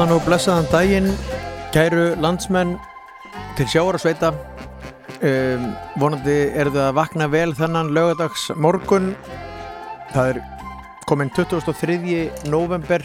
Góðan 0.00 0.16
og 0.16 0.22
blessaðan 0.24 0.68
daginn, 0.72 1.08
kæru 1.74 2.14
landsmenn 2.24 2.70
til 3.58 3.66
sjáar 3.68 3.98
og 3.98 4.00
sveita. 4.00 4.30
Um, 5.20 5.66
vonandi 6.00 6.36
eru 6.56 6.72
þið 6.72 6.86
að 6.86 6.94
vakna 6.96 7.26
vel 7.28 7.52
þennan 7.58 7.90
lögadags 7.92 8.46
morgun. 8.56 9.10
Það 10.14 10.30
er 10.30 10.40
komin 11.04 11.28
23. 11.36 11.98
november. 12.48 13.04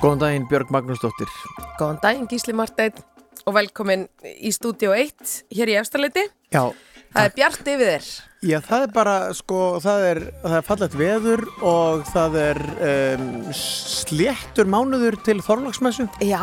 Góðan 0.00 0.24
daginn 0.24 0.48
Björg 0.48 0.72
Magnúsdóttir. 0.72 1.28
Góðan 1.76 2.00
daginn 2.00 2.32
Gísli 2.32 2.56
Marteinn 2.56 3.04
og 3.44 3.58
velkomin 3.58 4.08
í 4.24 4.56
stúdíu 4.56 4.96
1 4.96 5.42
hér 5.52 5.74
í 5.74 5.76
Efstaleiti. 5.82 6.24
Já, 6.48 6.72
Það 7.16 7.28
er 7.28 7.36
bjart 7.36 7.68
yfir 7.72 7.88
þér. 7.88 8.08
Já 8.46 8.58
það 8.64 8.84
er 8.86 8.92
bara, 8.94 9.14
sko, 9.36 9.60
það 9.82 10.06
er, 10.10 10.20
það 10.44 10.56
er 10.58 10.64
fallet 10.66 10.96
veður 11.00 11.42
og 11.66 12.06
það 12.12 12.38
er 12.42 12.60
um, 12.88 13.28
sléttur 13.58 14.70
mánuður 14.70 15.18
til 15.26 15.38
Þorlagsmessu. 15.44 16.08
Já, 16.24 16.40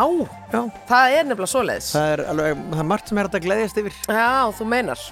Já, 0.53 0.61
það 0.89 1.17
er 1.17 1.27
nefnilega 1.29 1.51
svoleiðis. 1.55 1.89
það 1.95 2.13
er, 2.13 2.23
alveg, 2.33 2.63
það 2.69 2.83
er 2.83 2.89
margt 2.91 3.11
sem 3.11 3.21
er 3.21 3.29
að 3.29 3.45
gleyðjast 3.47 3.81
yfir. 3.83 3.99
Já, 4.07 4.29
þú 4.59 4.69
meinar. 4.75 5.03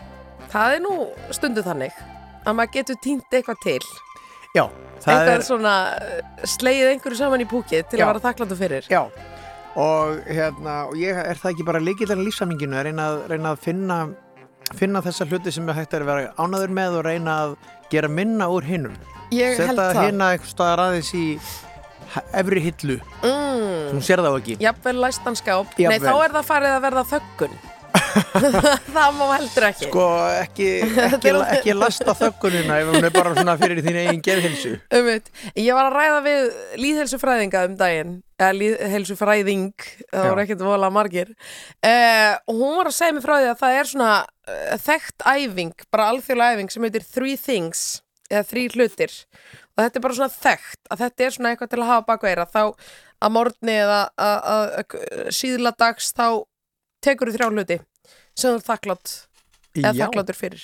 Það 0.51 0.77
er 0.77 0.85
nú 0.85 0.95
stundu 1.33 1.65
þannig 1.65 1.99
að 2.45 2.57
maður 2.57 2.73
getur 2.77 3.01
týnt 3.03 3.37
eitthvað 3.37 3.61
til. 3.63 3.81
Já, 4.51 4.65
það 4.99 5.13
eitthvað 5.15 5.35
er... 5.37 5.45
svona 5.47 5.75
eh, 5.95 6.47
slegið 6.55 6.89
einhverju 6.93 7.19
saman 7.21 7.43
í 7.43 7.47
púkið 7.49 7.85
til 7.87 8.01
Já. 8.01 8.05
að 8.05 8.11
vera 8.11 8.23
þakkláttu 8.25 8.57
fyrir. 8.59 8.89
Já, 8.91 9.05
og 9.79 10.17
hérna, 10.27 10.73
og 10.89 10.97
ég 10.99 11.15
er 11.15 11.39
það 11.39 11.53
ekki 11.53 11.67
bara 11.69 11.79
líkilega 11.83 12.19
lífsaminginu 12.25 12.75
að 12.75 12.89
reyna, 12.89 13.07
að 13.13 13.21
reyna 13.31 13.53
að 13.55 13.61
finna, 13.63 13.99
finna 14.77 15.01
þessa 15.05 15.25
hluti 15.29 15.51
sem 15.55 15.69
er 15.69 15.77
hægt 15.79 15.93
að 15.97 16.05
vera 16.09 16.33
ánaður 16.37 16.73
með 16.77 16.99
og 16.99 17.05
reyna 17.07 17.35
að 17.45 17.55
gera 17.91 18.07
minna 18.11 18.47
úr 18.51 18.63
hinnum. 18.67 18.95
Ég 19.31 19.57
held 19.59 19.71
Setta 19.77 19.89
það. 19.93 20.05
hinna 20.09 20.31
eitthvað 20.35 20.53
staðar 20.55 20.83
aðeins 20.85 21.11
í 21.15 21.25
efri 22.35 22.59
hillu, 22.65 22.97
Mm, 23.23 23.91
þú 23.95 24.01
sér 24.03 24.19
það 24.23 24.39
ekki. 24.41 24.57
jafnvel 24.59 24.97
læstan 24.99 25.35
skáp. 25.39 25.77
Nei, 25.79 25.99
þá 25.99 26.15
er 26.25 26.33
það 26.35 26.49
farið 26.49 26.73
að 26.77 26.81
verða 26.89 27.05
þöggun. 27.11 27.59
það 28.91 29.13
má 29.15 29.23
heldur 29.37 29.65
ekki. 29.69 29.87
Sko, 29.87 30.05
ekki, 30.41 30.67
ekki, 31.07 31.31
ekki 31.55 31.75
lasta 31.77 32.13
þöggunina 32.17 32.79
ef 32.81 32.89
hún 32.91 33.07
er 33.07 33.13
bara 33.15 33.31
svona 33.35 33.55
fyrir 33.59 33.79
þín 33.85 33.99
eigin 34.01 34.21
geðhilsu. 34.25 34.73
Umvitt, 34.99 35.29
ég 35.55 35.71
var 35.77 35.87
að 35.89 35.95
ræða 35.97 36.19
við 36.25 36.49
líðhelsufræðinga 36.83 37.63
um 37.69 37.77
daginn 37.79 38.13
eða 38.41 38.51
líðhelsufræðing 38.57 39.71
það 40.11 40.27
voru 40.31 40.43
ekkert 40.45 40.63
vola 40.65 40.89
margir 40.93 41.31
uh, 41.31 42.33
og 42.49 42.55
hún 42.59 42.77
var 42.81 42.89
að 42.91 42.95
segja 42.97 43.15
mig 43.17 43.23
frá 43.25 43.35
því 43.37 43.49
að 43.53 43.59
það 43.63 43.79
er 43.81 43.91
svona 43.91 44.11
þekkt 44.85 45.25
æfing, 45.27 45.73
bara 45.91 46.09
alþjóðlega 46.11 46.55
æfing 46.57 46.71
sem 46.73 46.83
heitir 46.87 47.05
Three 47.07 47.37
Things 47.37 48.01
eða 48.31 48.45
þrý 48.47 48.63
hlutir. 48.75 49.13
Og 49.75 49.83
þetta 49.83 49.99
er 49.99 50.03
bara 50.05 50.17
svona 50.17 50.33
þekkt 50.35 50.91
að 50.91 51.01
þetta 51.05 51.25
er 51.25 51.35
svona 51.35 51.51
eitthvað 51.53 51.71
til 51.73 51.81
að 51.81 51.89
hafa 51.91 52.05
bakveira 52.11 52.45
þá 52.47 52.61
að 53.21 53.33
morgni 53.35 53.75
eða 53.83 53.99
að- 54.17 54.43
að 54.53 54.71
að 54.81 55.31
síðla 55.37 55.73
dags 55.77 56.11
þá 56.13 56.27
tekur 57.03 57.27
þú 57.31 57.35
þrjá 57.37 57.49
hluti 57.51 57.79
sem 58.35 58.51
þú 58.51 58.55
er 58.55 58.65
þakklátt 58.69 59.13
eða 59.75 59.93
þakkláttur 59.99 60.35
fyrir. 60.39 60.63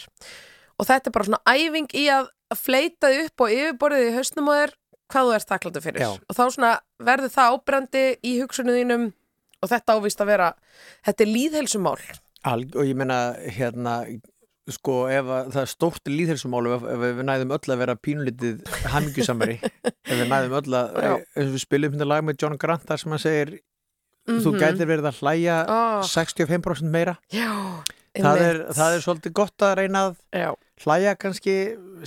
Og 0.80 0.86
þetta 0.86 1.08
er 1.10 1.12
bara 1.18 1.26
svona 1.26 1.44
æfing 1.48 1.88
í 1.96 2.06
að 2.14 2.28
fleita 2.56 3.10
því 3.12 3.26
upp 3.28 3.42
og 3.42 3.50
yfirborðið 3.58 4.08
í 4.10 4.16
hausnum 4.16 4.50
á 4.50 4.54
þér 4.58 4.74
hvað 5.08 5.28
þú 5.28 5.34
ert 5.36 5.50
þakkláttur 5.52 5.84
fyrir. 5.84 6.02
Já. 6.04 6.10
og 6.16 6.36
þá 6.36 6.44
svona 6.52 6.72
verður 7.00 7.32
það 7.36 7.52
ábrendi 7.56 8.04
í 8.24 8.34
hugsunum 8.42 8.76
þínum 8.76 9.06
og 9.64 9.70
þetta 9.72 9.96
ávist 9.98 10.22
að 10.22 10.28
vera 10.32 10.50
þetta 11.08 11.24
er 11.24 11.32
líðhelsumál 11.34 12.00
Alg, 12.48 12.76
og 12.80 12.88
ég 12.88 12.98
meina, 13.00 13.18
hérna, 13.58 13.94
sko, 14.72 14.98
ef 15.12 15.30
að, 15.32 15.50
það 15.56 15.62
er 15.64 15.72
stórt 15.72 16.10
líðhelsumál 16.12 16.64
ef, 16.76 16.86
ef 16.94 17.04
við 17.04 17.22
næðum 17.28 17.54
öll 17.56 17.74
að 17.74 17.82
vera 17.84 17.96
pínulitið 18.08 18.72
hamingjusamari, 18.94 19.58
ef 20.12 20.14
við 20.14 20.28
næðum 20.32 20.58
öll 20.62 20.78
að, 20.82 20.98
og 21.02 21.26
við 21.40 21.58
spilum 21.64 21.96
hérna 21.96 22.10
lag 22.12 22.26
með 22.28 22.40
John 22.44 22.58
Grant 22.62 22.88
þar 22.90 23.04
sem 23.04 23.16
hann 23.16 23.24
segir, 23.24 23.54
þú 24.28 24.52
Mhm. 24.52 24.58
gætir 24.60 24.90
verið 24.90 25.06
að 25.08 25.20
hlæja 25.24 25.58
oh, 25.72 26.02
65% 26.04 26.92
meira. 26.92 27.14
Já, 27.32 27.52
Það 28.18 28.40
er, 28.42 28.58
það 28.74 28.94
er 28.96 29.04
svolítið 29.06 29.34
gott 29.38 29.64
að 29.68 29.76
reyna 29.78 30.00
að 30.08 30.16
Já, 30.36 30.48
hlæja 30.84 31.12
kannski, 31.22 31.54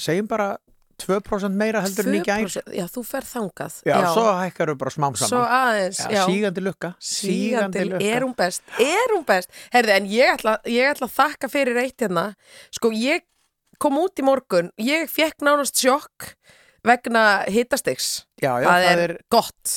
segjum 0.03 0.27
bara 0.29 0.49
2% 1.01 1.57
meira 1.57 1.81
heldur 1.85 2.09
en 2.11 2.19
í 2.19 2.23
gær. 2.27 2.45
2%, 2.45 2.75
Já, 2.77 2.85
þú 2.93 3.05
fer 3.09 3.27
þangað. 3.29 3.81
Já, 3.89 3.97
svo 4.13 4.27
hækkar 4.41 4.73
við 4.75 4.79
bara 4.83 4.95
smám 4.95 5.17
Svo 5.19 5.31
saman. 5.33 5.57
aðeins, 5.61 6.03
já, 6.13 6.23
sígandi 6.29 6.65
lukka. 6.67 6.93
Sígandi, 7.01 7.87
er 8.13 8.27
hún 8.27 8.37
best, 8.39 8.63
er 8.79 9.17
hún 9.17 9.25
best. 9.29 9.51
Herði, 9.73 9.97
en 9.97 10.09
ég 10.13 10.37
ætla, 10.37 10.59
ég 10.69 10.93
ætla 10.93 11.09
að 11.09 11.17
þakka 11.19 11.51
fyrir 11.53 11.81
eitt 11.85 12.05
hérna. 12.05 12.29
Sko, 12.77 12.93
ég 12.95 13.25
kom 13.81 13.97
út 14.01 14.21
í 14.21 14.25
morgun 14.27 14.69
Ég 14.81 15.09
fekk 15.11 15.41
nánast 15.47 15.79
sjokk 15.81 16.35
vegna 16.87 17.45
hitastiks 17.51 18.27
Já, 18.41 18.55
já, 18.61 18.67
það, 18.69 18.87
er, 19.05 19.15
gott. 19.33 19.75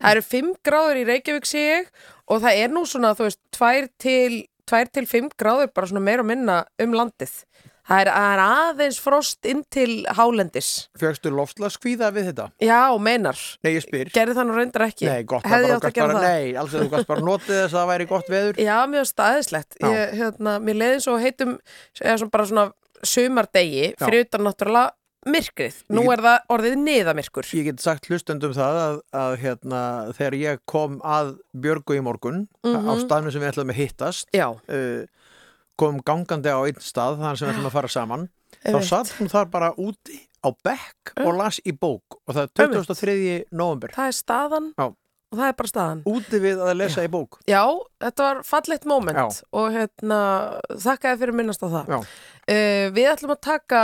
Það 0.00 0.14
eru 0.14 0.24
5 0.30 0.52
gráður 0.66 1.00
í 1.00 1.04
Reykjavík 1.08 1.48
sé 1.50 1.64
ég 1.66 1.90
og 2.30 2.42
það 2.44 2.62
er 2.62 2.72
nú 2.74 2.84
svona 2.86 3.12
þú 3.18 3.26
veist 3.28 3.40
2 3.58 3.90
til, 4.02 4.38
2 4.70 4.82
til 4.94 5.06
5 5.10 5.34
gráður 5.38 5.72
bara 5.74 5.90
svona 5.90 6.02
meira 6.06 6.24
og 6.24 6.30
minna 6.30 6.60
um 6.82 6.94
landið 6.94 7.34
það 7.90 8.00
er, 8.04 8.10
er 8.22 8.42
aðeins 8.46 9.00
frost 9.02 9.44
inn 9.50 9.64
til 9.74 10.04
hálendis 10.16 10.70
Fjöxtu 11.00 11.32
loftlaskvíða 11.34 12.12
við 12.14 12.30
þetta? 12.30 12.46
já, 12.62 12.80
meinar, 13.02 13.40
Nei, 13.66 13.72
ég 13.76 13.82
spyr. 13.84 14.12
gerði 14.14 14.36
það 14.38 14.46
nú 14.50 14.56
reyndar 14.60 14.86
ekki 14.86 15.08
Nei, 15.10 15.22
gott, 15.24 15.42
bara, 15.44 15.58
að 15.74 15.80
gast 15.84 15.96
gera 15.98 16.14
bara, 16.14 16.28
nei, 16.30 16.54
alls 16.56 16.74
að 16.78 16.86
þú 16.86 16.90
gæst 16.94 17.10
bara 17.10 17.26
notið 17.26 17.56
þess 17.58 17.74
að 17.74 17.80
það 17.80 17.90
væri 17.92 18.06
gott 18.14 18.30
veður. 18.30 18.62
já, 18.62 18.76
mjög 18.94 19.10
staðislegt 19.10 19.76
ég, 19.82 20.14
hérna, 20.22 20.56
mér 20.62 20.80
leiði 20.84 21.02
svo 21.04 21.18
heitum 21.20 21.58
eða 22.00 22.16
svona 22.22 22.30
bara 22.38 22.46
svona 22.54 22.66
sumardegi 23.02 23.84
Já. 23.94 24.00
fyrir 24.06 24.26
utan 24.26 24.44
náttúrulega 24.46 24.90
myrkrið 25.28 25.74
nú 25.92 26.02
Ég- 26.06 26.12
er 26.14 26.22
það 26.24 26.46
orðið 26.54 26.76
niðamyrkur 26.80 27.48
Ég 27.58 27.64
get 27.68 27.80
sagt 27.84 28.06
hlustendum 28.08 28.54
það 28.56 28.78
að, 28.80 29.00
að 29.20 29.34
hérna, 29.42 29.80
þegar 30.16 30.36
ég 30.40 30.60
kom 30.70 30.98
að 31.04 31.34
Björgu 31.60 31.98
í 31.98 32.02
morgun 32.06 32.46
á 32.64 32.68
Mhm. 32.72 33.02
staðnum 33.04 33.32
sem 33.34 33.42
við 33.42 33.50
ætlum 33.52 33.72
að 33.74 33.80
hittast 33.82 34.28
uh, 34.34 35.04
kom 35.80 36.00
gangandi 36.06 36.52
á 36.52 36.60
einn 36.62 36.80
stað 36.84 37.18
þar 37.22 37.38
sem 37.40 37.48
við 37.48 37.54
ætlum 37.56 37.70
að 37.70 37.76
fara 37.78 37.92
saman 37.96 38.26
þá 38.60 38.78
satt 38.84 39.12
hún 39.18 39.30
þar 39.32 39.50
bara 39.52 39.70
úti 39.80 40.18
á 40.40 40.48
bekk 40.64 41.12
Já. 41.16 41.24
og 41.26 41.34
las 41.38 41.60
í 41.68 41.72
bók 41.76 42.18
og 42.26 42.34
það 42.36 42.42
er 42.44 42.64
Einmitt. 42.64 42.90
23. 42.90 43.16
november 43.52 43.92
það 43.96 44.10
er 44.12 44.16
staðan 44.16 44.68
Já. 44.76 44.86
og 44.90 45.38
það 45.40 45.46
er 45.50 45.56
bara 45.60 45.70
staðan 45.72 46.02
úti 46.10 46.40
við 46.42 46.62
að 46.64 46.72
lesa 46.80 47.04
í 47.06 47.10
bók 47.12 47.40
Já, 47.48 47.62
þetta 48.04 48.28
var 48.28 48.42
fallegt 48.48 48.86
moment 48.88 49.20
Já. 49.20 49.44
og 49.60 49.68
hérna, 49.76 50.20
þakkaði 50.86 51.20
fyrir 51.24 51.36
minnast 51.40 51.64
á 51.64 51.68
það. 51.68 51.92
Já. 51.92 51.98
Uh, 52.50 52.86
við 52.96 53.10
ætlum 53.12 53.34
að 53.36 53.42
taka 53.46 53.82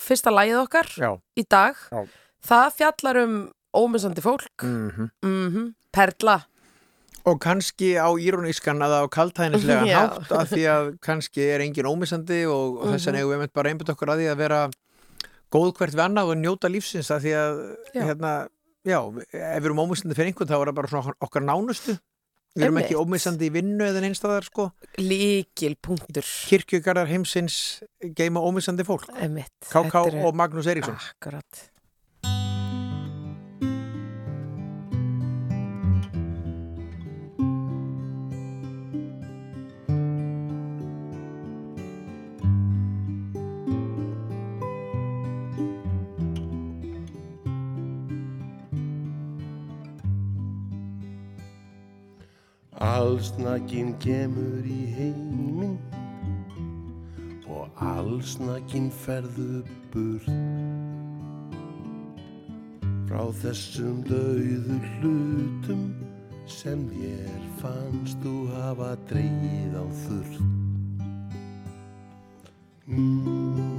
fyrsta 0.00 0.32
lagið 0.34 0.60
okkar 0.62 0.90
Já, 1.00 1.10
í 1.36 1.44
dag. 1.48 1.78
Já. 1.90 2.02
Það 2.46 2.66
fjallar 2.80 3.18
um 3.24 3.36
ómissandi 3.76 4.22
fólk, 4.24 4.64
mm 4.64 5.10
mm 5.24 5.66
perla. 5.96 6.38
Og 7.26 7.38
kannski 7.42 7.94
á 7.98 8.06
írónískan 8.14 8.78
eða 8.86 9.02
á 9.02 9.06
kaltænislegan 9.10 9.88
Já. 9.92 9.98
hátt 10.06 10.30
af 10.32 10.50
því 10.52 10.64
að 10.70 10.90
kannski 11.02 11.42
er 11.56 11.64
engin 11.64 11.88
ómissandi 11.90 12.44
og, 12.46 12.80
og 12.82 12.92
þess 12.94 13.06
Mhm. 13.06 13.12
vegna 13.12 13.18
eigum 13.22 13.30
við 13.32 13.38
einmitt 13.40 13.52
bara 13.58 13.70
einbytt 13.72 13.90
okkur 13.94 14.12
að 14.14 14.20
því 14.22 14.28
að 14.32 14.42
vera 14.44 14.60
góð 15.52 15.72
hvert 15.78 15.94
við 15.96 16.04
annað 16.06 16.30
og 16.32 16.36
njóta 16.42 16.70
lífsins 16.70 17.10
af 17.10 17.22
því 17.22 17.32
að 17.38 17.62
Já. 17.94 18.02
hérna, 18.06 18.32
já, 18.86 18.98
ef 19.34 19.62
við 19.62 19.64
erum 19.70 19.82
ómissandi 19.86 20.14
fyrir 20.18 20.30
einhvern 20.32 20.50
þá 20.50 20.56
er 20.60 20.70
það 20.70 20.78
bara 20.78 20.88
svona 20.94 21.14
okkar 21.26 21.42
nánustu 21.46 21.96
við 22.56 22.64
erum 22.64 22.78
ekki 22.80 22.96
ómissandi 22.96 23.46
í 23.50 23.52
vinnu 23.52 23.84
eða 23.84 24.00
einstæðar 24.08 24.46
sko 24.48 24.70
Líkil 24.98 25.74
punktur. 25.82 26.24
kirkjugarðar 26.48 27.10
heimsins 27.10 27.82
geima 28.16 28.40
ómissandi 28.40 28.86
fólk. 28.86 29.10
KK 29.68 29.94
og 30.24 30.34
Magnús 30.34 30.66
Eiríksson 30.70 30.96
Akkurat. 30.96 31.66
Allsnakinn 53.26 53.88
kemur 53.98 54.66
í 54.70 54.84
heiminn 54.94 55.72
og 57.50 57.80
allsnakinn 57.82 58.86
ferðu 58.94 59.64
burt 59.90 60.28
frá 63.08 63.24
þessum 63.42 64.04
dauðu 64.06 64.78
hlutum 64.92 65.82
sem 66.46 66.86
þér 66.94 67.50
fannst 67.58 68.22
þú 68.22 68.36
hafa 68.52 68.92
dreigið 69.10 69.74
á 69.74 69.84
þurrt. 70.04 70.38
Mm. 72.86 73.75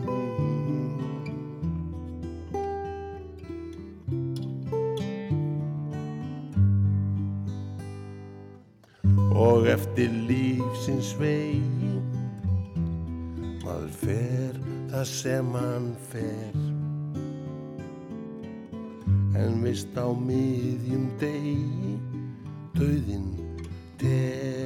Eftir 9.98 10.14
lífsins 10.30 11.16
vegi. 11.18 11.98
Maður 13.64 13.94
fer 13.98 14.60
það 14.92 15.06
sem 15.10 15.50
hann 15.58 15.88
fer. 16.12 16.60
En 19.38 19.58
vist 19.64 19.98
á 19.98 20.06
miðjum 20.14 21.10
degi 21.22 21.98
Dauðin 22.78 23.26
tekur 23.98 24.57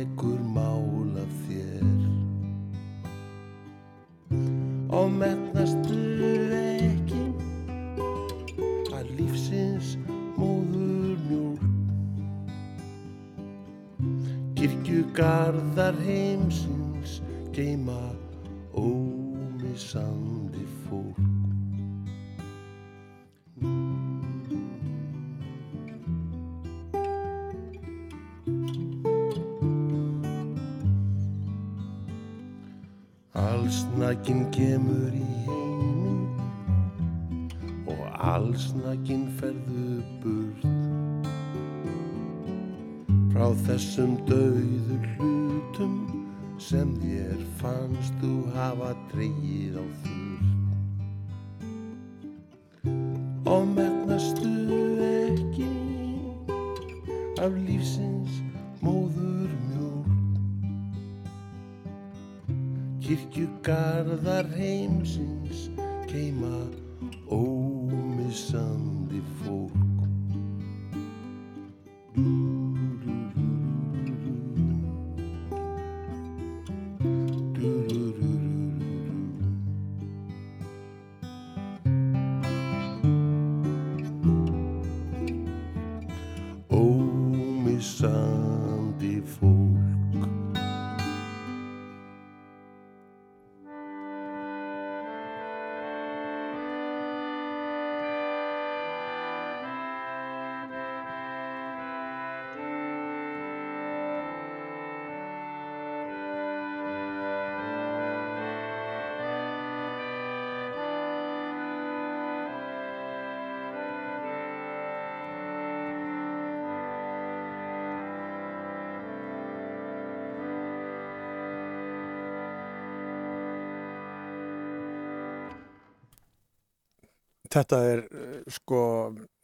Þetta 127.52 127.80
er 127.92 128.04
uh, 128.08 128.36
sko, 128.52 128.82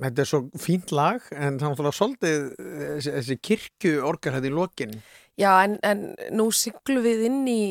þetta 0.03 0.23
er 0.23 0.29
svo 0.29 0.43
fínt 0.61 0.93
lag 0.95 1.25
en 1.35 1.57
það 1.59 1.65
er 1.67 1.73
náttúrulega 1.73 1.97
svolítið 1.99 2.45
uh, 2.55 2.99
þessi, 3.07 3.39
kirkju 3.49 3.97
orgar 4.07 4.37
þetta 4.37 4.51
í 4.51 4.55
lokin. 4.55 4.99
Já, 5.37 5.51
en, 5.67 5.75
en 5.85 6.05
nú 6.33 6.47
siglum 6.55 7.03
við 7.05 7.27
inn 7.27 7.43
í 7.51 7.63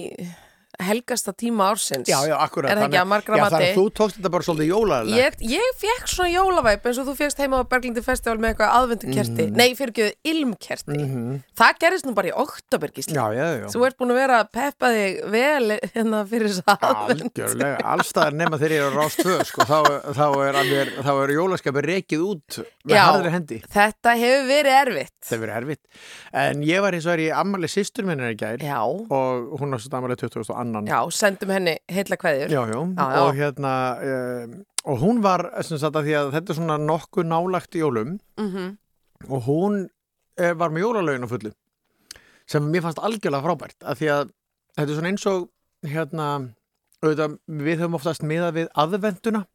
helgasta 0.82 1.32
tíma 1.32 1.70
ársins. 1.72 2.08
Já, 2.10 2.18
já, 2.28 2.36
akkurat. 2.40 2.70
Er 2.72 2.80
það 2.80 2.88
ekki 2.88 3.00
að 3.00 3.08
margra 3.12 3.36
mati? 3.40 3.54
þannig 3.54 3.70
að 3.70 3.78
þú 3.80 3.84
tókst 4.00 4.18
þetta 4.18 4.32
bara 4.36 4.46
svolítið 4.46 4.70
jólaðilega. 4.72 5.16
Ég, 5.16 5.38
ég 5.56 5.78
fekk 5.80 6.10
svona 6.12 6.30
jólavæp 6.32 6.86
eins 6.90 7.00
og 7.02 7.08
þú 7.10 7.14
fegst 7.20 7.42
heima 7.42 7.60
á 7.60 7.64
Berglindi 7.70 8.02
Festival 8.06 8.38
með 8.42 8.52
eitthvað 8.52 8.74
aðvendukerti. 8.80 9.48
Nei, 9.56 9.68
fyrir 9.78 9.92
ekki 9.94 10.08
ilmkerti. 10.32 10.98
Mhm. 11.00 11.38
Það 11.56 11.80
gerist 11.84 12.06
nú 12.06 12.14
bara 12.16 12.28
í 12.28 12.34
já. 13.56 13.66
Þú 13.72 13.84
ert 13.86 13.98
búin 14.00 14.12
að 14.12 14.20
vera 14.20 14.40
að 14.42 14.50
peppa 14.56 14.90
þig 14.92 15.18
vel 15.32 15.78
hérna 15.94 16.22
fyrir 16.28 16.52
þess 16.52 16.62
að 16.66 16.86
aðvend. 16.90 17.40
Allstaðar 17.94 18.36
nema 18.36 18.60
þegar 18.60 18.74
ég 18.76 18.84
er 18.86 18.92
á 18.92 18.98
rást 19.00 19.22
tvö, 19.22 19.36
sko, 19.48 19.66
þá, 19.68 19.78
þá 20.16 20.26
er, 20.46 20.58
er 21.14 21.32
jólaskapið 21.36 21.88
rekið 21.92 22.24
út 22.26 22.58
með 22.86 23.00
harðri 23.02 23.34
hendi. 23.34 23.60
Þetta 23.72 24.14
hefur 24.20 24.48
verið 24.50 24.78
erfitt. 24.82 25.14
Það 25.26 25.42
verið 25.44 25.58
erfitt. 25.60 25.82
En 26.44 26.62
ég 26.66 26.84
var 26.84 26.96
eins 26.96 27.06
og 27.08 27.14
er 27.16 27.24
í 27.26 27.28
ammali 27.34 27.70
sýstur 27.70 28.06
minni 28.08 28.32
í 28.34 28.38
gær 28.40 28.62
og 28.66 29.56
hún 29.60 29.76
var 30.72 30.82
svo 30.82 30.86
ammali 30.86 30.86
20. 30.86 30.86
annan. 30.86 30.86
já, 30.86 31.10
sendum 31.10 31.50
henni 31.50 31.76
heilla 31.88 32.16
kveðjur. 32.16 32.48
já, 32.50 32.62
já. 32.66 32.80
Já. 32.96 33.20
Og 33.22 33.34
hérna, 33.34 33.74
um, 34.02 34.64
og 34.86 34.98
hún 35.00 35.22
var, 35.22 35.50
sem 35.62 35.78
sagt 35.78 35.96
að 35.96 36.04
því 36.06 36.14
að 36.20 36.32
þetta 36.32 36.50
er 36.52 36.56
svona 36.60 36.78
nokkuð 36.78 37.24
nálagt 37.26 37.74
í 37.74 37.82
jólum 37.84 38.18
Mm 38.38 38.76
og 39.30 39.42
hún 39.46 39.88
eh, 40.38 40.52
var 40.52 40.68
með 40.70 40.82
jólalögin 40.84 41.24
á 41.24 41.28
fullu 41.28 41.50
sem 42.46 42.62
mér 42.62 42.82
fannst 42.84 42.98
algjörlega 43.00 43.42
frábært 43.42 43.76
af 43.82 43.96
því 43.98 44.10
að 44.12 44.28
þetta 44.76 44.90
er 44.92 44.96
svona 44.98 45.08
eins 45.08 45.24
og 45.26 45.48
hérna, 45.88 46.26
auðvitað, 47.02 47.38
við 47.48 47.80
höfum 47.80 47.94
oftast 47.96 48.22
miðað 48.22 48.52
við 48.60 48.68
aðvenduna 48.76 49.46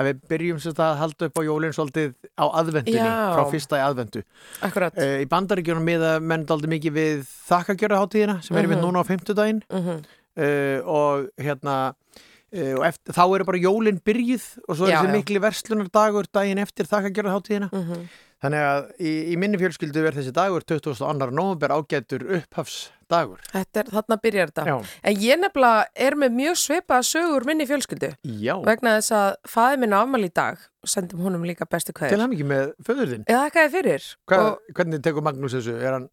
að 0.00 0.08
við 0.08 0.20
byrjum 0.28 0.58
sem 0.60 0.72
sagt 0.72 0.80
að 0.82 0.98
halda 0.98 1.26
upp 1.28 1.38
á 1.38 1.42
jólinn 1.46 1.72
svolítið 1.76 2.12
á 2.34 2.44
aðvendunni, 2.58 2.96
Já. 2.98 3.36
frá 3.36 3.44
fyrsta 3.52 3.78
í 3.78 3.84
aðvendu 3.86 4.22
Akkurat. 4.66 4.98
uh, 4.98 5.16
í 5.22 5.26
bandaríkjunum 5.30 5.84
miða 5.86 6.20
menn 6.20 6.44
daldi 6.48 6.66
mikið 6.74 6.92
við 6.98 7.22
þakkagjörðaháttíðina 7.48 8.42
sem 8.42 8.56
er 8.56 8.66
mm 8.66 8.72
Mhm. 8.72 8.82
núna 8.82 9.00
á 9.00 9.04
fimmtudaginn 9.06 9.62
Mm 9.70 10.02
uh, 10.36 10.78
og 10.88 11.28
hérna 11.40 11.76
uh, 11.92 12.74
og 12.78 12.84
eftir, 12.88 13.12
þá 13.16 13.24
eru 13.36 13.44
bara 13.48 13.62
jólinn 13.62 14.00
byrjuð 14.04 14.44
og 14.68 14.76
svo 14.76 14.86
er 14.86 14.94
Já, 14.94 14.98
þessi 15.02 15.12
já. 15.12 15.16
mikli 15.18 15.40
verslunardagur 15.42 16.28
daginn 16.32 16.58
eftir 16.62 16.86
þakkagjörðaháttíðina 16.90 17.70
-hmm. 17.72 18.04
Þannig 18.42 18.58
að 18.58 18.86
í, 18.98 19.10
í 19.30 19.34
minni 19.38 19.54
fjölskyldu 19.60 20.02
er 20.02 20.16
þessi 20.16 20.32
dagur 20.34 20.64
22. 20.66 21.30
november 21.30 21.70
ágætur 21.70 22.24
upphafsdagur. 22.40 23.38
Þetta 23.52 23.80
er, 23.84 23.90
þarna 23.94 24.16
byrjar 24.18 24.50
þetta. 24.50 24.64
Já. 24.66 24.88
En 25.06 25.20
ég 25.22 25.38
nefnilega 25.38 25.84
er 25.94 26.16
með 26.18 26.32
mjög 26.40 26.56
svipaða 26.58 27.06
sögur 27.06 27.44
minni 27.46 27.66
fjölskyldu 27.70 28.10
Já. 28.42 28.56
vegna 28.66 28.96
þess 28.98 29.12
að 29.14 29.36
faði 29.46 29.78
minn 29.78 29.94
afmæli 29.94 30.26
í 30.26 30.34
dag 30.34 30.58
og 30.82 30.88
sendum 30.90 31.20
honum 31.22 31.44
líka 31.46 31.68
bestu 31.70 31.92
Til 31.92 32.00
kveður. 32.00 32.18
hann 32.24 32.32
ekki 32.34 32.48
með 32.50 32.72
föður 32.82 33.12
þinn. 33.14 33.24
Eða 33.30 33.44
þakkaði 33.46 33.70
fyrir. 33.76 34.08
Hvað, 34.26 34.46
Og 34.50 34.74
hvernig 34.74 35.02
tekur 35.06 35.22
Magnús 35.22 35.54
þessu? 35.54 35.76
Er 35.78 35.92
hann, 35.92 36.08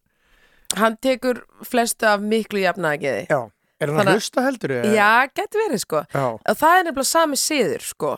hann 0.78 0.98
tekur 1.02 1.42
flestu 1.66 2.06
af 2.06 2.22
miklu 2.22 2.60
jafnaðagiði. 2.62 3.26
já. 3.26 3.50
Er 3.80 3.92
hann 3.94 4.02
að 4.08 4.18
hlusta 4.18 4.44
heldur? 4.44 4.74
eða? 4.80 4.90
Já, 4.96 5.12
getur 5.40 5.64
verið 5.66 5.84
sko. 5.86 6.02
Já. 6.14 6.26
Og 6.36 6.58
það 6.60 6.80
er 6.80 6.88
nefnilega 6.90 7.12
sami 7.14 7.40
siður 7.40 7.86
sko. 7.88 8.16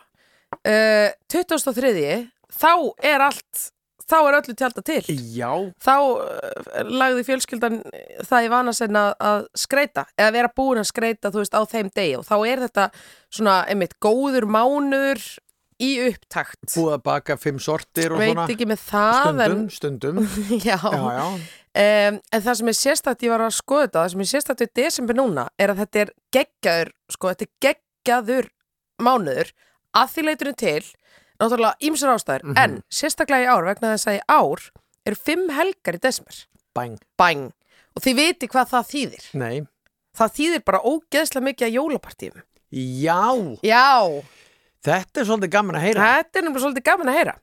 Uh, 0.68 1.12
2003. 1.32 2.16
Þá 2.62 2.72
er 3.08 3.24
allt, 3.24 3.62
þá 4.12 4.16
er 4.28 4.38
öllu 4.42 4.56
tjálta 4.60 4.82
til. 4.86 5.04
Já. 5.38 5.52
Þá 5.82 5.94
uh, 6.02 6.82
lagði 6.90 7.24
fjölskyldan 7.30 7.78
það 8.28 8.48
í 8.48 8.52
vana 8.52 8.74
senn 8.76 8.98
að, 9.00 9.14
að 9.24 9.46
skreita 9.64 10.04
eða 10.20 10.34
vera 10.36 10.52
búin 10.58 10.82
að 10.82 10.90
skreita 10.92 11.32
þú 11.32 11.44
veist 11.46 11.56
á 11.56 11.62
þeim 11.72 11.94
degi 11.96 12.18
og 12.20 12.26
þá 12.28 12.36
er 12.52 12.66
þetta 12.66 12.90
svona 13.32 13.56
einmitt 13.72 13.96
góður 14.04 14.50
mánuður 14.52 15.24
í 15.82 15.94
upptakt. 16.12 16.68
Búið 16.76 16.94
að 17.00 17.04
baka 17.08 17.38
fimm 17.42 17.58
sortir 17.64 18.14
og 18.14 18.20
Veit 18.22 18.36
svona. 18.36 18.44
ekki 18.54 18.68
með 18.70 18.84
það 18.92 19.16
Stundum, 19.24 19.64
stundum. 19.74 20.20
en, 20.22 20.60
já. 20.68 20.76
Já, 20.78 21.02
já. 21.16 21.26
Um, 21.72 22.18
en 22.36 22.42
það 22.44 22.56
sem 22.60 22.68
er 22.68 22.76
sérstætt, 22.76 23.22
ég 23.24 23.32
var 23.32 23.40
að 23.46 23.54
skoða 23.56 23.86
þetta, 23.86 24.00
það 24.04 24.10
sem 24.12 24.24
er 24.26 24.30
sérstætt 24.32 24.62
við 24.66 24.72
desember 24.76 25.16
núna 25.16 25.46
er 25.58 25.72
að 25.72 25.78
þetta 25.86 26.00
er 26.02 26.10
geggjaður, 26.36 26.90
sko, 27.16 27.30
þetta 27.32 27.46
er 27.48 27.52
geggjaður 27.66 28.50
mánuður 29.02 29.52
að 29.96 30.10
því 30.12 30.26
leiturinn 30.28 30.58
til, 30.60 30.84
náttúrulega 31.40 31.88
ímsar 31.88 32.12
ástæður, 32.18 32.44
Mhm. 32.44 32.58
en 32.60 32.84
sérstaklega 32.92 33.46
í 33.46 33.52
ár 33.56 33.64
vegna 33.70 33.94
þess 33.96 34.08
að 34.12 34.18
í 34.20 34.22
ár 34.28 34.60
eru 35.06 35.16
fimm 35.16 35.50
helgar 35.50 35.96
í 35.96 36.00
desember, 36.04 36.36
Bæng. 36.76 36.98
bæng, 37.18 37.52
og 37.96 38.04
þið 38.04 38.16
viti 38.20 38.48
hvað 38.52 38.68
það 38.76 38.92
þýðir. 38.92 39.24
Nei. 39.34 39.62
Það 40.18 40.36
þýðir 40.38 40.66
bara 40.66 40.80
ógeðslega 40.84 41.46
mikið 41.48 41.68
að 41.68 41.76
jólapartíum. 41.80 42.42
Já. 42.72 43.60
Já, 43.64 44.24
Þetta 44.82 45.22
er 45.22 45.26
svolítið 45.30 45.50
gaman 45.54 45.76
að 45.78 45.84
heyra. 45.86 46.06
þetta 46.18 46.40
er 46.40 46.44
nefnilega 46.48 46.64
svolítið 46.66 46.84
gaman 46.88 47.10
að 47.12 47.18
heyra. 47.20 47.34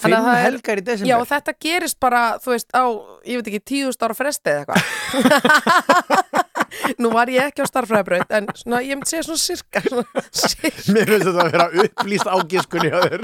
Fimm 0.00 0.14
að 0.16 0.22
það 0.26 0.36
er- 0.38 0.44
helgar 0.46 0.80
í 0.80 0.84
desember. 0.86 1.10
Já, 1.10 1.16
og 1.20 1.26
þetta 1.28 1.52
gerist 1.66 1.98
bara, 2.00 2.22
þú 2.40 2.52
veist, 2.54 2.68
á, 2.72 2.84
ég 3.28 3.36
veit 3.42 3.50
ekki, 3.52 3.60
tíðust 3.72 4.02
ára 4.06 4.16
fresti 4.16 4.48
eða 4.54 4.64
eitthvað. 4.64 5.86
Nú 7.02 7.10
var 7.12 7.28
ég 7.32 7.50
ekki 7.50 7.60
á 7.64 7.66
starfræðabraut, 7.68 8.30
en 8.36 8.48
svona, 8.56 8.80
ég 8.84 8.96
myndi 8.96 9.10
segja 9.12 9.26
svona 9.26 9.42
sirka. 9.42 9.82
Svona, 9.84 10.24
sirka. 10.32 10.92
Mér 10.96 11.12
finnst 11.12 11.28
þetta 11.28 11.44
að 11.44 11.52
vera 11.52 11.66
upplýst 11.84 12.30
ágiskunni 12.32 12.90
á 12.92 13.00
þér. 13.04 13.22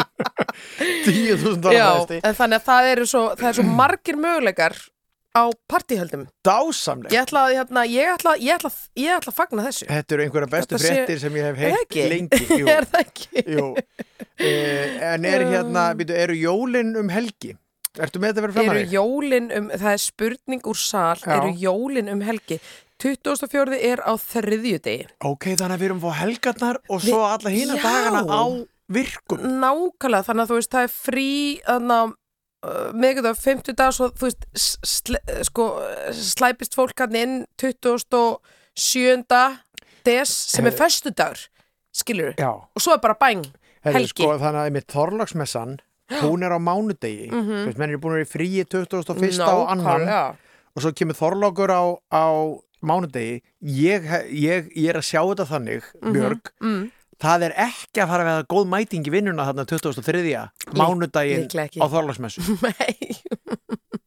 10.000 1.09 1.73
Já, 1.73 1.87
dólar 1.88 1.97
fresti. 2.02 2.21
en 2.29 2.37
þannig 2.43 2.61
að 2.61 2.67
það 2.69 2.91
eru 2.93 3.07
svo, 3.09 3.23
það 3.41 3.49
er 3.49 3.57
svo 3.59 3.64
margir 3.81 4.19
möguleikar 4.21 4.76
á 5.33 5.45
partíhöldum 5.71 6.27
Dásamleg 6.45 7.12
ég 7.15 7.23
ætla, 7.25 7.47
að, 7.49 7.55
hérna, 7.57 7.85
ég, 7.89 8.11
ætla, 8.15 8.35
ég, 8.37 8.53
ætla, 8.59 8.71
ég 9.01 9.15
ætla 9.17 9.33
fagna 9.37 9.65
þessu 9.67 9.89
Þetta 9.89 10.15
eru 10.17 10.27
einhverja 10.27 10.51
bestu 10.53 10.79
sé- 10.79 10.93
fréttir 10.93 11.21
sem 11.23 11.39
ég 11.41 11.49
hef 11.49 11.62
heilt 11.65 11.97
lengi 12.12 12.47
Jú, 12.61 12.67
er 12.69 12.89
það 12.93 13.05
ekki? 13.07 13.45
jú. 13.57 13.67
Eh, 14.43 14.97
En 15.12 15.25
er 15.29 15.43
hérna, 15.47 15.83
býtu, 15.95 16.15
eru 16.19 16.35
jólin 16.35 16.95
um 16.99 17.11
helgi? 17.12 17.53
Ertu 18.01 18.19
með 18.19 18.33
þetta 18.33 18.43
verið 18.47 18.57
fram 18.57 18.71
að 18.73 18.73
eru 18.73 18.85
þig? 18.87 18.95
jólin 18.97 19.51
um, 19.59 19.67
það 19.77 19.91
er 19.93 20.01
spurning 20.03 20.62
úr 20.73 20.79
sal, 20.81 21.21
Já. 21.21 21.35
eru 21.37 21.51
jólin 21.61 22.09
um 22.11 22.23
helgi 22.27 22.57
24. 23.05 23.77
er 23.91 24.01
á 24.03 24.12
þriðju 24.19 24.81
degi 24.83 25.07
Ok, 25.29 25.47
þannig 25.53 25.77
að 25.77 25.83
við 25.83 25.89
erum 25.91 26.01
fá 26.03 26.11
helgarnar 26.23 26.81
og 26.89 27.05
svo 27.05 27.21
alla 27.29 27.53
hína 27.53 27.77
dagana 27.83 28.23
á 28.27 28.43
virkum 28.93 29.45
nákvæmlega, 29.62 30.27
þannig 30.27 30.43
að 30.47 30.51
þú 30.55 30.59
veist 30.59 30.73
það 30.75 30.89
er 30.89 30.93
frí 30.97 31.29
þannig 31.69 31.97
að 32.01 32.17
meðgjöðu 32.95 33.33
á 33.33 33.35
50 33.35 33.75
dag 33.76 33.90
svo 33.92 34.07
þú 34.14 34.28
veist 34.28 34.45
sl 34.54 35.16
sko, 35.49 35.64
slæpist 36.14 36.75
fólk 36.78 36.99
hann 37.02 37.16
inn 37.19 37.35
27. 37.59 39.59
des 40.04 40.28
sem 40.28 40.66
er 40.66 40.71
Eh. 40.73 40.76
föstudagur 40.78 41.49
skilur 41.95 42.35
Já, 42.38 42.49
og 42.75 42.81
svo 42.81 42.92
er 42.95 42.99
bara 43.02 43.14
bæng 43.21 43.45
Helgi. 43.85 44.07
sko, 44.09 44.38
þannig 44.38 44.62
að 44.62 44.73
með 44.76 44.85
Þorlagsmessan 44.95 45.78
hún 46.23 46.42
er 46.45 46.50
á 46.54 46.59
mánudegi 46.59 47.28
mm 47.31 47.38
Mhm. 47.38 47.50
-hmm. 47.50 47.76
menn 47.78 47.90
er 47.90 47.97
búin 47.99 48.12
að 48.12 48.19
vera 48.19 48.25
í 48.25 48.33
fríi 48.33 48.64
21. 48.64 49.40
og 49.49 49.71
annan 49.71 49.85
Nákvæmlega. 50.00 50.35
og 50.76 50.83
svo 50.83 50.92
kemur 50.92 51.14
Þorlákur 51.14 51.71
á, 51.71 51.83
á 52.12 52.25
mánudegi 52.83 53.42
ég, 53.62 54.02
ég, 54.31 54.71
ég 54.76 54.88
er 54.88 54.97
að 54.97 55.04
sjá 55.11 55.21
þetta 55.23 55.47
þannig 55.47 55.83
Björg, 56.02 56.40
mm. 56.61 56.90
Það 57.23 57.47
er 57.49 57.55
ekki 57.69 58.02
að 58.02 58.11
fara 58.12 58.25
að 58.25 58.31
vera 58.31 58.47
góð 58.52 58.69
mæting 58.73 59.07
í 59.09 59.12
vinnuna 59.14 59.47
þarna 59.49 59.64
2003. 59.71 60.23
mánudaginn 60.79 61.47
á 61.79 61.87
Þorlagsmessu 61.93 62.45
Nei, 62.67 63.17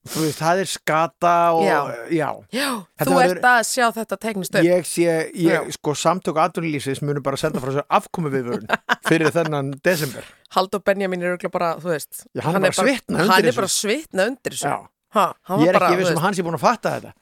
Þú 0.06 0.22
veist, 0.22 0.38
það 0.38 0.60
er 0.62 0.68
skata 0.70 1.32
og 1.58 1.64
Já. 1.66 1.78
já. 2.14 2.28
já, 2.54 2.68
þú 3.02 3.16
ert 3.24 3.48
að 3.50 3.62
sjá 3.66 3.86
þetta 3.96 4.18
teknist 4.22 4.54
upp 4.60 4.68
ég 4.68 4.86
sé, 4.86 5.16
ég, 5.34 5.72
sko 5.74 5.96
samtök 5.98 6.38
atvinnulífsins 6.44 7.02
munu 7.02 7.24
bara 7.26 7.40
senda 7.42 7.58
frá 7.64 7.74
sér 7.74 7.88
afkomi 7.90 8.30
viðvörun 8.36 8.70
fyrir 9.10 9.34
þennan 9.34 9.74
desember 9.86 10.28
Haldur 10.54 10.84
Benjamin 10.86 11.26
er 11.26 11.42
bara, 11.50 11.74
þú 11.82 11.96
veist 11.96 12.22
Já, 12.38 12.46
hann 12.46 12.62
er 12.62 12.70
bara 12.70 12.76
að 12.76 12.84
svitna 12.86 13.18
undir 13.18 13.32
Hann 13.34 13.42
er 13.42 13.50
þessu. 13.50 13.58
bara 13.58 13.72
að 13.72 13.78
svitna 13.80 14.28
undir 14.30 14.54
þessu 14.60 14.70
Já. 14.70 14.78
ha, 15.18 15.26
hann 15.50 15.66
ég 15.66 15.74
er 15.74 15.80
ekki 15.82 15.90
þú 15.96 15.98
viss 16.04 16.06
um 16.06 16.14
veist, 16.14 16.22
að 16.22 16.26
hann 16.28 16.38
sé 16.38 16.46
búin 16.46 16.60
að 16.60 16.66
fatta 16.68 16.94
þetta 17.00 17.16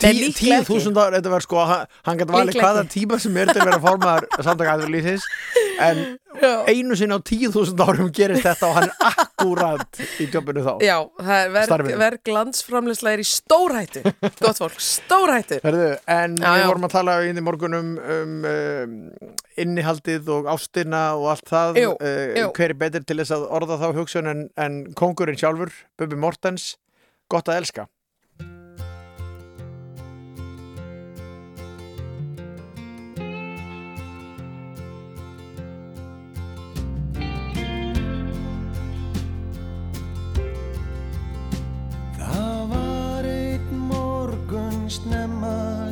tíu 0.00 0.60
þúsund 0.66 0.98
ára, 0.98 1.18
þetta 1.18 1.32
var 1.32 1.44
sko 1.44 1.64
hann, 1.68 2.18
gæti 2.18 2.34
valið 2.34 2.58
hvaða 2.60 2.84
tíma 2.90 3.18
sem 3.22 3.36
er 3.40 3.52
til 3.52 3.62
að 3.62 3.70
vera 3.70 3.80
formaður 3.84 4.26
samtök 4.46 4.70
atvinnulífsins 4.72 5.26
en 5.84 6.02
Já. 6.42 6.50
einu 6.70 6.96
sinni 6.98 7.14
á 7.14 7.20
tíu 7.24 7.50
þúsund 7.54 7.80
árum 7.82 8.10
gerist 8.14 8.44
þetta 8.46 8.68
og 8.68 8.76
hann 8.78 8.88
er 8.90 9.06
akkúrat 9.10 10.00
í 10.22 10.26
jobbinu 10.30 10.64
þá. 10.66 10.72
Já, 10.84 10.96
er 11.22 11.54
verk, 11.54 11.88
verk 12.00 12.30
landsframleysla 12.34 13.14
er 13.14 13.22
í 13.22 13.26
stórhættu. 13.28 14.02
Gott 14.42 14.60
fólk, 14.60 14.78
stórhættu. 14.82 15.60
Herðu, 15.64 15.88
en 16.10 16.36
Já, 16.38 16.50
við 16.58 16.66
vorum 16.72 16.88
að 16.88 16.94
tala 16.96 17.16
í 17.26 17.34
morgunum 17.44 17.94
um, 17.98 18.36
um 18.50 18.94
innihaldið 19.60 20.30
og 20.34 20.50
ástina 20.54 21.04
og 21.18 21.30
allt 21.34 21.50
það 21.50 21.82
Jú, 21.82 21.96
uh, 21.98 22.22
jú. 22.42 22.52
hver 22.56 22.74
er 22.74 22.80
betur 22.84 23.06
til 23.06 23.20
þess 23.22 23.36
að 23.36 23.48
orða 23.58 23.80
þá 23.82 23.88
hugsun 24.00 24.30
en, 24.30 24.46
en 24.58 24.80
kongurinn 24.98 25.38
sjálfur, 25.38 25.74
Bubi 25.98 26.18
Mortens 26.18 26.74
gott 27.30 27.48
að 27.48 27.62
elska 27.62 27.86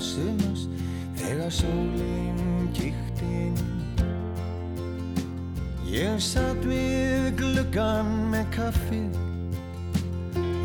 sumars 0.03 0.67
þegar 1.15 1.53
sólinn 1.55 2.69
kíkti 2.75 3.29
inn. 3.47 3.59
Ég 5.93 6.19
satt 6.25 6.65
við 6.67 7.29
gluggan 7.39 8.11
með 8.33 8.49
kaffið, 8.57 9.19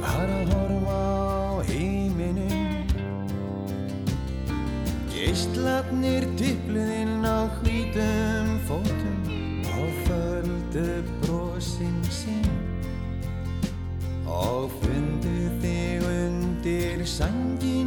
var 0.02 0.32
að 0.40 0.54
horfa 0.54 0.98
á 0.98 1.62
heiminin. 1.68 2.88
Geistlarnir 5.14 6.26
tippluðinn 6.40 7.28
á 7.28 7.46
hvítum 7.60 8.56
fótum 8.70 9.22
og 9.78 10.00
földu 10.08 10.88
brosin 11.22 12.00
sín 12.10 12.48
og 14.26 14.72
fundu 14.82 15.38
þig 15.62 16.08
undir 16.08 17.06
sanginni 17.06 17.87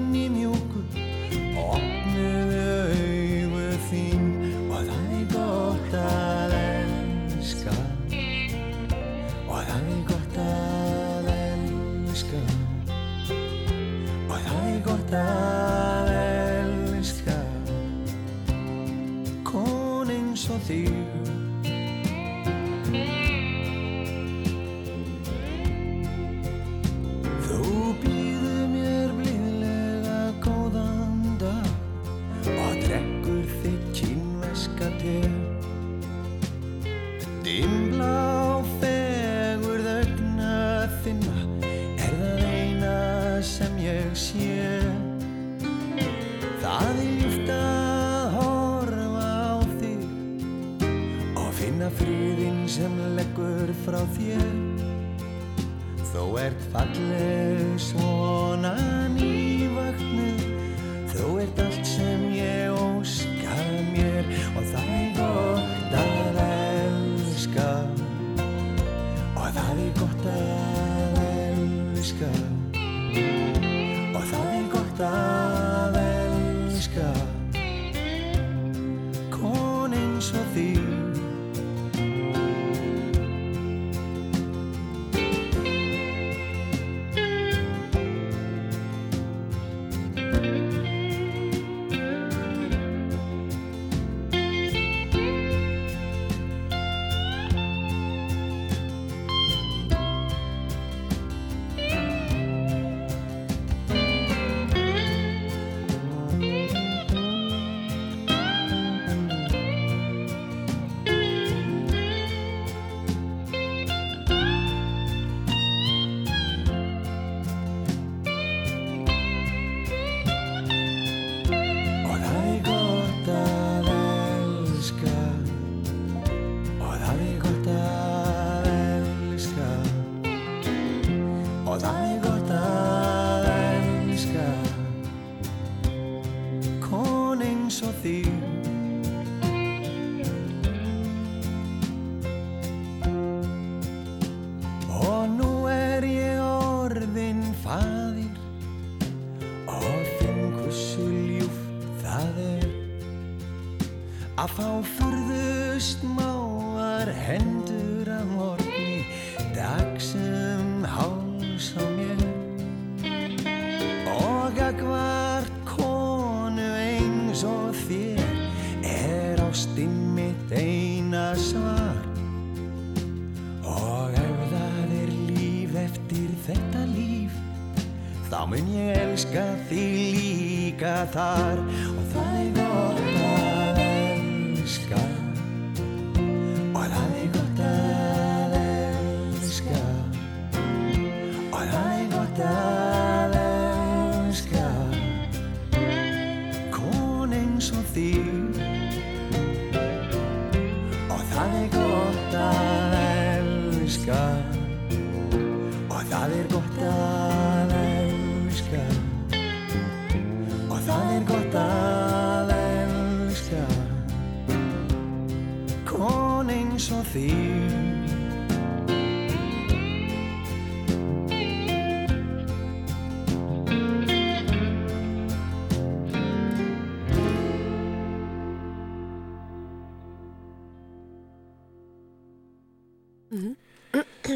það 15.11 15.70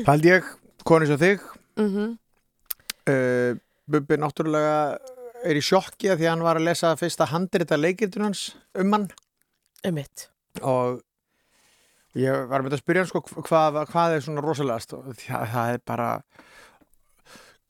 held 0.05 0.29
ég, 0.29 0.53
koni 0.85 1.09
svo 1.09 1.19
þig. 1.21 1.43
Mm 1.81 2.15
uh, 3.09 3.57
Bubbi 3.85 4.17
náttúrulega 4.17 4.77
er 5.45 5.59
í 5.59 5.63
sjokki 5.65 6.09
af 6.09 6.17
því 6.17 6.25
að 6.25 6.31
hann 6.33 6.45
var 6.47 6.57
að 6.57 6.69
lesa 6.71 6.95
fyrsta 6.97 7.27
handrita 7.29 7.77
leikildun 7.77 8.31
hans 8.31 8.45
um 8.81 8.95
hann. 8.97 9.11
Einmitt. 9.85 10.31
og 10.63 11.03
ég 12.17 12.47
var 12.49 12.63
með 12.65 12.79
að 12.79 12.81
spyrja 12.81 13.03
hann 13.03 13.11
sko 13.11 13.21
hvað, 13.45 13.83
hvað 13.91 14.15
er 14.15 14.25
svona 14.25 14.45
rosalegast? 14.45 14.95
Og 14.97 15.19
það, 15.21 15.45
það 15.53 15.73
er 15.75 15.83
bara 15.85 16.09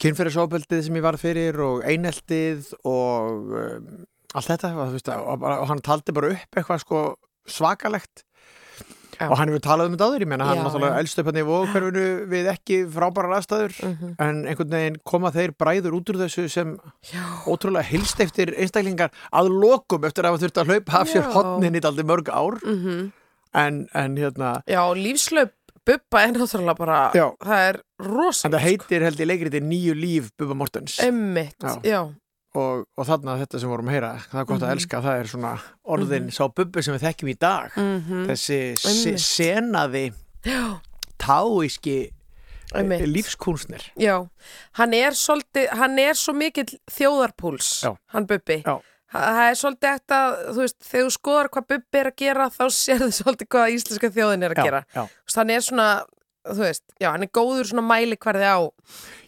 kynferðisofbeldið 0.05 0.85
sem 0.87 1.01
ég 1.01 1.07
var 1.07 1.18
fyrir 1.18 1.59
og 1.64 1.83
eineltið 1.83 2.70
og 2.87 3.51
um, 3.59 3.90
allt 4.35 4.53
þetta. 4.53 4.70
Og, 4.77 4.94
veist, 4.94 5.11
og, 5.11 5.49
og 5.51 5.66
hann 5.73 5.83
taldi 5.83 6.14
bara 6.14 6.31
upp 6.37 6.61
eitthvað 6.61 6.85
sko 6.85 7.03
svakalegt 7.51 8.23
Já. 9.20 9.29
og 9.31 9.37
hann 9.38 9.48
hefur 9.48 9.62
talað 9.64 9.87
um 9.90 9.96
þetta 9.96 10.07
áður, 10.09 10.20
ég 10.24 10.31
menna 10.33 10.44
hann 10.48 10.59
náttúrulega 10.64 10.98
elst 11.03 11.18
upp 11.22 11.27
hann 11.31 11.40
í 11.40 11.44
vóðhverfinu 11.48 12.05
við 12.33 12.48
ekki 12.55 12.79
frábærar 12.90 13.37
aðstæður 13.38 13.74
Mhm. 13.85 14.14
en 14.18 14.44
einhvern 14.46 14.70
veginn 14.77 14.96
koma 15.05 15.31
þeir 15.31 15.53
bræður 15.59 15.96
út 16.00 16.11
úr 16.14 16.20
þessu 16.24 16.48
sem 16.50 16.79
Já. 17.12 17.22
ótrúlega 17.46 17.85
hilst 17.85 18.20
eftir 18.20 18.55
einstaklingar 18.59 19.11
að 19.33 19.48
lokum 19.50 20.05
eftir 20.05 20.24
að 20.24 20.33
hafa 20.33 20.44
þurft 20.46 20.62
að 20.62 20.66
hlaupa 20.72 21.00
af 21.00 21.09
sér 21.09 21.22
Já. 21.22 21.33
hotnin 21.33 21.77
í 21.77 21.81
daldi 21.81 22.03
mörg 22.05 22.29
ár 22.29 22.59
Mm 22.64 23.12
en, 23.55 23.87
en 23.94 24.16
hérna 24.16 24.62
Já, 24.66 24.83
lífslaup 24.98 25.53
Bubba 25.87 26.22
er 26.24 26.33
náttúrulega 26.33 26.74
bara, 26.79 27.11
Já. 27.14 27.27
það 27.44 27.68
er 27.68 27.74
en 28.00 28.07
rosalega. 28.09 28.57
það 28.57 28.62
heitir 28.64 29.03
held 29.05 29.18
ég 29.20 29.27
leikriti 29.29 29.61
nýju 29.61 29.94
líf 29.94 30.31
Bubba 30.38 30.55
Mortens 30.57 30.98
Emmitt, 31.05 31.61
Já. 31.85 32.09
Og, 32.55 32.85
og 32.97 33.07
þarna 33.09 33.35
þetta 33.43 33.61
sem 33.61 33.69
vorum 33.69 33.88
að 33.90 33.97
heyra 33.97 34.12
það 34.31 34.40
er 34.40 34.45
gott 34.51 34.61
að 34.62 34.69
Mhm. 34.69 34.77
elska, 34.77 35.01
það 35.03 35.21
er 35.21 35.31
svona 35.33 35.53
orðin 35.85 36.31
sá 36.33 36.45
Bubbi 36.55 36.83
sem 36.83 36.95
við 36.95 37.07
þekkjum 37.09 37.31
í 37.35 37.38
dag 37.38 37.71
Mm 37.77 38.27
þessi 38.29 38.59
se 38.79 38.88
Einmitt. 38.90 39.21
senaði 39.21 40.05
táíski 41.19 42.11
Einmitt. 42.75 43.05
lífskúnsnir 43.07 43.85
já. 43.99 44.27
Hann 44.73 44.95
er 44.95 45.11
svolítið, 45.14 45.69
hann 45.71 45.99
er 45.99 46.14
svo 46.19 46.35
mikill 46.35 46.67
þjóðarpúls, 46.90 47.83
Já. 47.85 47.97
hann 48.12 48.27
Bubbi. 48.27 48.62
Já. 48.67 48.81
Það 49.14 49.38
er 49.47 49.55
svolítið 49.55 49.90
eftir 49.95 50.17
að, 50.17 50.33
þú 50.49 50.59
veist, 50.64 50.79
þegar 50.83 51.05
þú 51.07 51.12
skoðar 51.14 51.49
hvað 51.55 51.67
Bubbi 51.69 51.99
er 52.01 52.09
að 52.11 52.17
gera, 52.17 52.47
þá 52.51 52.64
sérðu 52.75 53.11
svolítið 53.14 53.49
hvað 53.55 53.75
íslenska 53.77 54.11
þjóðin 54.11 54.43
er 54.43 54.51
að 54.51 54.59
já, 54.59 54.64
gera. 54.64 54.81
hann 55.37 55.51
er 55.55 55.61
svona, 55.61 55.88
þú 56.44 56.61
veist, 56.61 56.83
já, 57.00 57.09
hann 57.11 57.24
er 57.24 57.30
góður 57.35 57.68
svona 57.70 57.85
mæli 57.87 58.16
hverði 58.20 58.48
á 58.48 58.59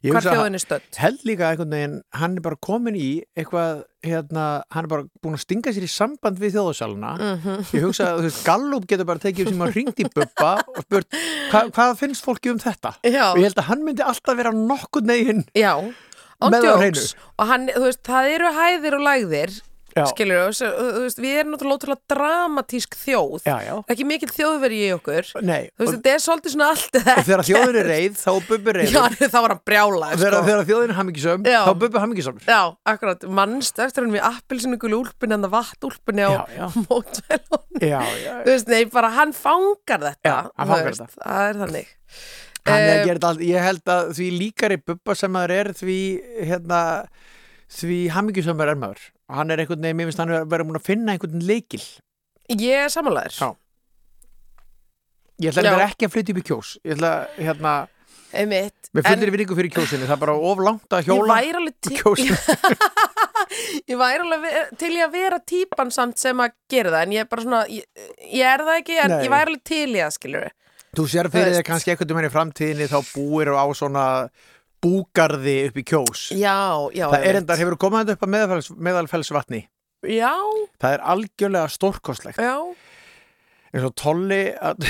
hvar 0.07 0.27
þjóðin 0.27 0.59
er 0.59 0.63
stödd. 0.63 0.89
held 1.01 1.23
líka 1.29 1.49
einhvern 1.51 1.73
veginn, 1.73 1.95
hann 2.21 2.37
er 2.37 2.45
bara 2.45 2.59
komin 2.69 2.99
í 2.99 3.11
eitthvað, 3.39 3.85
hérna, 4.07 4.45
hann 4.75 4.85
er 4.87 4.91
bara 4.93 5.07
búin 5.25 5.37
að 5.39 5.45
stinga 5.47 5.73
sér 5.75 5.87
í 5.87 5.91
samband 5.91 6.41
við 6.43 6.57
þjóðasaluna 6.59 7.13
Mm 7.17 7.63
ég 7.77 7.87
hugsa 7.87 8.13
þú 8.19 8.27
veist, 8.27 8.43
Gallup 8.47 8.87
getur 8.91 9.09
bara 9.09 9.23
tekið 9.23 9.51
sem 9.53 9.65
að 9.65 9.79
ringt 9.79 10.03
í 10.03 10.09
Bubba 10.13 10.53
og 10.67 10.83
spurt 10.85 11.17
hva, 11.51 11.63
hvað 11.73 11.95
finnst 12.03 12.25
fólki 12.27 12.53
um 12.53 12.61
þetta 12.63 12.95
Já, 13.03 13.33
og 13.33 13.41
ég 13.41 13.49
held 13.49 13.63
að 13.63 13.71
hann 13.71 13.87
myndi 13.87 14.05
alltaf 14.05 14.37
vera 14.39 14.53
nokkuð 14.53 15.09
negin 15.09 15.45
já. 15.57 15.73
On 16.45 16.53
jokes. 16.53 17.15
Og 17.41 17.49
hann, 17.49 17.71
þú 17.73 17.87
veist, 17.87 18.03
það 18.05 18.27
eru 18.35 18.51
hæðir 18.53 18.97
og 18.99 19.05
lægðir, 19.07 19.55
já, 19.57 19.63
skilur 20.11 20.41
þú 20.53 21.03
veist, 21.07 21.21
við 21.23 21.39
erum 21.41 21.53
náttúrulega 21.55 21.97
dramatísk 22.13 22.97
þjóð. 23.01 23.47
já, 23.47 23.57
já, 23.67 23.75
Ekki 23.95 24.07
mikill 24.09 24.33
þjóðveri 24.35 24.81
í 24.85 24.91
okkur. 24.97 25.31
nei 25.43 25.71
Þú 25.73 25.81
veist, 25.81 25.89
og, 25.89 25.93
þetta 25.97 26.13
er 26.13 26.23
svolítið 26.27 26.55
svona 26.55 26.69
allt 26.75 26.99
og 27.01 27.27
þegar 27.29 27.45
þjóðin 27.49 27.79
er 27.83 27.89
reið 27.93 28.19
þá 28.21 28.31
Bubbi 28.51 28.75
reið 28.77 28.97
Já, 28.97 29.03
þá 29.33 29.39
var 29.41 29.55
hann 29.55 29.63
brjála 29.71 30.11
þegar, 30.13 30.37
sko. 30.37 30.47
þegar 30.51 30.69
þjóðin 30.71 30.91
er 30.93 30.99
hammingisöm 31.01 31.47
Já. 31.49 31.61
þá 31.67 31.73
Bubbi 31.85 32.03
hammingisöm 32.05 32.41
Já, 32.47 32.61
akkurat, 32.95 33.29
mannst 33.41 33.83
eftir 33.87 34.07
hann 34.07 34.17
við 34.17 34.27
appilsinu 34.31 34.81
gulu 34.83 35.03
úlpunni 35.05 35.39
en 35.39 35.47
það 35.47 35.55
vatn 35.57 35.89
úlpunni 35.91 36.27
á 36.27 36.33
Já, 36.33 36.43
já. 36.57 36.67
mótvelun 36.91 37.81
já, 37.81 38.01
já, 38.25 38.35
Þú 38.43 38.51
veist, 38.53 38.73
nei, 38.75 38.83
bara 38.93 39.13
hann 39.17 39.33
fangar 39.37 40.05
þetta 40.11 40.33
Já, 40.33 40.37
hann 40.57 40.73
fangar 40.75 40.99
þetta. 41.01 41.23
Það 41.25 41.49
er 41.53 41.63
þannig 41.65 41.97
er 42.67 43.07
Eh, 43.07 43.11
allt 43.23 43.43
ég 43.47 43.63
held 43.63 43.91
að 43.93 44.09
því 44.19 44.25
líkari 44.41 44.77
Bubba 44.83 45.15
sem 45.15 45.31
maður 45.31 45.53
er 45.55 45.69
því 45.79 45.99
hérna 46.49 46.81
því 47.71 47.99
hammingisömmur 48.11 48.73
er 48.73 48.81
maður 48.81 49.05
hann 49.29 49.51
er 49.51 49.59
einhvern 49.65 49.83
veginn, 49.83 49.97
mér 49.99 50.11
finnst 50.11 50.23
hann 50.23 50.35
vera 50.51 50.65
múin 50.65 50.79
að 50.79 50.87
finna 50.87 51.13
einhvern 51.17 51.43
leikil 51.47 51.83
Ég 52.53 52.85
er 52.87 52.93
samanlegaður 52.95 53.41
Já. 53.43 53.49
ég 55.43 55.51
ætla 55.53 55.65
að 55.67 55.75
vera 55.77 55.89
ekki 55.91 56.07
að 56.07 56.13
flytja 56.15 56.33
upp 56.37 56.39
í 56.41 56.45
kjós. 56.47 56.69
Ég 56.87 56.95
ætla, 56.97 57.13
hérna, 57.37 57.73
Einmitt. 58.37 58.89
Með 58.95 59.07
En 59.07 59.15
fullir 59.17 59.31
vinningu 59.33 59.57
fyrir 59.57 59.71
kjósinni. 59.73 60.07
Það 60.09 60.15
er 60.17 60.21
bara 60.23 60.35
of 60.51 60.59
langt 60.65 60.93
að 60.93 61.03
ég 61.03 61.09
hjóla 61.11 61.37
væri 61.37 61.59
alveg 61.61 61.77
til 61.87 61.97
Ég 63.91 63.99
væri 64.01 64.23
alveg 64.25 64.43
ve- 64.43 64.63
til 64.81 64.91
í 64.97 65.03
að 65.05 65.13
vera 65.15 65.39
típan 65.47 65.93
samt 65.95 66.19
sem 66.21 66.41
að 66.43 66.55
gera 66.73 66.91
það 66.95 67.05
En 67.07 67.15
ég 67.15 67.23
er 67.23 67.29
bara 67.31 67.45
svona, 67.45 67.61
ég, 67.71 67.85
ég 68.35 68.47
er 68.51 68.65
það 68.67 68.81
ekki 68.81 68.99
En 69.05 69.13
Nei. 69.15 69.21
ég 69.25 69.33
væri 69.33 69.51
alveg 69.53 69.63
til 69.71 69.89
í 69.95 70.01
það, 70.01 70.15
skilur 70.19 70.49
Þú 70.97 71.07
sér 71.13 71.29
Þú 71.29 71.35
fyrir 71.37 71.53
veist. 71.55 71.67
kannski 71.69 71.97
um 71.97 72.17
henni 72.19 72.31
í 72.31 72.35
framtíðinni 72.35 72.89
þá 72.91 72.99
búir 73.15 73.53
á 73.55 73.65
svona 73.77 74.05
búgarði 74.87 75.57
upp 75.69 75.81
í 75.83 75.87
kjós. 75.91 76.27
Já, 76.39 76.57
já 76.95 77.07
það 77.11 77.27
er 77.31 77.41
endar, 77.43 77.61
hefur 77.61 77.77
komað 77.83 78.05
þetta 78.07 78.17
upp 78.21 78.27
að 78.27 78.35
meðalfels, 78.37 78.71
meðalfellsvatni. 78.89 79.63
Já, 80.07 80.33
Það 80.79 80.93
er 80.95 81.03
algjörlega 81.13 81.73
stórkostlegt. 81.75 82.39
já 82.39 82.57
eins 83.77 83.85
og 83.85 83.95
Tolli, 83.99 84.41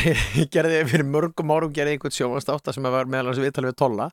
gerði 0.54 0.82
fyrir 0.86 1.06
mörgum 1.10 1.50
árum 1.50 1.72
gerði 1.74 1.96
einhvern 1.96 2.14
sjónvastátt 2.14 2.68
sem 2.76 2.84
var 2.86 3.08
meðal 3.10 3.32
hans 3.32 3.40
viðtalið 3.42 3.72
við 3.72 3.78
Tolla 3.80 4.08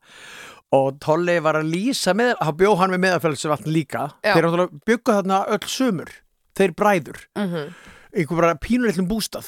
og 0.73 0.95
Tolli 1.03 1.35
var 1.43 1.59
að 1.59 1.67
lýsa 1.69 2.15
með, 2.17 2.31
hann 2.41 2.55
bjó 2.57 2.71
hann 2.79 2.93
með 2.95 3.03
meðalfellsvatn 3.03 3.69
líka. 3.69 4.07
Já. 4.25 4.31
Þeir 4.33 4.47
náttúrulega 4.47 4.79
byggu 4.89 5.17
þarna 5.19 5.41
öll 5.53 5.67
sumur, 5.69 6.13
þeir 6.57 6.73
bræður. 6.79 7.19
mm 7.37 7.67
einhver 8.13 8.37
bara 8.41 8.55
pínulillum 8.61 9.07
bústað. 9.09 9.47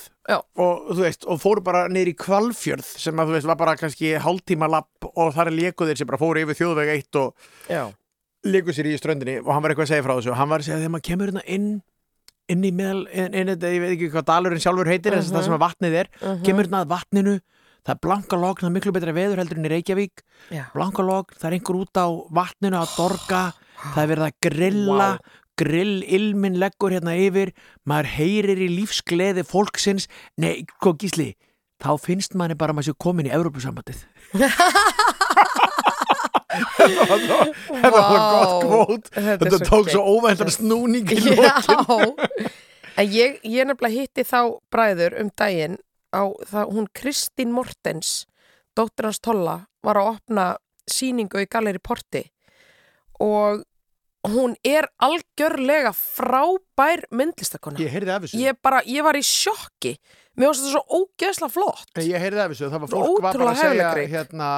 Og 0.57 0.95
veist, 0.97 1.25
og 1.29 1.37
fóru 1.41 1.61
bara 1.63 1.87
neyri 1.91 2.13
í 2.15 2.17
Kvalfjörð 2.17 2.85
sem 2.97 3.15
að 3.21 3.29
þú 3.29 3.35
veist, 3.37 3.47
var 3.51 3.59
bara 3.59 3.75
kannski 3.77 4.15
hálftíma 4.21 4.69
lapp 4.71 5.05
og 5.15 5.33
þar 5.35 5.51
er 5.51 5.57
lékuðir 5.59 5.97
sem 5.99 6.07
bara 6.09 6.17
fóru 6.21 6.41
yfir 6.41 6.57
þjóðveg 6.61 6.93
eitt 6.95 7.15
og 7.21 7.35
léku 8.45 8.73
sér 8.73 8.89
í 8.91 8.95
ströndinni. 8.97 9.39
Og 9.41 9.51
hann 9.53 9.61
var 9.65 9.73
eitthvað 9.73 9.87
að 9.89 9.93
segja 9.93 10.05
frá 10.05 10.15
þessu. 10.17 10.31
Og 10.33 10.37
hann 10.39 10.49
var 10.49 10.59
að 10.61 10.67
segja 10.67 10.77
að 10.77 10.83
þegar 10.85 10.95
maður 10.95 11.07
kemur 11.09 11.31
hérna 11.31 11.45
inn 11.57 11.69
inn 12.47 12.61
í 12.61 12.69
meðal, 12.77 13.07
inn, 13.09 13.33
inn, 13.33 13.49
inn, 13.49 13.63
ég 13.73 13.81
veit 13.81 13.93
ekki 13.95 14.11
hvað 14.13 14.25
dalurinn 14.29 14.61
sjálfur 14.61 14.85
heitir, 14.91 15.15
uh 15.15 15.17
Mhm. 15.17 15.33
það 15.33 15.43
sem 15.47 15.53
að 15.55 15.63
vatnið 15.65 15.93
er 16.01 16.07
kemur 16.45 16.67
hérna 16.67 16.81
að 16.85 16.91
vatninu, 16.93 17.33
það 17.85 17.93
er 17.95 17.99
blanka 18.05 18.37
logn 18.37 18.59
það 18.61 18.69
er 18.69 18.75
miklu 18.75 18.93
betra 18.93 19.13
veður 19.17 19.39
heldur 19.41 19.57
en 19.57 19.65
í 19.65 19.71
Reykjavík. 19.73 20.21
Já. 20.53 20.63
Blanka 20.75 21.01
logn, 21.01 21.33
það 21.41 21.45
er 21.49 21.55
einhver 21.57 21.79
út 21.81 21.97
á 21.97 22.05
vatninu 22.37 22.77
að 22.77 22.93
dorga, 23.01 23.41
það 23.95 24.03
er 24.03 24.11
verið 24.13 24.27
að 24.29 24.37
grilla 24.45 25.09
grill 25.59 26.03
ilmin 26.03 26.59
leggur 26.61 26.95
hérna 26.95 27.15
yfir 27.19 27.53
maður 27.87 28.11
heyrir 28.17 28.61
í 28.65 28.69
lífsgleði 28.79 29.45
fólksins. 29.47 30.09
Nei, 30.41 30.65
hvað 30.81 30.99
gísli 31.05 31.29
þá 31.83 31.91
finnst 32.01 32.35
manni 32.37 32.55
bara 32.57 32.73
að 32.73 32.79
maður 32.79 32.91
sé 32.91 32.99
komin 33.05 33.29
í 33.29 33.33
Evrópusambandið. 33.35 34.05
Þetta 36.55 37.05
var 37.09 37.19
svo 37.19 37.37
þetta 37.67 37.89
var 37.91 38.05
svo 38.05 38.19
gott 38.31 38.53
kvót. 38.63 39.09
Þetta 39.15 39.49
þetta 39.49 39.67
tók 39.67 39.89
svo 39.91 40.03
óvæntan 40.15 40.51
snúning 40.53 41.09
í 41.11 41.19
En 42.95 43.09
ég, 43.11 43.41
ég 43.43 43.67
nefnilega 43.67 43.91
hitti 43.91 44.23
þá 44.23 44.39
bræður 44.71 45.17
um 45.19 45.29
daginn 45.35 45.75
á 46.15 46.31
það, 46.47 46.69
hún 46.71 46.85
Kristín 46.95 47.51
Mortens, 47.51 48.23
dóttir 48.71 49.09
hans 49.09 49.19
Tolla, 49.19 49.57
var 49.83 49.99
að 49.99 50.11
opna 50.13 50.45
sýningu 50.87 51.43
í 51.43 51.49
Galeri 51.51 51.81
Porti. 51.83 52.23
Og 53.19 53.65
hún 54.33 54.55
er 54.65 54.87
algjörlega 55.03 55.91
frábær 55.95 57.05
myndlistakona. 57.11 57.79
Ég 57.81 57.93
heyrði 57.93 58.13
af 58.15 58.25
þessu 58.25 58.41
Ég, 58.41 58.59
bara, 58.65 58.81
ég 58.89 59.05
var 59.05 59.19
í 59.19 59.23
sjokki. 59.25 59.95
Mér 60.35 60.51
finnst 60.51 60.65
þetta 60.65 60.73
svo 60.73 61.01
ógeðslega 61.01 61.53
flott. 61.53 61.93
Ég 62.03 62.25
heyrði 62.25 62.43
af 62.43 62.51
þessu, 62.53 62.71
það 62.73 62.83
var 62.83 62.93
fólk 62.95 63.05
var 63.05 63.21
bara 63.21 63.31
að 63.31 63.39
ótrúlega 63.39 63.61
segja 63.61 63.71
hæfileikarík. 63.71 64.13
hérna, 64.15 64.51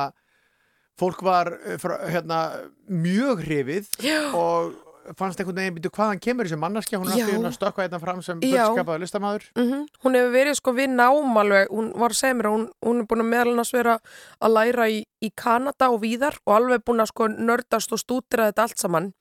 fólk 0.97 1.23
var 1.27 1.53
eh, 1.59 1.87
hérna, 2.15 2.41
mjög 2.89 3.45
hrifið 3.45 3.89
Já. 4.01 4.19
og 4.33 4.75
fannst 5.15 5.39
einhvern 5.39 5.59
veginn 5.61 5.75
býtu 5.77 5.91
hvaðan 5.93 6.19
kemur 6.23 6.47
þessi 6.47 6.59
manneskja, 6.59 6.99
hún 6.99 7.07
er 7.07 7.15
alltaf 7.15 7.31
hérna 7.31 7.51
að 7.51 7.55
stökkva 7.55 7.85
hérna 7.85 7.99
fram 8.01 8.21
sem 8.25 8.41
fullskapaði 8.43 9.03
listamæður 9.03 9.45
Mm 9.55 9.85
Hún 10.03 10.17
hefur 10.17 10.33
verið 10.33 10.57
sko 10.59 10.73
við 10.75 10.89
nám 10.95 11.37
alveg, 11.41 11.69
hún 11.71 11.91
var 11.95 12.15
að 12.15 12.19
segja 12.19 12.37
mér 12.37 12.49
að 12.49 12.55
hún, 12.55 12.65
hún 12.85 13.01
er 13.01 13.07
búin 13.07 13.23
að 13.23 13.29
meðal 13.31 13.53
annars 13.53 13.73
vera 13.73 13.99
að 14.39 14.55
læra 14.57 14.89
í, 14.89 15.03
í 15.21 15.29
Kanada 15.35 15.91
og 15.93 16.01
víðar 16.03 16.39
og 16.45 16.55
alveg 16.57 16.83
búin 16.83 17.03
að 17.03 17.11
sko 17.13 17.29
nördast 17.31 17.93
og 17.93 18.01
stúdira 18.01 18.49
þetta 18.51 18.67
allt 18.67 18.83
saman. 18.83 19.13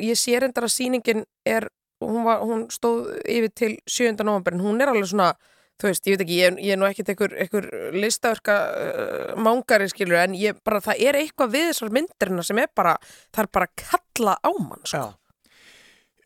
Ég 0.00 0.18
sé 0.18 0.38
reyndar 0.40 0.66
að 0.68 0.74
sýningin 0.76 1.24
er, 1.48 1.68
hún, 2.02 2.22
var, 2.26 2.44
hún 2.46 2.68
stóð 2.72 3.10
yfir 3.28 3.52
til 3.56 3.72
7. 3.86 4.14
november 4.22 4.56
en 4.56 4.64
hún 4.64 4.80
er 4.82 4.92
alveg 4.92 5.10
svona, 5.10 5.32
þú 5.80 5.90
veist, 5.90 6.06
ég 6.06 6.16
veit 6.16 6.24
ekki, 6.26 6.38
ég, 6.40 6.60
ég 6.62 6.76
er 6.76 6.80
nú 6.80 6.88
ekkert 6.88 7.12
einhver, 7.12 7.34
einhver 7.44 7.68
listaverka 7.96 8.58
uh, 8.72 9.32
mangari 9.42 9.88
skilur 9.92 10.20
en 10.22 10.36
ég 10.38 10.60
bara, 10.64 10.82
það 10.84 11.02
er 11.08 11.20
eitthvað 11.22 11.56
við 11.56 11.66
þessar 11.70 11.96
myndirina 11.98 12.46
sem 12.46 12.62
er 12.62 12.70
bara, 12.76 12.94
það 13.34 13.44
er 13.44 13.50
bara 13.58 13.72
kalla 13.84 14.36
á 14.38 14.50
mann 14.56 14.86
sko. 14.86 15.02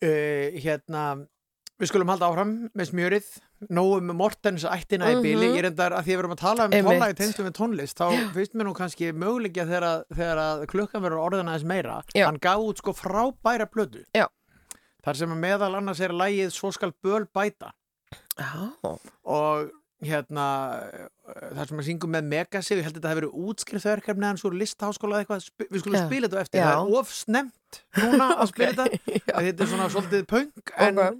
uh, 0.03 0.61
hérna 0.61 1.07
við 1.77 1.91
skulum 1.91 2.09
halda 2.13 2.29
áfram 2.31 2.55
með 2.73 2.91
smjörið 2.91 3.33
nóum 3.73 4.11
Mortens 4.13 4.63
ættina 4.69 5.09
í 5.11 5.15
bíli 5.23 5.47
Mhm. 5.47 5.55
ég 5.55 5.63
er 5.63 5.69
endar 5.71 5.91
að 5.97 6.03
því 6.05 6.11
að 6.11 6.17
við 6.17 6.19
erum 6.23 6.35
að 6.35 6.41
tala 6.43 6.65
um 6.65 6.71
í 6.71 7.13
tengstu 7.17 7.43
með 7.47 7.55
tónlist 7.57 7.97
þá 7.97 8.33
finnst 8.33 8.53
mér 8.53 8.67
nú 8.69 8.73
kannski 8.77 9.11
möguleikja 9.13 9.65
þegar, 9.65 10.03
þegar 10.13 10.37
að 10.43 10.65
klukkan 10.67 11.01
verður 11.01 11.23
orðina 11.25 11.55
aðeins 11.55 11.65
meira 11.65 12.03
Já. 12.15 12.25
hann 12.27 12.37
gaf 12.39 12.59
út 12.59 12.77
sko 12.77 12.93
frábæra 12.93 13.65
blödu 13.69 14.03
Já. 14.13 14.27
þar 15.03 15.15
sem 15.15 15.29
meðal 15.41 15.75
annars 15.75 15.99
er 16.01 16.09
lægið 16.13 16.51
Svo 16.53 16.71
skal 16.71 16.91
böl 17.03 17.25
bæta. 17.33 17.71
Já, 18.37 18.71
og 19.25 19.71
hérna 20.03 20.45
þar 21.57 21.67
sem 21.67 21.79
að 21.81 21.87
syngum 21.87 22.11
með 22.13 22.27
Megasi 22.29 22.75
ég 22.77 22.83
held 22.85 22.97
að 22.97 23.01
þetta 23.01 23.09
hefur 23.09 23.21
verið 23.23 23.47
útskrifþverkefni 23.49 24.27
hans 24.29 24.43
úr 24.45 24.53
listháskóla 24.53 25.17
eða 25.17 25.25
eitthvað, 25.25 25.47
við 25.71 25.81
skulum 25.81 26.05
spila 26.05 26.27
þetta 26.29 26.43
eftir. 26.45 26.61
Það 26.61 26.91
er 26.91 26.99
of 26.99 27.13
snemt 27.17 27.79
núna 27.97 28.27
að 28.37 28.51
spila 28.51 28.85
þetta 28.85 29.41
þetta 29.47 29.65
er 29.65 29.71
svona 29.73 29.87
svolítið 29.89 30.27
punk 30.29 30.73
en 30.77 30.99
Ok. 31.01 31.17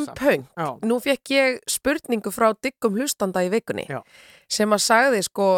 Um 0.00 0.06
samt. 0.06 0.18
punk, 0.18 0.46
Já. 0.56 0.68
nú 0.88 0.98
fekk 1.04 1.32
ég 1.36 1.58
spurningu 1.68 2.32
frá 2.34 2.52
diggum 2.62 2.96
hlustanda 2.98 3.42
í 3.44 3.50
vikunni 3.52 3.86
Já. 3.88 4.00
sem 4.48 4.70
að 4.72 4.82
sagði 4.86 5.22
sko, 5.28 5.48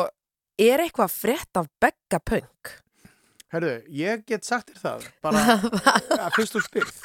er 0.59 0.85
eitthvað 0.85 1.13
frétt 1.15 1.61
af 1.61 1.69
begga 1.83 2.21
punk? 2.25 2.73
Herðu, 3.55 3.75
ég 3.95 4.25
get 4.27 4.45
sagt 4.45 4.73
þér 4.75 4.81
það 4.83 5.05
bara 5.25 5.45
að 6.27 6.33
fyrst 6.39 6.57
úr 6.59 6.65
spyrð 6.67 7.03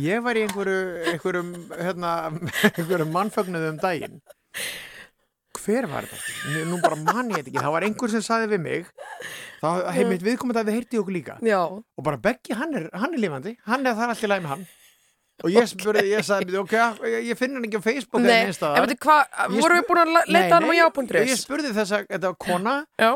ég 0.00 0.22
var 0.24 0.38
í 0.38 0.44
einhverju 0.46 0.78
einhverjum, 1.12 1.48
hérna, 1.76 2.12
einhverjum 2.76 3.10
mannfögnuðu 3.12 3.72
um 3.74 3.80
daginn 3.82 4.20
hver 5.60 5.84
var 5.90 6.06
þetta? 6.08 6.64
Nú- 6.70 6.80
bara 6.80 6.96
man 6.96 7.28
ég 7.34 7.42
þetta 7.42 7.50
ekki, 7.50 7.60
það 7.60 7.74
var 7.74 7.84
einhver 7.84 8.12
sem 8.14 8.22
saði 8.24 8.46
við 8.54 8.62
mig 8.64 8.86
þá 9.60 9.68
heimilt 9.92 10.22
viðkomandi 10.24 10.62
að 10.62 10.70
við 10.70 10.76
heyrti 10.78 11.00
okkur 11.02 11.16
líka 11.18 11.34
Já, 11.44 11.58
og 11.68 12.04
bara 12.06 12.16
Beggi, 12.22 12.54
hann 12.56 12.72
er, 12.78 12.86
hann 12.96 13.12
er 13.12 13.20
lifandi 13.20 13.56
hann 13.66 13.84
er 13.84 13.98
þar 13.98 14.14
allt 14.14 14.24
í 14.24 14.30
læg 14.30 14.40
með 14.46 14.54
hann 14.54 14.62
og 15.40 15.54
ég 15.54 15.70
spurði, 15.70 16.04
ég 16.12 16.26
sagði, 16.26 16.58
ok, 16.60 16.76
ég, 17.08 17.32
finn 17.38 17.56
hann 17.56 17.66
ekki 17.68 17.80
á 17.80 17.84
Facebook 17.84 18.20
eða 18.20 18.28
nei, 18.28 18.50
neins 18.50 18.60
Ég 18.60 19.58
voru 19.60 19.80
við 19.80 19.88
búin 19.88 20.02
að 20.04 20.14
leita 20.28 20.54
hann 20.58 20.66
á 20.66 20.70
nei, 20.70 20.78
já.is? 20.78 21.34
ég 21.34 21.40
spurði 21.40 21.74
þess 21.76 21.96
að 21.96 22.08
þetta 22.10 22.32
var 22.32 22.38
kona 22.44 22.76
Já, 23.00 23.12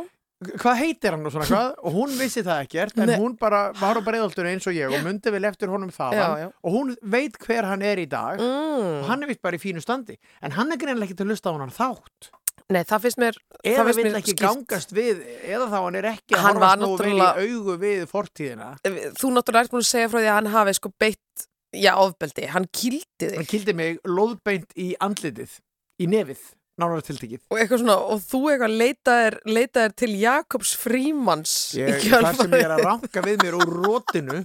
hvað 0.60 0.78
heitir 0.80 1.14
hann 1.14 1.26
og 1.26 1.34
svona 1.34 1.48
hvað 1.48 1.74
og 1.86 1.96
hún 1.96 2.14
vissi 2.18 2.44
það 2.44 2.62
ekkert 2.66 3.00
en 3.00 3.10
Nei. 3.10 3.16
hún 3.20 3.34
bara 3.40 3.64
var 3.78 3.98
á 3.98 4.02
breiðoltunni 4.04 4.54
eins 4.54 4.68
og 4.68 4.76
ég 4.76 4.92
og 4.92 5.04
myndi 5.06 5.32
vel 5.34 5.44
eftir 5.48 5.72
honum 5.72 5.92
þaðan 5.94 6.20
Já, 6.20 6.44
já. 6.44 6.48
og 6.50 6.76
hún 6.76 6.94
veit 7.14 7.36
hver 7.44 7.68
hann 7.70 7.84
er 7.86 8.02
í 8.02 8.06
dag 8.10 8.40
og 8.42 8.46
mm. 8.46 9.04
hann 9.08 9.24
er 9.24 9.30
vitt 9.30 9.42
bara 9.44 9.58
í 9.58 9.62
fínu 9.62 9.82
standi 9.84 10.18
en 10.42 10.56
hann 10.56 10.74
er 10.74 10.80
greinlega 10.80 11.08
ekki 11.08 11.18
til 11.20 11.28
að 11.28 11.34
lusta 11.34 11.54
á 11.54 11.56
hann 11.56 11.74
þátt 11.74 12.30
nei, 12.74 12.82
það 12.82 13.06
finnst 13.06 13.22
mér 13.22 13.40
það 13.40 13.70
eða 13.72 13.86
finnst 13.86 14.00
vill 14.00 14.08
mér 14.08 14.20
ekki 14.20 14.34
skýrt. 14.34 14.44
gangast 14.44 14.94
við 14.96 15.24
eða 15.54 15.70
þá 15.70 15.78
hann 15.78 15.98
er 16.00 16.10
ekki 16.14 16.38
að 16.38 16.46
horfast 16.48 16.84
nógu 16.84 17.00
vel 17.02 17.16
í 17.16 17.48
augu 17.48 17.78
við 17.84 18.06
fortíðina 18.10 18.70
Þú 18.84 19.34
náttúrulega 19.36 19.66
ert 19.66 19.74
búin 19.74 19.84
að 19.84 19.90
segja 19.90 20.12
frá 20.12 20.20
því 20.20 20.30
að 20.30 20.38
hann 20.40 20.54
hafi 20.54 20.78
sko 20.80 20.92
beitt, 21.04 21.48
já, 21.76 21.92
ofbeldi, 22.00 22.46
hann 22.50 22.66
hann 22.72 23.30
þig. 23.34 23.48
Kildi 23.50 23.74
mig 23.76 23.98
loðbeint 24.08 24.74
í 24.80 24.92
andlitið 25.02 25.58
í 26.02 26.08
nefið, 26.10 26.42
nánar 26.80 27.04
tiltekið. 27.06 27.42
Og 27.50 27.60
svona, 27.82 27.98
og 28.14 28.22
þú 28.24 28.40
eitthvað 28.52 28.76
leitaðir, 28.82 29.38
leitaðir 29.48 29.96
til 30.04 30.12
Jakobs 30.22 30.74
Frímans 30.78 31.54
ég, 31.78 32.08
þar 32.10 32.30
sem 32.40 32.56
ég 32.56 32.66
er 32.66 32.76
að 32.76 32.84
ranka 32.88 33.24
við 33.24 33.44
mér 33.44 33.58
úr 33.60 33.74
rótinu 33.78 34.42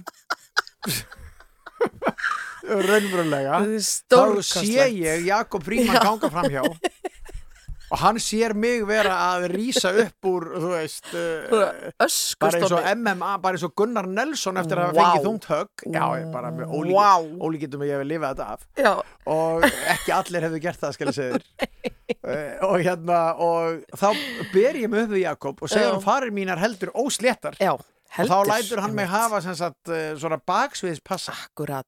raunverulega. 2.90 3.60
Þá 4.10 4.42
sé 4.46 4.88
ég 4.94 5.26
Jakob 5.28 5.64
Fríman 5.66 6.00
ganga 6.02 6.30
framhjá 6.32 6.64
og 7.90 7.98
hann 7.98 8.18
sér 8.22 8.54
mig 8.54 8.84
vera 8.86 9.16
að 9.32 9.48
rýsa 9.50 9.90
upp 10.04 10.28
úr 10.30 10.46
þú 10.62 10.70
veist 10.72 11.08
uh, 11.18 11.56
bara 12.40 12.60
eins 12.60 12.74
og 12.76 12.88
MMA, 13.00 13.30
bara 13.42 13.58
eins 13.58 13.64
og 13.66 13.74
Gunnar 13.78 14.06
Nelson 14.06 14.60
eftir 14.62 14.78
að 14.82 14.94
Vá. 14.94 15.00
fengið 15.02 15.26
þungt 15.26 15.48
högg. 15.50 15.84
Já, 15.90 16.04
bara 16.34 16.52
með 16.54 16.74
ólíki, 16.78 16.96
Vá. 16.96 17.12
ólíkitum 17.46 17.84
að 17.84 17.90
ég 17.90 17.98
hef 18.00 18.08
lifað 18.12 18.34
þetta 18.34 18.48
af. 18.54 18.66
Já, 18.78 18.92
og 19.34 19.66
ekki 19.96 20.14
allir 20.16 20.46
hefðu 20.48 20.62
gert 20.66 20.84
það 20.84 20.96
segja 20.98 21.16
þér 21.18 21.38
uh, 22.20 22.68
og 22.70 22.76
hérna 22.86 23.20
og 23.42 23.98
þá 23.98 24.08
ber 24.54 24.80
ég 24.84 24.90
mig 24.92 25.06
upp 25.06 25.14
við 25.16 25.24
Jakob 25.24 25.64
og 25.66 25.72
segja 25.72 25.90
hann 25.94 26.04
farir 26.04 26.34
mínar 26.36 26.62
heldur 26.62 26.94
ósléttar. 26.94 27.58
Já, 27.60 27.74
og 28.10 28.16
heldur 28.18 28.34
þá 28.34 28.50
lætur 28.50 28.80
hann 28.82 28.94
mig 28.96 29.06
hafa 29.10 29.40
sagt, 29.54 29.90
uh, 29.90 30.00
svona 30.18 30.38
baksviðs 30.50 31.00
passa 31.06 31.34
Akkurat, 31.36 31.86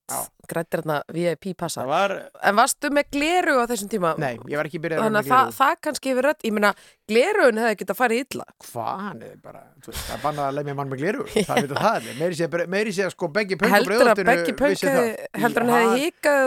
grættir 0.48 0.82
hérna 0.82 1.00
VIP 1.12 1.52
passa 1.58 1.82
það 1.82 1.90
var, 1.90 2.14
En 2.46 2.58
varstu 2.58 2.90
með 2.94 3.08
gleru 3.16 3.56
á 3.58 3.64
þessum 3.70 3.90
tíma? 3.90 4.12
nei, 4.22 4.36
ég 4.46 4.60
var 4.60 4.68
ekki 4.70 4.80
byrjað 4.82 5.02
Þannig 5.06 5.22
að 5.22 5.32
það, 5.32 5.52
það 5.58 5.80
kannski 5.86 6.12
hefur 6.12 6.28
rödd, 6.28 6.46
ég 6.46 6.54
meina, 6.56 6.72
glerugun 7.10 7.60
hefði 7.62 7.80
getað 7.82 7.98
farið 7.98 8.22
illa. 8.22 8.46
hvað, 8.68 8.92
hann 9.08 9.24
er 9.26 9.34
bara 9.42 9.64
það 9.82 10.14
er 10.14 10.22
bannað 10.22 10.46
að 10.46 10.56
lemja 10.60 10.76
mann 10.78 10.92
með 10.92 11.02
gleru 11.02 11.26
það 11.48 11.60
veit 11.66 11.74
það 11.82 12.08
meiri 12.22 12.38
sé, 12.38 12.50
meiri 12.76 12.94
sé 12.94 13.10
sko 13.12 13.30
Beggi 13.34 13.58
Punk 13.58 13.72
og 13.72 13.76
Heldur 13.76 14.12
að 14.12 14.22
Beggi 14.30 14.56
vissi 14.62 14.88
hefði, 14.88 15.10
það. 15.18 15.42
hann 15.42 15.58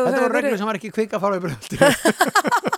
og 0.05 0.09
þetta 0.09 0.25
var 0.25 0.35
reglur 0.39 0.57
sem 0.61 0.71
var 0.71 0.79
ekki 0.81 0.93
kvika 0.95 1.19
að 1.19 1.27
fara 1.27 1.41
í 1.41 1.45
Breiðholtinu 1.45 2.73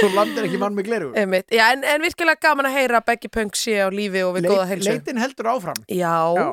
þú 0.00 0.08
landir 0.14 0.46
ekki 0.48 0.60
mann 0.60 0.76
með 0.76 0.88
gleru. 0.88 1.08
Já, 1.14 1.64
en, 1.74 1.84
en 1.88 2.04
virkilega 2.04 2.40
gaman 2.42 2.68
að 2.70 2.76
heyra 2.78 3.00
að 3.00 3.06
Beggi 3.10 3.30
Punk 3.32 3.58
sé 3.58 3.76
á 3.80 3.88
lífi 3.94 4.22
og 4.26 4.34
við 4.38 4.48
góða 4.50 4.66
heilsu. 4.72 4.90
leitin 4.90 5.20
heldur 5.22 5.50
áfram 5.54 5.80
Já, 5.88 6.14
Já. 6.38 6.46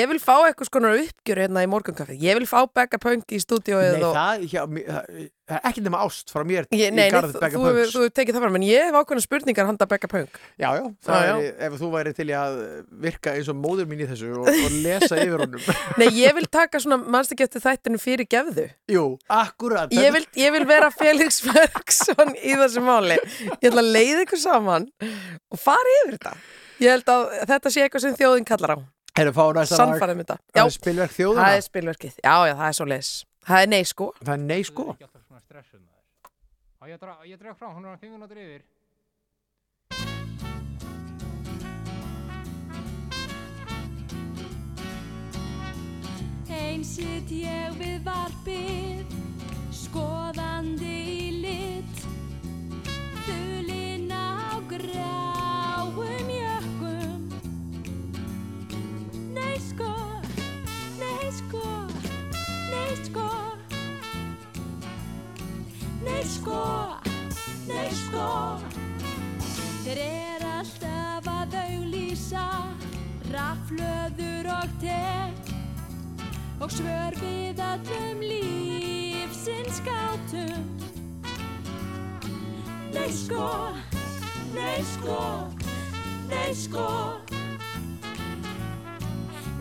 ég 0.00 0.10
vil 0.10 0.20
fá 0.22 0.34
eitthvað 0.48 0.70
skonar 0.70 0.98
uppgjör 1.04 1.42
hérna 1.44 1.64
í 1.66 1.70
morgunkaffi. 1.70 2.18
Ég 2.22 2.38
vil 2.40 2.48
fá 2.50 2.64
Begga 2.66 2.98
Punk 3.02 3.30
í 3.34 3.40
stúdíóið 3.42 3.98
Nei, 3.98 4.04
og... 4.08 4.16
það, 4.16 4.48
hjá, 4.50 4.62
það, 5.50 5.56
er 5.58 5.68
ekki 5.70 5.82
nema 5.84 6.00
ást 6.06 6.30
frá 6.32 6.44
mér 6.46 6.66
Ég, 6.70 6.80
í 6.80 6.94
nei, 6.94 6.96
nei, 7.00 7.12
garð 7.12 7.34
þú, 7.34 7.40
Begga 7.42 7.58
þú, 7.58 7.64
Punks 7.66 7.92
þú 7.94 8.02
hefur 8.04 8.12
tekið 8.20 8.36
það 8.36 8.44
fram, 8.46 8.58
en 8.60 8.66
ég 8.66 8.86
hef 8.88 8.98
ákveðna 9.00 9.24
spurningar 9.24 9.68
handa 9.68 9.88
Begga 9.90 10.10
Punk. 10.12 10.38
Já, 10.60 10.68
já, 10.78 10.84
það 11.06 11.20
Já, 11.20 11.26
já. 11.26 11.34
er, 11.40 11.56
ef 11.66 11.76
þú 11.80 11.90
væri 11.94 12.14
til 12.16 12.28
í 12.30 12.36
að 12.38 12.58
virka 13.06 13.34
eins 13.36 13.50
og 13.52 13.58
móður 13.60 13.90
mín 13.90 14.04
í 14.04 14.08
þessu 14.10 14.30
og, 14.38 14.48
og 14.50 14.76
lesa 14.84 15.18
yfir 15.20 15.44
honum 15.44 15.66
Nei, 16.00 16.08
ég 16.20 16.36
vil 16.38 16.46
taka 16.50 16.80
svona, 16.82 17.20
eftir 17.20 17.64
þættinu 17.66 18.00
fyrir 18.00 18.28
gefðu. 18.30 18.68
Jú, 18.90 19.04
akkurat 19.40 19.92
Ég 19.94 20.14
vil, 20.16 20.24
ég 20.38 20.54
vil 20.54 20.64
vera 20.68 20.92
Felix 20.94 21.40
Ferguson 21.46 22.32
í 22.38 22.54
þessu 22.60 22.84
máli. 22.84 23.18
Ég 23.60 23.68
ætla 23.72 23.84
að 23.84 23.92
leiða 23.96 24.24
ykkur 24.26 24.42
saman 24.42 24.88
og 25.02 25.60
fara 25.60 25.98
yfir 26.04 26.16
þetta. 26.18 26.34
Ég 26.80 26.94
held 26.96 27.12
að 27.12 27.26
þetta 27.50 27.72
sé 27.74 27.84
eitthvað 27.84 28.06
sem 28.06 28.16
þjóðin 28.16 28.46
kallar 28.48 28.76
á. 28.76 28.78
Sannfærið 29.20 30.22
þetta. 30.22 30.36
Já, 30.54 30.62
Það 30.62 30.68
er 30.70 30.76
spilverk 30.76 31.16
þjóðuna 31.16 31.46
það 31.46 31.56
er 31.56 31.64
spilverkið. 31.66 32.14
Já, 32.22 32.34
já, 32.48 32.54
það 32.54 32.68
er 32.68 32.76
svo 32.78 32.86
leis. 32.88 33.10
Það 33.50 33.64
er 33.64 33.72
nei, 33.74 33.82
sko. 33.84 34.12
Það 35.50 35.58
er 35.58 35.64
nei 35.64 35.72
sko 35.72 35.80
ekki 35.80 35.80
alltaf 35.80 35.80
svona 35.80 35.80
stressuð 35.80 35.80
maður. 35.80 36.04
Á 36.80 36.84
ég 36.86 36.94
að 36.94 37.00
dra- 37.00 37.26
ég 37.26 37.38
dreg 37.38 37.56
frá, 37.58 37.68
hún 37.74 37.84
er 37.84 37.96
á 37.96 38.00
5 38.00 38.12
minútur 38.12 38.38
yfir. 38.38 38.62
Einn 46.50 46.84
sitt 46.84 47.30
ég 47.30 47.74
við 47.78 48.02
varpið, 48.06 49.14
skoðandi 49.74 50.94
í 51.10 51.30
lit, 51.42 52.02
þulinn 53.26 54.10
á 54.14 54.58
gráum 54.70 56.30
jökkum. 56.30 57.26
Nei 59.34 59.58
sko, 59.58 59.90
nei 61.00 61.30
sko, 61.40 61.64
Nei 66.04 66.24
sko, 66.24 66.96
nei 67.68 67.90
sko. 67.92 68.28
Þeir 69.84 69.98
er 70.06 70.44
alltaf 70.48 71.26
að 71.28 71.56
auðlýsa 71.60 72.44
Raflöður 73.30 74.48
og 74.54 74.72
tek 74.80 75.50
Og 76.60 76.72
svör 76.72 77.16
við 77.20 77.60
allum 77.64 78.20
lífsins 78.20 79.80
gátum. 79.84 80.64
Nei 82.92 83.08
sko, 83.16 83.48
nei 84.52 84.80
sko, 84.94 85.20
nei 86.28 86.52
sko. 86.52 86.88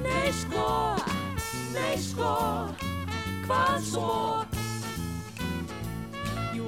Nei 0.04 0.32
sko, 0.32 0.70
nei 1.76 1.96
sko, 2.04 2.34
hvað 3.48 3.80
svo? 3.92 4.14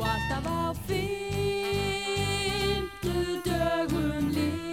Jú 0.02 0.08
alltaf 0.10 0.46
á 0.50 0.74
fymtu 0.88 1.14
dögum 3.46 4.26
lifnar 4.34 4.71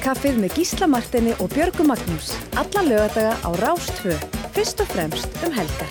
Morgunkaffið 0.00 0.36
með 0.40 0.54
Gísla 0.56 0.86
Martini 0.88 1.32
og 1.44 1.50
Björgu 1.52 1.84
Magnús 1.84 2.30
Alla 2.56 2.80
lögadaga 2.86 3.34
á 3.44 3.50
Rástfö 3.60 4.14
Fyrst 4.54 4.78
og 4.80 4.88
fremst 4.88 5.34
um 5.44 5.52
helgar. 5.52 5.90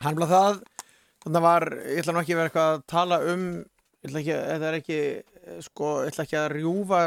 Hann 0.00 0.16
blað 0.16 0.32
það, 0.32 0.56
þannig 1.26 1.36
að 1.36 1.44
var, 1.44 1.68
ég 1.84 2.00
ætla 2.00 2.14
nú 2.14 2.22
ekki 2.22 2.32
að 2.32 2.40
vera 2.40 2.48
eitthvað 2.48 2.70
að 2.70 2.86
tala 2.94 3.18
um, 3.34 3.44
ég 3.60 4.08
ætla 4.08 4.22
ekki, 4.22 4.38
þetta 4.54 4.70
er 4.70 4.78
ekki, 4.78 5.00
eh, 5.44 5.60
sko, 5.68 5.90
ég 6.06 6.14
ætla 6.14 6.24
ekki 6.24 6.38
að 6.40 6.48
rjúfa 6.54 7.02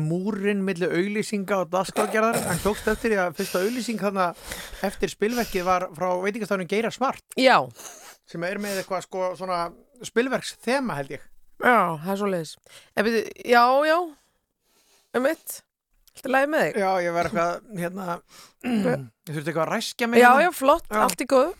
múrin 0.00 0.64
milli 0.64 0.88
auglýsinga 0.88 1.60
og 1.60 1.74
daskargerðar, 1.76 2.40
en 2.40 2.64
tókst 2.64 2.88
eftir 2.88 3.12
því 3.12 3.20
að 3.20 3.36
fyrsta 3.36 3.60
auglýsing 3.66 4.00
þarna 4.00 4.32
eftir 4.88 5.12
spilverkið 5.12 5.68
var 5.68 5.90
frá 5.92 6.08
veitingastafnum 6.24 6.72
Geira 6.72 6.94
Smart, 6.94 7.22
Já, 7.36 7.60
sem 8.30 8.44
er 8.48 8.60
með 8.62 8.80
eitthvað, 8.82 9.04
sko, 9.06 9.30
svona 9.38 9.60
spilverks 10.04 10.54
þema 10.64 10.98
held 11.00 11.14
ég. 11.16 11.24
já, 11.60 11.76
það 12.02 12.10
er 12.14 12.20
svo 12.22 12.30
leiðis 12.32 12.56
Já, 13.44 13.64
já 13.88 13.98
Um 15.14 15.22
mitt 15.28 15.60
Þetta 16.14 16.28
er 16.28 16.34
lægi 16.34 16.48
með 16.52 16.64
þig 16.64 16.80
Já, 16.80 16.90
ég 17.04 17.14
var 17.14 17.28
eitthvað, 17.28 17.68
hérna, 17.82 18.06
ég 18.64 18.88
þurfti 19.34 19.50
eitthvað 19.50 19.64
að 19.64 19.72
ræskja 19.72 20.08
mig. 20.10 20.22
Já, 20.22 20.28
hérna. 20.30 20.44
já, 20.46 20.50
flott, 20.54 20.88
Já. 20.90 21.00
allt 21.04 21.24
í 21.24 21.28
góðu 21.30 21.52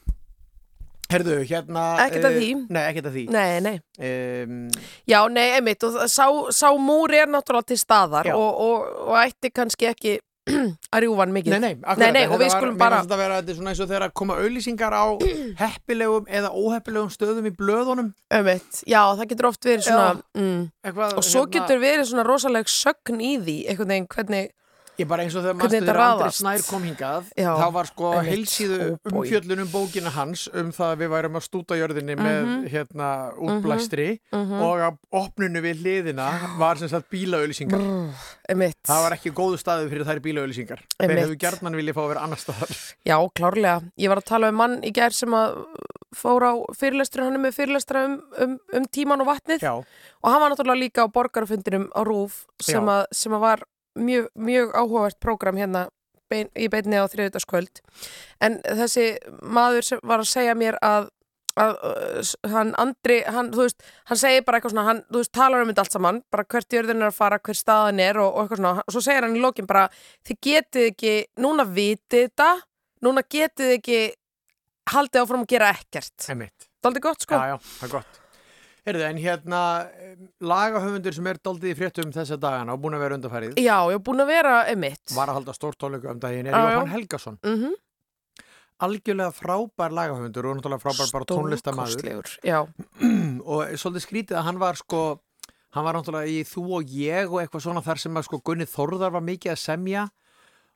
Herðu, 1.15 1.35
hérna. 1.47 1.83
Ekkert 2.01 2.25
að 2.25 2.33
eh, 2.33 2.41
því. 2.41 2.47
Nei, 2.73 2.81
ekkert 2.89 3.09
að 3.11 3.17
því. 3.19 3.25
Nei, 3.35 3.49
nei 3.63 3.75
Um, 4.05 4.55
Já, 5.07 5.21
nei, 5.31 5.45
einmitt, 5.55 5.85
og 5.87 6.09
sá, 6.11 6.25
sá 6.51 6.67
múri 6.81 7.21
er 7.23 7.29
náttúrulega 7.31 7.69
til 7.71 7.79
staðar 7.79 8.33
og, 8.35 8.57
og, 8.65 8.89
og 9.05 9.19
ætti 9.21 9.53
kannski 9.55 9.87
ekki 9.93 10.15
að 10.49 11.01
rjúfa 11.05 11.23
hann 11.25 11.33
mikið. 11.33 11.55
Nei, 11.55 11.61
nei, 11.65 11.75
akkurat, 11.81 12.13
Nei, 12.13 12.25
og 12.27 12.33
þetta 12.35 12.39
við 12.41 12.49
var- 12.49 12.55
skulum 12.59 12.75
mér 12.75 12.79
bara- 12.83 12.97
fannst 12.99 13.09
þetta 13.11 13.17
vera, 13.21 13.37
þetta 13.41 13.51
er 13.55 13.57
svona 13.59 13.71
eins 13.73 13.81
og 13.81 13.89
þegar 13.89 14.05
að 14.09 14.13
koma 14.21 14.35
auðlýsingar 14.43 14.93
á 14.93 15.05
heppilegum 15.65 16.27
eða 16.29 16.51
óheppilegum 16.53 17.13
stöðum 17.15 17.49
í 17.49 17.55
blöðunum. 17.57 18.11
Einmitt, 18.31 18.83
já, 18.87 19.01
það 19.17 19.29
getur 19.33 19.49
oft 19.49 19.65
verið 19.65 19.87
svona 19.89 20.11
Já. 20.11 20.21
mm, 20.43 20.61
eitthvað, 20.85 21.17
og 21.17 21.25
svo 21.25 21.47
getur 21.57 21.81
verið 21.81 22.05
svona 22.11 22.27
rosaleg 22.29 22.69
sögn 22.69 23.21
í 23.25 23.33
því, 23.41 23.57
einhvern 23.73 23.95
veginn, 23.95 24.09
hvernig 24.15 24.51
ég 24.99 25.09
bara 25.11 25.25
eins 25.25 25.35
og 25.35 25.43
þegar 25.45 25.73
þegar 25.75 25.99
Andri. 26.05 26.29
Snær 26.39 26.63
kom 26.71 26.83
hingað 26.87 27.31
Já, 27.37 27.51
þá 27.59 27.67
var 27.75 27.89
sko 27.91 28.11
heilsíðu 28.23 28.79
Oh 28.93 29.11
boy. 29.11 29.25
umfjöllun 29.29 29.63
um 29.65 29.71
bókina 29.73 30.11
hans 30.15 30.47
um 30.55 30.71
það 30.73 30.93
að 30.95 31.01
við 31.03 31.13
værum 31.15 31.39
að 31.41 31.47
stúta 31.49 31.79
jörðinni 31.81 32.17
með 32.17 32.41
Mhm. 32.45 32.69
hérna 32.71 33.09
útblæstri 33.39 34.21
Mhm. 34.33 34.61
og 34.63 34.79
að 34.79 34.99
opnunu 35.13 35.61
við 35.65 35.83
hliðina 35.83 36.59
var 36.59 36.77
sem 36.77 36.89
sagt 36.89 37.11
bílaauðlýsingar 37.11 37.83
það 38.85 39.03
var 39.05 39.17
ekki 39.17 39.33
góðu 39.35 39.59
staðu 39.61 39.89
fyrir 39.91 40.05
þær 40.09 40.21
bílaauðlýsingar 40.25 40.81
þeir 41.01 41.19
hefðu 41.23 41.39
gjarnan 41.41 41.77
viljað 41.79 41.95
fá 41.99 42.03
að 42.05 42.09
vera 42.15 42.25
annar 42.27 42.39
staðar. 42.43 42.73
Já, 43.07 43.17
klárlega. 43.35 43.83
Ég 43.99 44.09
var 44.09 44.19
að 44.21 44.25
tala 44.31 44.49
um 44.49 44.55
mann 44.61 44.81
í 44.83 44.93
gær 44.93 45.13
sem 45.13 45.31
að 45.31 45.65
fór 46.15 46.47
á 46.47 46.53
fyrirlestur, 46.79 47.25
hann 47.25 47.35
er 47.35 47.43
með 47.43 47.57
fyrirlestra 47.57 48.05
um, 48.07 48.23
um, 48.39 48.59
um 48.73 48.85
tíman 48.95 49.21
og 49.25 49.27
vatnið. 49.33 49.61
Já, 49.65 49.73
og 49.75 50.31
hann 50.31 50.41
var 50.45 50.53
náttúrulega 50.55 50.79
líka 50.85 51.03
á 51.03 51.09
borgarfundinum 51.11 51.89
á 51.91 52.01
Rúf 52.07 52.45
sem, 52.63 52.85
að, 52.87 53.07
sem 53.13 53.33
að 53.35 53.41
var 53.41 53.65
mjög, 53.99 54.29
mjög 54.35 54.73
áhugavert 54.75 55.19
prógram 55.23 55.57
hérna 55.61 55.89
bein, 56.31 56.49
í 56.57 56.69
beinni 56.73 56.97
á 56.99 57.05
þriðutaskvöld 57.11 57.83
en 58.41 58.61
þessi 58.65 59.11
maður 59.43 59.85
sem 59.91 60.01
var 60.03 60.23
að 60.25 60.31
segja 60.31 60.55
mér 60.59 60.79
að, 60.83 61.11
að 61.61 61.75
uh, 61.85 62.19
s- 62.25 62.35
hann 62.51 62.73
Andri, 62.81 63.21
hann, 63.29 63.53
þú 63.55 63.67
veist 63.67 63.85
hann 64.11 64.19
segir 64.19 64.43
bara 64.47 64.59
eitthvað 64.59 64.75
svona, 64.75 64.87
hann, 64.89 65.03
þú 65.13 65.21
veist, 65.23 65.33
talar 65.37 65.63
um 65.63 65.71
þetta 65.71 65.85
allt 65.85 65.97
saman 65.99 66.23
bara 66.35 66.47
hvert 66.49 66.79
jörðin 66.79 67.05
er 67.05 67.11
að 67.13 67.19
fara, 67.21 67.39
hver 67.45 67.61
staðan 67.61 68.01
er 68.03 68.19
og, 68.25 68.33
og 68.35 68.43
eitthvað 68.47 68.63
svona, 68.63 68.75
og 68.89 68.97
svo 68.97 69.05
segir 69.05 69.29
hann 69.29 69.37
í 69.39 69.45
lokin 69.45 69.69
bara 69.71 69.87
þið 70.27 70.41
getið 70.49 70.89
ekki, 70.91 71.15
núna 71.45 71.69
vitið 71.69 72.27
þetta 72.29 72.51
núna 73.05 73.23
getið 73.29 73.77
ekki 73.79 74.01
haldið 74.95 75.23
áfram 75.23 75.45
að 75.45 75.53
gera 75.55 75.71
ekkert. 75.77 76.27
Emitt 76.33 76.71
Daldið 76.85 77.01
gott 77.07 77.23
sko. 77.25 77.37
Já, 77.41 77.55
já, 77.55 77.57
það 77.79 77.87
er 77.87 77.93
gott. 77.99 78.19
Heyrðu, 78.85 79.05
en 79.09 79.17
hérna, 79.23 79.61
em, 80.05 80.27
lagahöfundur 80.45 81.15
sem 81.17 81.27
er 81.31 81.39
doldið 81.41 81.71
í 81.73 81.77
fréttum 81.79 82.11
þessa 82.13 82.37
dagana 82.41 82.75
og 82.75 82.83
búin 82.83 82.97
að 82.99 83.05
vera 83.07 83.17
undarfærið, 83.17 83.55
Já, 83.57 83.79
ég 83.89 83.97
er 83.97 84.03
búin 84.05 84.21
að 84.21 84.29
vera 84.35 84.57
emitt 84.69 85.15
var 85.17 85.33
að 85.33 85.39
halda 85.39 85.55
stórtónleika 85.57 86.11
um 86.13 86.21
daginn, 86.21 86.51
er. 86.51 86.53
Jóhann 86.77 86.93
Helgason. 86.93 87.39
mm 87.43 87.75
Algjörlega 88.85 89.31
frábær 89.33 89.93
lagahöfundur 89.95 90.49
og 90.51 90.57
náttúrulega 90.59 90.83
frábær 90.83 91.13
bara 91.15 91.25
tónlistamæður. 91.31 92.33
Og 93.55 93.71
svolítið 93.79 94.03
skrítið 94.03 94.37
að 94.41 94.45
hann 94.49 94.59
var 94.59 94.75
sko, 94.81 95.03
hann 95.77 95.87
var 95.87 95.95
náttúrulega 95.95 96.27
í 96.29 96.43
þú 96.43 96.65
og 96.81 96.91
ég 96.91 97.31
og 97.31 97.39
eitthvað 97.41 97.63
svona 97.69 97.85
þar 97.87 98.03
sem 98.03 98.19
að 98.19 98.27
sko 98.27 98.41
Gunni 98.45 98.67
Þórðar 98.67 99.15
var 99.15 99.23
mikið 99.25 99.55
að 99.55 99.61
semja 99.63 100.05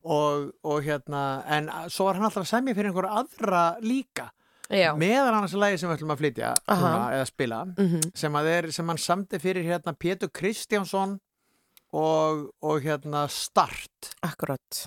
og, 0.06 0.52
og 0.62 0.78
hérna, 0.86 1.24
en 1.50 1.68
svo 1.90 2.06
var 2.06 2.14
hann 2.20 2.28
alltaf 2.30 2.46
að 2.46 2.52
semja 2.54 2.76
fyrir 2.78 2.92
einhverja 2.92 3.18
aðra 3.20 3.64
líka. 3.82 4.30
Já. 4.70 4.90
Meðan 4.96 5.34
annars 5.38 5.54
lagi 5.54 5.78
sem 5.80 5.88
við 5.90 5.96
ætlum 5.98 6.12
að 6.12 6.20
flytja 6.22 6.50
núna, 6.68 7.06
eða 7.16 7.26
spila. 7.30 7.60
Mm 7.78 8.00
sem 8.14 8.32
að 8.40 8.46
er, 8.52 8.70
sem 8.72 8.88
hann 8.88 8.98
samti 8.98 9.38
fyrir 9.40 9.64
hérna 9.64 9.94
Pétur 9.96 10.28
Kristjánsson 10.30 11.18
og, 11.92 12.50
og 12.62 12.80
hérna 12.84 13.26
Start 13.32 14.12
Akkurat. 14.22 14.86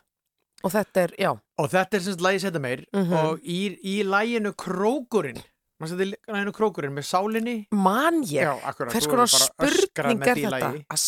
Og 0.63 0.69
þetta 0.69 1.01
er, 1.07 1.13
já, 1.17 1.31
og 1.33 1.69
þetta 1.71 1.97
er 1.97 2.03
semst 2.05 2.21
lagi 2.21 2.39
setja 2.43 2.59
meir 2.61 2.83
Mhm. 2.93 3.13
og 3.17 3.39
í, 3.41 3.79
í 3.81 4.03
læginu 4.05 4.53
Krókurinn 4.53 5.41
mann 5.81 5.89
setja 5.89 6.05
læginu 6.29 6.53
Krókurinn 6.53 6.93
með 6.93 7.07
sálinni 7.09 7.55
man 7.73 8.21
ég. 8.23 8.45
Hvers 8.93 9.07
konar 9.09 9.25
spurning 9.25 10.21
er 10.21 10.35
þetta? 10.35 10.85
Að 10.93 11.01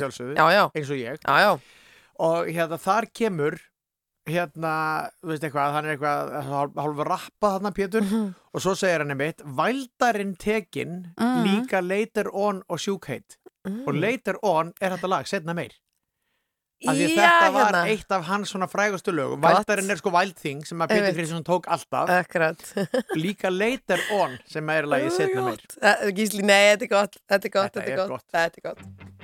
sjálfsögðu. 0.00 0.34
eins 0.74 0.90
og 0.90 0.96
ég 0.98 1.18
já, 1.22 1.36
já. 1.38 1.60
og 2.18 2.46
hérna 2.50 2.78
þar 2.82 3.06
kemur 3.14 3.60
hérna, 4.30 5.10
þú 5.22 5.28
veist 5.32 5.42
eitthvað 5.44 5.72
hann 5.74 5.84
er 5.86 5.96
eitthvað 5.96 6.32
hálf, 6.48 6.74
hálf 6.84 7.04
rappa 7.08 7.50
þarna 7.58 7.72
Pétur 7.76 8.02
Mhm. 8.06 8.34
og 8.54 8.60
svo 8.64 8.74
segir 8.74 8.98
hann 9.04 9.10
einmitt 9.10 9.42
Vældarinn 9.44 10.36
tekin 10.38 11.12
Mhm. 11.18 11.44
líka 11.46 11.82
later 11.82 12.30
on 12.32 12.62
og 12.68 12.78
sjúkheit 12.78 13.36
Mm. 13.66 13.86
og 13.86 13.94
later 13.94 14.34
on 14.42 14.72
er 14.80 14.90
þetta 14.96 15.08
lag, 15.08 15.24
setna 15.26 15.52
meir 15.54 15.70
af 16.88 16.94
því 16.96 17.08
Já, 17.14 17.16
þetta 17.28 17.52
var 17.52 17.72
hérna. 17.74 17.88
eitt 17.92 18.10
af 18.10 18.24
hans 18.24 18.52
svona 18.54 18.66
frægustu 18.66 19.12
lögum 19.12 19.40
Gott. 19.42 19.66
Vældarinn 19.66 19.90
er 19.90 19.96
sko 19.96 20.10
Wild 20.10 20.34
Thing 20.36 20.64
sem 20.64 20.78
að 20.80 20.88
Peter 20.88 21.04
Einmitt. 21.12 21.16
Kristján 21.28 21.44
tók 21.44 21.66
alltaf 21.68 22.08
líka 23.16 23.50
Later 23.52 23.98
On 24.12 24.38
sem 24.48 24.68
er 24.70 24.82
lagið 24.84 25.10
setna 25.12 25.44
meir 25.44 25.58
Eh, 25.82 26.10
Gísli, 26.12 26.42
nei, 26.42 26.74
þetta 26.74 26.82
er 26.82 26.88
gott 26.88 27.16
Þetta 27.28 27.44
er 27.44 27.50
gott, 27.50 27.72
Þetta 27.72 27.80
þetta 27.80 27.90
er 27.92 27.96
gott 27.96 28.08
gott. 28.08 28.24
Þetta 28.32 28.56
er 28.56 28.62
gott 28.62 29.19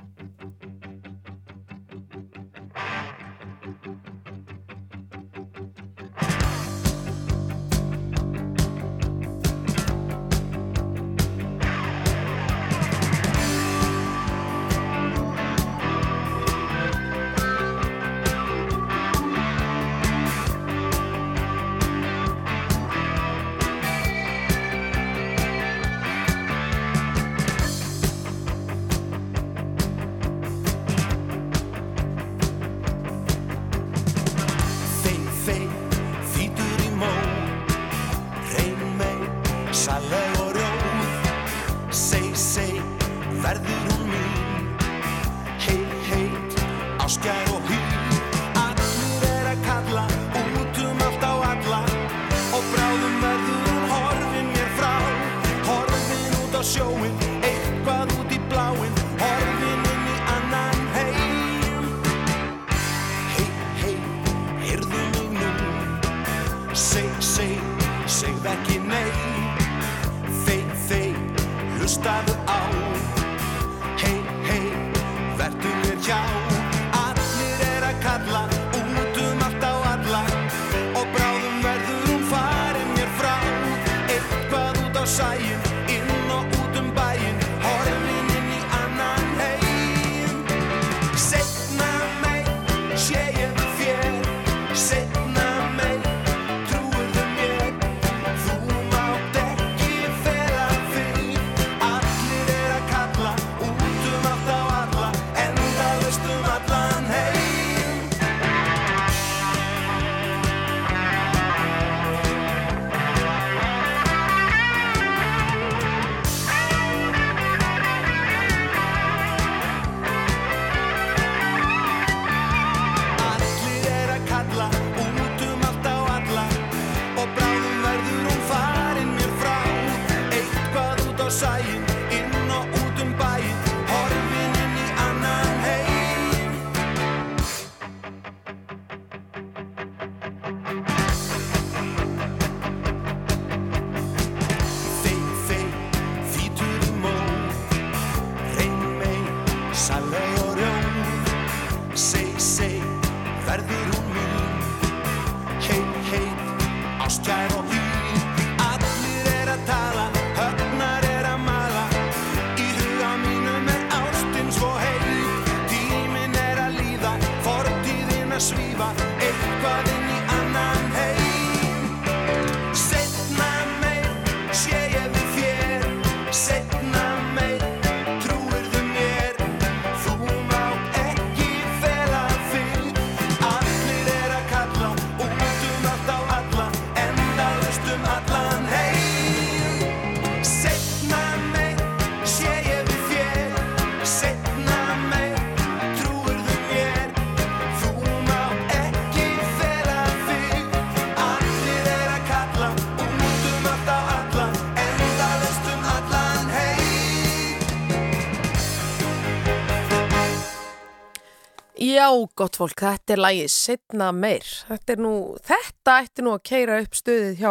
Já, 212.06 212.12
gott 212.38 212.54
fólk, 212.54 212.78
þetta 212.78 213.14
er 213.16 213.18
lagið 213.18 213.48
setna 213.50 214.12
meir. 214.14 214.46
Þetta 214.68 214.92
er 214.94 215.00
nú, 215.02 215.14
þetta 215.42 215.94
ætti 216.04 216.22
nú 216.22 216.34
að 216.36 216.44
keira 216.46 216.76
upp 216.84 216.94
stöðið 216.94 217.40
hjá 217.40 217.50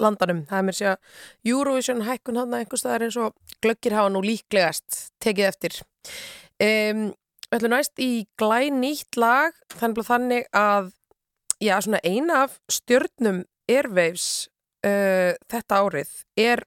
landanum. 0.00 0.38
Það 0.48 0.58
er 0.58 0.64
mér 0.68 0.78
að 0.92 1.18
Eurovision 1.52 2.00
hækkun 2.06 2.38
hann 2.40 2.56
einhvers 2.56 2.80
staðar 2.80 3.04
eins 3.04 3.18
og 3.20 3.58
glöggir 3.60 3.96
hafa 3.98 4.14
nú 4.14 4.22
líklegast 4.24 5.02
tekið 5.20 5.50
eftir. 5.50 5.76
Um, 6.56 7.04
ætlum 7.52 7.74
næst 7.74 8.00
í 8.00 8.08
glæ 8.40 8.70
nýtt 8.72 9.20
lag, 9.20 9.60
að 9.76 10.00
þannig 10.08 10.48
að 10.56 10.90
já, 11.60 11.76
svona 11.76 12.00
eina 12.00 12.42
af 12.46 12.56
stjörnum 12.72 13.44
Airwaves 13.68 14.48
uh, 14.88 15.36
þetta 15.52 15.84
árið 15.84 16.16
er 16.40 16.64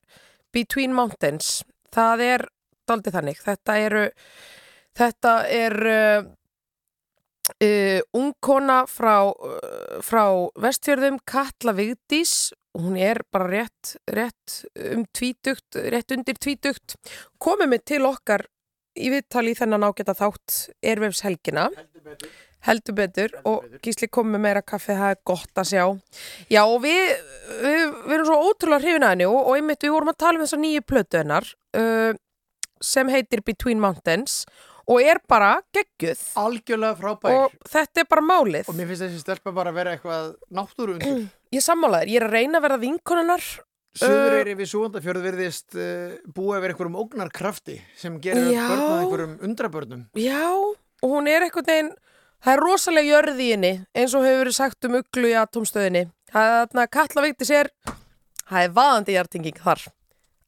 Between 0.53 0.93
Mountains. 0.93 1.63
Það 1.89 2.27
er 2.29 2.49
daldið 2.85 3.17
þannig. 3.17 3.45
Þetta 3.49 3.83
eru, 3.89 4.09
þetta 4.93 5.39
er... 5.49 5.81
Uh, 5.89 6.33
Uh, 7.61 8.01
ungkona 8.17 8.83
frá, 8.89 9.29
uh, 9.29 9.99
frá 10.01 10.23
vestfjörðum 10.61 11.19
Katla 11.29 11.75
Vigdís. 11.77 12.51
Hún 12.75 12.97
er 12.99 13.21
bara 13.31 13.47
rétt, 13.47 13.95
rétt 14.11 14.65
um 14.91 15.05
tvítugt, 15.15 15.77
rétt 15.77 16.11
undir 16.11 16.35
tvítugt. 16.41 16.97
Komið 17.39 17.71
mig 17.71 17.85
til 17.87 18.01
okkar 18.09 18.47
í 18.99 19.11
viðtali 19.13 19.53
í 19.53 19.59
þennan 19.59 19.85
ágæta 19.87 20.15
þátt 20.17 20.57
ervefs 20.83 21.23
helgina 21.23 21.69
heldur 22.65 22.97
betur. 22.97 23.33
Og 23.47 23.79
gísli 23.85 24.09
komið 24.11 24.41
meira 24.41 24.65
kaffi 24.65 24.97
það 24.97 25.13
er 25.13 25.23
gott 25.29 25.61
að 25.61 25.71
sjá. 25.71 25.85
Já 26.51 26.61
og 26.65 26.79
við, 26.83 27.15
við, 27.61 27.81
við 28.09 28.17
erum 28.17 28.29
svo 28.29 28.39
ótrúlega 28.49 28.83
hrifin 28.83 29.05
að 29.05 29.15
henni 29.15 29.29
og, 29.29 29.41
og 29.41 29.57
einmitt 29.59 29.85
við 29.85 29.95
vorum 29.95 30.11
að 30.11 30.21
tala 30.25 30.39
um 30.39 30.45
þessa 30.47 30.61
nýju 30.65 30.85
plötu 30.89 31.21
hennar 31.21 31.51
uh, 31.77 32.11
sem 32.83 33.11
heitir 33.13 33.45
Between 33.45 33.79
Mountains. 33.79 34.43
og 34.43 34.74
er 35.01 35.21
bara 35.27 35.51
geggjuð 35.73 36.23
algjörlega 36.37 36.97
frábær 36.99 37.37
og 37.39 37.55
þetta 37.69 38.03
er 38.03 38.09
bara 38.09 38.25
málið 38.25 38.69
og 38.69 38.77
mér 38.77 38.89
finnst 38.91 39.05
þessi 39.07 39.21
stelpa 39.23 39.53
bara 39.55 39.73
að 39.73 39.79
vera 39.79 39.95
eitthvað 39.95 40.33
náttúru 40.53 40.97
undir 40.97 41.23
ég 41.57 41.65
sammálaður, 41.65 42.11
ég 42.13 42.21
er 42.21 42.27
að 42.27 42.37
reyna 42.37 42.59
að 42.59 42.67
verða 42.67 42.83
vinkonunnar 42.85 43.47
Suðureyri 43.95 44.57
við 44.59 44.67
Súandafjörð 44.67 45.23
virðist 45.23 45.77
uh, 45.79 46.17
búa 46.35 46.57
yfir 46.59 46.73
einhverjum 46.73 46.97
ógnarkrafti 46.99 47.77
sem 47.95 48.17
gerir 48.21 48.49
Já. 48.51 48.65
börn 48.67 48.83
að 48.85 48.97
einhverjum 49.05 49.37
undrabörnum 49.47 50.01
já, 50.19 50.49
og 50.51 51.13
hún 51.15 51.29
er 51.31 51.47
einhvern 51.47 51.69
veginn 51.69 51.93
Það 52.45 52.53
er 52.53 52.61
rosalega 52.61 53.09
jörð 53.09 53.39
í 53.41 53.45
henni 53.55 53.69
eins 53.97 54.13
og 54.13 54.21
hefur 54.21 54.43
verið 54.43 54.53
sagt 54.53 54.85
um 54.85 54.97
uglu 54.99 55.29
í 55.31 55.37
atomstöðinni. 55.39 56.03
Það 56.29 56.83
er 56.83 57.23
veikti 57.25 57.47
sér, 57.49 57.71
það 58.43 58.59
er 58.59 58.75
vaðandi 58.75 59.15
hjartinging 59.15 59.61
þar. 59.63 59.81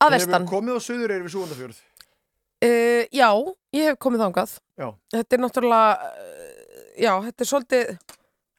Að 0.05 0.13
vestan. 0.13 0.43
Hefur 0.43 0.51
komið 0.51 0.77
á 0.77 0.81
söður 0.85 1.13
er 1.15 1.23
við 1.25 1.33
Súgandafjörð 1.33 1.79
Uh, 2.57 3.05
já, 3.13 3.29
ég 3.77 3.91
hef 3.91 3.97
komið 4.03 4.23
þangað. 4.25 4.53
Já. 4.81 4.87
Þetta 5.15 5.37
er 5.37 5.43
náttúrulega, 5.45 6.11
uh, 6.11 6.85
já, 7.07 7.11
þetta 7.29 7.45
er 7.45 7.51
svolítið 7.53 7.97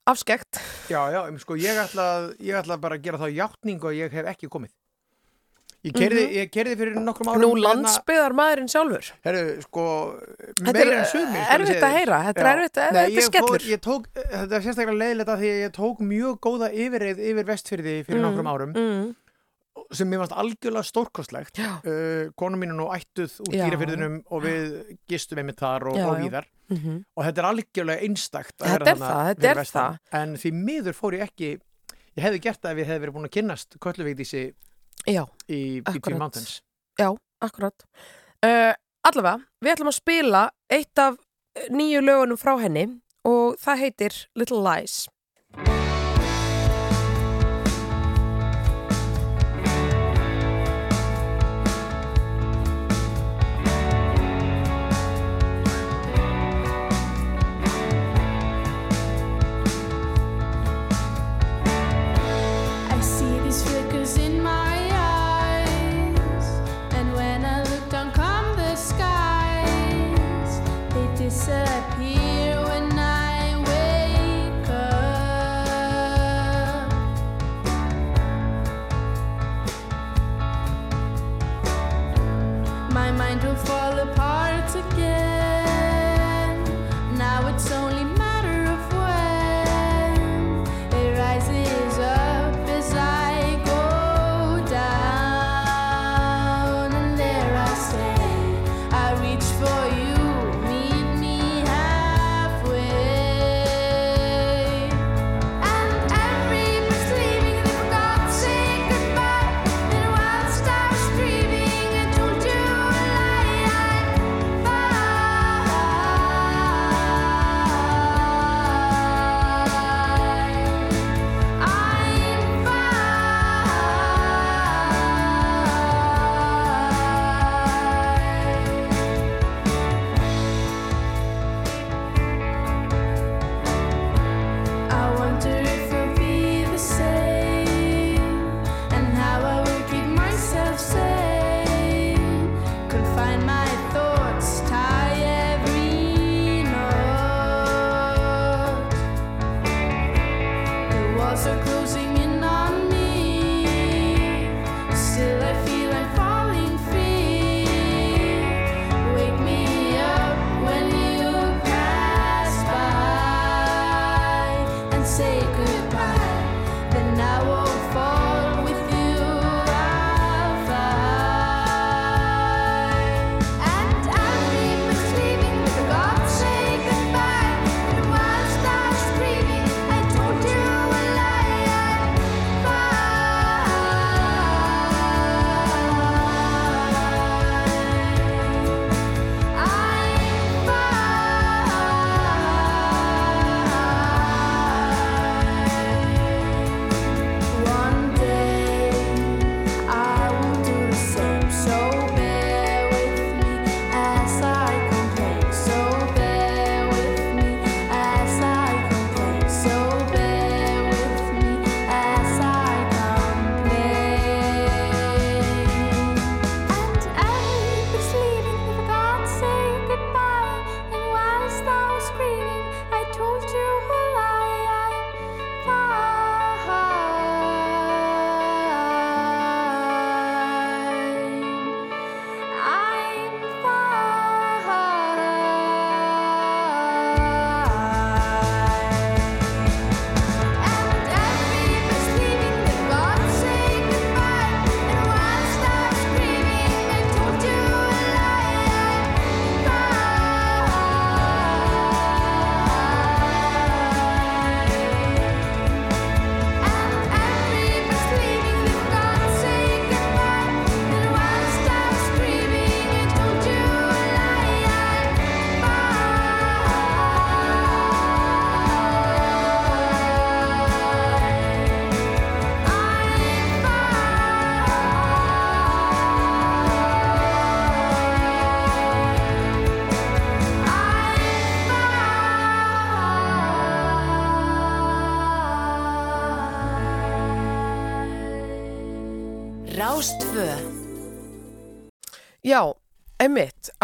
afskekt. 0.08 0.60
Já, 0.88 1.00
já, 1.12 1.20
em, 1.28 1.38
sko, 1.42 1.56
ég 1.60 1.76
ætla, 1.84 2.04
að- 2.18 2.36
ég 2.40 2.56
ætla 2.62 2.80
bara 2.80 2.96
að 2.96 3.02
gera 3.08 3.18
þá 3.18 3.28
játningu 3.36 3.90
að 3.90 3.98
ég 4.02 4.10
hef 4.18 4.26
ekki 4.34 4.48
komið 4.48 4.74
Ég 5.86 5.92
kerði, 5.94 6.22
ég 6.34 6.48
kerði 6.50 6.72
fyrir 6.74 6.96
nokkrum 6.98 7.28
árum. 7.30 7.38
Nú 7.44 7.48
hérna- 7.54 7.68
landsbyðar 7.68 8.32
maðurinn 8.34 8.66
sjálfur. 8.72 9.12
Herru, 9.22 9.42
sko, 9.62 9.84
Þetta 10.58 10.72
meira 10.74 10.90
er 10.90 10.98
en 10.98 11.04
sumir 11.06 11.44
erfitt 11.54 11.84
að 11.86 11.92
heyra, 11.94 12.18
þetta 12.26 12.40
er 12.42 12.48
erfitt, 12.50 12.80
Nei, 12.80 12.88
þetta 12.98 13.22
er 13.22 13.26
skellur. 13.28 13.52
Fór, 13.54 13.66
ég 13.70 13.80
tók, 13.86 14.08
þetta 14.16 14.56
er 14.58 14.64
sérstaklega 14.66 14.98
leiðilegt 14.98 15.30
að 15.30 15.38
því 15.44 15.50
að 15.54 15.60
ég 15.62 15.72
tók 15.78 16.02
mjög 16.02 16.40
góða 16.48 16.68
yfirreið 16.74 17.22
yfir 17.30 17.46
vestfyrði 17.52 17.94
fyrir 18.08 18.20
nokkrum 18.26 18.50
árum 18.50 18.72
Mm. 18.74 19.14
Sem 19.92 20.08
mér 20.10 20.20
varst 20.22 20.34
algjörlega 20.36 20.84
stórkostlegt 20.88 21.58
uh, 21.60 22.30
Konu 22.38 22.56
mín 22.60 22.72
er 22.74 22.78
nú 22.78 22.86
ættuð 22.94 23.38
úr 23.46 23.54
dýrafyrðinum 23.54 24.16
og 24.30 24.42
við 24.44 24.74
gistum 25.10 25.38
einmitt 25.42 25.58
þar 25.62 25.88
og, 25.92 25.96
Já, 26.00 26.06
og 26.12 26.22
víðar 26.22 26.46
Mhm. 26.68 26.98
og 27.16 27.24
þetta 27.24 27.40
er 27.40 27.46
algjörlega 27.48 28.02
einstakt 28.04 28.56
Þetta 28.60 28.90
er 28.92 28.98
það, 29.00 29.28
þetta 29.30 29.48
er 29.48 29.56
vestan. 29.56 29.98
en 30.12 30.34
því 30.36 30.50
miður 30.52 30.92
fór 30.98 31.14
ég 31.16 31.22
ekki 31.24 31.46
ég 32.18 32.22
hefði 32.26 32.40
gert 32.44 32.60
það 32.60 32.72
ef 32.74 32.78
ég 32.82 32.86
hefði 32.90 33.02
verið 33.06 33.14
búin 33.16 33.28
að 33.30 33.34
kynnast 33.38 33.78
Kölluvigdísi 33.80 34.42
Já, 35.06 35.22
í 35.48 35.60
Akkurat. 35.80 35.94
Between 35.94 36.18
Mountains 36.18 36.60
já, 37.00 37.08
akkurat. 37.40 37.84
Uh, 38.44 38.74
allavega, 39.06 39.38
við 39.64 39.72
ætlum 39.76 39.88
að 39.92 39.96
spila 39.96 40.42
eitt 40.68 40.98
af 40.98 41.16
eh, 41.56 41.68
nýju 41.70 42.00
lögunum 42.04 42.36
frá 42.36 42.58
henni 42.60 42.84
og 43.24 43.56
það 43.62 43.78
heitir 43.86 44.16
Little 44.36 44.60
Lies. 44.60 45.06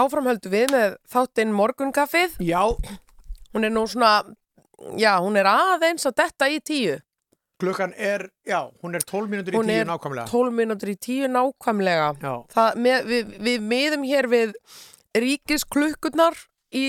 Áframhöldu 0.00 0.50
við 0.52 0.70
með 0.74 0.94
þáttinn 1.12 1.52
morgunkaffið. 1.54 2.38
Já, 2.44 2.62
Hún 3.54 3.62
er 3.62 3.70
nú 3.70 3.84
svona, 3.86 4.24
já, 4.98 5.12
hún 5.22 5.36
er 5.38 5.46
aðeins 5.46 6.02
að 6.10 6.16
detta 6.18 6.48
í 6.50 6.58
tíu. 6.58 6.96
klukkan 7.62 7.92
er, 7.96 8.26
já, 8.44 8.58
hún 8.82 8.98
er 8.98 9.04
12 9.06 9.30
mínútur 9.30 9.54
í 9.54 9.56
Hún 9.60 9.70
tíu 9.70 9.76
er 9.84 9.86
nákvæmlega 9.86 10.26
12 10.28 10.56
mínútur 10.58 10.90
í 10.90 10.96
tíu 10.98 11.28
nákvæmlega. 11.30 12.08
Já, 12.20 12.32
Það, 12.50 12.80
með, 12.82 13.06
við, 13.12 13.30
við 13.46 13.62
miðum 13.70 14.02
hér 14.08 14.28
við 14.32 14.56
ríkisklukkurnar 15.14 16.34
í, 16.74 16.84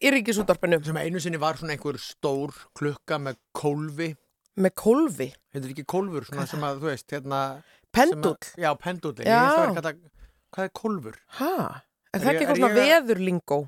í 0.00 0.12
ríkisútvarpinu 0.16 0.80
sem 0.86 0.96
einu 0.96 1.20
sinni 1.20 1.40
var 1.40 1.60
svona 1.60 1.76
einhver 1.76 2.00
stór 2.00 2.56
klukka 2.72 3.20
með 3.20 3.36
kólfi 3.52 4.14
með 4.56 4.74
kólfi, 4.76 5.28
Þetta 5.52 5.64
er 5.68 5.72
ekki 5.72 5.84
kólfur, 5.88 6.26
svona 6.28 6.44
sem 6.48 6.64
að, 6.66 6.80
þú 6.82 6.88
veist, 6.90 7.06
hérna 7.14 7.38
pendull. 7.92 8.36
Já, 8.56 8.72
er 9.68 9.76
kallað 9.78 10.02
Hvað 10.52 10.66
er 10.66 10.72
kólfur? 10.76 11.14
Hæ? 11.38 11.52
Er 12.12 12.18
Er 12.18 12.24
það 12.24 12.32
ekki 12.32 12.36
er 12.36 12.42
eitthvað 12.42 12.58
svona 12.60 12.86
veðurlingó? 12.86 13.60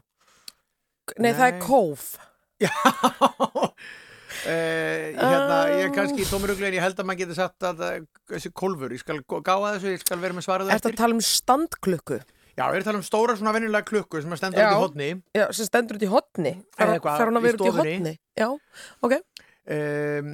Nei, 1.21 1.31
það 1.33 1.47
er 1.47 1.55
Nei. 1.59 1.63
kóf. 1.65 2.09
Uh, 4.45 5.15
hérna, 5.15 5.59
ég 5.71 5.87
er 5.87 5.93
kannski 5.95 6.25
í 6.25 6.27
tómiruglu 6.29 6.67
en 6.67 6.75
ég 6.75 6.83
held 6.83 6.99
að 7.01 7.07
maður 7.07 7.21
getur 7.23 7.37
sagt 7.39 7.65
að 7.65 7.79
uh, 7.87 7.93
þessi 8.29 8.51
kólfur, 8.53 8.93
ég 8.93 9.01
skal 9.01 9.21
gá 9.23 9.53
að 9.55 9.77
þessu, 9.77 9.93
ég 9.95 10.03
skal 10.03 10.19
vera 10.21 10.37
með 10.37 10.45
svarað 10.45 10.73
Ertu 10.75 10.91
að 10.91 10.97
tala 10.99 11.17
um 11.17 11.23
standklukku? 11.25 12.19
Já, 12.55 12.65
ég 12.67 12.75
er 12.75 12.83
að 12.83 12.89
tala 12.91 13.01
um 13.01 13.07
stóra 13.07 13.37
svona 13.39 13.55
venjulega 13.57 13.89
klukku 13.89 14.21
sem 14.21 14.35
stendur 14.37 14.61
Já. 14.61 14.67
út 14.69 14.75
í 14.75 14.83
hodni 14.83 15.09
Já, 15.39 15.45
sem 15.57 15.69
stendur 15.71 15.97
út 15.97 16.05
í 16.05 16.11
eitthvað, 16.11 17.09
Þarf 17.09 17.31
hún 17.31 17.41
að 17.41 17.47
vera 17.47 17.61
út 17.61 17.65
í 17.65 17.73
hotni? 17.79 18.13
Já, 18.43 18.49
ok. 19.07 19.17
um, 19.79 20.31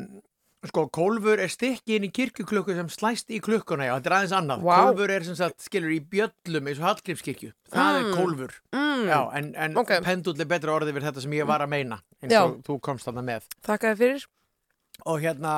Sko, 0.69 0.83
kólfur 0.93 1.41
er 1.41 1.49
stykki 1.49 1.95
inn 1.97 2.05
í 2.05 2.11
kirkjuklukku 2.13 2.75
sem 2.77 2.89
slæst 2.93 3.31
í 3.33 3.39
klukkuna, 3.41 3.87
já, 3.89 3.95
þetta 3.97 4.11
er 4.11 4.15
aðeins 4.19 4.35
annað 4.37 4.65
Vá. 4.67 4.75
Kólfur 4.85 5.13
er 5.15 5.25
sem 5.25 5.37
sagt, 5.39 5.63
skilur, 5.65 5.89
í 5.95 6.01
bjöllum 6.05 6.69
eins 6.69 6.83
og 6.83 6.85
Hallgrímskirkju, 6.85 7.53
það 7.73 8.01
er 8.03 8.11
kólfur 8.19 8.53
Mm. 8.77 9.07
Já, 9.09 9.21
en, 9.39 9.47
en 9.57 9.77
Ok. 9.81 9.95
pendull 10.05 10.37
er 10.41 10.45
betra 10.51 10.75
orðið 10.77 10.93
við 10.99 11.07
þetta 11.09 11.23
sem 11.25 11.33
ég 11.33 11.47
var 11.49 11.63
að 11.65 11.71
meina 11.73 11.97
eins 12.21 12.33
Já. 12.35 12.43
og 12.45 12.59
þú 12.67 12.75
komst 12.85 13.07
þarna 13.09 13.23
með 13.25 13.47
Þakka 13.65 13.89
þér 13.95 13.97
fyrir. 14.03 14.27
og 15.07 15.21
hérna, 15.25 15.55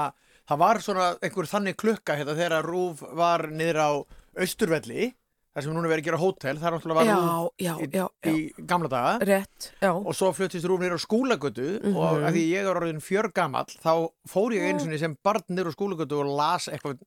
það 0.49 0.59
var 0.63 0.79
svona 0.87 1.09
einhver 1.21 1.51
þannig 1.51 1.77
klukka 1.83 2.17
hérna 2.21 2.37
þegar 2.39 2.63
Rúf 2.71 3.03
var 3.19 3.49
niður 3.51 3.81
á 3.83 3.91
Austurvelli 4.39 5.15
þar 5.53 5.65
sem 5.67 5.75
núna 5.77 5.89
verið 5.91 6.03
að 6.03 6.07
gera 6.09 6.21
hótel, 6.23 6.55
náttúrulega 6.63 6.97
var 6.97 7.51
já, 7.61 7.75
í, 7.85 8.33
í 8.33 8.67
gamla 8.67 8.89
daga 8.89 9.13
Rétt, 9.29 9.71
já. 9.83 9.91
og 9.93 10.15
svo 10.17 10.31
fluttist 10.33 10.65
Rúf 10.71 10.81
niður 10.81 10.97
á 10.97 11.05
skúlagötu 11.05 11.67
og 11.93 12.19
Mhm. 12.19 12.25
að 12.29 12.33
því 12.39 12.45
ég 12.55 12.61
er 12.65 12.71
orðin 12.81 13.03
fjörgamall 13.05 13.69
þá 13.83 13.93
fór 14.33 14.55
ég 14.57 14.69
einu 14.71 14.81
sinni 14.81 14.99
sem 14.99 15.17
barn 15.23 15.43
niður 15.51 15.69
á 15.69 15.77
skúlagötu 15.77 16.21
og 16.23 16.31
las 16.39 16.69
eitthvað 16.73 16.99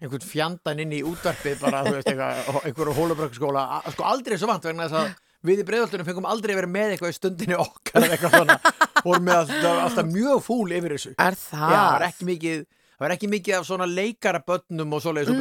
einhvern 0.00 0.22
fjandan 0.22 0.80
inn 0.80 0.92
í 0.94 1.02
útvarpið 1.02 1.60
bara, 1.60 1.84
þú 1.84 1.94
veist, 1.98 2.08
einhverju 2.08 2.94
hólabrökskóla 2.94 3.64
sko 3.92 4.04
aldrei 4.06 4.38
svo 4.38 4.46
vant 4.46 4.62
vegna 4.64 4.86
þess 4.88 4.94
að 5.00 5.14
við 5.48 5.60
í 5.62 5.66
breiðoltunum 5.68 6.06
fengum 6.06 6.26
aldrei 6.30 6.54
vera 6.54 6.66
með 6.70 6.94
eitthvað 6.96 7.12
í 7.12 7.16
stundinni 7.18 7.56
okkar 7.58 8.02
eða 8.06 8.14
eitthvað 8.16 8.36
svona 8.38 8.56
vorum 9.04 9.24
með 9.28 9.40
alltaf, 9.42 9.78
alltaf 9.84 10.06
mjög 10.14 10.40
fúl 10.46 10.72
yfir 10.78 10.94
þessu 10.96 11.12
Er 11.18 11.34
það? 11.38 11.68
Já, 11.68 11.78
það 11.78 11.92
var 11.92 12.06
ekki 12.08 12.28
mikið 12.30 12.64
það 12.98 13.04
var 13.04 13.14
ekki 13.14 13.30
mikið 13.30 13.56
af 13.58 13.66
svona 13.68 13.86
leikarabönnum 13.86 14.96
og 14.96 15.02
svoleiðis 15.04 15.30
mm. 15.30 15.36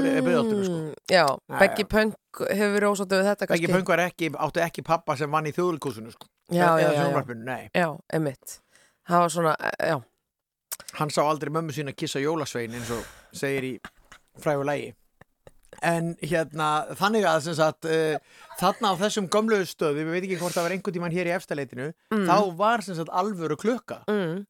sko. 0.68 0.76
Mm, 0.78 0.92
Já, 1.10 1.24
Já, 1.26 1.58
Beggi 1.58 1.86
já. 1.86 1.90
Punk 1.94 2.44
hefur 2.52 2.76
verið 2.76 2.92
ósáttu 2.92 3.18
við 3.18 3.30
þetta 3.32 3.48
kannski. 3.50 3.72
Pöng 3.74 4.04
ekki, 4.04 4.30
áttu 4.46 4.64
ekki 4.68 4.84
pappa 4.86 5.18
sem 5.18 5.34
vann 5.34 5.50
í 5.50 5.56
þjóðulkúsinu 5.56 6.14
sko. 6.14 6.30
Já, 6.54 6.78
já, 6.80 6.92
já, 6.94 7.08
já. 7.74 7.90
emitt. 8.14 8.60
Það 9.08 9.24
var 9.24 9.34
svona, 9.34 9.56
eh, 9.64 9.90
já. 9.90 9.98
Hann 11.00 11.10
sá 11.10 11.22
aldrei 11.26 11.52
mömmu 11.52 11.74
sína 11.74 11.96
kissa 11.98 12.22
jólasvein 12.22 12.76
eins 12.78 12.92
og 12.94 13.04
segir 13.36 13.66
í 13.66 13.74
frægu 14.40 14.66
lægi. 14.68 14.94
En 15.86 16.16
hérna, 16.22 16.88
þannig 16.98 17.26
að 17.28 17.42
sem 17.46 17.56
sagt, 17.58 17.86
uh, 17.86 18.18
þarna 18.58 18.94
á 18.94 19.00
þessum 19.02 19.28
gömlu 19.30 19.60
stöðu, 19.68 20.06
við 20.06 20.14
veit 20.16 20.24
ekki 20.24 20.40
hvort 20.42 20.56
það 20.56 20.66
var 20.66 20.76
einhvern 20.76 20.96
tímann 20.96 21.14
hér 21.14 21.30
í 21.30 21.34
efstaleitinu, 21.36 21.90
þá 22.10 22.38
var 22.58 22.82
sem 22.86 22.98
sagt 22.98 23.12
alvöru 23.14 23.58
klukka. 23.60 24.00
Mm. 24.10 24.46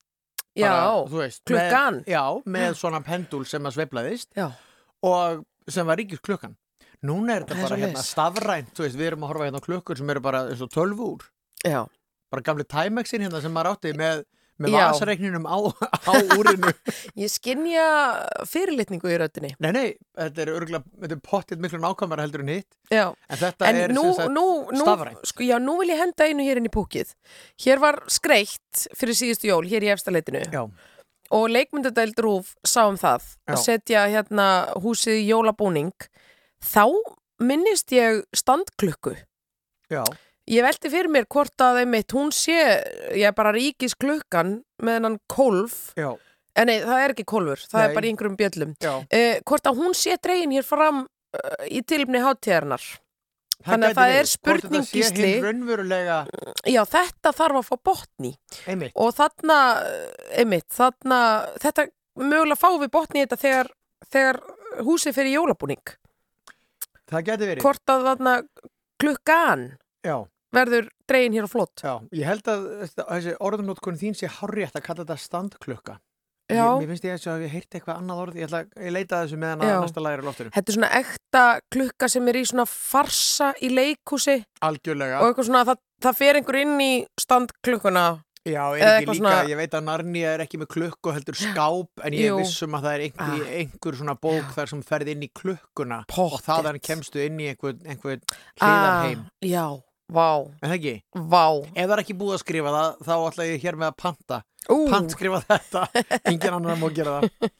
Já, 0.57 0.69
Bara, 0.71 1.01
þú 1.11 1.19
veist, 1.21 1.41
klukkan. 1.47 1.99
Með, 2.01 2.13
já, 2.13 2.23
með 2.57 2.77
svona 2.79 3.01
pendul 3.05 3.43
sem 3.45 3.67
að 3.69 3.75
sveiflaðist 3.77 4.31
já. 4.37 4.47
og 5.05 5.43
sem 5.69 5.87
var 5.87 5.99
ríkis 6.01 6.23
klukkan. 6.23 6.55
Núna 7.05 7.35
er 7.35 7.45
þetta 7.45 7.59
bara 7.61 7.77
hérna 7.77 8.01
stafrænt, 8.01 8.73
veist, 8.81 8.97
við 8.97 9.11
erum 9.11 9.25
að 9.27 9.33
horfa 9.33 9.49
hérna 9.49 9.61
klukkur 9.61 9.99
sem 9.99 10.09
eru 10.09 10.23
bara 10.25 10.47
eins 10.49 10.63
og 10.65 10.71
tölvúr. 10.73 11.27
Já. 11.61 11.83
Bara 12.33 12.45
gamli 12.47 12.65
Timexin 12.67 13.21
hérna 13.23 13.41
sem 13.43 13.53
maður 13.53 13.75
átti 13.75 13.93
með, 13.97 14.23
með 14.57 14.73
vasareikninum 14.73 15.45
á, 15.45 15.57
á 16.07 16.11
úrinu. 16.37 16.71
Ég 17.21 17.29
skinja 17.29 17.85
fyrirlitningu 18.49 19.09
í 19.11 19.17
röddinni. 19.21 19.51
Nei, 19.63 19.69
nei, 19.75 19.87
þetta 20.17 20.43
er 20.45 20.51
örgulega, 20.55 20.83
þetta 21.03 21.17
pottitt 21.27 21.61
miklu 21.63 21.79
nákvæmara 21.83 22.25
heldur 22.25 22.41
en 22.45 22.51
hitt. 22.55 22.69
Já. 22.93 23.05
En 23.29 23.41
þetta 23.43 23.69
En 23.69 23.79
er 23.83 23.93
nú, 23.95 24.05
nú, 24.33 24.45
nú, 24.73 24.81
stafrænt. 24.83 25.21
sko, 25.29 25.45
já, 25.45 25.57
nú 25.61 25.77
vil 25.81 25.91
ég 25.93 26.01
henda 26.01 26.27
einu 26.29 26.45
hér 26.47 26.61
inn 26.61 26.69
í 26.69 26.73
púkið. 26.73 27.13
Hér 27.65 27.81
var 27.83 28.01
skreitt 28.11 28.87
fyrir 28.97 29.17
síðustu 29.19 29.51
jól, 29.51 29.63
hér 29.69 29.85
í 29.85 29.91
efstaleitinu. 29.93 30.43
Og 31.37 31.49
leikmyndadæld 31.51 32.19
Rúf 32.23 32.53
sá 32.63 32.85
um 32.87 32.95
það 32.97 33.25
að 33.51 33.57
Já. 33.57 33.63
setja 33.65 34.05
hérna 34.07 34.45
húsið 34.79 35.17
í 35.19 35.25
jólabúning. 35.33 35.91
Þá 36.63 36.85
minnist 37.43 37.91
ég 37.93 38.23
standklukku. 38.33 39.13
já, 39.91 40.03
Ég 40.47 40.63
velti 40.63 40.89
fyrir 40.91 41.09
mér 41.11 41.25
hvort 41.27 41.59
að 41.59 41.81
einmitt 41.81 42.13
hún 42.15 42.29
sé, 42.31 42.55
ég 43.11 43.25
er 43.27 43.33
bara 43.35 43.51
ríkis 43.51 43.97
klukkan 43.99 44.61
með 44.79 44.93
hennan 44.99 45.17
kolf, 45.27 45.89
já, 45.99 46.13
en 46.55 46.69
nei, 46.69 46.77
það 46.85 47.01
er 47.03 47.13
ekki 47.13 47.25
kolfur, 47.27 47.63
það 47.67 47.81
Nei. 47.81 47.87
er 47.89 47.97
bara 47.97 48.07
einhverjum 48.11 48.37
bjöllum. 48.39 48.71
Eh, 49.11 49.41
hvort 49.43 49.67
að 49.67 49.81
hún 49.81 49.97
sé 49.97 50.15
dregin 50.23 50.53
hér 50.55 50.63
fram 50.63 51.01
uh, 51.03 51.65
í 51.67 51.81
tilumni 51.83 52.21
hátíðarnar. 52.23 52.85
Þannig 53.67 53.89
að 53.89 53.97
það 53.97 54.11
er 54.13 54.13
verið. 54.13 54.29
Hvort 54.29 54.31
spurning, 54.37 54.85
þetta 54.85 54.87
sé 54.87 55.01
Gísli. 55.01 55.29
hinn 55.33 55.45
raunverulega, 55.47 56.17
Já, 56.69 56.81
þetta 56.93 57.33
þarf 57.41 57.59
að 57.59 57.67
fá 57.67 57.75
botni 57.89 58.31
einmitt, 58.69 58.93
og 58.95 59.11
þarna, 59.17 59.57
eh, 59.83 60.39
einmitt, 60.43 60.67
þarna, 60.77 61.19
þetta 61.59 61.87
mögulega 62.21 62.59
fáum 62.61 62.79
við 62.85 62.91
botni 62.93 63.25
þetta 63.25 63.39
þegar, 63.43 63.71
þegar 64.13 64.39
húsið 64.87 65.17
fyrir 65.17 65.35
jólabúning. 65.41 65.83
það 67.11 67.27
geti 67.31 67.51
verið. 67.51 67.65
Hvort 67.67 67.93
að 67.93 68.07
þarna 68.07 68.37
klukkan 69.01 69.67
Já, 70.05 70.17
verður 70.55 70.89
dregin 71.07 71.33
hér 71.33 71.47
á 71.47 71.49
flott. 71.51 71.75
já, 71.83 71.99
ég 72.13 72.25
held 72.25 72.43
að 72.47 72.67
þessi 72.95 73.37
orðunótkun 73.39 73.97
þín 73.99 74.15
sé 74.15 74.27
hárrétt 74.27 74.75
að 74.75 74.83
kalla 74.83 75.03
þetta 75.05 75.17
standklukka. 75.19 75.97
Já. 76.47 76.63
Ég, 76.63 76.79
mér 76.79 76.87
finnst 76.93 77.03
ég 77.03 77.25
að 77.27 77.41
ég 77.43 77.51
heyrti 77.51 77.75
eitthvað 77.81 77.97
annað 77.99 78.19
orð, 78.23 78.35
ég, 78.39 78.45
ætla, 78.47 78.61
ég 78.79 78.91
leita 78.95 79.17
að 79.17 79.25
þessu 79.27 79.37
meðan 79.41 79.63
að 79.65 79.67
Já. 79.67 79.79
næsta 79.83 79.99
lagir 80.05 80.21
á 80.23 80.27
loftinu. 80.29 80.51
Þetta 80.55 80.71
er 80.71 80.75
svona 80.77 80.91
ekta 81.01 81.41
klukka 81.75 82.07
sem 82.09 82.27
er 82.31 82.37
í 82.39 82.43
svona 82.47 82.65
farsa 82.71 83.49
í 83.59 83.67
leikhúsi 83.73 84.37
Algjörlega. 84.63 85.19
og 85.19 85.27
eitthvað 85.33 85.49
svona, 85.49 85.65
það, 85.67 85.81
það 86.07 86.15
fer 86.21 86.39
einhver 86.39 86.59
inn 86.61 86.79
í 86.79 86.93
standklukkuna. 87.19 88.05
Já, 88.47 88.63
er 88.79 89.01
ekki 89.01 89.09
líka, 89.11 89.15
svona- 89.19 89.43
ég 89.51 89.57
veit 89.59 89.73
að 89.75 89.83
Narnia 89.83 90.29
er 90.37 90.39
ekki 90.45 90.57
með 90.61 90.69
klukku 90.71 91.11
heldur 91.11 91.35
skáp 91.35 91.89
en 92.05 92.13
ég 92.15 92.29
Jú. 92.31 92.37
er 92.39 92.43
viss 92.45 92.63
um 92.63 92.71
að 92.79 92.83
það 92.87 92.93
er 92.95 93.01
einhver, 93.09 93.41
Ah. 93.43 93.51
einhver 93.59 93.95
svona 93.99 94.15
bók 94.15 94.47
þar 94.55 94.69
sem 94.69 94.83
ferði 94.83 95.09
inn 95.11 95.23
í 95.27 95.31
klukkuna 95.35 95.99
og 95.99 96.07
Pottet. 96.07 96.45
þaðan 96.47 96.79
kemstu 96.79 97.25
inn 97.25 97.37
í 97.43 97.49
einhver, 97.51 97.75
einhver 97.83 98.21
hliðarheim. 98.55 99.25
Ah, 99.27 99.31
já, 99.43 99.83
vá, 100.13 100.27
En 100.61 100.69
það 100.71 100.75
ekki? 100.77 100.95
vá. 101.15 101.45
Ef 101.75 101.87
það 101.87 101.95
er 101.97 102.03
ekki 102.03 102.17
búið 102.19 102.35
að 102.37 102.43
skrifa 102.45 102.73
það, 102.77 103.01
þá 103.07 103.13
ætla 103.31 103.47
ég 103.49 103.61
hér 103.65 103.75
með 103.81 103.91
að 103.91 103.97
panta. 104.03 104.39
Ú, 104.67 104.77
Pant 104.91 105.11
skrifa 105.15 105.41
þetta. 105.47 105.83
Engin 106.31 106.53
annar 106.57 106.79
má 106.81 106.87
gera 106.95 107.17
það. 107.21 107.51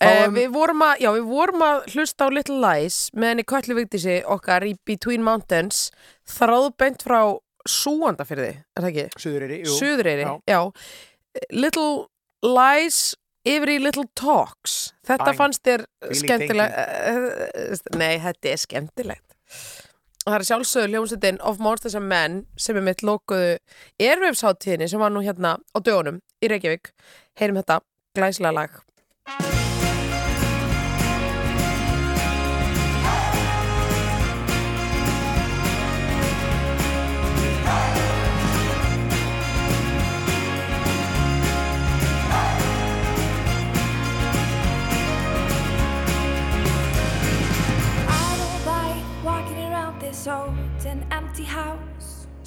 eh, 0.00 0.08
Fáum- 0.24 0.34
við, 0.36 0.48
vorum 0.52 0.82
að, 0.84 0.94
já, 1.04 1.10
við 1.16 1.28
vorum 1.30 1.62
að 1.64 1.78
hlusta 1.94 2.26
á 2.26 2.28
Little 2.32 2.58
Lies 2.64 2.98
með 3.16 3.32
henni 3.34 3.44
Köllu 3.48 3.76
Vigdísi 3.78 4.18
okkar 4.36 4.66
í 4.68 4.74
Between 4.88 5.24
Mountains 5.24 5.86
þráðbeint 6.28 7.04
frá 7.06 7.22
Súandafyrði, 7.68 8.54
er 8.76 8.80
það 8.84 8.90
ekki? 8.90 9.02
Suðuriri, 9.20 9.56
jú. 9.66 9.72
Suðureyri, 9.76 10.22
Já. 10.24 10.30
já. 10.48 10.60
Little 11.52 12.06
Lies 12.42 13.00
yfir 13.44 13.72
í 13.74 13.78
Little 13.84 14.06
Talks. 14.16 14.94
Þetta 15.06 15.26
Fine. 15.28 15.36
fannst 15.36 15.62
þér 15.68 15.84
skemmtilegt. 16.16 17.84
Nei, 18.00 18.14
þetta 18.24 18.52
er 18.54 18.60
skemmtilegt. 18.64 19.29
Það 20.20 20.34
er 20.36 20.44
sjálfsögðu 20.44 20.88
hljómsveitin 20.92 21.38
of 21.48 21.62
Monsters 21.64 21.94
and 21.96 22.10
Men 22.10 22.42
sem 22.60 22.76
er 22.76 22.84
mitt 22.84 23.00
lokuðu 23.00 23.54
ervefsháttíðinni 24.04 24.90
sem 24.92 25.00
var 25.00 25.14
nú 25.14 25.22
hérna 25.24 25.54
á 25.56 25.78
dögunum 25.80 26.20
í 26.44 26.50
Reykjavík. 26.52 26.92
Heyrim 27.40 27.56
þetta 27.56 27.80
glæslega 28.18 28.52
lag. 28.52 28.74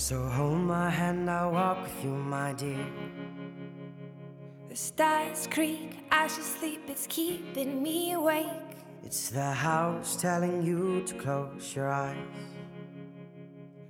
So 0.04 0.22
hold 0.28 0.58
my 0.58 0.90
hand, 0.90 1.32
I'll 1.32 1.52
walk 1.52 1.82
with 1.84 2.04
you, 2.04 2.10
my 2.10 2.52
dear. 2.52 2.86
The 4.68 4.76
stars 4.76 5.48
creak, 5.50 6.00
I 6.12 6.28
should 6.28 6.44
sleep, 6.44 6.82
it's 6.90 7.08
keeping 7.08 7.82
me 7.82 8.12
awake. 8.12 8.76
It's 9.06 9.30
the 9.30 9.52
house 9.54 10.18
telling 10.18 10.62
you 10.62 11.04
to 11.06 11.14
close 11.14 11.74
your 11.74 11.88
eyes. 11.90 12.18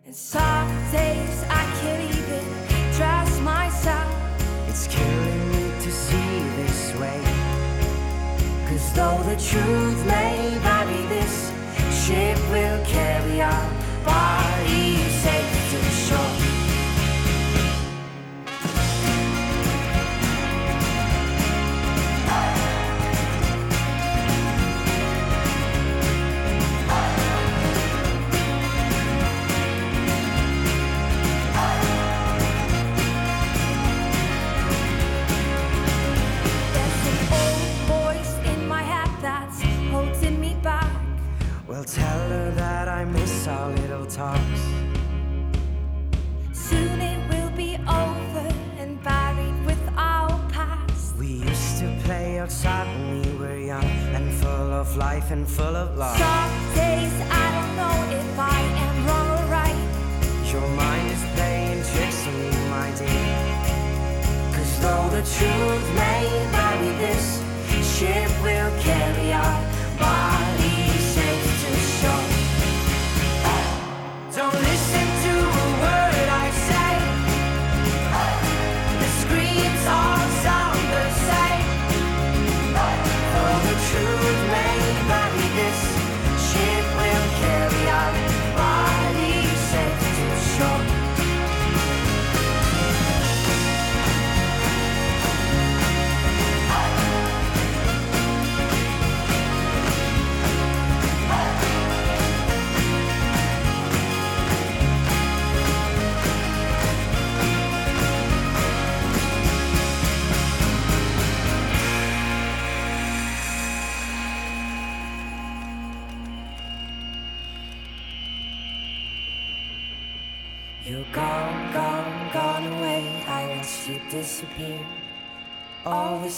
And 0.05 0.16
some 0.16 0.70
days 0.91 1.43
I 1.49 1.64
can't 1.82 2.03
even 2.16 2.45
trust 2.93 3.41
myself. 3.41 4.14
It's 4.70 4.86
killing 4.86 5.51
me 5.51 5.66
to 5.82 5.91
see 5.91 6.34
this 6.61 6.93
way. 7.01 7.22
Cause 8.70 8.93
though 8.93 9.18
the 9.32 9.38
truth 9.49 10.05
may 10.05 10.59
vary, 10.61 11.07
this 11.07 11.51
ship 12.05 12.38
will 12.51 12.86
carry 12.86 13.41
our 13.41 13.70
bodies 14.05 14.83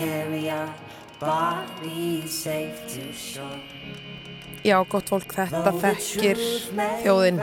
carry 0.00 0.48
our 0.50 0.68
bodies 1.20 2.32
safe 2.32 2.80
to 2.88 3.12
shore. 3.12 3.60
Já, 4.64 4.76
gott 4.88 5.08
fólk, 5.08 5.32
þetta 5.32 5.72
þekkir 5.80 6.40
þjóðin. 7.00 7.40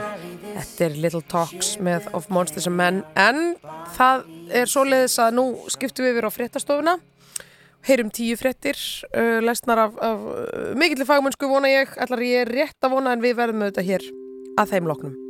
Þetta 0.54 0.84
er 0.86 0.96
Little 1.02 1.22
Talks 1.26 1.72
með 1.82 2.06
Of 2.14 2.28
Monsters 2.30 2.68
and 2.70 2.78
Men 2.78 3.00
en 3.18 3.56
það 3.96 4.26
er 4.54 4.70
svoleiðis 4.70 5.18
að 5.22 5.38
nú 5.38 5.46
skiptum 5.70 6.06
við 6.06 6.14
yfir 6.16 6.30
á 6.30 6.32
fréttastofuna 6.34 6.96
heyrum 7.88 8.10
tíu 8.14 8.38
fréttir 8.38 8.78
uh, 9.10 9.38
lesnar 9.44 9.86
af, 9.88 9.98
af 10.02 10.26
uh, 10.30 10.74
mikillir 10.78 11.08
fagmennsku 11.08 11.50
vona 11.50 11.70
ég, 11.70 11.94
ætlar 11.98 12.26
ég 12.26 12.50
rétt 12.50 12.86
að 12.86 12.98
vona 12.98 13.14
en 13.14 13.24
við 13.24 13.38
verðum 13.38 13.66
auðvitað 13.66 13.90
hér 13.92 14.12
að 14.58 14.74
þeim 14.74 14.90
loknum. 14.90 15.27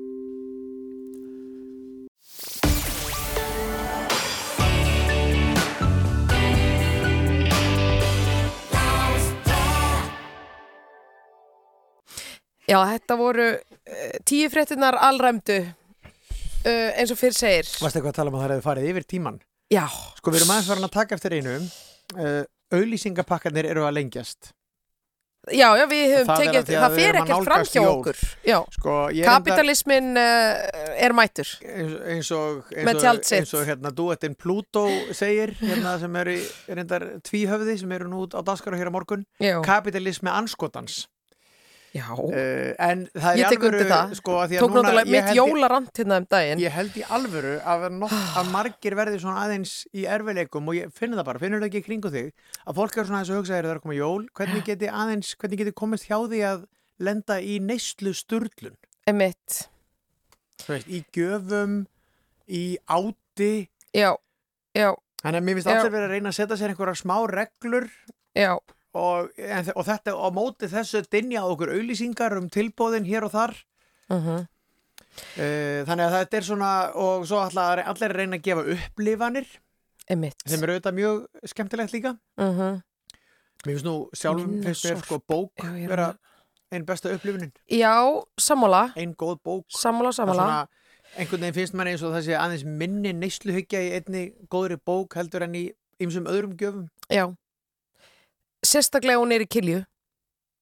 Já, 12.69 12.79
þetta 12.93 13.17
voru 13.17 13.49
uh, 13.57 14.17
tíu 14.29 14.51
fréttinnar 14.53 14.99
allræmdu 15.09 15.59
uh, 15.65 16.91
eins 16.99 17.15
og 17.15 17.21
fyrir 17.21 17.37
segir. 17.39 17.71
Varstu 17.81 18.01
eitthvað 18.01 18.13
að 18.13 18.21
tala 18.21 18.33
um 18.33 18.39
að 18.39 18.45
það 18.45 18.55
hefði 18.55 18.67
farið 18.69 18.91
yfir 18.93 19.09
tíman? 19.15 19.41
Já, 19.73 19.85
Sko 20.19 20.33
við 20.33 20.43
erum 20.43 20.55
aðeins 20.55 20.71
farin 20.71 20.89
að 20.89 20.95
taka 20.95 21.17
eftir 21.19 21.39
einu 21.39 21.57
uh, 21.59 22.45
auðlýsingapakkarnir 22.73 23.69
eru 23.73 23.89
að 23.89 23.99
lengjast 23.99 24.53
já, 25.55 25.69
já, 25.79 25.85
við 25.89 26.13
höfum 26.13 26.29
Það 26.29 26.43
er 26.43 26.49
tekið 26.49 26.71
það 26.83 26.95
við 26.95 26.99
fer 26.99 27.09
erum 27.09 27.23
að 27.23 27.31
ekkert 27.31 27.49
fram 27.49 27.67
hjá 27.69 27.83
okkur. 27.89 28.23
Já, 28.49 28.57
Sko 28.75 28.95
er 29.09 29.29
kapitalismin 29.29 30.09
uh, 30.21 30.81
er 31.07 31.15
mætur. 31.17 31.53
eins, 31.65 31.93
og 31.95 32.73
eins 32.75 33.05
og, 33.05 33.23
eins 33.39 33.55
og 33.57 33.69
hérna 33.69 33.93
duettinn 33.95 34.37
Pluto 34.39 34.87
segir 35.17 35.55
hérna 35.63 35.95
sem 36.03 36.19
eru 36.23 36.37
reyndar 36.69 37.07
tvíhöfði 37.29 37.79
sem 37.83 37.95
eru 37.97 38.11
nú 38.11 38.27
á 38.29 38.41
daskara 38.45 38.81
hér 38.81 38.93
á 38.93 38.95
morgun 38.95 39.25
Já, 39.41 39.57
kapitalismi 39.65 40.33
anskotans 40.33 41.07
já. 41.95 42.07
uh, 42.13 42.73
en 42.89 43.05
það 43.15 43.29
er 43.33 43.39
Ég 43.41 43.53
tek 43.53 43.67
undir 43.69 43.89
það. 43.89 44.15
sko 44.19 44.37
Tók 44.53 44.75
náttúrulega 44.77 45.13
mitt 45.15 45.31
jólarant 45.39 45.91
hérna 46.01 46.19
um 46.23 46.27
daginn. 46.31 46.63
ég 46.63 46.75
held 46.75 46.97
í 47.01 47.05
alvöru 47.09 47.55
að, 47.65 47.87
nok, 47.97 48.13
að 48.41 48.51
margir 48.53 48.97
verði 48.99 49.21
svona 49.23 49.45
aðeins 49.47 49.73
í 49.97 50.05
erfileikum 50.07 50.69
og 50.69 50.79
ég 50.79 50.93
finn 50.95 51.17
það 51.17 51.25
bara, 51.31 51.43
finnur 51.43 51.63
það 51.63 51.71
ekki 51.71 51.83
í 51.83 51.87
kringu 51.89 52.13
þig 52.15 52.33
að 52.67 52.79
fólk 52.81 52.97
er 52.99 53.09
svona 53.09 53.21
aðeins 53.23 53.33
að 53.33 53.41
hugsa 53.41 53.55
þegar 53.57 53.65
það 53.69 53.73
er 53.75 53.81
að 53.81 53.87
koma 53.87 53.99
jól 53.99 54.29
hvernig 54.39 54.65
geti 54.69 54.91
aðeins, 54.93 55.35
hvernig 55.41 55.63
geti 55.65 55.75
komist 55.83 56.09
hjá 56.11 56.19
því 56.29 56.43
að 56.53 56.65
lenda 56.99 57.41
í 57.41 57.59
neyslu 57.63 58.13
sturlun 58.15 58.77
Emitt. 59.09 59.69
Þú 60.65 60.73
veist, 60.75 60.89
í 60.93 60.99
gjöfum 61.15 61.77
í 62.49 62.65
áti 62.91 63.69
Já, 63.97 64.13
já, 64.77 64.91
Þannig 65.23 65.39
að 65.41 65.47
mér 65.47 65.57
finnst 65.59 65.69
Já. 65.71 65.77
allir 65.81 65.93
verið 65.95 66.07
að 66.09 66.13
reyna 66.15 66.31
að 66.31 66.37
setja 66.37 66.57
sér 66.61 66.73
einhverjar 66.75 66.99
smá 67.01 67.15
reglur 67.33 67.87
já. 68.39 68.53
Og, 68.99 69.31
en, 69.39 69.71
og 69.75 69.87
þetta 69.87 70.15
á 70.19 70.29
móti 70.35 70.69
þessu 70.73 71.05
dinja 71.13 71.45
okkur 71.47 71.73
auðlýsingar 71.77 72.37
um 72.41 72.51
tilbóðin 72.53 73.07
hér 73.09 73.29
og 73.31 73.35
þar. 73.37 73.57
Uh 74.11 74.45
Uh, 75.39 75.83
þannig 75.89 76.05
að 76.05 76.13
þetta 76.15 76.37
er 76.39 76.45
svona, 76.47 76.69
og 76.95 77.25
svo 77.27 77.39
allar, 77.43 77.81
allir 77.91 78.13
reyna 78.15 78.37
að 78.39 78.43
gefa 78.45 78.63
upplifanir. 78.75 79.47
Einmitt. 80.09 80.37
sem 80.47 80.63
er 80.63 80.71
auðvitað 80.73 80.95
mjög 80.97 81.17
skemmtilegt 81.53 81.93
líka 81.93 82.13
Mhm. 82.39 82.79
Mér 83.67 83.73
finnst 83.75 83.85
nú 83.85 83.95
sjálfum 84.17 84.63
finnst 84.63 84.85
mér 84.87 84.95
sorp. 84.95 85.05
sko 85.05 85.19
bók 85.29 85.51
Já, 85.59 85.69
er 85.75 85.89
vera 85.91 86.07
einn 86.73 86.87
besta 86.87 87.11
upplifunin 87.13 87.51
Já, 87.69 88.23
sammála, 88.39 88.93
ein 88.97 89.15
góð 89.15 89.41
bók 89.45 89.65
sammála, 89.69 90.09
er 90.09 90.13
sammála. 90.21 90.69
einhvern 91.19 91.41
veginn 91.41 91.55
finnst 91.59 91.75
mann 91.75 91.87
eins 91.89 92.03
og 92.03 92.15
það 92.15 92.25
sé 92.29 92.39
aðeins 92.39 92.65
minni 92.65 93.13
neysluhyggja 93.13 93.81
í 93.85 93.91
einni 93.99 94.33
góðri 94.49 94.79
bók 94.81 95.13
heldur 95.19 95.43
en 95.43 95.55
í 95.55 95.73
ymsum 96.01 96.25
öðrum 96.31 96.57
gjöfum 96.57 96.89
Já. 97.11 97.27
Sérstaklega 98.67 99.21
hún 99.21 99.33
er 99.35 99.45
í 99.45 99.49
kilju. 99.51 99.85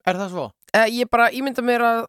Er 0.06 0.20
það 0.20 0.34
svo? 0.34 0.50
Uh, 0.76 0.86
ég 0.92 1.08
bara 1.10 1.30
ímynda 1.34 1.64
mér 1.64 1.84
að 1.86 2.04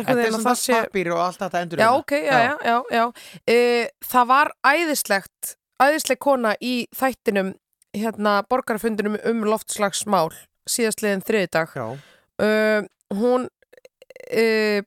Þetta 0.00 0.22
er 0.22 0.36
það 0.36 0.58
sé... 0.58 0.76
pappir 0.76 1.10
og 1.12 1.20
allt 1.20 1.40
þetta 1.42 1.60
endur 1.64 1.80
Já, 1.82 1.88
ok, 1.92 2.12
já, 2.16 2.36
já, 2.40 2.52
já, 2.64 2.76
já. 2.94 3.02
Uh, 3.50 3.88
það 4.12 4.28
var 4.30 4.52
æðislegt, 4.70 5.54
æðisleg 5.82 6.20
kona 6.22 6.54
í 6.64 6.74
þættinum, 6.96 7.52
hérna, 7.96 8.36
borgarafundinum 8.48 9.18
um 9.28 9.42
loftslagsmál 9.48 10.30
síðastliðin 10.70 11.24
þriðdag. 11.26 11.74
já. 11.74 11.86
Uh, 12.40 12.86
hún, 13.18 13.48
uh, 14.30 14.80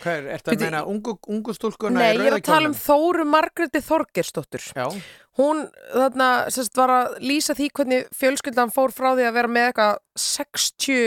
Hvað 0.00 0.14
er, 0.16 0.28
ertu 0.36 0.52
að 0.54 0.62
meina 0.64 0.84
ungu, 0.88 1.16
ungu 1.28 1.52
stúlkuna 1.56 2.00
nei, 2.00 2.14
ég 2.16 2.28
er 2.30 2.38
að 2.38 2.46
tala 2.48 2.70
um 2.70 2.76
Þóru 2.76 3.26
Margreti 3.28 3.82
Þorgersdóttur. 3.84 4.64
Já, 4.76 4.86
Hún, 5.40 5.66
þarna, 5.94 6.30
sérst, 6.52 6.74
var 6.76 6.92
að 6.92 7.18
lýsa 7.24 7.54
því 7.56 7.68
hvernig 7.78 8.08
fjölskyldan 8.16 8.72
fór 8.74 8.92
frá 8.92 9.12
því 9.14 9.28
að 9.28 9.36
vera 9.38 9.52
með 9.52 9.68
eitthvað 9.70 10.00
60... 10.24 11.04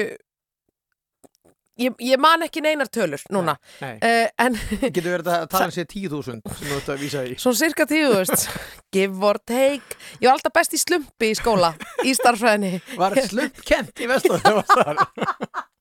Ég, 1.81 1.95
ég 2.05 2.19
man 2.21 2.45
ekki 2.45 2.61
neinar 2.61 2.85
tölur 2.93 3.21
núna, 3.33 3.55
nei 3.81 3.95
uh, 3.97 4.27
en 4.45 4.53
Getur 4.83 5.07
verið 5.07 5.29
að 5.33 5.47
tala 5.49 5.71
um 5.71 5.73
sér 5.77 5.87
10.000 5.89 6.21
sem 6.53 6.67
þú 6.69 6.75
ert 6.77 6.91
að 6.93 7.01
vísa 7.01 7.23
í. 7.25 7.33
Svona 7.41 7.59
cirka 7.63 7.87
tíu, 7.89 8.11
þú 8.11 8.19
veist. 8.19 8.45
Give 8.93 9.25
or 9.25 9.41
take. 9.41 9.97
Ég 10.19 10.27
var 10.29 10.37
alltaf 10.37 10.53
best 10.53 10.77
í 10.77 10.81
slumpi 10.83 11.31
í 11.33 11.39
skóla 11.39 11.73
Í 12.05 12.13
starfræðinni. 12.13 12.77
Var 13.01 13.17
slump 13.31 13.61
kent 13.65 14.05
í 14.05 14.09
vestur 14.13 14.37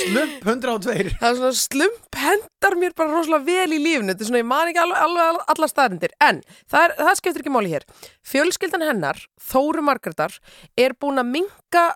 Slump 0.00 0.46
102 0.46 1.14
Það 1.20 1.26
er 1.28 1.38
svona 1.38 1.52
slump 1.56 2.18
hendar 2.20 2.76
mér 2.80 2.94
bara 2.96 3.12
rosalega 3.14 3.46
vel 3.46 3.76
í 3.76 3.80
lífinu. 3.80 4.12
Þetta 4.12 4.24
er 4.24 4.30
svona, 4.30 4.42
ég 4.42 4.50
man 4.50 4.70
ekki 4.70 4.82
alveg, 4.82 5.00
alveg 5.06 5.40
alla 5.54 5.68
staðarindir 5.70 6.14
En 6.26 6.42
það, 6.64 6.82
er, 6.82 6.94
það 7.00 7.18
skiptir 7.20 7.44
ekki 7.44 7.54
máli 7.54 7.74
hér. 7.74 7.86
Fjölskyldan 8.32 8.86
hennar, 8.86 9.24
Þóru 9.50 9.84
Margreðar 9.86 10.38
Er 10.80 10.96
búin 11.00 11.22
að 11.22 11.34
minka 11.34 11.86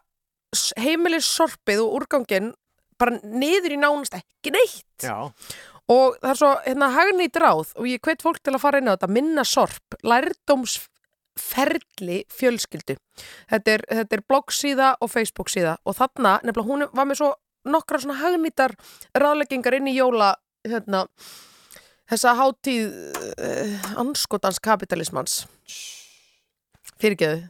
heimilis 0.79 1.27
sorpið 1.27 1.83
og 1.85 2.01
úrgangin 2.01 2.53
bara 3.01 3.19
niður 3.27 3.75
í 3.75 3.79
nánast 3.81 4.15
ekki 4.19 4.53
neitt. 4.55 5.03
Já, 5.03 5.31
og 5.91 6.17
það 6.21 6.31
er 6.31 6.39
svo 6.41 6.51
hérna 6.65 6.91
hagnýtt 6.95 7.41
ráð 7.43 7.73
og 7.75 7.89
ég 7.91 8.03
hvet 8.05 8.23
fólk 8.25 8.41
til 8.41 8.55
að 8.55 8.63
fara 8.63 8.81
inn 8.81 8.89
á 8.89 8.95
þetta 8.95 9.11
minna 9.13 9.45
sorp, 9.49 9.99
lærdómsferli 11.35 12.25
fjölskyldu. 12.31 12.97
Þetta 13.51 13.71
er, 13.75 13.85
þetta 13.91 14.17
er 14.17 14.23
bloggsíða 14.29 14.97
og 15.01 15.11
Facebook 15.11 15.49
síða 15.51 15.77
og 15.85 15.95
þarna, 15.97 16.41
nefnilega 16.45 16.69
hún 16.69 16.87
var 16.95 17.07
með 17.07 17.19
svo 17.19 17.35
nokkra 17.65 17.99
svona 17.99 18.19
hagnýttar 18.21 18.75
ráðleggingar 19.17 19.75
inn 19.79 19.89
í 19.89 19.97
jóla 19.97 20.35
hérna, 20.65 21.07
þessa 22.11 22.35
hátíð 22.37 22.93
uh, 23.39 23.99
anskotans 24.01 24.61
kapitalismans 24.61 25.47
fyrirgeðu 27.01 27.49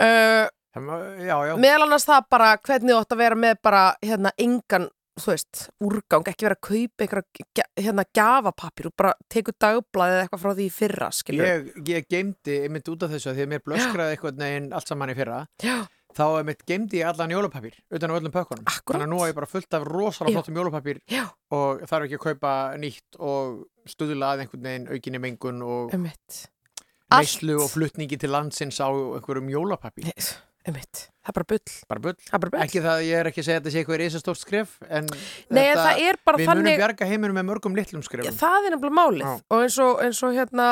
uh, 0.00 0.48
má- 0.80 1.20
já, 1.20 1.36
já. 1.48 1.56
meðal 1.60 1.84
annars 1.86 2.06
það 2.08 2.28
bara 2.30 2.56
hvernig 2.56 2.94
þú 2.94 3.00
átt 3.02 3.12
að 3.12 3.18
vera 3.18 3.36
með 3.36 3.60
bara 3.62 3.84
hérna 4.02 4.32
engan 4.38 4.88
þú 5.20 5.30
veist, 5.30 5.64
úrgang, 5.84 6.28
ekki 6.30 6.46
vera 6.46 6.56
að 6.58 6.64
kaupa 6.68 7.04
einhverja 7.06 7.66
hérna 7.78 8.04
gjafapappir 8.16 8.88
og 8.90 8.94
bara 8.98 9.12
tekur 9.30 9.56
dagblaðið 9.62 10.16
eða 10.16 10.24
eitthvað 10.24 10.44
frá 10.44 10.54
því 10.58 10.68
fyrra 10.74 11.10
skilur. 11.14 11.50
Ég, 11.50 11.68
ég 11.90 12.08
geimdi, 12.10 12.56
ég 12.64 12.72
myndi 12.74 12.94
út 12.94 13.04
af 13.06 13.12
þessu 13.14 13.30
að 13.30 13.38
því 13.38 13.44
að 13.46 13.52
mér 13.52 13.66
blöskraði 13.68 14.16
eitthvað 14.16 14.40
neginn 14.42 14.72
allt 14.74 14.90
saman 14.90 15.12
í 15.12 15.16
fyrra. 15.18 15.42
Já, 15.62 15.76
þá 16.14 16.24
mitt 16.46 16.64
geimdi 16.66 17.00
ég 17.00 17.10
allan 17.10 17.34
jólapapir 17.34 17.76
utan 17.94 18.14
á 18.14 18.16
öllum 18.18 18.34
pökkunum. 18.34 18.66
Akkúrat. 18.70 18.96
þannig 18.96 19.06
að 19.06 19.12
nú 19.12 19.20
er 19.22 19.30
ég 19.30 19.38
bara 19.38 19.50
fullt 19.50 19.78
af 19.78 19.86
rosalega 19.88 20.38
flottum 20.38 20.58
jólapapir 20.60 21.00
já, 21.10 21.24
og 21.54 21.84
þarf 21.90 22.08
ekki 22.08 22.18
að 22.18 22.24
kaupa 22.28 22.54
nýtt 22.80 23.18
og 23.18 23.64
stuðla 23.90 24.34
að 24.34 24.44
einhvern 24.44 24.68
veginn 24.68 24.90
aukinni 24.90 25.22
mengun 25.22 25.62
og 25.66 25.94
neyslu 25.94 27.58
og 27.62 27.70
flutningi 27.72 28.18
til 28.20 28.32
landsins 28.34 28.80
á 28.82 28.88
einhverjum 28.90 29.50
jólapapir 29.52 30.10
um 30.10 30.53
mitt, 30.72 31.00
það 31.20 31.28
er 31.28 31.34
bara 31.36 31.44
bull. 31.52 31.72
Bara 31.88 32.00
bull. 32.00 32.14
Það 32.24 32.34
er 32.34 32.40
bara 32.44 32.50
bull. 32.54 32.60
Ekki 32.64 32.80
það, 32.84 33.02
ég 33.04 33.18
er 33.20 33.28
ekki 33.28 33.40
að 33.42 33.44
segja 33.44 33.58
að 33.58 33.62
þetta 33.64 33.72
sé 33.74 33.78
eitthvað 33.82 33.98
risastórt 34.00 34.40
skref 34.40 34.70
en 34.88 35.08
Nei, 35.50 35.64
en 35.68 35.76
það 35.82 36.00
er 36.08 36.18
bara 36.24 36.38
við 36.40 36.48
munum 36.48 36.62
þannig 36.64 36.78
bjarga 36.80 37.08
heiminum 37.10 37.36
með 37.36 37.46
mörgum 37.50 37.76
litlum 37.76 38.02
skrefum. 38.06 38.38
Það 38.40 38.68
er 38.70 38.74
nefnilega 38.76 38.96
málið. 38.96 39.26
Já. 39.28 39.34
og 39.50 39.62
eins 39.66 39.78
og, 39.84 40.00
eins 40.06 40.22
og 40.24 40.32
hérna 40.38 40.68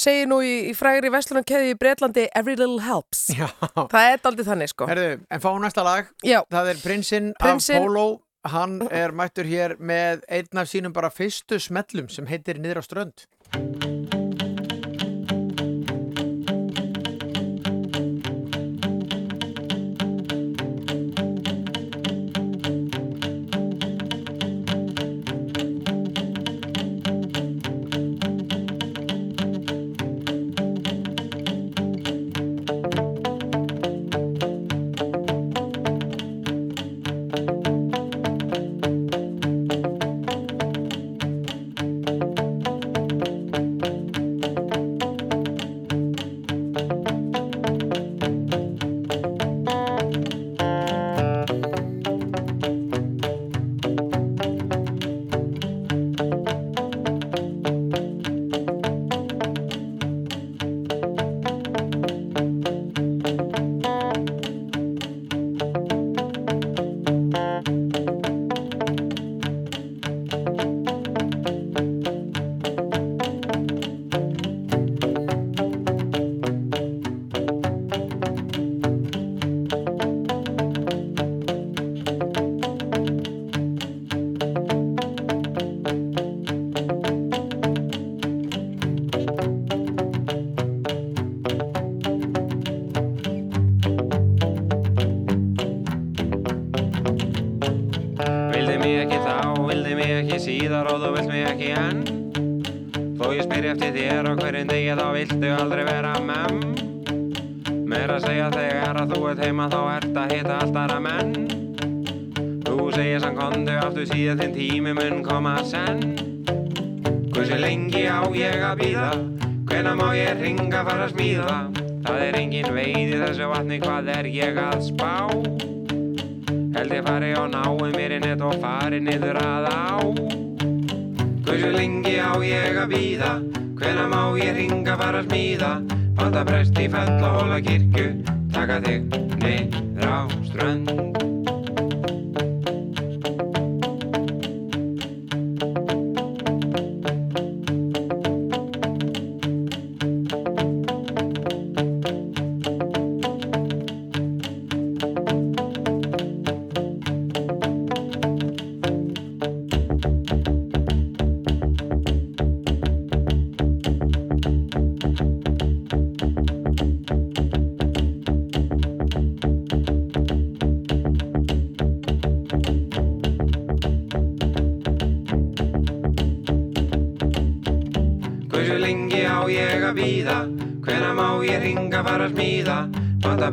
segir 0.00 0.30
nú 0.30 0.38
í, 0.46 0.54
í 0.70 0.72
frægri 0.78 1.10
vestlunarkeði 1.10 1.74
í 1.74 1.78
Breitlandi 1.82 2.28
every 2.38 2.54
little 2.54 2.78
helps. 2.86 3.26
Já, 3.34 3.48
það 3.90 4.00
er 4.14 4.20
aldrei 4.30 4.46
þannig 4.46 4.70
sko. 4.70 4.86
Herðu, 4.86 5.20
en 5.28 5.42
fáum 5.42 5.58
næsta 5.66 5.82
lag. 5.84 6.06
Já, 6.22 6.40
Það 6.50 6.70
er 6.76 6.82
prinsinn 6.86 7.32
af 7.34 7.46
Prinsinn- 7.48 7.82
Póló. 7.88 8.08
Hann 8.48 8.78
er 8.88 9.12
mættur 9.12 9.44
hér 9.44 9.74
með 9.76 10.22
einn 10.32 10.56
af 10.62 10.70
sínum 10.70 10.94
bara 10.96 11.10
fyrstu 11.12 11.58
smellum 11.60 12.08
sem 12.08 12.24
heitir 12.30 12.56
Niður 12.56 12.80
á 12.80 12.84
strönd 12.86 13.89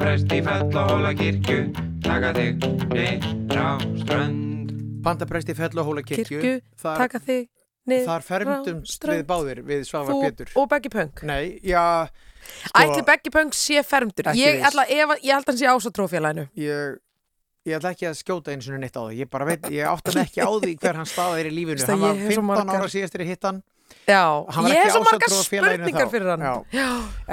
prest 0.02 0.32
í 0.34 0.40
fell 0.46 0.68
og 0.78 0.90
hóla 0.92 1.12
kirkju 1.18 1.60
Taka 2.08 2.30
þig 2.38 2.66
niður 2.94 3.60
á 3.60 3.70
strönd. 4.00 4.72
Pandaprest 5.04 5.50
í 5.52 5.56
Fellahóla 5.56 6.02
kirkju, 6.04 6.40
kirkju, 6.42 6.54
þar, 6.82 6.98
taka 7.04 7.20
þig 7.24 7.46
niður 7.88 8.06
þar 8.10 8.26
fermdumst 8.28 9.06
við 9.08 9.22
báðir 9.30 9.62
við 9.68 9.84
Svavar 9.88 10.18
Pétur. 10.26 10.52
og 10.60 10.68
Beggi 10.72 10.92
Punk? 10.92 11.24
Nei, 11.28 11.60
já 11.64 11.84
Ætli 12.76 13.04
Beggi 13.08 13.32
Punk 13.34 13.56
sé 13.56 13.84
fermdur? 13.88 14.30
Ekki 14.34 14.42
ég, 14.44 14.58
viss. 14.60 14.68
ætla, 14.72 14.84
ef, 14.88 15.14
ég 15.24 15.32
held 15.36 15.48
að 15.48 15.52
hann 15.54 15.62
sé 15.62 15.70
ásatrófélaginu 15.72 16.48
ég, 16.60 16.98
ég 17.68 17.78
ætla 17.80 17.94
ekki 17.96 18.10
að 18.10 18.20
skjóta 18.20 18.52
eins 18.56 18.68
og 18.72 18.80
neitt 18.84 18.96
á 19.00 19.04
það 19.08 19.16
ég 19.22 19.32
bara 19.32 19.48
veit, 19.48 19.70
ég 19.72 19.88
átta 19.88 20.16
mig 20.18 20.28
ekki 20.28 20.44
á 20.44 20.52
því 20.52 20.76
hver 20.84 21.00
hann 21.02 21.10
staða 21.14 21.40
er 21.42 21.50
í 21.52 21.56
lífinu. 21.56 21.80
Veistu 21.80 21.92
að 21.92 21.96
hann 21.96 22.06
var 22.08 22.16
ég 22.16 22.24
hef 22.28 22.36
svo 22.36 22.44
15 22.44 22.52
margar- 22.52 22.84
ára 22.84 22.92
síðastir 22.98 23.24
í 23.24 23.30
hittan 23.32 23.64
Já, 24.08 24.24
ég 24.68 24.78
hef 24.80 24.94
svo 24.94 25.02
ásatrúarfélaginu 25.04 25.84
spurningar 25.84 26.12
fyrir 26.12 26.30
hann. 26.32 26.46
Já. 26.46 26.54
já, 26.78 26.90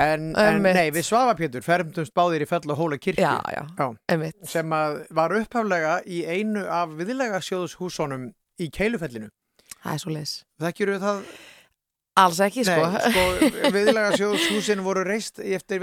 en, 0.07 0.26
en 0.40 0.61
nei, 0.64 0.88
við 0.94 1.07
Svavar 1.07 1.38
Pétur 1.38 1.62
fermdumst 1.62 2.14
báðir 2.16 2.44
í 2.44 2.48
kirkju. 2.98 3.22
Já, 3.22 3.38
já, 3.55 3.62
Já. 3.78 3.86
einmitt. 4.11 4.36
Sem 4.50 4.74
var 4.74 5.36
upphaflega 5.38 6.00
í 6.07 6.24
einu 6.26 6.66
af 6.66 6.94
viðlega 6.98 7.40
sjóðshúsunum 7.44 8.32
í 8.59 8.70
Keilufellinu. 8.74 9.30
Það 9.84 9.92
er 9.92 10.00
svo 10.00 10.14
leis 10.14 10.32
Þekkjuru 10.62 11.00
það? 11.02 11.24
Alls 12.14 12.38
ekki, 12.44 12.62
sko. 12.62 12.82
Nei, 12.94 13.08
sko, 13.10 13.70
viðlega 13.74 14.12
sjóðshúsin 14.14 14.82
voru 14.86 15.02
reist 15.02 15.40
eftir 15.42 15.82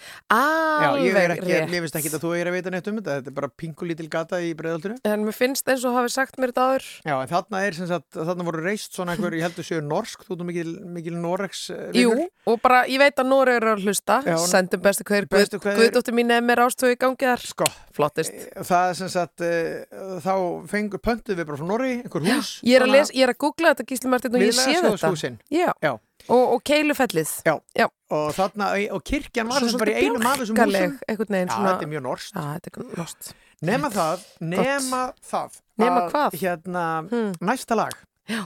Já, 0.00 0.96
er 1.20 1.32
Alveg 1.34 1.42
rétt. 1.44 1.72
ég 1.74 1.82
veist 1.84 1.96
ekki 1.96 2.10
að 2.12 2.22
þú 2.22 2.30
er 2.36 2.48
að 2.48 2.56
veita 2.56 2.72
neitt 2.72 2.88
um 2.88 2.98
þetta 2.98 3.16
þetta 3.18 3.30
er 3.30 3.36
bara 3.36 3.50
pingulítil 3.60 4.08
gata 4.12 4.40
í 4.40 4.52
breiðaldinu 4.56 4.98
En 5.04 5.24
mér 5.26 5.36
finnst 5.36 5.68
eins 5.68 5.84
og 5.88 5.96
hafi 5.96 6.12
sagt 6.12 6.38
mér 6.40 6.52
þetta 6.52 6.66
áður. 6.68 6.86
Já, 7.04 7.14
en 7.16 7.30
þarna 7.30 7.62
er 7.66 7.76
sem 7.76 7.88
sagt, 7.90 8.08
þarna 8.16 8.46
voru 8.48 8.62
reist 8.64 8.96
svona 8.96 9.14
einhver, 9.16 9.36
ég 9.36 9.44
heldur 9.44 9.66
séu 9.66 9.80
norsk, 9.84 10.24
þú 10.28 10.38
nú 10.40 10.48
mikil, 10.48 10.74
mikil 10.96 11.16
Norex 11.20 11.62
eh, 11.74 12.00
Jú, 12.00 12.14
og 12.48 12.60
bara, 12.64 12.82
ég 12.88 13.00
veit 13.02 13.20
að 13.20 13.30
Nóri 13.30 13.56
eru 13.56 13.74
að 13.74 13.84
hlusta. 13.88 14.20
Já, 14.24 14.36
Sendum 14.44 14.84
bestu 14.84 15.04
hver 15.08 15.28
Bestu 15.30 15.58
Guð, 15.58 15.64
kveðjur. 15.66 15.90
Guðdóttir 15.90 16.16
mín 16.16 16.32
er 16.36 16.44
mér 16.44 16.64
ástöðu 16.64 16.96
í 16.96 17.00
gangi 17.00 17.28
þar. 17.28 17.44
Sko, 17.52 17.68
Flottist. 17.96 18.36
það 18.60 18.92
er 18.92 18.98
sem 19.00 19.12
sagt 19.12 19.44
uh, 19.44 20.20
þá 20.24 20.34
fengur 20.70 21.04
pöntuð 21.04 21.40
við 21.40 21.50
bara 21.50 21.60
frá 21.60 21.68
Norri 21.68 21.92
einhver 22.00 22.28
hús. 22.28 22.54
Ég 22.70 22.80
er 22.80 22.86
að, 22.86 22.94
les, 22.96 23.12
ég 23.16 23.28
er 23.28 23.34
að 23.34 23.40
googla 23.44 23.74
þetta 23.74 23.88
Gísli 23.92 24.12
Martin 24.12 24.36
og 24.40 24.46
ég 24.46 24.56
sé 24.56 24.76
þetta 24.80 25.29
Viðlagasjóðshúsin 25.30 25.38
Já, 25.50 25.72
Já. 25.82 25.92
Og, 26.28 26.44
og 26.54 26.62
keilufellið 26.68 27.30
Já. 27.46 27.54
Já. 27.78 27.86
og 28.10 28.32
þarna, 28.36 28.68
og 28.94 29.04
kirkjan 29.08 29.48
var 29.48 29.64
sem 29.64 29.78
bara 29.80 29.94
í 29.94 30.04
af 30.32 30.38
þessum 30.42 30.58
bjálkaleg, 30.60 30.90
húsum 30.90 31.66
þetta 31.70 31.86
er 31.86 31.92
mjög 31.94 32.04
er 32.70 32.98
nost 33.00 33.34
Nema 33.60 33.90
það, 33.92 34.22
nema 34.40 35.00
það 35.30 35.58
Nema 35.80 36.00
að, 36.00 36.10
hvað? 36.14 36.38
Hérna, 36.40 36.84
Hmm. 37.10 37.32
næsta 37.40 37.76
lag 37.76 37.96
Já. 38.28 38.42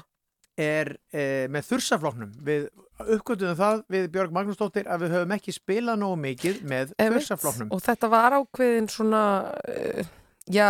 er 0.58 0.96
eh, 1.12 1.46
með 1.50 1.68
þursaflóknum 1.70 2.32
við 2.46 2.68
uppgötuðum 3.10 3.56
það 3.58 3.80
við 3.90 4.04
Björg 4.14 4.30
Magnúsdóttir 4.34 4.86
að 4.86 5.02
við 5.02 5.14
höfum 5.16 5.32
ekki 5.34 5.52
spilað 5.54 5.98
nógu 5.98 6.18
mikið 6.22 6.60
með 6.62 6.92
Einmitt. 6.98 7.24
þursaflóknum 7.24 7.72
Og 7.74 7.82
þetta 7.82 8.10
var 8.12 8.36
ákveðin 8.38 8.86
svona 8.90 9.22
uh, 9.66 10.04
Já, 10.46 10.68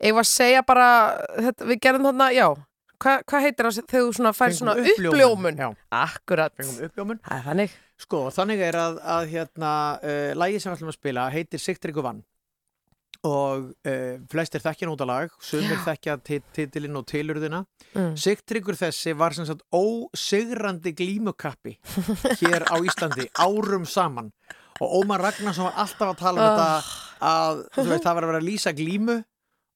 ég 0.00 0.14
var 0.14 0.22
að 0.24 0.30
segja 0.30 0.62
bara 0.62 0.86
þetta, 1.36 1.66
Við 1.68 1.80
gerðum 1.82 2.06
þarna, 2.08 2.28
já 2.32 2.46
Hvað 3.02 3.22
hva 3.32 3.40
heitir 3.42 3.66
það 3.68 3.78
þegar 3.90 4.04
þú 4.06 4.12
svona 4.18 4.32
fær 4.38 4.52
svona 4.54 4.74
uppljómun? 4.78 5.56
Já, 5.58 5.68
Akkurat. 6.02 6.52
Uppljómun. 6.88 7.18
Er 7.30 7.40
þannig. 7.48 7.72
Sko, 8.02 8.20
þannig 8.34 8.62
er 8.68 8.78
að, 8.78 9.00
að 9.16 9.24
hérna, 9.32 9.72
uh, 10.02 10.28
lagi 10.38 10.60
sem 10.62 10.70
við 10.72 10.76
ætlum 10.78 10.92
að 10.92 10.98
spila 11.00 11.24
heitir 11.34 11.62
Sigtryggu 11.62 12.02
vann. 12.06 12.22
Og 13.22 13.68
uh, 13.86 14.14
flestir 14.32 14.62
þekkja 14.64 14.88
nút 14.90 15.02
að 15.04 15.10
lag 15.12 15.34
sumir 15.46 15.76
Já. 15.76 15.82
þekkja 15.86 16.16
tit- 16.26 16.48
titilinn 16.56 16.98
og 16.98 17.04
tilurðina. 17.06 17.60
Mm. 17.94 18.16
Sigtryggur 18.18 18.74
þessi 18.80 19.14
var 19.14 19.36
sem 19.36 19.46
sagt 19.46 19.62
ósigrandi 19.78 20.90
glímukappi 20.98 21.76
hér 22.42 22.66
á 22.66 22.74
Íslandi 22.82 23.28
árum 23.38 23.86
saman. 23.86 24.32
Og 24.82 24.96
Ómar 25.04 25.22
Ragnarsson 25.22 25.68
var 25.68 25.78
alltaf 25.84 26.08
að 26.16 26.18
tala 26.24 26.42
um 26.42 26.48
Ah. 26.48 26.82
þetta 26.82 27.12
að 27.22 27.86
veist, 27.92 28.02
það 28.02 28.14
var 28.18 28.24
að 28.26 28.30
vera 28.32 28.40
að 28.42 28.48
lýsa 28.48 28.72
glímu 28.74 29.20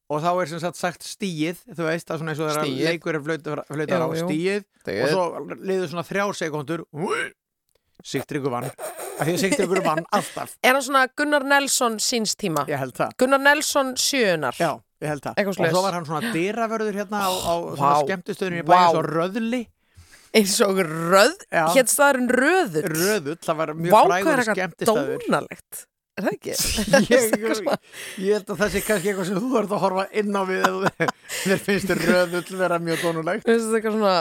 og 0.07 0.23
þá 0.23 0.29
er 0.33 0.51
sem 0.53 0.63
sagt 0.63 0.79
sagt 0.79 1.07
stíið 1.07 1.65
þú 1.73 1.89
veist, 1.89 2.07
það 2.07 2.15
er 2.15 2.21
svona 2.23 2.35
eins 2.35 2.43
og 2.43 2.53
það 2.53 2.61
er 2.63 2.91
leikur 2.91 3.19
er 3.19 3.25
flautar 3.27 3.63
á 3.67 4.09
stíið 4.23 4.69
og 4.87 5.11
svo 5.11 5.27
liður 5.59 5.91
svona 5.91 6.07
þrjár 6.07 6.39
sekundur 6.39 6.87
Sigtryggur 8.07 8.53
vann. 8.53 8.67
Af 9.17 9.25
því 9.25 9.33
að 9.33 9.39
Sigtryggur 9.41 9.81
vann 9.83 10.05
alltaf. 10.15 10.53
Er 10.61 10.77
hann 10.77 10.85
svona 10.85 11.07
Gunnar 11.17 11.47
Nelson 11.49 11.97
síns 12.03 12.37
tíma? 12.39 12.67
ég 12.69 12.79
held 12.79 12.93
það. 12.95 13.15
Gunnar 13.23 13.41
Nelson 13.43 13.95
sjöunar 13.99 14.59
Já, 14.61 14.75
ég 15.03 15.11
held 15.11 15.25
það. 15.25 15.41
Og 15.49 15.57
svo 15.57 15.83
var 15.87 15.97
hann 15.97 16.07
svona 16.09 16.35
dyravörður 16.35 17.01
hérna 17.01 17.25
á, 17.25 17.31
á 17.33 17.55
Vá. 17.57 17.73
svona 17.81 17.97
skemmtustöðunum 18.05 18.61
í 18.61 18.67
Vá. 18.69 18.75
bæinn, 18.75 18.93
svo 18.93 19.03
röðli, 19.09 19.63
Eins 20.37 20.57
og 20.61 20.77
röð. 20.85 21.37
Hétt 21.73 21.89
staðurinn 21.89 22.29
röðull? 22.29 22.85
Röðull, 22.93 23.39
það 23.41 23.61
var 23.63 23.73
mjög 23.79 23.95
Vá, 23.95 24.01
hvað 24.05 24.17
er 24.17 24.43
frægur 24.45 24.65
eitthvað 24.67 24.91
dónalegt 24.93 25.87
Er 26.17 26.25
það 26.25 26.33
ekki? 26.33 26.53
Ég, 27.12 27.21
ég 28.25 28.33
held 28.33 28.49
að 28.55 28.61
það 28.62 28.71
sé 28.73 28.81
kannski 28.87 29.09
eitthvað 29.12 29.29
sem 29.31 29.37
þú 29.43 29.51
ert 29.61 29.73
að 29.77 29.83
horfa 29.85 30.05
inn 30.23 30.33
á 30.33 30.43
við 30.49 30.61
þú- 30.64 30.89
þér 31.45 31.61
finnst 31.67 31.89
þér 31.93 32.01
röðull 32.11 32.57
vera 32.62 32.79
mjög 32.87 32.99
dónulegt. 33.05 33.45
Mér 33.45 33.53
finnst 33.59 33.69
þetta 33.69 33.77
eitthvað 33.77 33.97
svona 33.97 34.17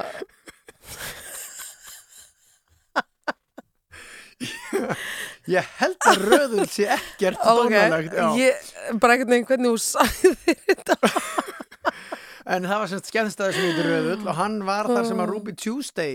Ég 5.56 5.68
held 5.80 5.96
að 6.10 6.24
röðull 6.26 6.66
sé 6.74 6.86
ekkert 6.96 7.38
Ok, 7.40 7.46
dónulegt. 7.70 8.14
já. 8.18 8.26
ég, 8.40 8.54
bara 9.00 9.14
einhvern 9.16 9.32
veginn 9.36 9.48
hvernig 9.50 9.70
þú 9.72 9.78
sagði 9.84 10.32
þetta 10.66 10.96
En 12.56 12.62
það 12.70 12.80
var 12.82 12.88
semst 12.92 13.08
skemmtistæður 13.10 13.54
sem 13.58 13.66
heitir 13.70 13.88
röðull 13.90 14.24
og 14.30 14.36
hann 14.40 14.56
var 14.68 14.86
þar 14.92 15.06
sem 15.08 15.20
að 15.22 15.26
Oh. 15.26 15.30
Ruby 15.34 15.52
Tuesday 15.58 16.12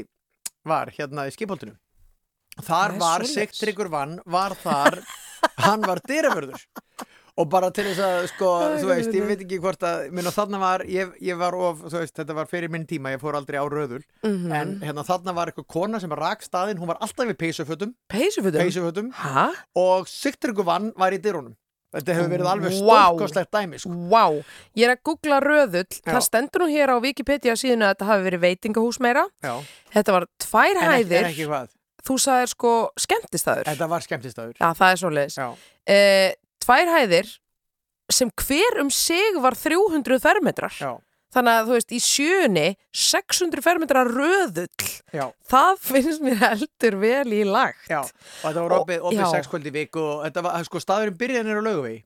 var 0.68 0.87
hérna 0.95 1.24
í 1.26 1.31
skipholtinu. 1.35 1.74
Það 2.61 2.66
Þar 2.68 2.91
var. 3.01 3.20
Sigtryggur 3.26 3.89
vann, 3.91 4.12
var 4.31 4.53
þar, 4.61 4.95
hann 5.66 5.80
var 5.86 6.01
dyravörður. 6.09 6.64
Og 7.41 7.47
bara 7.49 7.70
til 7.72 7.84
þess 7.86 8.01
að, 8.05 8.24
sko, 8.34 8.49
þú 8.82 8.88
veist, 8.91 9.12
ég 9.16 9.24
veit 9.24 9.41
ekki 9.47 9.61
hvort 9.62 9.84
að, 9.86 10.11
minna 10.12 10.32
þarna 10.34 10.59
var, 10.61 10.82
ég, 10.91 11.12
ég 11.24 11.38
var 11.41 11.55
of, 11.57 11.78
veist, 11.95 12.12
þetta 12.18 12.34
var 12.36 12.49
fyrir 12.51 12.68
minn 12.74 12.84
tíma, 12.91 13.14
ég 13.14 13.22
fór 13.22 13.38
aldrei 13.38 13.57
á 13.57 13.64
röðul, 13.70 14.03
Mhm. 14.26 14.53
en 14.53 14.74
hérna 14.84 15.05
þarna 15.07 15.32
var 15.34 15.47
eitthvað 15.49 15.66
kona 15.72 16.01
sem 16.03 16.11
rak 16.11 16.43
staðinn, 16.45 16.76
hún 16.82 16.91
var 16.91 16.99
alltaf 17.01 17.24
við 17.30 17.38
peysufötum, 17.41 17.95
peysufötum, 18.12 19.12
og 19.76 20.07
Sigtryggur 20.11 20.64
vann 20.66 20.93
var 20.99 21.12
í 21.12 21.18
dyrunum. 21.22 21.55
Þetta 21.91 22.14
hefur 22.14 22.28
verið 22.30 22.47
alveg 22.47 22.74
Vá. 22.86 22.99
stórkostlegt 23.16 23.51
dæmi, 23.51 23.78
sko. 23.82 23.91
Vá, 24.11 24.45
ég 24.76 24.84
er 24.86 24.93
að 24.95 25.01
googla 25.09 25.41
röðull 25.43 25.88
Já. 25.91 26.12
Það 26.12 26.22
stendur 26.28 26.62
nú 26.62 26.68
hér 26.70 26.93
á 26.95 26.97
Wikipedia 27.03 27.57
síðan 27.59 27.82
að 27.82 27.95
þetta 27.97 28.07
hafi 28.11 28.26
verið 28.30 28.41
veitingahús 28.45 29.01
meira 29.03 29.24
Já, 29.43 29.57
Þetta 29.95 30.12
var 30.12 30.26
tvær 30.38 30.76
en 30.76 30.86
hæðir 30.93 31.24
en 31.24 31.30
ekki 31.32 31.47
hvað. 31.49 31.68
Þú 32.07 32.16
sagðir 32.24 32.51
sko 32.55 32.72
skemmtistæður 33.01 33.68
Þetta 33.70 33.88
var 33.92 34.07
skemmtistæður. 34.07 34.57
Já, 34.61 34.68
það 34.78 34.94
er 34.94 35.01
svoleiðis 35.05 35.38
Já. 35.40 35.48
eh, 35.86 36.32
Tvær 36.64 36.92
hæðir 36.96 37.30
sem 38.11 38.30
hver 38.42 38.80
um 38.82 38.90
sig 38.90 39.38
var 39.42 39.55
300 39.59 40.18
fermetrar 40.22 40.74
Já, 40.80 40.96
Þannig 41.30 41.57
að 41.61 41.68
þú 41.68 41.74
veist, 41.76 41.92
í 41.94 41.98
sjöunni 42.03 42.64
600 42.90 43.62
fermetrar 43.62 44.09
röðull 44.11 44.66
já. 45.14 45.28
Það 45.46 45.76
finnst 45.84 46.24
mér 46.26 46.40
heldur 46.42 46.96
vel 46.98 47.30
í 47.36 47.44
lagt 47.46 47.86
Já, 47.86 48.01
og 48.03 48.46
þetta 48.48 48.64
var 48.64 48.74
opið, 48.80 49.05
opið 49.07 49.20
já. 49.22 49.28
sex 49.36 49.51
kvöld 49.53 49.68
í 49.70 49.72
viku 49.76 50.03
og 50.03 50.24
þetta 50.26 50.42
var, 50.48 50.66
sko, 50.66 50.82
staðurinn 50.82 51.18
byrjaðin 51.20 51.53
er 51.55 51.61
á 51.62 51.64
laugavegi. 51.68 52.01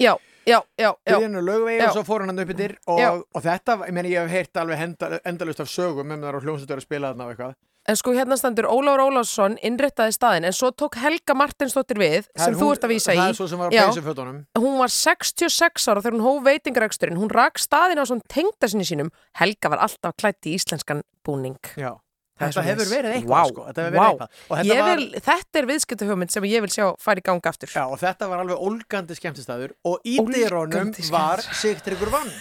Já, 0.00 0.14
já, 0.48 0.56
já, 0.80 0.88
já. 0.88 0.92
Byrjaðin 1.12 1.36
er 1.36 1.44
á 1.44 1.48
laugavegi 1.50 1.82
Já. 1.82 1.86
og 1.90 1.96
svo 1.98 2.04
fór 2.08 2.24
hann 2.24 2.32
hann 2.32 2.40
upp 2.46 2.54
yfir 2.56 2.74
og, 2.88 3.20
og 3.36 3.44
þetta, 3.44 3.76
ég 3.84 3.96
meni, 3.98 4.14
ég 4.14 4.24
hef 4.24 4.32
heyrt 4.32 4.60
alveg 4.64 4.84
enda, 4.86 5.10
endalust 5.28 5.60
af 5.60 5.68
sögum 5.68 6.16
um 6.16 6.24
það 6.24 6.38
og 6.40 6.46
hljómsveitur 6.48 6.80
að 6.80 6.86
spila 6.88 7.10
þarna 7.12 7.26
og 7.28 7.34
eitthvað. 7.34 7.54
En 7.90 7.96
sko 7.98 8.12
hérna 8.14 8.36
standur 8.38 8.68
Ólafur 8.70 9.00
Ólafsson 9.08 9.56
innréttaði 9.66 10.12
staðin 10.14 10.44
en 10.46 10.54
svo 10.54 10.68
tók 10.70 10.94
Helga 11.00 11.34
Martinsdóttir 11.34 11.98
við 11.98 12.28
sem 12.38 12.52
er 12.52 12.58
þú 12.60 12.68
ert 12.74 12.84
að 12.86 12.92
vísa 12.92 13.14
í 13.16 13.18
Það 13.18 13.30
er 13.32 13.38
svo 13.38 13.48
sem 13.50 13.58
var 13.62 13.72
á 13.72 13.74
Já. 13.74 13.80
peysufötunum. 13.88 14.36
hún 14.62 14.76
var 14.78 14.92
66 14.94 15.88
ára 15.90 16.04
þegar 16.04 16.16
hún 16.18 16.26
hóf 16.28 16.44
veitingareksturinn 16.46 17.18
hún 17.18 17.32
rak 17.34 17.58
staðin 17.58 17.98
á 17.98 18.04
svona 18.06 18.22
tengdasinni 18.30 18.86
sínum 18.86 19.10
Helga 19.40 19.72
var 19.74 19.82
alltaf 19.88 20.14
klætt 20.22 20.46
í 20.46 20.54
íslenskan 20.54 21.02
búning 21.26 21.58
Já. 21.74 21.96
Þetta 22.40 22.62
hefur 22.64 22.88
verið 22.88 23.16
eitthvað, 23.18 23.34
Vá, 23.34 23.48
sko. 23.50 23.64
Þetta 23.66 23.82
hefur 23.82 23.90
verið 23.90 24.00
vá. 24.00 24.12
eitthvað. 24.12 24.30
Þetta, 24.48 24.76
var, 24.80 24.94
vil, 25.02 25.08
þetta 25.26 25.60
er 25.60 25.66
viðskiptahugmynd 25.68 26.32
sem 26.32 26.46
ég 26.48 26.64
vil 26.64 26.70
sjá 26.72 26.86
fara 27.02 27.20
í 27.20 27.26
gang 27.26 27.50
aftur 27.50 27.74
já, 27.74 27.82
og 27.84 27.98
þetta 28.00 28.30
var 28.30 28.44
alveg 28.46 28.62
ólgandi 28.64 29.18
skemmtistæður 29.18 29.74
og 29.84 30.08
í 30.08 30.16
skemmtistæður. 30.16 31.12
var 31.12 31.44
Sigtryggur 31.60 32.14
vann. 32.14 32.32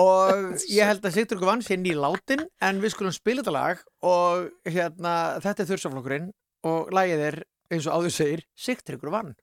Og 0.00 0.54
ég 0.78 0.88
held 0.88 1.04
að 1.06 1.16
Sigtryggur 1.18 1.50
vann 1.52 1.64
sé 1.64 1.78
nýláttinn 1.78 2.44
en 2.64 2.82
við 2.82 2.94
skulum 2.96 3.14
spila 3.14 3.42
þetta 3.44 3.54
lag 3.54 3.82
og 4.06 4.48
hérna, 4.66 5.14
þetta 5.44 5.64
er 5.64 5.70
þursaflokkurinn 5.70 6.30
og 6.66 6.90
lagið 6.94 7.24
er, 7.28 7.40
eins 7.72 7.86
og 7.88 8.00
áður 8.00 8.14
segir, 8.16 8.44
Sigtryggur 8.58 9.12
vann. 9.14 9.34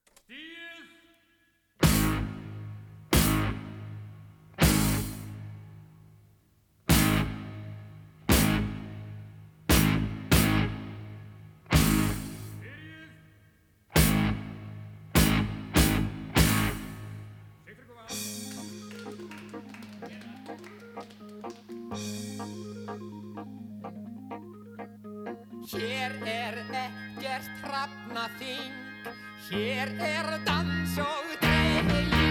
Hér 29.52 29.90
er 30.00 30.28
dans 30.46 30.94
og 31.04 31.32
dreigi 31.42 32.28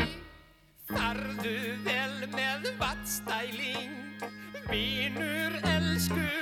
Farðu 0.89 1.53
vel 1.85 2.15
með 2.33 2.65
vatstæling 2.81 4.25
Vinur 4.71 5.59
elskulegi 5.75 6.40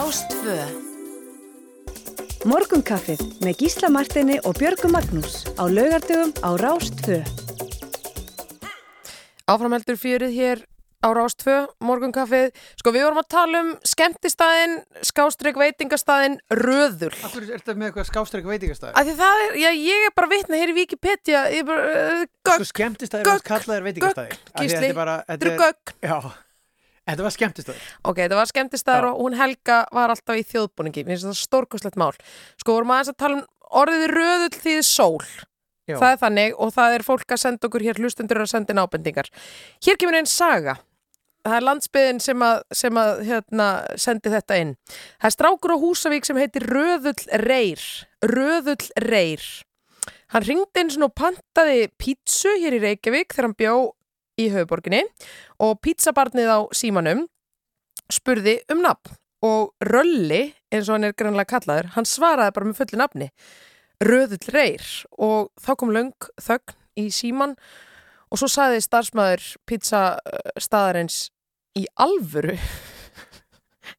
Rástfö 0.00 0.54
Morgunkaffið 2.48 3.20
með 3.44 3.58
Gísla 3.60 3.90
Martini 3.92 4.38
og 4.48 4.56
Björgu 4.56 4.88
Magnús 4.88 5.42
á 5.60 5.68
laugardögum 5.68 6.32
á 6.40 6.56
Rástfö 6.56 7.18
Áframheldur 9.44 10.00
fjörið 10.00 10.32
hér 10.38 10.64
á 11.04 11.08
Rástfö, 11.12 11.58
morgunkaffið. 11.84 12.48
Sko 12.80 12.94
við 12.96 13.04
vorum 13.10 13.20
að 13.20 13.28
tala 13.36 13.62
um 13.66 13.70
skemmtistæðin, 13.92 14.80
skástrík 15.04 15.60
veitingastæðin, 15.60 16.40
röður. 16.48 17.16
Akkur 17.20 17.44
er 17.44 17.54
þetta 17.58 17.76
með 17.76 17.90
eitthvað 17.90 18.10
skástrík 18.14 18.48
veitingastæði? 18.48 18.96
Af 18.96 19.08
því 19.08 19.16
það 19.20 19.44
er, 19.44 19.56
já, 19.66 19.70
ég 19.84 20.08
er 20.08 20.14
bara 20.16 20.30
vitna 20.32 20.60
hér 20.60 20.72
í 20.72 20.76
Wikipedia, 20.80 21.48
ég 21.52 21.64
er 21.64 21.72
bara, 21.72 21.88
uh, 21.88 22.28
Sko 22.28 22.54
gögg, 22.54 22.70
skemmtistæði 22.72 23.26
er 23.26 23.34
gögn, 23.34 23.48
kallaðir 23.52 23.90
veitingastæði 23.90 24.38
Af 24.38 24.38
því 24.38 24.60
að 24.60 24.64
Gísli, 24.64 24.78
Þetta 24.80 24.94
er 24.94 25.02
bara, 25.04 25.18
þetta 25.28 25.52
er, 25.52 25.60
gögn. 25.60 25.98
já, 26.08 26.18
en 27.06 27.14
þetta 27.14 27.26
var 27.26 27.34
skemmtistæði 27.34 27.86
Ok, 28.04 28.18
þetta 28.22 28.38
var 28.38 28.50
skemmtistæður 28.50 29.08
og 29.10 29.22
hún 29.24 29.38
Helga 29.38 29.78
var 29.96 30.12
alltaf 30.14 30.40
í 30.40 30.44
þjóðbúningi, 30.50 31.06
mér 31.06 31.16
finnst 31.16 31.30
það 31.30 31.40
stórkostlegt 31.44 32.00
mál. 32.00 32.12
Sko 32.60 32.76
vorum 32.76 32.92
aðeins 32.94 33.14
að 33.14 33.20
tala 33.24 33.40
um 33.40 33.46
orðið 33.80 34.04
röðull 34.14 34.60
þýðir 34.60 34.86
sól. 34.86 35.24
Já. 35.90 35.96
Það 35.96 36.12
er 36.12 36.20
þannig 36.20 36.60
og 36.60 36.70
það 36.74 36.94
er 36.96 37.06
fólk 37.06 37.34
að 37.34 37.42
senda 37.42 37.66
okkur 37.66 37.86
hér 37.86 37.98
hlustendur 37.98 38.42
að 38.44 38.52
senda 38.52 38.74
inn 38.74 38.82
ábendingar. 38.82 39.30
Hér 39.82 39.98
kemur 39.98 40.18
einn 40.20 40.30
saga. 40.30 40.76
Það 41.40 41.56
er 41.56 41.64
landsbyðin 41.64 42.20
sem 42.20 42.42
að, 42.44 42.58
sem 42.76 42.98
að 43.00 43.22
hérna, 43.24 43.68
sendi 43.98 44.32
þetta 44.32 44.58
inn. 44.60 44.74
Það 45.16 45.30
er 45.30 45.34
strákur 45.34 45.72
á 45.72 45.82
Húsavík 45.82 46.28
sem 46.28 46.40
heitir 46.40 46.66
Röðull 46.68 47.40
Reyr. 47.46 47.86
Röðull 48.28 48.90
Reyr. 49.06 49.46
Hann 50.30 50.46
ringdi 50.46 50.82
eins 50.84 50.98
og 51.00 51.14
pantaði 51.16 51.88
pítsu 51.98 52.52
hér 52.60 52.76
í 52.76 52.82
Reykjavík 52.84 53.32
þegar 53.32 53.48
hann 53.48 53.56
bjó 53.58 53.74
í 54.38 54.50
höfuborginni 54.52 55.02
og 55.60 55.80
pítsabarnið 55.84 56.48
á 56.50 56.58
símanum 56.76 57.26
spurði 58.10 58.58
um 58.72 58.82
nafn 58.84 59.16
og 59.46 59.72
Rölli, 59.86 60.50
eins 60.72 60.88
og 60.88 60.98
hann 60.98 61.08
er 61.08 61.16
grannlega 61.16 61.48
kallaður, 61.54 61.92
hann 61.94 62.08
svaraði 62.08 62.54
bara 62.56 62.68
með 62.68 62.80
fullu 62.82 62.98
nafni. 63.00 63.28
Röðull 64.04 64.52
Reyr. 64.52 64.84
Og 65.16 65.48
þá 65.60 65.70
kom 65.80 65.92
löng 65.94 66.28
þögn 66.40 66.76
í 67.00 67.06
síman 67.14 67.54
og 68.30 68.40
svo 68.40 68.48
saði 68.52 68.82
starfsmæður 68.84 69.46
pizzastaðarins 69.68 71.30
í 71.78 71.86
alvöru? 72.00 72.56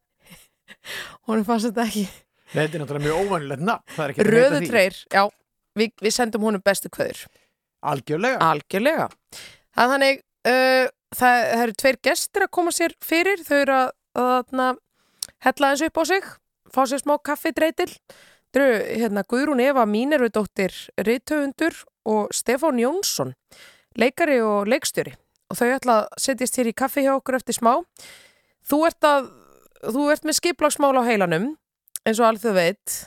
Hún 1.30 1.46
fannst 1.48 1.70
þetta 1.70 1.88
ekki 1.88 2.06
Nei, 2.52 2.66
þetta 2.66 2.76
er 2.76 2.82
náttúrulega 2.82 3.06
mjög 3.06 3.20
óvanilegt 3.30 3.62
nafn. 3.64 3.84
Það 3.96 4.04
er 4.04 4.12
ekki 4.12 4.20
hægt 4.20 4.28
að 4.28 4.36
Röðull 4.36 4.64
því. 4.64 4.72
Reyr, 4.76 4.96
já. 5.16 5.22
Við, 5.80 5.92
við 6.04 6.14
sendum 6.18 6.44
honum 6.44 6.64
bestu 6.66 6.90
kveður. 6.92 7.22
Algjörlega. 7.88 8.42
Algjörlega. 8.44 9.06
Það 9.72 9.86
er 9.86 9.94
þannig, 9.94 10.20
uh, 10.52 10.90
það, 11.16 11.38
það 11.52 11.64
eru 11.64 11.78
tveir 11.82 12.00
gestir 12.08 12.46
að 12.46 12.54
koma 12.58 12.74
sér 12.76 12.96
fyrir, 13.04 13.44
þau 13.46 13.58
eru 13.60 13.78
að, 13.78 13.94
að, 14.22 14.54
að 14.66 14.82
hella 15.48 15.72
eins 15.72 15.86
upp 15.88 16.02
á 16.02 16.04
sig, 16.10 16.30
fá 16.72 16.82
sér 16.88 17.04
smá 17.04 17.16
kaffidreitil. 17.24 17.90
Þau 18.52 18.62
eru 18.62 18.80
hérna, 19.00 19.24
Guðrún 19.28 19.64
Eva 19.64 19.86
Mínerudóttir 19.88 20.76
Rithöfundur 21.00 21.78
og 22.08 22.34
Stefán 22.36 22.82
Jónsson, 22.82 23.36
leikari 24.00 24.42
og 24.44 24.68
leikstjóri. 24.72 25.16
Og 25.52 25.60
þau 25.60 25.70
ætla 25.76 25.96
að 26.02 26.20
setjast 26.26 26.60
hér 26.60 26.72
í 26.72 26.76
kaffi 26.76 27.06
hjá 27.06 27.14
okkur 27.18 27.40
eftir 27.40 27.58
smá. 27.58 27.74
Þú 28.68 28.84
ert, 28.88 29.08
að, 29.08 29.32
þú 29.84 30.10
ert 30.14 30.28
með 30.28 30.40
skiplagsmál 30.40 30.94
á 31.00 31.04
heilanum, 31.08 31.54
eins 32.08 32.20
og 32.20 32.40
þau 32.44 32.54
veit. 32.56 33.02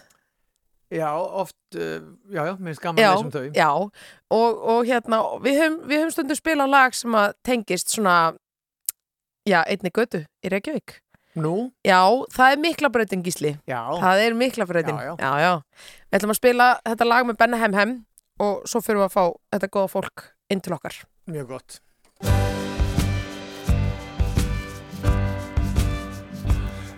Já, 0.93 1.09
oft, 1.16 1.57
uh, 1.74 2.03
já, 2.30 2.45
já, 2.47 2.53
mér 2.59 2.74
finnst 2.74 2.82
gaman 2.85 3.01
að 3.01 3.14
lesa 3.14 3.24
um 3.24 3.30
þau 3.32 3.47
Já, 3.57 3.68
og, 4.30 4.59
og 4.74 4.85
hérna, 4.87 5.20
við 5.43 5.57
höfum, 5.62 5.78
við 5.89 6.03
höfum 6.03 6.12
stundum 6.14 6.39
spilað 6.39 6.70
lag 6.74 6.95
sem 6.95 7.16
að 7.18 7.32
tengist 7.47 7.91
svona, 7.95 8.16
já, 9.49 9.62
einni 9.64 9.91
götu 9.91 10.20
í 10.45 10.53
Reykjavík. 10.53 11.01
Nú, 11.35 11.72
Já, 11.82 11.99
það 12.30 12.53
er 12.53 12.61
mikla 12.62 12.89
breytin 12.95 13.24
gísli. 13.26 13.57
já, 13.66 13.80
Það 13.99 14.20
er 14.22 14.35
mikla 14.39 14.66
breytin. 14.70 14.95
Já, 15.03 15.05
já. 15.05 15.14
já, 15.18 15.32
já. 15.43 15.55
Við 16.12 16.18
ætlum 16.20 16.30
að 16.37 16.39
spila 16.39 16.68
þetta 16.87 17.09
lag 17.11 17.26
með 17.26 17.39
Benna 17.43 17.59
Hem 17.59 17.74
Hem 17.74 17.97
og 18.45 18.62
svo 18.70 18.78
fyrir 18.85 19.01
við 19.03 19.09
að 19.09 19.16
fá 19.16 19.24
þetta 19.57 19.72
góða 19.74 19.91
fólk 19.97 20.28
inn 20.55 20.61
til 20.62 20.76
okkar. 20.76 21.01
mjög 21.26 21.49
gott 21.57 21.80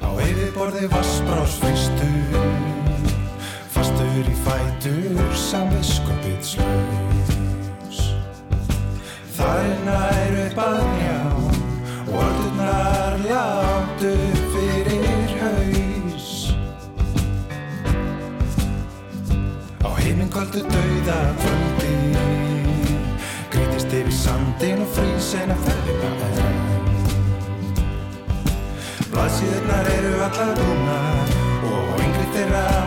Á 0.05 0.09
einu 0.21 0.47
borði 0.57 0.85
vassbrás 0.93 1.57
fristur 1.63 2.66
Fastur 4.17 4.33
í 4.33 4.37
fætur 4.47 5.33
samviskupið 5.37 6.45
slaus. 6.49 7.99
Það 9.37 9.59
er 9.65 9.83
nær 9.85 10.37
upp 10.41 10.61
að 10.63 10.79
njá 10.95 11.17
Orðurnar 12.17 13.19
látt 13.27 14.07
upp 14.09 14.41
fyrir 14.55 15.35
haus. 15.43 16.31
Á 19.85 19.89
heiminkvöldu 20.01 20.65
dauða 20.65 21.21
kvöldi 21.43 21.93
Grítist 23.53 23.93
yfir 24.01 24.17
sandin 24.23 24.81
og 24.87 24.97
frýs 24.97 25.35
en 25.43 25.53
að 25.59 25.69
ferðina 25.69 26.33
enn. 26.33 26.59
Blaðsíðurnar 29.13 29.95
eru 29.99 30.19
allar 30.31 30.57
brúnar 30.57 31.41
og 31.69 31.97
yngri 32.01 32.29
þeirra 32.33 32.86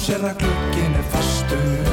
sér 0.00 0.24
að 0.24 0.40
glukkin 0.40 0.96
er 0.96 1.06
fastur. 1.12 1.90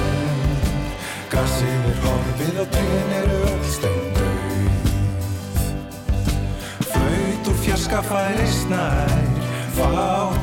Gassið 1.28 1.88
er 1.92 1.98
horfið 2.06 2.60
og 2.62 2.70
trén 2.72 3.10
eru 3.18 3.40
öll 3.50 3.66
steindauð 3.68 4.92
Flaut 6.88 7.50
úr 7.52 7.58
fjarska 7.66 8.00
færist 8.08 8.66
nær 8.72 9.12
Fátt 9.76 10.37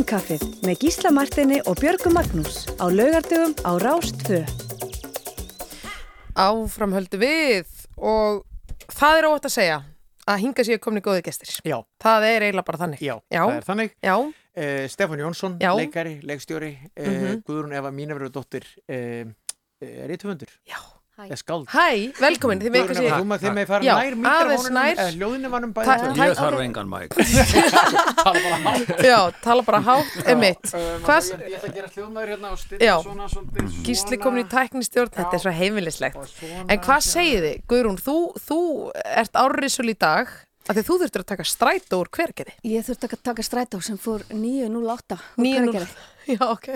Morgunkaffið 0.00 0.44
með 0.64 0.78
Gísla 0.80 1.10
Martini 1.12 1.58
og 1.68 1.76
Björgu 1.76 2.08
Magnús 2.14 2.62
á 2.80 2.88
laugardögum 2.88 3.52
á 3.68 3.72
Rástfö 3.82 4.38
Áfram 6.40 6.94
höldu 6.96 7.18
við 7.20 7.68
og 8.00 8.38
það 8.96 9.18
er 9.18 9.28
óvægt 9.28 9.48
að 9.50 9.52
segja 9.58 9.76
að 10.24 10.40
hinga 10.46 10.64
sér 10.64 10.80
komni 10.80 11.02
góði 11.04 11.20
gestir. 11.26 11.52
Já. 11.68 11.76
Það 12.00 12.26
er 12.30 12.46
eiginlega 12.46 12.64
bara 12.70 12.80
þannig. 12.80 13.02
Já, 13.04 13.12
Já. 13.28 13.42
það 13.44 13.58
er 13.58 13.68
þannig. 13.68 13.92
Já. 14.08 14.14
Uh, 14.16 14.88
Stefán 14.88 15.20
Jónsson, 15.26 15.58
Já. 15.60 15.70
leikari, 15.76 16.16
leikstjóri, 16.24 16.72
uh, 16.96 17.04
Mhm. 17.04 17.42
Guðrún 17.44 17.76
Eva 17.76 17.92
Mínafjörðardóttir, 17.92 18.64
uh, 18.88 19.28
uh, 19.84 20.08
Rítufundur. 20.08 20.48
Já. 20.64 20.80
Skáld. 21.40 21.66
Hæ, 21.70 22.12
velkomin. 22.20 22.60
Þið 22.62 22.72
með 22.74 22.90
þú 22.96 23.24
maður 23.28 23.42
þeim 23.44 23.56
með 23.58 23.66
fara 23.70 23.96
nær 24.00 24.16
mikrofónunum, 24.24 24.76
nær. 24.76 24.92
eða 24.94 25.12
hljóðinum 25.16 25.72
bæði. 25.76 25.86
Ég 26.20 26.34
þarf 26.40 26.60
engan 26.64 26.88
mæk 26.90 27.10
Já, 29.10 29.18
tala 29.44 29.64
bara 29.66 29.80
hátt, 29.84 30.12
emitt. 30.32 30.74
Um, 30.74 31.04
Hvað? 31.06 31.30
Ég 31.36 31.56
ætla 31.58 31.70
að 31.70 31.78
gera 31.78 31.90
hljóðmaður 31.94 32.34
hérna 32.34 32.52
og 32.54 32.60
stilla 32.62 32.90
Já. 32.90 32.94
svona 33.04 33.30
svolítið. 33.32 33.80
Gísli 33.86 34.20
komin 34.20 34.44
í 34.44 34.50
tæknistjórn, 34.50 35.14
þetta 35.16 35.38
er 35.38 35.44
svo 35.44 35.56
heimilislegt. 35.56 36.38
En 36.66 36.78
hvað 36.84 37.08
segið 37.08 37.48
þið? 37.48 37.58
Guðrún, 37.70 37.98
þú, 38.00 38.16
þú 38.46 38.60
ert 39.04 39.42
árrisul 39.44 39.90
í 39.92 39.98
dag 39.98 40.30
að 40.70 40.78
því 40.78 40.82
þú 40.86 40.96
þurftur 41.00 41.22
að 41.24 41.28
taka 41.32 41.44
strætó 41.48 41.98
úr 42.02 42.10
hvergerði. 42.14 42.54
Ég 42.68 42.86
þurfti 42.86 43.08
að 43.08 43.22
taka 43.30 43.44
strætó 43.46 43.80
sem 43.82 43.98
fór 44.00 44.22
9.08 44.30 45.18
úr 45.40 45.46
9.08. 45.46 45.86
Já, 46.34 46.40
ok. 46.46 46.68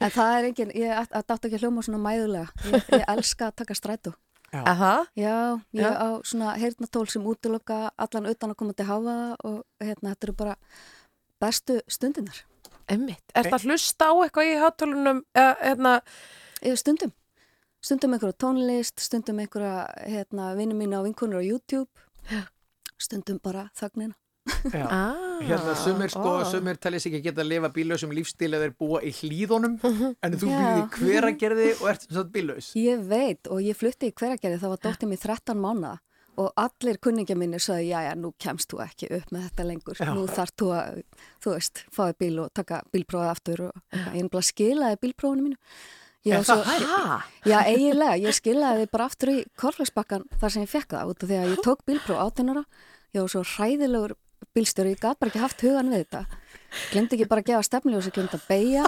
En 0.00 0.10
það 0.14 0.32
er 0.38 0.48
engin, 0.50 0.72
ég 0.78 0.90
átt 0.96 1.14
átt 1.18 1.46
ekki 1.46 1.58
að 1.58 1.64
hljóma 1.64 1.84
svona 1.86 2.00
mæðulega. 2.04 2.48
Ég, 2.70 2.90
ég 2.96 3.04
elska 3.14 3.48
að 3.50 3.56
taka 3.62 3.76
strætó. 3.78 4.12
Já. 4.50 4.62
Aha. 4.66 4.94
Já, 5.14 5.34
ég 5.78 5.84
Já. 5.86 5.90
á 5.94 6.08
svona 6.26 6.54
heyrnatól 6.58 7.06
sem 7.10 7.26
útiloka 7.26 7.90
allan 7.96 8.26
utan 8.32 8.50
að 8.54 8.58
koma 8.62 8.74
til 8.74 8.86
hafa 8.88 9.16
og 9.46 9.60
hérna, 9.78 10.14
þetta 10.14 10.26
eru 10.28 10.34
bara 10.40 10.56
bestu 11.40 11.78
stundinar. 11.86 12.42
Emmitt. 12.90 13.22
Er 13.38 13.46
það 13.46 13.68
hlusta 13.70 14.10
á 14.10 14.14
eitthvað 14.24 14.50
í 14.50 14.56
hátölunum, 14.58 15.20
eða, 15.38 15.52
hérna, 15.62 15.92
Ég, 16.66 16.76
stundum. 16.76 17.12
Stundum 17.80 18.12
einhverja 18.12 18.36
tónlist, 18.42 19.00
stundum 19.00 19.38
einhverja 19.40 19.86
hérna, 20.04 20.50
vinnum 20.58 20.76
mína 20.82 20.98
og 21.00 21.06
vinkunur 21.08 21.40
á 21.40 21.44
YouTube. 21.46 21.88
stundum 23.00 23.38
bara 23.42 23.70
þögnina 23.78 24.12
Já. 24.12 24.19
Ah, 24.74 25.40
hérna 25.44 25.74
sumir 25.78 26.12
sko, 26.12 26.34
ó. 26.40 26.44
sumir 26.50 26.76
talið 26.80 27.04
sig 27.04 27.14
ekki 27.14 27.30
geta 27.30 27.44
að 27.44 27.50
lifa 27.54 27.70
bílausum 27.74 28.12
lífstíl 28.16 28.50
eða 28.50 28.66
þeir 28.66 28.76
búa 28.82 29.00
í 29.06 29.12
hlýðunum 29.20 29.78
en 30.26 30.36
þú 30.40 30.50
Já. 30.52 30.60
býðir 30.60 30.82
í 30.82 30.86
hveragerði 30.98 31.72
og 31.78 31.88
ert 31.94 32.06
sagt 32.10 32.32
bílaus 32.34 32.70
Ég 32.78 33.02
veit 33.10 33.50
og 33.50 33.64
ég 33.64 33.78
flutti 33.78 34.10
í 34.10 34.14
hveragerði 34.14 34.60
þá 34.62 34.68
var 34.74 34.82
dóttir 34.86 35.10
mér 35.10 35.22
13 35.24 35.60
mánuða 35.60 35.96
og 36.40 36.52
allir 36.60 36.96
kunningja 37.02 37.34
mínir 37.36 37.60
sagði, 37.60 37.90
já, 37.90 37.98
já, 38.06 38.12
nú 38.16 38.30
kemst 38.40 38.70
þú 38.72 38.78
ekki 38.84 39.08
upp 39.12 39.32
með 39.34 39.42
þetta 39.48 39.64
lengur. 39.68 39.98
Já. 40.00 40.10
Nú 40.16 40.22
þarf 40.30 40.52
þú 40.56 40.68
að, 40.76 41.00
þú 41.44 41.54
veist, 41.56 41.82
fáið 41.92 42.14
bíl 42.22 42.36
og 42.44 42.52
taka 42.56 42.78
bílprófið 42.94 43.32
aftur 43.32 43.62
og 43.66 43.98
ég 44.16 44.30
bara 44.32 44.46
skilaði 44.48 45.00
bílprófinu 45.02 45.48
mínu. 45.48 45.58
Er 46.24 46.40
var 46.40 46.46
svo-? 46.48 47.18
Já, 47.48 47.58
eiginlega, 47.64 48.16
ég 48.20 48.36
skilaði 48.36 48.88
bara 48.92 49.10
aftur 49.10 49.32
í 49.34 49.36
korflagsbakkan 49.60 50.26
þar 50.40 50.54
sem 50.54 50.64
ég 50.64 50.72
fekk 50.72 50.96
það 50.96 51.12
út 51.12 51.24
af 51.24 51.30
því 51.30 51.38
að 51.42 51.52
ég 51.52 51.62
tók 51.66 51.84
bílpróf 51.88 52.24
áttunara, 52.24 52.64
ég 53.16 53.24
var 53.24 53.32
svo 53.34 53.44
hræðilegur 53.56 54.16
bílstjóri, 54.56 54.94
ég 54.94 55.02
gat 55.02 55.18
bara 55.20 55.30
ekki 55.30 55.42
haft 55.42 55.64
hugan 55.64 55.90
við 55.92 56.04
þetta. 56.04 56.22
Glemdi 56.92 57.16
ekki 57.16 57.28
bara 57.30 57.42
að 57.44 57.50
gefa 57.50 57.66
stefnljós 57.66 58.08
ég 58.10 58.14
glemdi 58.16 58.38
að 58.38 58.46
beigja 58.50 58.84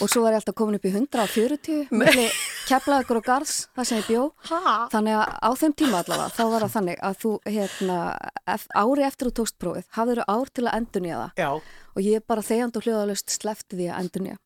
og 0.00 0.08
svo 0.10 0.22
var 0.24 0.34
ég 0.34 0.40
alltaf 0.40 0.56
komin 0.58 0.78
upp 0.78 0.86
í 0.86 0.92
140 0.94 1.90
milli 2.00 2.26
keflaðugur 2.70 3.20
og 3.20 3.26
garðs 3.26 3.56
þar 3.76 3.88
sem 3.88 4.00
ég 4.00 4.08
bjó. 4.10 4.26
Ha? 4.50 4.76
þannig 4.92 5.18
að 5.18 5.34
á 5.42 5.50
þeim 5.62 5.74
tíma 5.82 6.02
allavega 6.02 6.34
þá 6.36 6.42
var 6.54 6.66
það 6.66 6.74
þannig 6.76 7.02
að 7.08 7.18
þú 7.24 7.32
hérna, 7.46 7.98
ári 8.82 9.06
eftir 9.06 9.30
þú 9.30 9.34
tókst 9.40 9.58
prófið 9.62 9.90
hafður 9.98 10.22
ár 10.26 10.54
til 10.54 10.66
að 10.66 10.76
endurnýja 10.80 11.22
það. 11.22 11.42
Já, 11.42 11.50
og 11.94 12.06
ég 12.06 12.28
bara 12.30 12.46
þegjand 12.46 12.78
og 12.80 12.86
hljóðalust 12.86 13.36
slefti 13.38 13.78
því 13.78 13.90
að 13.90 14.04
endurnýja 14.04 14.40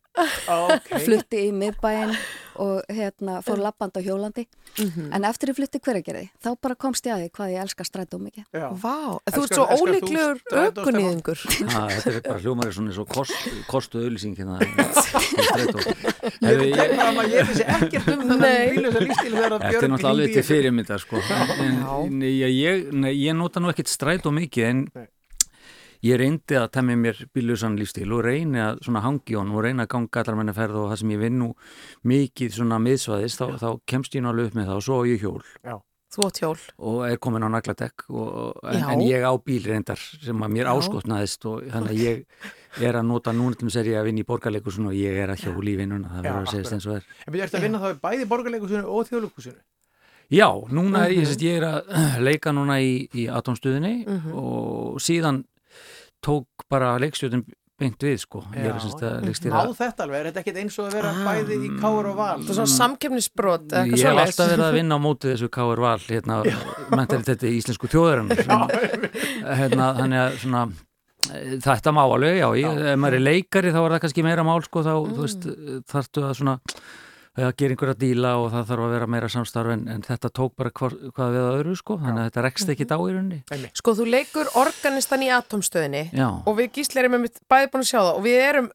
ok 0.47 0.89
flutti 1.05 1.45
í 1.47 1.51
miðbæinn 1.55 2.15
og 2.63 2.85
hérna, 2.87 3.41
fór 3.43 3.59
lappand 3.59 3.97
á 3.99 4.01
hjólandi 4.05 4.45
en 5.11 5.25
eftir 5.27 5.49
ég 5.51 5.57
flutti 5.57 5.79
hveragerði 5.83 6.29
þá 6.39 6.49
bara 6.63 6.75
komst 6.79 7.03
ég 7.07 7.11
að 7.15 7.25
því 7.25 7.31
hvað 7.35 7.51
ég 7.51 7.63
elska 7.65 7.83
strætó 7.87 8.19
mikið. 8.23 8.45
Vá, 8.79 8.95
þú 9.27 9.41
ert 9.43 9.57
svo 9.57 9.65
ólíklegur 9.75 10.39
aukunniðingur. 10.63 11.41
Ha, 11.73 11.81
þetta 11.91 12.13
er 12.13 12.21
bara 12.29 12.39
hljómar 12.45 12.69
er 12.71 12.75
svona 12.77 12.93
eins 12.93 12.99
og 13.03 13.09
kost, 13.11 13.35
kostu 13.67 13.99
auðlýsing 14.05 14.37
hérna 14.39 14.59
strætó. 14.63 15.83
Ég 15.83 16.63
ég- 16.63 16.79
tek 16.79 16.95
fram 16.95 17.19
að 17.25 17.35
ég 17.35 17.49
vissi 17.51 17.67
ekkert 17.75 18.07
um 18.15 18.23
þennan 18.23 18.45
Nei. 18.45 18.71
bílausa 18.77 19.03
lífstíl 19.03 19.33
þegar 19.35 19.57
að 19.57 19.65
Þetta 19.65 19.83
er 19.83 19.91
náttúrulega 19.91 20.13
alveg 20.15 20.31
til 20.31 20.39
ykkur. 20.39 20.49
fyrirmyndar 20.53 21.03
sko. 21.03 21.21
en, 21.65 22.19
nei, 22.19 22.31
ég, 22.39 22.87
nei, 22.93 23.11
ég 23.19 23.35
nota 23.35 23.59
nú 23.59 23.71
ekkert 23.73 23.91
strætó 23.91 24.31
mikið 24.31 24.69
en 24.71 24.85
Nei. 24.95 25.07
Ég 26.03 26.17
reyndi 26.19 26.55
að 26.59 26.71
temja 26.71 26.95
mér 26.97 27.25
bílusan 27.33 27.77
lífstíl 27.79 28.11
og 28.13 28.23
reyni 28.25 28.59
að 28.59 28.79
svona 28.85 29.01
hangi 29.05 29.35
hann 29.37 29.51
og 29.55 29.63
reyni 29.63 29.81
að 29.85 29.87
ganga 29.95 30.21
allar 30.21 30.35
menna 30.35 30.53
ferð 30.53 30.75
og 30.75 30.91
það 30.91 30.99
sem 30.99 31.09
ég 31.15 31.19
vinn 31.19 31.39
nú 31.39 31.49
mikið 32.03 32.51
svona 32.59 32.79
miðsvæðis 32.79 33.37
þá, 33.39 33.45
þá 33.61 33.67
kemst 33.85 34.15
ég 34.15 34.21
nú 34.25 34.29
alveg 34.33 34.47
upp 34.51 34.55
með 34.59 34.65
það 34.71 34.75
og 34.81 34.83
svo 34.83 35.01
á 35.01 35.03
ég 35.07 35.21
hjól 35.21 35.43
Þú 36.15 36.23
átt 36.29 36.37
hjól. 36.39 36.59
og 36.79 36.99
er 37.09 37.17
komin 37.19 37.43
á 37.43 37.49
nagladekk 37.51 38.05
og, 38.07 38.59
en, 38.71 38.79
Já. 38.79 38.87
en 38.93 39.01
ég 39.03 39.23
á 39.27 39.33
bíl 39.35 39.65
reyndar 39.67 39.99
sem 39.99 40.37
að 40.45 40.53
mér 40.53 40.69
Já. 40.69 40.73
áskotnaðist 40.77 41.45
og 41.49 41.65
þannig 41.73 41.91
að 41.91 42.03
ég 42.05 42.85
er 42.87 42.95
að 42.95 43.05
nota 43.09 43.33
núna 43.35 43.55
til 43.59 43.67
þess 43.67 43.81
að 43.81 43.89
ég 43.91 43.99
að 43.99 44.05
vinna 44.07 44.21
í 44.23 44.27
borgarleikursun 44.29 44.87
og 44.87 44.95
ég 44.95 45.17
er 45.25 45.33
að 45.33 45.41
hjóli 45.43 45.73
í 45.73 45.79
vinnuna 45.81 46.07
það 46.13 46.23
Já, 46.23 46.31
verður 46.31 46.45
að 46.45 46.53
segja 46.53 46.75
eins 46.77 46.87
og 46.87 46.95
er 46.95 47.03
En 47.27 47.33
byrju, 47.33 47.43
ertu 47.49 47.57
að 47.59 47.65
vinna 47.67 47.79
þá 47.83 47.87
í 47.91 47.99
bæði 48.05 48.27
borgarleikusinu 48.31 48.83
og 48.87 49.09
þjóðleikusinu? 49.09 49.59
Já, 50.31 50.47
núna 50.71 51.03
er 51.05 51.11
ég, 51.11 51.27
Mhm. 51.27 51.43
ég 51.43 51.57
er 51.59 51.65
að 51.67 52.23
leika 52.23 52.51
núna 52.55 52.79
í, 52.81 53.09
í 53.13 53.27
atomstuðinni 53.29 54.05
Mhm. 54.07 54.31
og 54.33 54.95
síðan 55.03 55.43
tók 56.23 56.47
bara 56.71 56.95
leikstjóðin 57.01 57.43
beint 57.75 57.99
við 57.99 58.21
sko, 58.21 58.39
er 58.55 58.71
að 58.71 58.85
Má 58.87 59.25
leikstýra 59.27 59.61
þetta 59.75 60.05
alveg, 60.05 60.19
er 60.21 60.27
þetta 60.29 60.41
ekkert 60.45 60.59
eins 60.61 60.77
og 60.79 60.85
að 60.87 60.93
vera 60.95 61.09
Ah. 61.11 61.25
bæði 61.27 61.57
í 61.59 61.71
káur 61.81 62.07
og 62.07 62.15
val? 62.15 62.37
Það 62.39 62.49
er 62.53 62.55
svona 62.61 62.71
samkefnisbrot 62.71 63.65
eða 63.67 63.81
Ég 63.83 63.91
eitthvað 63.91 64.15
hef 64.15 64.21
alltaf 64.23 64.51
verið 64.53 64.65
að 64.69 64.77
vinna 64.79 64.95
á 64.95 64.99
móti 65.03 65.31
þessu 65.33 65.49
K.R. 65.51 65.81
Val 65.83 65.99
hérna, 66.07 66.37
mentaliteti 66.95 67.51
íslensku 67.57 67.89
þjóðarinnar. 67.91 68.45
Hérna, 69.59 69.89
þannig 69.99 70.21
að 70.23 70.37
svona 70.45 70.61
eh, 71.35 71.57
þetta 71.67 71.91
má 71.91 72.01
alveg, 72.05 72.39
já, 72.39 72.47
ég, 72.63 72.79
ef 72.93 72.99
maður 73.03 73.19
er 73.19 73.25
leikari 73.27 73.73
þá 73.75 73.81
er 73.83 73.91
það 73.97 74.03
kannski 74.05 74.23
meira 74.23 74.47
mál 74.47 74.61
sko, 74.63 74.85
þá 74.85 74.93
þú 74.95 75.25
veist, 75.25 75.49
þarftu 75.91 76.23
að 76.29 76.37
svona 76.39 76.55
að 77.43 77.51
gera 77.59 77.75
einhverja 77.75 77.97
díla 77.99 78.31
og 78.39 78.47
það 78.53 78.69
þarf 78.69 78.85
að 78.85 78.93
vera 78.95 79.09
meira 79.11 79.29
samstarf 79.31 79.73
en, 79.73 79.83
en 79.91 80.05
þetta 80.05 80.31
tók 80.39 80.55
bara 80.55 80.71
hvar, 80.79 80.95
hvað 81.17 81.35
við 81.35 81.43
að 81.43 81.57
öðru 81.59 81.75
sko, 81.81 81.97
þannig 81.99 82.21
að 82.21 82.29
þetta 82.29 82.45
rekst 82.45 82.71
ekki 82.71 82.87
á 82.87 82.97
í 82.97 83.11
rauninni. 83.11 83.41
Sko, 83.75 83.95
þú 83.99 84.07
leikur 84.13 84.51
organistan 84.61 85.25
í 85.25 85.29
atomstöðinni 85.35 86.03
Já. 86.15 86.29
og 86.31 86.57
við 86.61 86.71
gísli 86.79 87.03
erum 87.03 87.19
einmitt 87.19 87.43
bæði 87.51 87.71
búin 87.73 87.83
að 87.83 87.91
sjá 87.91 87.99
það 87.99 88.13
og 88.13 88.25
við 88.25 88.39
erum 88.45 88.71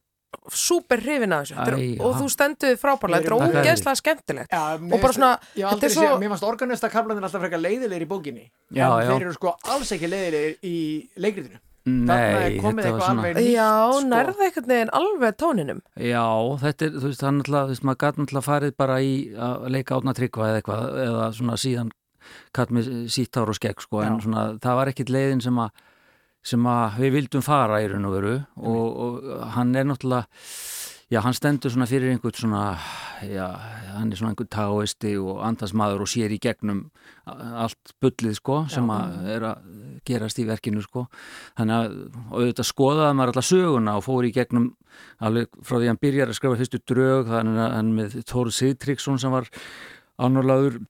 súper 0.55 1.01
hrifin 1.03 1.33
af 1.35 1.49
þessu. 1.49 1.57
Æ, 1.59 1.97
og 2.05 2.21
þú 2.21 2.29
stendur 2.31 2.71
þig 2.71 2.79
frábærlega, 2.81 3.25
þetta 3.25 3.57
er 3.57 3.65
ógeðslega 3.65 3.99
skemmtilegt. 3.99 4.53
Já, 4.55 4.63
og 4.79 5.03
bara 5.03 5.17
svona, 5.17 5.33
er 5.57 5.95
svo... 5.95 6.07
mér 6.21 6.33
fannst 6.35 6.47
organista 6.47 6.91
kaplanir 6.93 7.27
alltaf 7.27 7.43
frekar 7.43 7.63
leiðilegir 7.65 8.07
í 8.07 8.11
bókinni. 8.11 8.47
Já, 8.71 8.87
en 8.87 9.09
já. 9.09 9.11
þeir 9.11 9.27
eru 9.27 9.35
sko 9.35 9.57
alls 9.75 9.91
ekki 9.97 10.11
leiðilegir 10.13 10.71
í 10.71 10.77
leikritinu. 11.19 11.59
Þarna 11.59 11.70
Nei, 11.89 12.59
þetta 12.61 12.73
var 12.77 12.83
eitthvað 12.85 13.05
svona 13.07 13.31
Já, 13.41 13.69
sko. 13.89 14.01
nærða 14.11 14.45
einhvern 14.45 14.67
veginn 14.69 14.91
alveg 14.99 15.37
tóninum 15.41 15.79
Já, 15.97 16.25
þetta 16.61 16.87
er, 16.87 16.91
þú 16.99 17.07
veist, 17.07 17.23
það 17.23 17.31
er 17.31 17.37
náttúrulega, 17.39 17.63
þú 17.65 17.73
veist, 17.73 17.85
maður 17.89 18.01
gæti 18.03 18.21
náttúrulega 18.21 18.47
farið 18.51 18.75
bara 18.83 18.99
í 19.01 19.15
að 19.49 19.65
leika 19.73 19.97
átna 19.97 20.15
tryggva 20.19 20.49
eða 20.51 20.59
eitthvað, 20.61 20.85
eða 21.07 21.29
svona 21.39 21.57
síðan 21.63 21.95
katt 22.53 22.75
með 22.77 22.91
sítt 23.17 23.39
ár 23.41 23.49
og 23.55 23.57
skegg, 23.57 23.81
sko, 23.81 24.03
en 24.05 24.19
Já. 24.19 24.25
svona, 24.27 24.43
það 24.61 24.77
var 24.81 24.93
ekkit 24.93 25.15
leiðin 25.17 25.41
sem 25.47 25.63
að, 25.65 25.71
sem 26.53 26.69
að 26.69 27.01
við 27.01 27.17
vildum 27.17 27.47
fara 27.49 27.81
í 27.81 27.89
raun 27.89 28.11
og 28.11 28.15
veru 28.19 28.35
og, 28.61 29.01
og 29.07 29.49
hann 29.57 29.73
er 29.81 29.89
náttúrulega, 29.89 30.29
já, 31.11 31.19
hann 31.25 31.35
stendur 31.35 31.73
svona 31.73 31.89
fyrir 31.91 32.13
einhvern 32.13 32.37
svona, 32.37 32.67
já, 33.25 33.47
hann 33.97 34.13
er 34.13 34.21
svona 34.21 34.35
einhvern 34.35 34.53
taoisti 34.53 35.17
og 35.17 35.41
andasmaður 35.49 36.05
og 36.05 36.13
sér 36.13 36.37
í 36.37 36.39
gegnum 36.45 36.85
allt 37.25 37.97
bullið, 38.05 38.37
sko, 38.37 38.67
sem 38.71 38.93
að 38.93 39.33
er 39.33 39.49
að 39.55 39.65
gerast 40.07 40.41
í 40.41 40.47
verkinu, 40.49 40.83
sko, 40.85 41.07
þannig 41.59 41.77
að, 41.77 41.97
auðvitað 42.31 42.71
skoðaði 42.71 43.17
maður 43.19 43.35
alltaf 43.35 43.49
söguna 43.51 43.97
og 43.99 44.07
fór 44.07 44.29
í 44.29 44.35
gegnum 44.37 44.71
alveg 45.23 45.51
frá 45.63 45.77
því 45.77 45.85
að 45.85 45.91
hann 45.93 46.05
byrjar 46.05 46.33
að 46.33 46.39
skrifa 46.39 46.61
fyrstu 46.61 46.83
drög 46.91 47.29
þannig 47.31 47.61
að 47.65 47.77
hann 47.77 47.93
með 47.97 48.17
Þóru 48.29 48.55
Sigtryggsson 48.55 49.21
sem 49.23 49.35
var 49.35 49.51
ánurlaður 50.21 50.81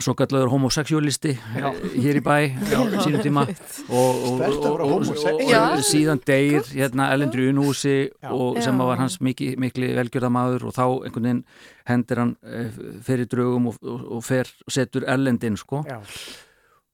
svo 0.00 0.14
kallaður 0.16 0.48
homosexualisti 0.48 1.34
Já. 1.36 1.66
hér 1.92 2.16
í 2.16 2.22
bæ 2.24 2.36
á 2.56 2.80
sínum 3.04 3.20
tíma 3.20 3.42
og, 3.44 3.90
og, 3.92 4.40
og, 4.40 4.64
og, 4.70 4.84
homosexual. 4.88 5.34
og, 5.36 5.50
Já. 5.50 5.60
og 5.74 5.82
síðan 5.84 6.22
deyr 6.24 6.64
hérna 6.70 7.10
Ellendri 7.12 7.50
Unhúsi 7.50 8.08
Já. 8.08 8.30
og 8.32 8.56
Já. 8.56 8.64
sem 8.64 8.80
var 8.80 9.02
hans 9.02 9.18
mikli, 9.20 9.52
mikli 9.60 9.92
velgjörðamaður 9.98 10.70
og 10.70 10.76
þá 10.78 10.86
einhvern 10.88 11.28
veginn 11.28 11.44
hendir 11.90 12.22
hann 12.22 12.32
eh, 12.48 12.80
fyrir 13.04 13.28
drögum 13.28 13.68
og, 13.74 13.76
og, 13.84 14.08
og 14.16 14.24
fer 14.24 14.48
setur 14.72 15.04
Ellendin 15.04 15.60
sko 15.60 15.84
Já. 15.84 16.00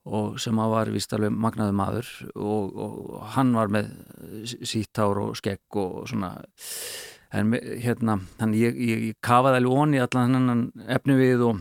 Og 0.09 0.39
sem 0.41 0.57
að 0.63 0.71
var 0.73 0.91
vist 0.95 1.13
alveg 1.13 1.35
magnaði 1.37 1.75
maður 1.77 2.09
og, 2.35 2.77
og 2.81 3.25
hann 3.35 3.51
var 3.55 3.69
með 3.69 3.91
sítt 4.65 4.97
hár 4.97 5.21
og 5.27 5.35
skegg 5.37 5.77
og 5.77 6.07
svona. 6.09 6.35
En 7.37 7.53
hérna, 7.55 8.17
hann 8.41 8.55
ég, 8.59 8.75
ég, 8.75 9.03
ég 9.13 9.19
kafaði 9.23 9.61
alveg 9.61 9.77
onni 9.85 10.01
allan 10.03 10.35
hennan 10.35 10.63
efni 10.91 11.15
við 11.21 11.45
og 11.47 11.61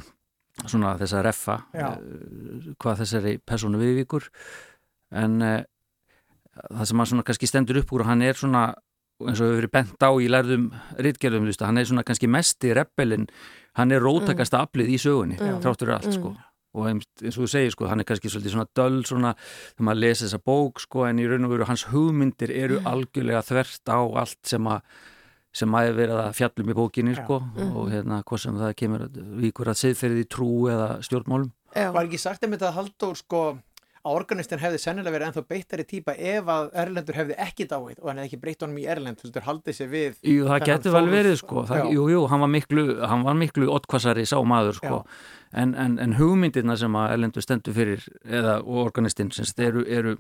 svona 0.65 0.95
þess 0.97 1.13
að 1.19 1.25
reffa 1.27 1.57
Já. 1.77 1.91
eh, 1.99 2.71
hvað 2.81 3.03
þessari 3.03 3.35
persónu 3.45 3.77
viðvíkur. 3.81 4.25
En 5.19 5.37
uh, 5.45 5.59
það 6.73 6.85
sem 6.89 6.99
hann 7.03 7.11
svona 7.13 7.27
kannski 7.27 7.47
stendur 7.51 7.79
upp 7.83 7.93
úr 7.95 8.07
hann 8.09 8.23
er 8.25 8.39
svona 8.39 8.63
eins 9.19 9.39
og 9.43 9.49
hefur 9.49 9.57
verið 9.59 9.71
bent 9.75 10.03
á 10.05 10.09
í 10.15 10.27
lærðum 10.31 10.69
ritgerðum, 11.03 11.43
þú 11.43 11.51
veist, 11.51 11.63
hann 11.67 11.77
er 11.81 11.87
svona 11.89 12.03
kannski 12.07 12.27
mesti 12.31 12.69
rebelin, 12.77 13.25
hann 13.75 13.91
er 13.91 13.99
rótakasta 13.99 14.61
aflið 14.63 14.93
í 14.95 14.99
sögunni, 15.01 15.35
Mm. 15.39 15.57
þráttur 15.59 15.91
allt 15.91 16.13
sko 16.15 16.31
og 16.77 16.89
eins 16.89 17.37
og 17.37 17.43
þú 17.43 17.47
segir 17.49 17.73
sko, 17.73 17.87
hann 17.89 18.03
er 18.03 18.07
kannski 18.09 18.29
svolítið 18.29 18.55
svona 18.55 18.69
döl 18.77 18.99
svona 19.07 19.35
þegar 19.35 19.87
maður 19.87 20.01
lesi 20.03 20.25
þessa 20.27 20.41
bók 20.51 20.83
sko 20.83 21.05
en 21.09 21.21
í 21.21 21.29
raun 21.29 21.47
og 21.47 21.53
veru 21.55 21.69
hans 21.69 21.87
hugmyndir 21.89 22.53
eru 22.53 22.81
algjörlega 22.85 23.41
þvert 23.47 23.89
á 23.89 23.99
allt 24.23 24.41
sem 24.45 24.69
að 24.69 24.83
sem 25.59 25.73
að 25.73 25.87
er 25.89 25.95
verið 25.97 26.19
að 26.21 26.35
fjallum 26.37 26.67
í 26.69 26.75
bókinni 26.77 27.15
sko 27.17 27.39
og 27.41 27.87
hérna 27.89 28.19
hvað 28.21 28.41
sem 28.43 28.59
það 28.59 28.75
kemur 28.77 29.05
víkur 29.41 29.71
að 29.71 29.79
siðferði 29.79 30.27
trú 30.29 30.49
eða 30.69 30.89
stjórnmálum. 31.07 31.49
Já, 31.73 31.89
Var 31.93 32.05
ekki 32.05 32.19
sagt 32.21 32.45
einmitt 32.45 32.61
að 32.65 32.75
Halldór 32.77 33.17
sko 33.17 33.41
að 34.05 34.15
organistin 34.15 34.61
hefði 34.61 34.79
sennilega 34.83 35.13
verið 35.15 35.27
ennþá 35.29 35.43
beittari 35.49 35.85
típa 35.89 36.15
ef 36.15 36.47
að 36.53 36.69
Erlendur 36.83 37.17
hefði 37.19 37.37
ekki 37.45 37.67
dáið 37.67 37.99
og 37.99 38.07
hann 38.09 38.21
hefði 38.21 38.29
ekki 38.29 38.41
breytt 38.45 38.63
honum 38.65 38.79
í 38.79 38.87
Erlend 38.95 39.23
heldur 39.25 39.47
haldið 39.49 39.77
sér 39.79 39.91
við 39.91 40.17
Jú, 40.23 40.47
það 40.47 40.65
getur 40.71 40.95
vel 40.95 41.05
verið 41.11 41.37
sko. 41.41 41.65
það, 41.69 41.91
jú, 41.97 42.07
jú, 42.13 42.25
hann 42.31 42.43
var 42.45 42.51
miklu, 42.55 42.87
hann 43.11 43.23
var 43.27 43.39
miklu 43.39 43.69
ottkvassari 43.75 44.25
sá 44.29 44.37
maður 44.47 44.79
sko. 44.79 45.03
En, 45.51 45.73
en, 45.75 45.97
en 45.99 46.13
hugmyndirna 46.19 46.77
sem 46.77 46.95
að 46.95 47.15
Erlendur 47.17 47.43
stendur 47.45 47.73
fyrir 47.75 48.05
eða 48.25 48.59
og 48.63 48.85
organistinn 48.87 49.31
sem 49.35 49.47
sagt, 49.49 49.59
eru, 49.65 49.83
eru 49.89 50.15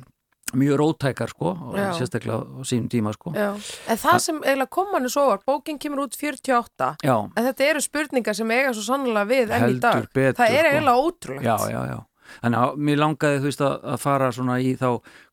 mjög 0.57 0.79
rótækar 0.81 1.29
sko 1.29 1.51
og 1.53 1.75
Já. 1.77 1.91
sérstaklega 1.93 2.41
á 2.41 2.61
sínum 2.65 2.87
tíma 2.89 3.11
sko. 3.13 3.29
Já. 3.37 3.51
En 3.85 3.99
það 4.01 4.19
sem 4.23 4.39
eiginlega 4.41 4.71
kom 4.73 4.87
hann 4.95 5.05
svo 5.13 5.27
var, 5.29 5.43
bókin 5.45 5.77
kemur 5.77 6.07
út 6.07 6.17
48 6.17 6.95
Já, 7.05 7.15
en 7.37 7.45
þetta 7.51 7.67
eru 7.69 7.83
spurningar 7.85 8.33
sem 8.33 8.49
eiga 8.55 8.73
svo 8.73 8.81
sannlega 8.87 9.29
við 9.29 9.53
enn 9.53 9.75
í 9.75 9.79
dag. 9.83 10.07
Betur, 10.09 10.39
Það 10.41 10.55
er 10.57 10.63
sko. 10.65 10.71
eiginlega 10.73 11.03
ótrúlegt. 11.05 11.45
Já, 11.45 11.57
já, 11.69 11.81
já 11.93 11.99
Þannig 12.39 12.63
að 12.63 12.81
mér 12.87 12.99
langaði, 12.99 13.39
þú 13.39 13.49
veist, 13.49 13.63
að, 13.65 13.75
að 13.93 14.01
fara 14.03 14.29
svona 14.35 14.57
í 14.63 14.73
þá, 14.79 14.87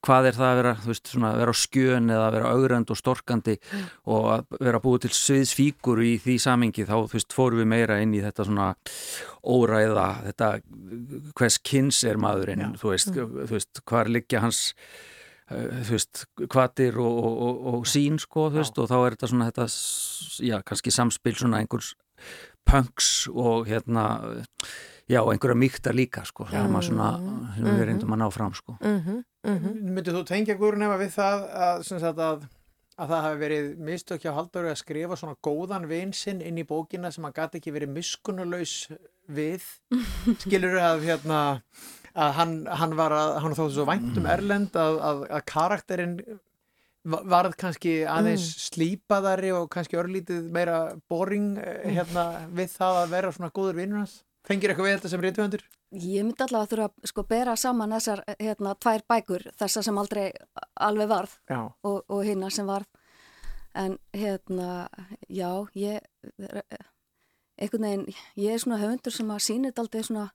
hvað 0.07 0.29
er 0.31 0.39
það 0.39 0.49
að 0.49 0.61
vera, 0.61 0.75
þú 0.83 0.93
veist, 0.93 1.11
svona 1.13 1.31
að 1.33 1.41
vera 1.43 1.55
á 1.55 1.63
skjön 1.63 2.13
eða 2.13 2.27
að 2.27 2.37
vera 2.37 2.53
augrand 2.57 2.93
og 2.93 3.01
storkandi 3.01 3.57
og 4.17 4.29
að 4.35 4.61
vera 4.69 4.83
búið 4.85 5.07
til 5.07 5.13
sviðsfíkur 5.19 6.05
í 6.07 6.13
því 6.23 6.39
samingi, 6.47 6.87
þá, 6.89 6.95
þú 7.03 7.19
veist, 7.19 7.37
fórum 7.37 7.63
við 7.63 7.71
meira 7.73 7.99
inn 8.05 8.15
í 8.17 8.23
þetta 8.25 8.47
svona 8.49 8.71
óræða, 9.47 10.07
þetta, 10.31 10.53
hvers 11.39 11.61
kynns 11.67 12.01
er 12.07 12.23
maðurinn, 12.23 12.75
þú 12.81 12.95
veist, 12.95 13.13
þú 13.15 13.53
veist, 13.53 13.85
hvar 13.87 14.11
liggja 14.11 14.43
hans 14.45 14.63
uh, 15.51 15.83
þú 15.87 15.93
veist, 15.95 16.25
kvatir 16.53 16.99
og, 17.03 17.21
og, 17.21 17.39
og, 17.47 17.63
og 17.75 17.87
sín 17.91 18.19
sko, 18.23 18.49
þú 18.51 18.63
veist, 18.63 18.83
og 18.83 18.91
þá 18.91 18.99
er 18.99 19.17
þetta 19.17 19.33
svona 19.33 19.49
þetta, 19.53 19.69
já, 20.49 20.59
kannski 20.67 20.95
samspil 20.95 21.37
svona 21.39 21.63
einhvers 21.63 21.95
punks 22.67 23.29
og 23.31 23.69
hérna 23.71 24.07
já, 25.09 25.21
og 25.23 25.33
einhverja 25.33 25.59
mýktar 25.61 25.95
líka, 25.97 26.25
sko 26.27 26.47
sem 26.51 26.77
að 26.79 26.87
svona, 26.89 27.09
sem 27.57 27.67
við 27.71 27.83
reyndum 27.91 28.15
að 28.17 28.23
ná 28.25 28.29
fram, 28.35 28.55
sko. 28.59 28.77
Mhm, 28.81 29.19
mhm. 29.47 29.75
Myndið 29.97 30.19
þú 30.21 30.23
tengja 30.33 30.57
Guðrún 30.59 30.87
efa 30.89 31.01
við 31.03 31.13
það 31.17 31.45
að, 31.67 31.83
sem 31.91 32.01
sagt, 32.03 32.19
að, 32.19 32.47
að 32.97 33.13
það 33.13 33.27
hafi 33.27 33.41
verið 33.45 33.69
mistök 33.91 34.25
hjá 34.25 34.33
Halldóri 34.35 34.73
að 34.73 34.81
skrifa 34.83 35.17
svona 35.21 35.37
góðan 35.45 35.87
vin 35.91 36.13
sinn 36.17 36.41
inn 36.41 36.59
í 36.59 36.65
bókina 36.67 37.13
sem 37.13 37.25
hann 37.29 37.37
gati 37.37 37.61
ekki 37.61 37.75
verið 37.77 37.93
miskunnulaus 37.97 38.75
við? 39.29 39.63
Skilur 40.43 40.79
að 40.81 41.05
hérna 41.07 41.41
að 42.17 42.33
hann, 42.39 42.57
hann 42.67 42.95
var 42.97 43.13
að, 43.13 43.37
hann 43.45 43.55
þóttu 43.59 43.75
svo 43.77 43.85
vænt 43.91 44.17
um 44.17 44.27
Erlend 44.33 44.77
að, 44.81 44.99
að, 45.05 45.25
að 45.37 45.43
karakterinn 45.53 46.15
va- 47.05 47.21
varð 47.29 47.57
kannski 47.61 47.99
aðeins 48.09 48.47
slípaðari 48.71 49.51
og 49.53 49.69
kannski 49.75 49.99
örlítið 50.01 50.47
meira 50.55 50.79
boring 51.13 51.59
eh, 51.61 51.85
hérna 51.99 52.25
við 52.57 52.73
það 52.79 53.03
að 53.03 53.13
vera 53.13 53.33
svona 53.37 53.53
góður 53.53 53.77
vinnur 53.83 54.01
hans 54.01 54.17
Fengir 54.47 54.71
eitthvað 54.71 54.87
við 54.87 54.95
þetta 54.95 55.11
sem 55.11 55.23
reytuðandur? 55.25 55.63
Ég 55.97 56.23
myndi 56.27 56.45
allavega 56.45 56.63
að 56.63 56.71
þurfa 56.71 56.87
að 56.87 57.11
sko 57.11 57.23
bera 57.27 57.55
saman 57.59 57.95
þessar 57.97 58.23
hérna, 58.39 58.75
tvær 58.79 59.03
bækur, 59.11 59.45
þessar 59.59 59.87
sem 59.87 59.99
aldrei 59.99 60.25
alveg 60.87 61.09
varð 61.11 61.33
Já. 61.51 61.59
og, 61.67 61.97
og 62.07 62.21
hinna 62.27 62.51
sem 62.55 62.69
varð. 62.69 62.87
En 63.77 63.97
hérna, 64.15 64.87
já, 65.29 65.51
ég, 65.77 66.07
einhvern 67.61 67.87
veginn, 67.89 68.05
ég 68.41 68.55
er 68.55 68.63
svona 68.63 68.79
höfundur 68.81 69.13
sem 69.13 69.33
að 69.35 69.43
sýnir 69.45 69.73
þetta 69.73 69.85
aldrei 69.85 70.07
svona 70.07 70.27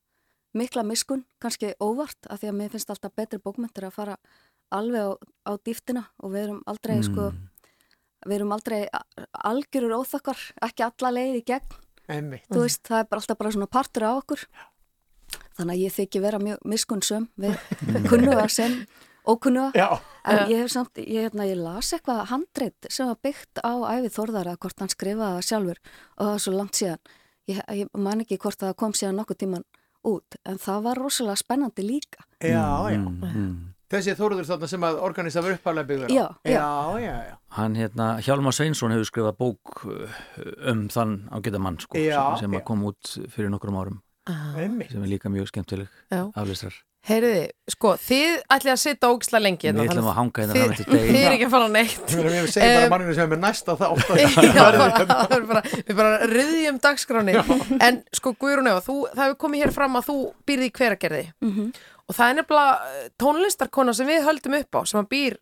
mikla 0.60 0.84
miskun, 0.86 1.24
kannski 1.42 1.72
óvart, 1.82 2.20
af 2.28 2.42
því 2.42 2.52
að 2.52 2.58
mér 2.60 2.74
finnst 2.74 2.92
alltaf 2.92 3.16
betri 3.16 3.40
bókmyndir 3.42 3.88
að 3.88 3.96
fara 3.96 4.18
alveg 4.76 5.08
á, 5.08 5.12
á 5.48 5.52
dýftina 5.56 6.04
og 6.20 6.36
við 6.36 6.50
erum 6.50 6.60
aldrei, 6.70 6.98
sko, 7.08 7.30
við 8.28 8.36
erum 8.42 8.54
aldrei 8.58 8.82
algjörur 9.32 10.02
óþakkar, 10.02 10.44
ekki 10.68 10.86
alla 10.86 11.14
leið 11.16 11.40
í 11.40 11.46
gegn 11.48 11.80
Einmitt. 12.12 12.48
þú 12.52 12.66
veist, 12.66 12.84
það 12.88 13.04
er 13.04 13.08
bara 13.12 13.24
alltaf 13.24 13.40
bara 13.40 13.54
svona 13.56 13.70
partur 13.72 14.08
á 14.08 14.12
okkur 14.18 14.44
þannig 15.58 15.74
að 15.76 15.84
ég 15.86 15.96
þykki 15.96 16.22
vera 16.24 16.42
mjög 16.42 16.68
miskunnsum 16.74 17.30
við 17.40 17.58
kunnuga 18.10 18.48
sem 18.52 18.78
ókunnuga 19.28 19.72
Já. 19.78 19.88
en 20.26 20.40
ég 20.52 20.64
hef 20.64 20.72
samt, 20.74 20.98
ég, 20.98 21.28
hérna, 21.28 21.46
ég 21.50 21.60
las 21.60 21.92
eitthvað 21.94 22.24
handreitt 22.32 22.90
sem 22.90 23.10
var 23.10 23.20
byggt 23.24 23.62
á 23.62 23.72
æfið 23.96 24.16
Þórðara 24.18 24.56
hvort 24.58 24.82
hann 24.82 24.92
skrifaði 24.94 25.38
það 25.38 25.50
sjálfur 25.50 25.82
og 25.84 26.24
það 26.24 26.32
var 26.32 26.44
svo 26.46 26.56
langt 26.56 26.80
síðan 26.80 27.04
ég, 27.52 27.62
ég 27.82 27.92
man 27.94 28.24
ekki 28.24 28.40
hvort 28.42 28.60
það 28.62 28.78
kom 28.82 28.96
síðan 28.98 29.22
nokkuð 29.22 29.42
tíman 29.44 29.68
út 30.08 30.40
en 30.50 30.58
það 30.62 30.88
var 30.88 31.02
rosalega 31.04 31.38
spennandi 31.44 31.86
líka 31.86 32.26
Já, 32.42 32.90
já. 32.90 33.02
mm. 33.06 33.71
Þessi 33.92 34.14
Þóruður 34.20 34.48
þarna 34.48 34.70
sem 34.72 34.86
að 34.88 35.00
organisa 35.04 35.42
var 35.44 35.58
uppálega 35.58 35.88
byggður 35.90 36.08
á. 36.08 36.16
Já, 36.16 36.26
já. 36.48 36.68
Já, 37.02 37.16
já. 37.28 37.36
Hann, 37.58 37.76
hérna, 37.76 38.06
Hjálmar 38.24 38.56
Sveinsson 38.56 38.94
hefur 38.96 39.10
skrifað 39.10 39.36
bók 39.42 39.82
uh, 39.90 40.22
um 40.72 40.86
þann 40.94 41.18
ágæta 41.36 41.60
mann, 41.60 41.80
sko, 41.84 42.00
Já, 42.00 42.22
sem, 42.40 42.46
sem 42.48 42.56
já. 42.56 42.62
að 42.62 42.68
kom 42.72 42.86
út 42.88 43.16
fyrir 43.36 43.52
nokkrum 43.52 43.82
árum 43.82 44.00
Einmitt. 44.56 44.92
sem 44.94 45.02
er 45.04 45.10
líka 45.12 45.28
mjög 45.34 45.50
skemmtileg 45.52 45.90
Já. 46.14 46.24
aflistrar 46.38 46.78
Heyriði, 47.02 47.48
sko, 47.74 47.96
þið 47.98 48.34
ætlið 48.54 48.72
að 48.76 48.78
sitja 48.78 49.08
ógisla 49.10 49.40
lengi 49.42 49.66
hérna, 49.66 49.82
Við 49.82 49.90
ætlum 49.90 50.04
þannig 50.06 50.12
að 50.12 50.18
hanga 50.20 50.42
hérna 50.44 50.54
þið- 50.54 50.62
fram 50.62 50.74
eftir 50.76 50.86
degi. 50.94 51.08
Þið 51.16 51.24
er 51.26 51.34
ekki 51.34 51.46
að 51.48 51.54
fara 51.56 51.70
neitt 51.74 52.12
Ég 52.14 52.20
meina, 52.22 52.36
Ég 52.44 52.52
segi 52.54 52.68
bara 52.78 52.92
manninu 52.94 53.16
sem 53.18 53.24
er 53.26 53.32
með 53.32 53.42
næsta 53.42 53.76
það 53.82 55.48
bara, 55.50 55.64
við 55.88 55.96
bara 55.98 56.12
riðjum 56.30 56.78
dagskráni 56.84 57.36
en 57.88 57.98
sko 58.14 58.34
Guðrún 58.38 58.70
Eva, 58.70 58.84
þú, 58.86 58.98
það 59.16 59.24
hefur 59.26 59.40
komið 59.46 59.64
hér 59.66 59.74
fram 59.80 59.98
að 59.98 60.08
þú 60.12 60.18
býrði 60.48 60.70
í 60.70 60.74
hveragerði 60.78 61.24
Mhm. 61.42 61.72
Og 62.08 62.18
það 62.18 62.30
er 62.30 62.40
nefnilega 62.40 62.94
eh, 63.02 63.10
tónlistarkona 63.22 63.98
sem 63.98 64.10
við 64.10 64.24
höldum 64.28 64.58
upp 64.62 64.80
á 64.80 64.82
sem 64.90 65.02
að 65.02 65.12
býr, 65.12 65.38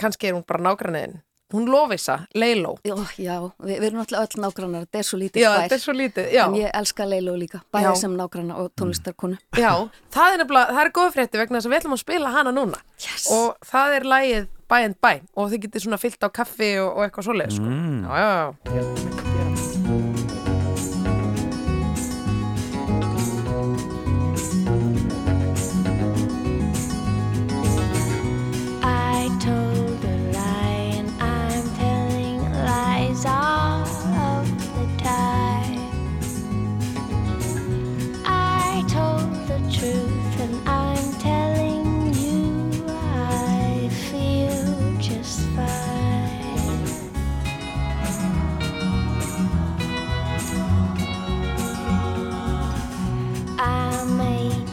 kannski 0.00 0.30
er 0.30 0.38
hún 0.38 0.46
bara 0.48 0.66
nágranniðin 0.68 1.20
hún 1.52 1.68
Lovisa, 1.68 2.18
Leiló 2.34 2.76
Já, 2.84 2.96
já 3.18 3.36
við, 3.60 3.76
við 3.76 3.86
erum 3.90 4.00
náttúrulega 4.00 4.24
öll 4.24 4.42
nágrannar 4.44 4.86
þetta 4.86 5.02
er 5.02 5.08
svo 5.08 5.18
lítið 5.20 5.44
Já, 5.44 5.48
bær 5.50 5.64
þetta 5.64 5.76
er 5.76 5.82
svo 5.84 5.94
lítið, 5.96 6.30
já. 6.32 6.42
en 6.46 6.56
ég 6.58 6.78
elska 6.80 7.08
Leilo 7.08 7.34
líka, 7.36 7.60
bæði 7.74 7.90
Já. 7.90 7.98
sem 8.02 8.16
nágranna 8.16 8.56
og 8.62 8.70
tónlistarkonu 8.78 9.38
Já, 9.60 9.72
það 10.14 10.36
er 10.36 10.42
nefnilega, 10.42 10.78
það 10.78 10.84
er 10.84 10.92
góð 10.98 11.10
frétti 11.18 11.42
vegna 11.42 11.60
þess 11.60 11.68
að 11.68 11.74
við 11.74 11.82
ætlum 11.82 11.98
að 11.98 12.04
spila 12.04 12.32
hana 12.38 12.54
núna 12.56 12.80
yes. 12.96 13.28
og 13.34 13.68
það 13.68 13.98
er 13.98 14.08
lægið 14.14 14.48
Bæ 14.72 14.78
and 14.80 14.96
Bæ 15.04 15.12
og 15.36 15.52
þið 15.52 15.66
getið 15.66 15.84
svona 15.86 16.00
fyllt 16.00 16.24
á 16.24 16.28
kaffi 16.32 16.72
og, 16.80 16.96
og 16.96 17.04
eitthvað 17.04 17.28
svoleið 17.28 17.58
sko. 17.58 17.68
Mm. 17.68 18.00
Já, 18.08 18.16
já, 18.16 18.80
já 18.80 19.31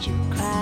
you 0.07 0.13
cry? 0.31 0.58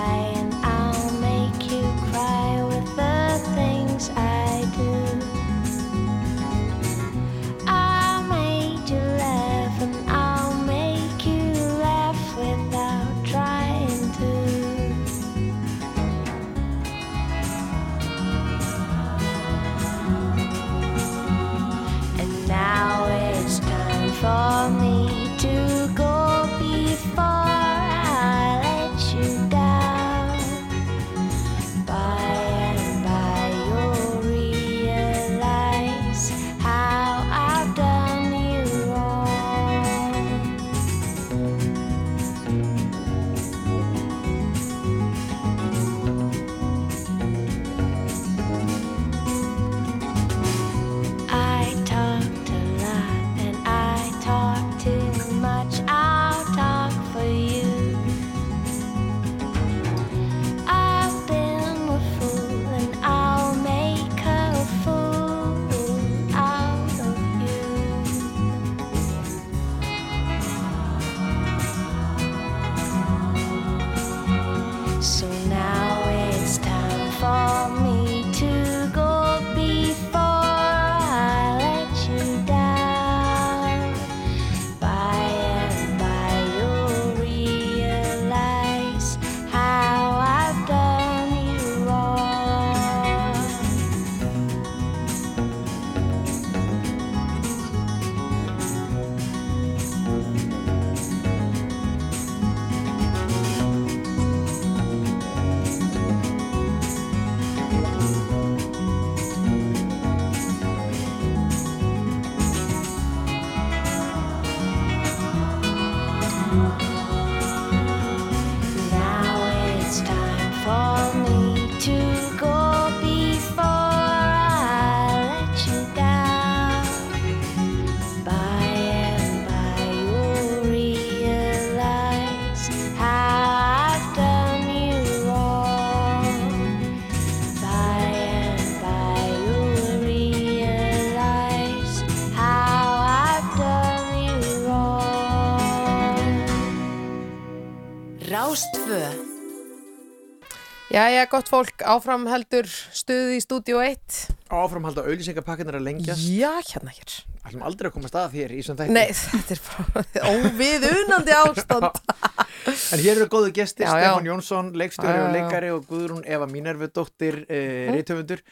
Jæja, 151.18 151.26
gott 151.32 151.48
fólk, 151.50 151.82
áfram 151.82 152.28
heldur 152.30 152.66
stuðið 152.94 153.30
í 153.34 153.38
stúdíu 153.42 153.78
1 153.82 154.18
Áframhalda 154.54 155.02
auðlýsingapakkinar 155.02 155.78
að 155.80 155.86
lengja 155.88 156.14
Já, 156.14 156.52
hérna 156.68 156.92
hér 156.94 157.14
Ætlum 157.48 157.64
aldrei 157.66 157.88
að 157.88 157.94
koma 157.96 158.10
stað 158.10 158.36
þér 158.36 158.54
í 158.54 158.60
svona 158.62 158.84
þætti 158.84 158.94
Nei, 158.94 159.08
þetta 159.32 159.56
er 159.56 159.62
bara 159.64 160.34
óviðunandi 160.36 161.34
ástand 161.40 161.98
En 162.94 163.02
hér 163.02 163.16
eru 163.16 163.26
góðu 163.32 163.50
gestir, 163.56 163.88
Já, 163.88 163.96
já. 163.98 164.12
Stefán 164.12 164.28
Jónsson, 164.30 164.70
leikstjóri 164.78 165.10
Já, 165.10 165.18
já, 165.18 165.24
og 165.24 165.28
já. 165.32 165.34
leikari 165.40 165.72
og 165.74 165.88
Guðrún 165.90 166.22
Eva 166.28 166.46
Mínervudóttir, 166.52 167.40
uh, 167.48 167.58
Mm. 167.58 167.96
reytöfundur, 167.96 168.44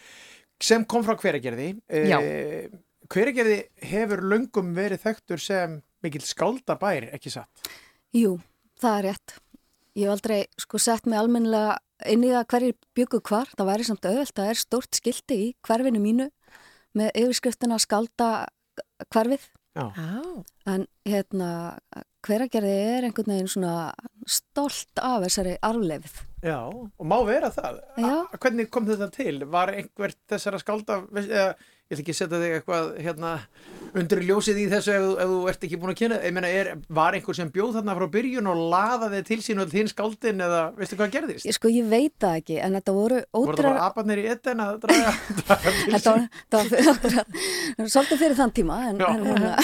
sem 0.62 0.84
kom 0.88 1.04
frá 1.06 1.14
hveragerði. 1.20 1.68
Já. 1.92 2.18
Uh, 2.18 2.78
hveragerði 3.12 3.60
hefur 3.92 4.24
löngum 4.32 4.72
verið 4.74 5.04
þekktur 5.06 5.42
sem 5.42 5.78
mikill 6.02 6.24
skáldabær, 6.26 7.10
ekki 7.14 7.30
satt? 7.36 7.70
Jú, 8.16 8.38
það 8.80 8.98
er 8.98 9.06
rétt. 9.12 9.36
Ég 9.96 10.08
hef 10.08 10.16
aldrei 10.16 10.40
sko 10.60 10.80
sett 10.82 11.06
mig 11.06 11.20
almennilega 11.20 11.76
inn 12.04 12.24
í 12.26 12.32
það 12.32 12.48
hverjir 12.52 12.76
byggu 12.98 13.22
hvar. 13.28 13.52
Það 13.56 13.70
væri 13.70 13.88
samt 13.88 14.08
auðvelt. 14.08 14.34
Það 14.36 14.50
er 14.52 14.60
stórt 14.60 14.98
skilti 14.98 15.38
í 15.46 15.52
hverfinu 15.66 16.02
mínu 16.02 16.28
með 16.96 17.12
yfirskriftina 17.22 17.78
skálda 17.82 18.30
hverfið. 19.12 19.48
Já. 19.76 19.92
En 20.66 20.86
hérna, 21.04 21.48
hveragerði 22.24 22.76
er 22.96 23.06
einhvern 23.06 23.34
veginn 23.34 23.50
svona 23.52 23.74
stolt 24.28 25.02
af 25.04 25.26
þessari 25.26 25.56
arfleifð. 25.64 26.22
Já, 26.46 26.60
og 26.72 27.04
má 27.08 27.16
vera 27.28 27.50
það. 27.52 27.82
Já. 28.00 28.14
A 28.24 28.40
hvernig 28.40 28.70
kom 28.72 28.88
þetta 28.88 29.10
til? 29.12 29.36
Var 29.52 29.74
einhvert 29.74 30.18
þessara 30.32 30.60
skálda, 30.62 31.02
veist, 31.12 31.32
eða, 31.32 31.52
ég 31.86 31.94
ætla 31.94 32.02
ekki 32.02 32.14
að 32.14 32.18
setja 32.18 32.38
þig 32.42 32.52
eitthvað 32.56 32.86
hérna, 32.98 33.28
undir 33.96 34.20
ljósið 34.26 34.56
í 34.58 34.64
þessu 34.72 34.90
ef, 34.90 35.04
ef 35.22 35.28
þú 35.30 35.36
ert 35.52 35.66
ekki 35.68 35.78
búin 35.78 35.92
að 35.92 35.98
kynna, 36.00 36.16
ég 36.26 36.32
meina, 36.34 36.48
er, 36.50 36.70
var 36.98 37.14
einhver 37.14 37.36
sem 37.38 37.50
bjóð 37.54 37.76
þarna 37.76 37.94
frá 37.94 38.06
byrjun 38.16 38.48
og 38.50 38.62
laðaði 38.72 39.20
til 39.28 39.38
sín 39.44 39.62
og 39.62 39.70
þín 39.70 39.90
skáldin 39.92 40.42
eða 40.42 40.62
veistu 40.74 40.98
hvað 40.98 41.12
gerðist? 41.14 41.46
Ég 41.46 41.54
sko, 41.54 41.70
ég 41.70 41.86
veit 41.92 42.16
það 42.22 42.40
ekki, 42.40 42.56
en 42.66 42.74
þetta 42.80 42.94
voru 42.96 43.20
Voru 43.36 43.54
það 43.54 43.68
bara 43.68 43.84
abarnir 43.86 44.22
í 44.24 44.26
etten 44.32 44.62
að 44.64 44.80
draga, 44.82 45.12
Þetta 45.92 46.16
var, 46.16 46.26
var 46.56 46.72
fyrir 46.72 46.90
okkur 46.96 47.16
svolítið 47.94 48.20
fyrir 48.24 48.36
þann 48.40 48.56
tíma 48.58 48.80
en, 48.88 49.00
en, 49.06 49.30
hérna, 49.30 49.54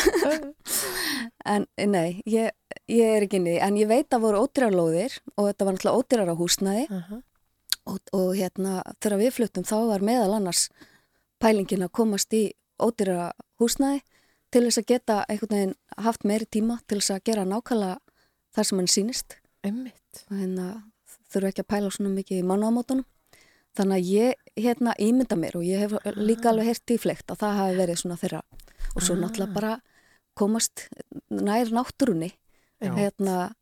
en 1.58 1.92
nei, 1.96 2.22
ég, 2.30 2.54
ég 2.86 3.16
er 3.16 3.26
ekki 3.26 3.42
því 3.42 3.58
en 3.66 3.82
ég 3.82 3.90
veit 3.90 4.14
að 4.14 4.28
voru 4.28 4.46
ódýrar 4.46 4.78
lóðir 4.78 5.18
og 5.34 5.50
þetta 5.50 5.66
var 5.66 5.76
náttúrulega 5.76 5.98
ódýrar 5.98 6.30
á 6.30 6.36
húsnæði 6.38 6.86
og, 7.90 7.98
og 8.14 8.32
hérna 8.38 8.78
þegar 9.00 9.20
við 9.26 9.36
fluttum 9.40 9.66
þá 9.66 9.76
var 9.90 10.06
meðal 10.06 10.38
annars 10.38 10.68
pælingin 11.42 11.84
að 11.86 11.92
komast 11.98 12.32
í 12.38 12.42
ódýrar 12.82 13.32
húsnæði 13.60 14.02
til 14.52 14.64
þess 14.66 14.80
að 14.82 14.88
geta 14.92 15.18
einhvern 15.28 15.54
veginn 15.56 15.76
haft 16.06 16.24
meiri 16.28 16.46
tíma 16.46 16.78
til 16.86 17.00
þess 17.00 17.14
að 17.16 17.24
gera 17.30 17.44
nákvæmlega 17.48 17.98
það 18.54 18.68
sem 18.68 18.78
hann 18.82 18.90
sýnist 18.94 19.36
Einmitt. 19.64 20.24
og 20.30 20.36
hérna 20.38 20.66
þurfu 21.32 21.48
ekki 21.48 21.62
að 21.64 21.70
pæla 21.72 21.90
svona 21.94 22.12
mikið 22.16 22.42
í 22.42 22.46
mánuðamótunum 22.50 23.06
þannig 23.78 23.96
að 23.96 24.10
ég 24.12 24.64
hérna 24.66 24.92
ímynda 25.00 25.38
mér 25.40 25.56
og 25.56 25.64
ég 25.64 25.80
hef 25.86 25.94
líka 26.18 26.50
alveg 26.50 26.68
heyrt 26.68 26.92
í 26.92 26.98
flegt 27.00 27.32
að 27.32 27.40
það 27.40 27.58
hafi 27.60 27.78
verið 27.80 28.00
svona 28.02 28.18
þeirra 28.20 28.42
og 28.94 29.00
svo 29.02 29.14
Ah. 29.16 29.20
náttúrulega 29.22 29.54
bara 29.54 29.72
komast 30.36 30.88
nær 31.30 31.70
náttúrunni 31.72 32.32
Já. 32.82 32.92
hérna 32.98 33.54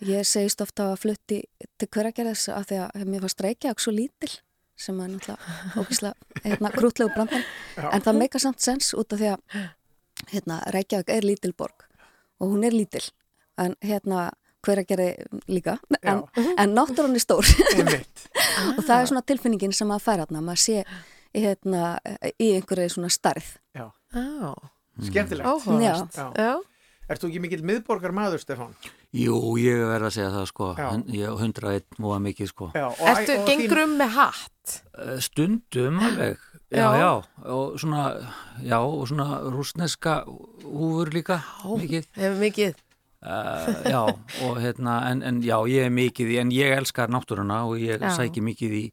ég 0.00 0.24
segist 0.24 0.60
ofta 0.64 0.92
að 0.94 1.00
flutti 1.04 1.42
til 1.78 1.88
hveragerðis 1.88 2.48
að 2.48 2.64
því 2.70 2.78
að 2.88 3.04
mér 3.12 3.20
fannst 3.24 3.40
Reykjavík 3.44 3.80
svo 3.80 3.92
lítil 3.92 4.32
sem 4.76 5.00
er 5.00 5.10
náttúrulega 5.12 5.80
ógislega 5.80 6.44
hérna, 6.44 6.70
krútlegu 6.74 7.12
brandan 7.14 7.44
en 7.78 8.04
það 8.04 8.18
meika 8.18 8.40
samt 8.42 8.62
sens 8.64 8.92
út 8.98 9.12
af 9.14 9.20
því 9.20 9.32
að 9.34 9.66
hérna, 10.32 10.60
Reykjavík 10.74 11.12
er 11.14 11.26
lítil 11.26 11.54
borg 11.56 11.86
og 12.40 12.50
hún 12.50 12.64
er 12.66 12.74
lítil. 12.74 13.04
En 13.58 13.76
hérna 13.84 14.30
hveragerði 14.64 15.08
líka. 15.52 15.76
En, 16.02 16.22
en 16.58 16.74
náttúrunni 16.74 17.20
stór. 17.22 17.46
Og 18.78 18.82
það 18.86 19.00
er 19.00 19.08
svona 19.10 19.22
tilfinningin 19.26 19.74
sem 19.76 19.90
að 19.92 20.02
færa 20.04 20.24
hérna 20.24 20.42
maður 20.44 20.62
sé 20.62 20.76
hérna, 21.34 21.96
í 22.38 22.52
einhverju 22.56 22.94
svona 22.94 23.10
starð 23.12 23.48
Já. 23.74 23.88
Skemmtilegt. 25.02 26.18
Já. 26.38 26.52
Þú 27.04 27.28
ekki 27.28 27.40
mikill 27.44 27.64
miðborgar 27.68 28.14
maður, 28.16 28.40
Stefán? 28.40 28.70
Jú, 29.12 29.36
ég 29.60 29.82
verð 29.90 30.06
að 30.08 30.14
segja 30.16 30.30
það 30.32 30.46
sko, 30.48 30.68
hundra 31.38 31.74
einn 31.76 31.98
múa 32.00 32.16
mikið 32.24 32.48
sko. 32.48 32.70
Já, 32.74 32.86
og, 32.88 33.02
Ertu 33.12 33.36
gengur 33.48 33.82
um 33.84 33.92
með 34.00 34.14
hatt? 34.16 34.76
Eh, 34.98 35.18
Stundum 35.20 35.98
alveg, 36.00 36.38
já, 36.72 36.78
Já. 36.80 36.88
já, 37.02 37.10
og 37.52 37.76
svona, 37.82 38.06
já, 38.64 38.78
og 38.80 39.04
svona 39.10 39.26
rúsneska 39.52 40.14
húfur 40.64 41.12
líka, 41.12 41.42
mikið. 41.64 42.08
Hefur 42.16 42.40
mikið. 42.40 42.80
Uh, 43.24 43.68
já, 43.88 44.00
og 44.44 44.58
hérna, 44.60 44.98
en, 45.10 45.22
en 45.24 45.38
já, 45.44 45.56
ég 45.68 45.86
er 45.86 45.92
mikið 45.92 46.32
í, 46.34 46.40
en 46.42 46.50
ég 46.52 46.74
elskar 46.76 47.08
náttúruna 47.08 47.62
og 47.68 47.78
ég 47.80 48.00
Já. 48.02 48.10
sæki 48.18 48.42
mikið 48.44 48.72
í 48.80 48.84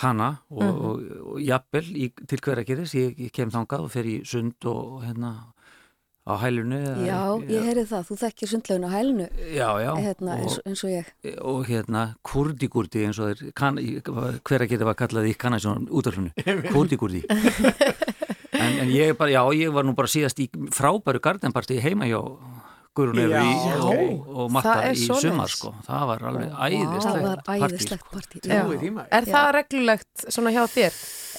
hana 0.00 0.38
og, 0.50 0.62
Mhm. 0.62 0.78
og, 0.84 1.02
og 1.34 1.40
jafnvel 1.42 1.88
í, 1.92 2.12
til 2.28 2.38
hveragerðis, 2.40 2.94
ég, 2.96 3.18
ég 3.18 3.32
kem 3.32 3.50
þangað 3.50 3.84
og 3.84 3.90
fer 3.92 4.04
í 4.08 4.20
sund 4.24 4.54
og 4.64 5.02
hérna 5.04 5.34
á 6.28 6.34
hælunu. 6.42 6.76
eða- 6.76 7.06
Já, 7.08 7.20
ég 7.48 7.62
heyrði 7.68 7.84
það, 7.88 8.02
þú 8.08 8.16
þekkir 8.22 8.50
sundlegin 8.52 8.84
á 8.84 8.90
hælunu 8.92 9.26
Já, 9.56 9.68
já. 9.80 9.92
hérna, 10.04 10.32
og- 10.34 10.40
eins, 10.44 10.58
eins 10.66 10.84
og 10.84 10.90
ég 10.90 11.40
og 11.40 11.66
hérna 11.66 12.02
kurdi-gurdi 12.22 13.04
eins 13.06 13.18
og 13.18 13.32
þeir 13.32 13.52
kann, 13.54 13.76
hver 14.44 14.60
að 14.60 14.68
geta 14.68 14.84
var 14.84 14.94
kallað 14.94 15.30
í 15.32 15.34
kannasjónum 15.36 15.88
útaflunum, 15.88 16.32
kurdi-gurdi 16.74 17.24
en, 18.52 18.78
en 18.82 18.88
ég 18.92 19.16
bara, 19.18 19.30
já, 19.32 19.42
ég 19.56 19.72
var 19.72 19.84
nú 19.86 19.94
bara 19.98 20.08
síðast 20.10 20.38
í 20.42 20.48
frábæru 20.74 21.20
gardenparti 21.24 21.80
heima 21.80 22.06
hjá 22.10 22.20
Já, 22.98 23.42
ok. 23.78 23.84
og, 23.94 24.22
og 24.42 24.48
Matta 24.50 24.72
Það 24.74 24.96
í 24.98 25.04
sumar 25.22 25.46
sko, 25.52 25.70
það 25.86 26.00
var 26.10 26.22
alveg 26.26 26.48
það 26.50 26.72
æðislegt 26.74 27.22
var 27.28 27.42
partí, 27.46 27.60
æðislegt 27.68 28.00
sko. 28.02 28.10
partí 28.16 28.40
Já. 28.42 28.48
Trúið 28.64 28.80
því 28.82 28.88
maður. 28.96 29.12
Er 29.14 29.28
það 29.28 29.46
reglulegt 29.54 30.24
svona 30.34 30.50
hjá 30.56 30.64
þér? 30.72 30.96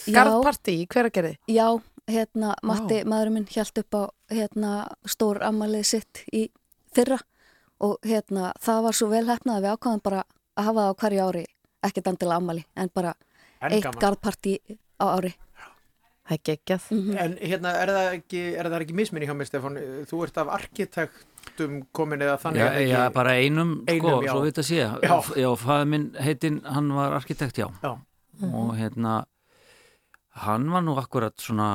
Já. 0.07 0.14
Garðparti 0.16 0.76
í 0.80 0.86
hveragerði? 0.94 1.34
Já, 1.52 1.66
hérna, 2.10 2.53
Matti, 2.65 3.02
maðurinn 3.07 3.38
minn 3.40 3.48
hjælt 3.49 3.77
upp 3.84 3.95
á 3.95 4.03
hérna, 4.34 4.72
stór 5.06 5.41
ammalið 5.45 5.86
sitt 5.94 6.23
í 6.34 6.48
fyrra 6.95 7.19
og 7.80 7.98
hérna, 8.06 8.52
það 8.60 8.84
var 8.88 8.98
svo 8.98 9.07
vel 9.14 9.26
hefnað 9.30 9.60
að 9.60 9.65
við 9.68 9.76
ákvaðum 9.77 10.03
bara 10.03 10.23
að 10.60 10.65
hafa 10.69 10.80
það 10.86 10.90
á 10.91 10.99
hverju 11.03 11.26
ári 11.30 11.44
ekkert 11.88 12.07
endilega 12.11 12.40
ammali, 12.41 12.65
en 12.76 12.90
bara 12.94 13.14
En 13.61 13.72
eitt 13.76 13.84
gaman. 13.86 13.99
garðparti 14.02 14.57
á 14.99 15.06
ári 15.15 15.34
Það 16.30 16.36
er 16.38 16.41
geggjað. 16.45 16.84
En 17.23 17.31
hérna, 17.41 17.69
er 17.81 17.90
það 17.90 18.07
ekki, 18.19 18.41
er 18.61 18.68
það 18.69 18.84
ekki 18.84 18.94
misminni 18.99 19.26
hjá 19.26 19.34
mig, 19.34 19.48
Stefán? 19.49 19.80
Þú 20.06 20.19
ert 20.27 20.36
af 20.38 20.52
arkitektum 20.53 21.80
komin 21.98 22.22
eða 22.22 22.36
þannig 22.44 22.61
Já, 22.61 22.68
ekki... 22.69 22.90
já, 22.91 22.99
bara 23.15 23.31
einum, 23.40 23.72
sko, 23.88 23.95
Einum, 23.95 24.26
já. 24.27 24.31
svo 24.36 24.44
veit 24.44 24.60
að 24.61 24.68
sé 24.68 24.77
Já. 24.77 25.15
já, 25.41 25.48
fæður 25.64 25.88
minn 25.90 26.06
heitinn, 26.22 26.60
hann 26.69 26.91
var 26.94 27.15
arkitekt, 27.18 27.57
já, 27.64 27.65
Já. 27.81 27.91
og 28.45 28.69
hérna 28.77 29.15
hann 30.45 30.70
var 30.72 30.84
nú 30.86 30.94
akkurat 30.99 31.36
svona 31.41 31.70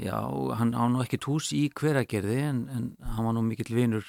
já, 0.00 0.16
hann 0.58 0.72
á 0.76 0.82
nú 0.90 1.02
ekki 1.04 1.18
tús 1.20 1.52
í 1.56 1.68
hveragerði 1.72 2.38
en, 2.48 2.58
en 2.72 2.84
hann 3.14 3.26
var 3.28 3.34
nú 3.36 3.42
mikill 3.46 3.74
vinur 3.76 4.04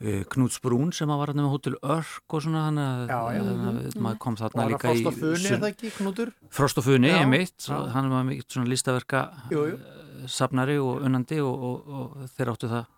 uh, 0.00 0.22
Knúts 0.32 0.60
Brún 0.64 0.92
sem 0.96 1.08
var 1.10 1.32
hann 1.32 1.40
með 1.42 1.50
hótel 1.54 1.76
Örk 1.82 2.36
og 2.36 2.44
svona 2.44 2.66
hann 2.68 2.80
að 2.80 3.02
Já, 3.12 3.20
já. 3.36 3.42
að 3.46 3.98
maður 4.04 4.20
kom 4.24 4.36
Og 4.38 4.42
þarna 4.42 4.62
hann 4.62 4.68
að 4.68 4.76
líka 4.76 4.92
í 4.92 5.02
frost 5.02 5.08
á 5.08 5.12
funi, 5.20 5.48
er 5.50 5.60
það 5.64 5.68
ekki, 5.72 5.90
Knútur? 5.98 6.32
Frost 6.60 6.80
og 6.80 6.86
Funi, 6.86 7.10
Já, 7.12 7.18
einmitt, 7.24 7.58
já. 7.66 7.74
og 7.78 7.90
hann 7.96 8.10
var 8.12 8.24
mikill 8.28 8.48
svona 8.56 8.70
listaverka 8.72 9.24
Jú, 9.52 9.64
jú. 9.72 9.80
eh, 9.80 10.24
safnari 10.28 10.78
og 10.80 11.04
unnandi 11.08 11.40
og, 11.44 11.66
og, 11.70 11.92
og 12.00 12.30
þeir 12.36 12.52
áttu 12.54 12.70
það 12.72 12.88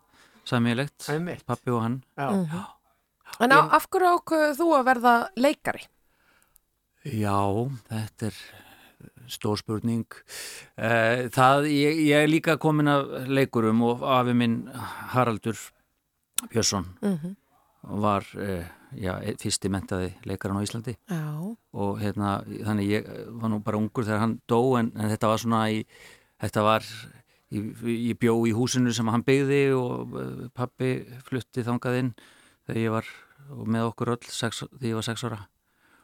samílegt, 0.53 1.09
Einmitt. 1.13 1.45
pappi 1.47 1.71
og 1.71 1.83
hann 1.87 2.01
Já. 2.19 2.31
Mhm. 2.31 2.63
En 3.41 3.49
á, 3.55 3.59
af 3.79 3.87
hverju 3.89 4.09
ákveðu 4.19 4.57
þú 4.59 4.65
að 4.77 4.83
verða 4.91 5.13
leikari? 5.41 5.87
Já, 7.09 7.39
þetta 7.89 8.29
er 8.29 8.37
stór 9.33 9.57
spurning. 9.61 10.05
Eh, 10.77 11.29
Það, 11.33 11.67
ég, 11.73 12.01
ég 12.11 12.25
er 12.25 12.29
líka 12.31 12.59
komin 12.61 12.89
af 12.93 13.07
leikurum 13.29 13.81
og 13.89 14.03
afi 14.05 14.35
minn 14.37 14.59
Haraldur 15.15 15.57
Björnsson 16.51 16.87
Mhm. 17.03 17.37
var 17.83 18.23
eh, 18.39 18.65
já, 18.95 19.17
fyrsti 19.41 19.69
mentaði 19.73 20.13
leikarinn 20.25 20.59
á 20.59 20.63
Íslandi 20.63 20.95
Já. 21.11 21.57
og 21.75 21.99
hérna, 21.99 22.45
þannig 22.47 22.89
ég 22.93 23.09
var 23.41 23.51
nú 23.51 23.59
bara 23.65 23.77
ungur 23.79 24.05
þegar 24.05 24.21
hann 24.23 24.41
dó 24.49 24.79
en, 24.79 24.93
en 24.95 25.11
þetta 25.11 25.27
var 25.33 25.39
svona 25.43 25.63
í, 25.75 25.85
þetta 26.41 26.63
var 26.63 26.85
ég, 27.51 27.73
ég 27.83 28.19
bjó 28.19 28.37
í 28.47 28.53
húsinu 28.55 28.93
sem 28.95 29.09
hann 29.11 29.25
byggði 29.27 29.63
og 29.75 30.15
eh, 30.21 30.49
pappi 30.55 30.93
flutti 31.27 31.65
þangað 31.67 31.99
inn 31.99 32.13
þegar 32.69 32.83
ég 32.85 32.91
var 32.95 33.05
með 33.67 33.89
okkur 33.91 34.13
öll 34.15 34.31
sex, 34.31 34.63
þegar 34.79 34.89
ég 34.93 34.95
var 35.01 35.09
sex 35.11 35.25
ára 35.27 35.41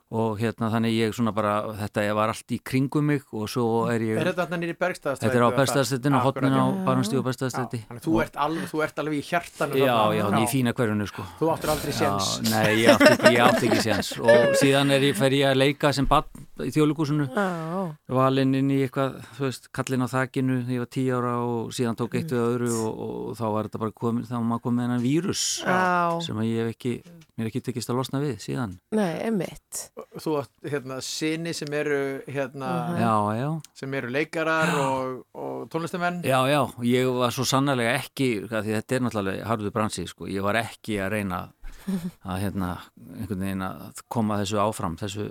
og 0.09 0.39
hérna 0.41 0.71
þannig 0.73 0.95
ég 0.97 1.17
svona 1.17 1.35
bara 1.37 1.55
þetta 1.77 2.05
var 2.17 2.33
allt 2.33 2.55
í 2.57 2.59
kringum 2.65 3.05
mig 3.11 3.27
og 3.37 3.45
svo 3.53 3.67
er 3.93 4.01
ég 4.07 4.21
Er 4.23 4.31
þetta 4.33 4.57
nýri 4.57 4.77
bergstæðastræti? 4.79 5.29
Þetta 5.29 5.37
er 5.37 5.45
á 5.45 5.51
Bergstaðastrætinu, 5.59 6.17
á 6.17 6.25
hotninu 6.25 6.63
á 6.65 7.25
Bergstaðastræti 7.27 7.81
Þannig 7.91 8.07
þú 8.07 8.15
þú 8.73 8.83
ert 8.87 9.03
alveg 9.03 9.19
í 9.19 9.27
hjartanu 9.29 9.77
Já, 9.77 9.93
þarna. 9.93 10.17
já, 10.17 10.41
í 10.41 10.49
fína 10.49 10.73
hverjunu 10.73 11.09
sko 11.11 11.27
Þú 11.39 11.51
áttur 11.53 11.73
aldrei 11.75 11.93
séns. 11.93 12.31
Já, 12.41 12.49
Nei, 12.55 12.73
ég 12.81 12.95
átti 12.95 13.11
ekki, 13.13 13.33
ég 13.35 13.45
átti 13.45 13.69
ekki 13.69 13.85
séns 13.85 14.13
og 14.23 14.57
síðan 14.63 14.95
er 14.97 15.09
ég, 15.11 15.19
fer 15.19 15.37
ég 15.37 15.51
að 15.51 15.61
leika 15.61 15.93
sem 15.93 16.09
barn 16.09 16.49
í 16.65 16.73
þjóðlugúsinu 16.75 17.29
Já. 17.29 17.47
valinn 18.19 18.57
inn 18.59 18.73
í 18.75 18.81
eitthvað, 18.87 19.21
þú 19.37 19.47
veist, 19.47 19.69
kallinn 19.77 20.05
á 20.05 20.09
þakinu 20.11 20.59
þegar 20.65 20.75
ég 20.75 20.83
var 20.83 20.91
tíu 20.97 21.19
ára 21.19 21.35
og 21.45 21.71
síðan 21.77 21.99
tók 22.01 22.17
eitt 22.19 22.33
við 22.35 22.43
öðru 22.43 22.73
og, 22.81 23.05
og, 23.05 23.37
þá 23.39 23.45
var 23.55 23.69
þetta 23.69 23.83
bara 23.85 23.97
komin 24.03 24.27
þá 24.27 24.35
var 24.39 24.47
maður 24.49 24.65
komið 24.67 24.79
með 24.81 24.89
hennan 24.89 25.05
vírus 25.05 25.45
Já. 25.63 25.79
sem 26.27 26.41
að 26.43 26.51
ég 26.51 26.65
hef 26.65 26.75
ekki, 26.75 26.95
mér 27.37 27.47
hef 27.47 27.53
ekki 27.53 27.65
tekist 27.69 27.93
að 27.93 28.01
losna 28.01 28.23
við 28.25 28.37
síðan 28.43 28.75
Nei, 28.99 29.13
emitt 29.29 29.85
Þú 29.99 30.35
átt 30.39 30.69
hérna 30.70 31.01
sinni 31.03 31.51
sem 31.57 31.73
eru 31.75 31.97
hérna 32.31 32.69
Já, 33.01 33.15
já. 33.35 33.49
sem 33.75 33.95
eru 33.99 34.11
leikarar 34.15 34.70
og, 34.79 35.25
og 35.35 35.65
tónlistamenn. 35.73 36.20
Já, 36.23 36.39
já, 36.47 36.61
ég 36.87 37.09
var 37.16 37.35
svo 37.35 37.47
sannlega 37.49 37.97
ekki, 37.99 38.29
af 38.47 38.62
því 38.62 38.77
þetta 38.77 38.95
er 38.99 39.05
náttúrulega 39.07 39.49
harður 39.51 39.75
bransi, 39.75 40.07
sko, 40.07 40.29
ég 40.31 40.45
var 40.47 40.61
ekki 40.61 41.01
að 41.03 41.12
reyna 41.16 41.41
að 42.23 42.41
hérna, 42.45 42.70
einhvern 43.19 43.43
veginn 43.43 43.66
að 43.66 44.03
koma 44.12 44.39
þessu 44.43 44.61
áfram, 44.62 44.97
þessu, 45.01 45.29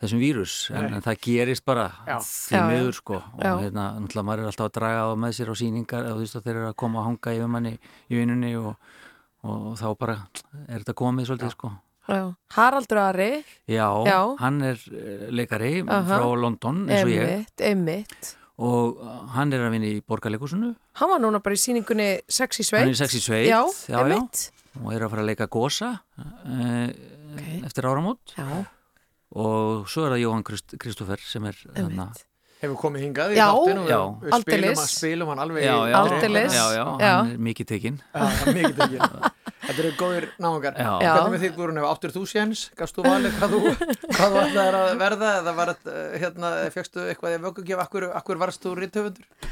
þessum 0.00 0.20
vírus, 0.24 0.56
en, 0.72 0.88
en 0.96 1.04
það 1.04 1.20
gerist 1.28 1.64
bara 1.68 1.88
Já. 2.08 2.16
því 2.24 2.60
miður, 2.70 2.96
sko, 3.02 3.20
Já. 3.42 3.50
og 3.54 3.64
hérna, 3.64 3.88
náttúrulega 4.00 4.28
maður 4.30 4.44
er 4.46 4.52
alltaf 4.52 4.70
að 4.70 4.76
draga 4.80 5.04
á 5.04 5.12
með 5.20 5.36
sér 5.40 5.52
á 5.52 5.54
síningar, 5.60 6.06
eða 6.08 6.16
þú 6.16 6.24
veist 6.24 6.38
að 6.40 6.46
þeir 6.48 6.56
eru 6.62 6.68
að 6.70 6.78
koma 6.84 7.02
að 7.02 7.08
hanga 7.10 7.36
yfir 7.40 7.52
manni 7.56 7.74
í 7.76 8.20
vinnunni 8.20 8.52
og, 8.60 8.76
og 9.44 9.74
þá 9.80 9.88
bara 10.00 10.16
er 10.68 10.80
þetta 10.80 10.96
komið 11.02 11.28
svolítið, 11.30 11.52
sko. 11.58 11.72
Haraldur 12.56 12.98
Ari. 13.02 13.44
Já, 13.68 13.88
Já. 14.06 14.20
hann 14.40 14.60
er 14.62 14.78
eh, 14.92 15.28
leikari 15.34 15.80
Aha. 15.86 16.02
frá 16.20 16.26
London, 16.38 16.84
eins 16.88 17.02
og 17.04 17.10
ég, 17.10 17.22
Einmitt, 17.26 17.60
einmitt. 17.66 18.34
Og 18.58 19.00
hann 19.34 19.52
er 19.52 19.66
að 19.66 19.74
vinna 19.74 19.88
í 19.90 19.98
borgarleikusinu 20.00 20.70
Hann 20.96 21.10
var 21.10 21.18
núna 21.20 21.42
bara 21.44 21.52
í 21.52 21.60
sýningunni 21.60 22.06
Sex 22.26 22.62
í 22.62 22.64
sveit. 22.64 22.80
Hann 22.86 22.88
er 22.94 22.96
í 22.96 23.00
sex 23.02 23.18
í 23.18 23.20
sveit 23.20 23.48
Já, 23.50 23.58
já, 23.90 23.98
einmitt. 24.00 24.46
Og 24.80 24.94
er 24.94 25.04
að 25.04 25.10
fara 25.12 25.22
að 25.24 25.28
leika 25.28 25.46
Gosa 25.52 25.90
uh, 26.16 26.88
eftir 27.66 27.84
áramót. 27.90 28.32
Já. 28.38 28.46
og 29.36 29.84
svo 29.90 30.06
er 30.06 30.14
það 30.14 30.22
Jóhann 30.22 30.44
Krist, 30.46 30.72
Kristoffer 30.80 31.20
sem 31.20 31.44
er 31.50 31.58
þarna. 31.74 32.06
Hefur 32.62 32.78
komið 32.80 33.02
hingað 33.04 33.34
í 33.34 33.36
Já. 33.36 33.50
þáttinn 33.52 33.80
og 33.82 33.88
Já. 33.90 33.98
við 34.22 34.36
spilum, 34.40 34.76
hann- 34.80 34.88
spilum 34.94 35.28
hann 35.34 35.42
alveg 35.44 35.64
já, 35.66 35.74
í- 35.76 35.90
já, 35.90 36.00
já, 36.56 36.64
já, 36.72 36.84
Já. 37.02 37.16
hann 37.18 37.32
er 37.34 37.42
mikið 37.50 37.66
tekinn. 37.74 37.98
Er 38.14 38.54
mikið 38.56 38.76
tekið 38.80 39.32
Þetta 39.66 39.82
eru 39.82 39.92
góðir. 39.98 40.26
Já. 40.38 40.90
Hvernig 41.02 41.32
með 41.34 41.44
þig 41.44 41.56
Guðrún, 41.56 41.80
ef 41.82 41.86
áttur 41.90 42.12
þú 42.14 42.22
séns 42.30 42.64
Gafst 42.78 42.96
þú 42.98 43.06
valið 43.06 43.38
hvað 43.40 43.54
þú, 43.54 43.60
hvað 44.14 44.34
þú 44.36 44.42
ætlaðir 44.42 44.78
að 44.78 44.90
verða 45.00 45.30
eða 45.40 45.54
var 45.56 45.72
þetta, 45.72 45.94
hérna, 46.22 46.50
fegstu 46.74 47.06
eitthvað 47.10 47.34
í 47.34 47.40
vöggugjöf 47.46 47.82
Akkur, 47.82 48.06
akkur 48.20 48.40
varst 48.42 48.62
þú 48.62 48.74
rithöfundur? 48.78 49.50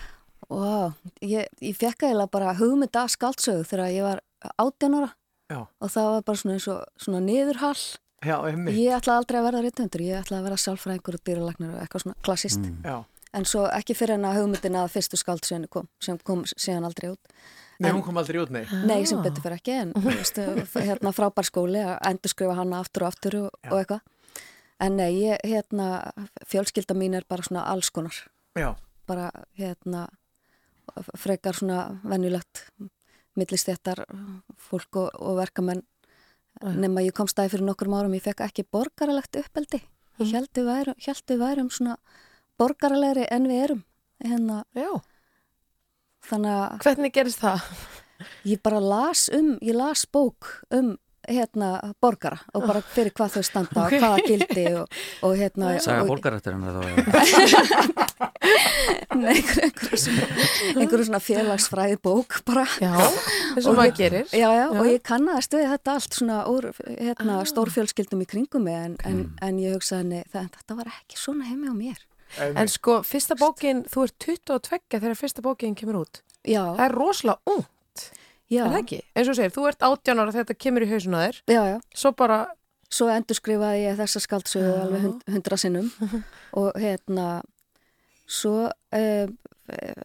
Wow, 0.52 0.92
ég, 1.24 1.48
ég 1.64 1.76
fekk 1.78 2.06
eiginlega 2.06 2.30
bara 2.32 2.54
hugmynd 2.58 2.96
að 3.00 3.12
skaldsögu 3.14 3.64
þegar 3.68 3.92
ég 3.94 4.06
var 4.06 4.22
18 4.60 4.98
ára 5.00 5.10
Já. 5.50 5.60
og 5.64 5.92
það 5.92 6.10
var 6.12 6.26
bara 6.28 6.40
svona 6.40 6.56
eins 6.58 6.68
og 6.72 6.84
svona 7.00 7.22
niðurhall. 7.24 7.82
Já, 8.24 8.36
einmitt 8.48 8.78
Ég 8.78 8.96
ætlaði 8.96 9.20
aldrei 9.22 9.40
að 9.40 9.46
verða 9.48 9.64
rithöndur, 9.64 10.04
ég 10.04 10.20
ætlaði 10.20 10.40
að 10.40 10.46
vera 10.48 10.60
sálfræðingur 10.62 11.18
og 11.18 11.24
dýralagnar 11.28 11.74
og 11.74 11.82
eitthvað 11.82 12.04
svona 12.04 12.16
klassist. 12.24 12.60
Mm. 12.60 12.78
Já. 12.84 12.96
En 13.34 13.48
svo 13.48 13.64
ekki 13.74 13.96
fyrir 13.98 14.18
en 14.18 14.28
að 14.28 14.38
hugmyndin 14.40 14.78
að 14.78 14.92
fyrstu 14.94 15.18
skaldsögnu 15.18 15.68
kom, 15.72 15.88
sem 16.04 16.20
kom 16.22 16.44
síðan 16.54 16.86
aldrei 16.86 17.10
út. 17.12 17.34
Nei, 17.78 17.90
En- 17.90 17.96
hún 17.96 18.04
kom 18.06 18.16
aldrei 18.20 18.38
út, 18.42 18.50
nei 18.54 18.64
Nei, 18.86 19.04
sem 19.06 19.20
betur 19.22 19.42
fyrir 19.42 19.58
ekki, 19.58 19.72
en 19.82 19.92
þú 19.96 20.04
veist, 20.06 20.36
hérna 20.78 21.12
frábær 21.16 21.48
skóli 21.48 21.80
að 21.82 21.96
endurskrifa 22.10 22.54
hana 22.54 22.80
aftur 22.84 23.02
og 23.06 23.08
aftur 23.12 23.38
og, 23.42 23.56
og 23.70 23.78
eitthvað. 23.80 24.00
En 24.84 24.96
nei, 24.98 25.10
ég, 25.24 25.38
hérna, 25.46 25.88
fjölskylda 26.50 26.94
mín 26.98 27.16
er 27.18 27.26
bara 27.28 27.42
svona 27.46 27.64
alls 27.70 27.90
konar. 27.90 28.14
Já, 28.58 28.74
Bara, 29.06 29.30
hérna, 29.58 30.06
frekar 31.18 31.58
svona 31.58 32.00
venjulegt 32.08 32.62
millistjættar 33.36 34.04
fólk 34.56 34.96
og, 34.96 35.10
og 35.18 35.36
verkamenn 35.40 35.82
nema 36.62 37.02
ég 37.02 37.12
kom 37.16 37.28
stæði 37.28 37.56
fyrir 37.56 37.66
nokkur 37.66 37.90
árum, 37.90 38.14
ég 38.14 38.22
fekk 38.22 38.44
ekki 38.46 38.64
borgaralegt 38.70 39.36
uppeldi. 39.40 39.82
Ég 40.22 40.30
held 40.30 40.50
við 40.54 40.68
værum, 40.70 41.40
værum 41.40 41.70
svona 41.70 41.96
borgaralegri 42.58 43.26
en 43.30 43.48
við 43.50 43.62
erum. 43.64 43.82
Hérna, 44.22 44.62
Já. 44.74 45.02
Þannig 46.30 46.52
að 46.58 46.84
Hvernig 46.86 47.12
gerist 47.16 47.40
það? 47.44 47.70
ég 48.48 48.60
bara 48.64 48.80
las 48.80 49.28
um, 49.34 49.56
ég 49.62 49.74
las 49.76 50.06
bók 50.06 50.52
um 50.74 50.94
hérna 51.24 51.78
borgara 52.04 52.36
og 52.52 52.66
bara 52.68 52.82
fyrir 52.84 53.14
hvað 53.16 53.38
þau 53.38 53.44
standa 53.48 53.84
og 53.86 53.94
hvaða 53.96 54.24
gildi 54.26 54.64
og, 54.76 54.98
og 55.24 55.32
hérna 55.40 55.70
Saga 55.80 56.02
og, 56.04 56.10
borgarættarinn 56.12 56.66
þá 56.68 56.74
Nei, 59.14 59.38
einhverju 59.38 59.96
einhver 60.74 61.00
svona, 61.00 61.04
svona 61.06 61.20
félagsfræði 61.22 61.96
bók 62.04 62.40
bara. 62.46 62.64
Já, 62.82 62.92
og 62.98 63.60
Og 63.64 63.76
maður 63.78 63.94
gerir. 63.96 64.26
Já, 64.34 64.48
já, 64.52 64.64
og 64.74 64.88
ég 64.90 65.00
kannast 65.06 65.54
við 65.54 65.68
þetta 65.70 65.94
allt 65.96 66.18
svona 66.18 66.38
úr 66.50 66.68
hérna, 66.84 67.38
Ah. 67.40 67.44
stórfjölskyldum 67.48 68.24
í 68.24 68.26
kringum 68.28 68.64
mig 68.66 68.74
en, 68.74 68.96
en, 69.04 69.16
Mm. 69.24 69.30
en 69.42 69.58
ég 69.58 69.74
hugsaði 69.78 70.04
nei, 70.10 70.24
það, 70.32 70.50
þetta 70.58 70.76
var 70.76 70.86
ekki 70.92 71.16
svona 71.16 71.44
heimi 71.48 71.70
á 71.70 71.74
mér 71.74 71.98
En 72.40 72.68
sko, 72.70 72.98
fyrsta 73.06 73.36
bókin, 73.38 73.84
þú 73.90 74.06
ert 74.08 74.16
22 74.26 74.80
þegar 74.90 75.16
fyrsta 75.18 75.44
bókin 75.44 75.76
kemur 75.78 76.02
út. 76.02 76.22
Já, 76.44 76.62
Það 76.76 76.84
er 76.84 76.94
rosalega 76.98 77.54
ung, 77.54 77.64
já, 78.52 78.64
er 78.64 78.72
það 78.74 78.80
ekki? 78.82 78.98
Eins 79.14 79.30
og 79.32 79.38
segir, 79.38 79.54
þú 79.54 79.66
ert 79.70 79.86
18 79.86 80.20
ára 80.20 80.34
þegar 80.34 80.44
þetta 80.44 80.62
kemur 80.66 80.84
í 80.84 80.90
hausuna 80.90 81.22
þér. 81.24 81.40
Já, 81.54 81.62
já. 81.70 81.76
Svo 81.94 82.12
bara, 82.18 82.38
svo 82.92 83.08
endurskrifaði 83.14 83.84
ég 83.86 83.98
þessa 84.02 84.22
skaldsögu 84.24 84.68
Já. 84.68 84.82
alveg 84.82 85.06
hund, 85.06 85.24
hundra 85.36 85.60
sinnum. 85.60 85.90
Og 86.60 86.70
hérna 86.80 87.28
svo 88.26 88.68
uh, 88.68 89.26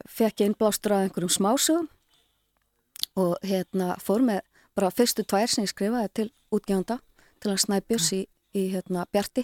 fekk 0.10 0.44
ég 0.46 0.52
innblástur 0.52 0.96
að 0.96 1.08
einhverjum 1.08 1.34
smásögum. 1.34 1.90
Og 3.20 3.36
hérna 3.44 3.98
fór 4.00 4.24
með 4.24 4.44
bara 4.78 4.94
fyrstu 4.96 5.26
tvær 5.28 5.50
sem 5.52 5.66
ég 5.66 5.74
skrifaði 5.74 6.12
til 6.16 6.30
útgjönda 6.56 7.00
til 7.44 7.52
að 7.52 7.64
snæpjus 7.66 8.12
í, 8.16 8.22
í 8.56 8.70
hérna 8.72 9.04
Bjarti 9.12 9.44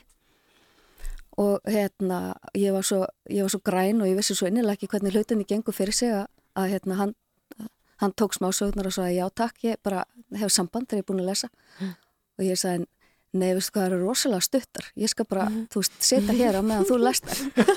og 1.42 1.60
hérna 1.68 2.36
ég 2.56 2.72
var, 2.76 2.86
svo, 2.88 3.04
ég 3.30 3.44
var 3.44 3.52
svo 3.52 3.60
græn 3.66 4.02
og 4.02 4.08
ég 4.08 4.18
vissi 4.18 4.36
svo 4.38 4.48
innilega 4.48 4.78
ekki 4.78 4.92
hvernig 4.94 5.16
hlutinni 5.16 5.48
gengur 5.48 5.76
fyrir 5.76 5.96
sig 5.96 6.14
að, 6.16 6.28
að 6.56 6.72
hérna 6.76 7.00
hann 7.02 7.16
hann 8.02 8.14
tók 8.16 8.36
smásögurnar 8.36 8.90
og 8.90 8.96
sagði 8.96 9.20
já 9.20 9.30
takk, 9.32 9.62
ég 9.64 9.80
bara 9.84 10.04
hef 10.36 10.52
samband 10.52 10.90
þegar 10.90 11.00
ég 11.00 11.06
er 11.06 11.08
búin 11.10 11.24
að 11.24 11.32
lesa. 11.32 11.50
Og 12.36 12.44
ég 12.44 12.60
sagði 12.60 12.86
nei, 13.36 13.50
veistu 13.56 13.76
hvað, 13.76 13.86
það 13.86 13.88
eru 13.88 14.02
rosalega 14.02 14.48
stuttar. 14.48 14.90
Ég 15.00 15.12
skal 15.12 15.28
bara, 15.32 15.48
þú 15.72 15.82
veist, 15.82 15.96
setja 16.04 16.36
hér 16.36 16.60
á 16.60 16.62
meðan 16.64 16.88
þú 16.88 17.00
lest 17.04 17.26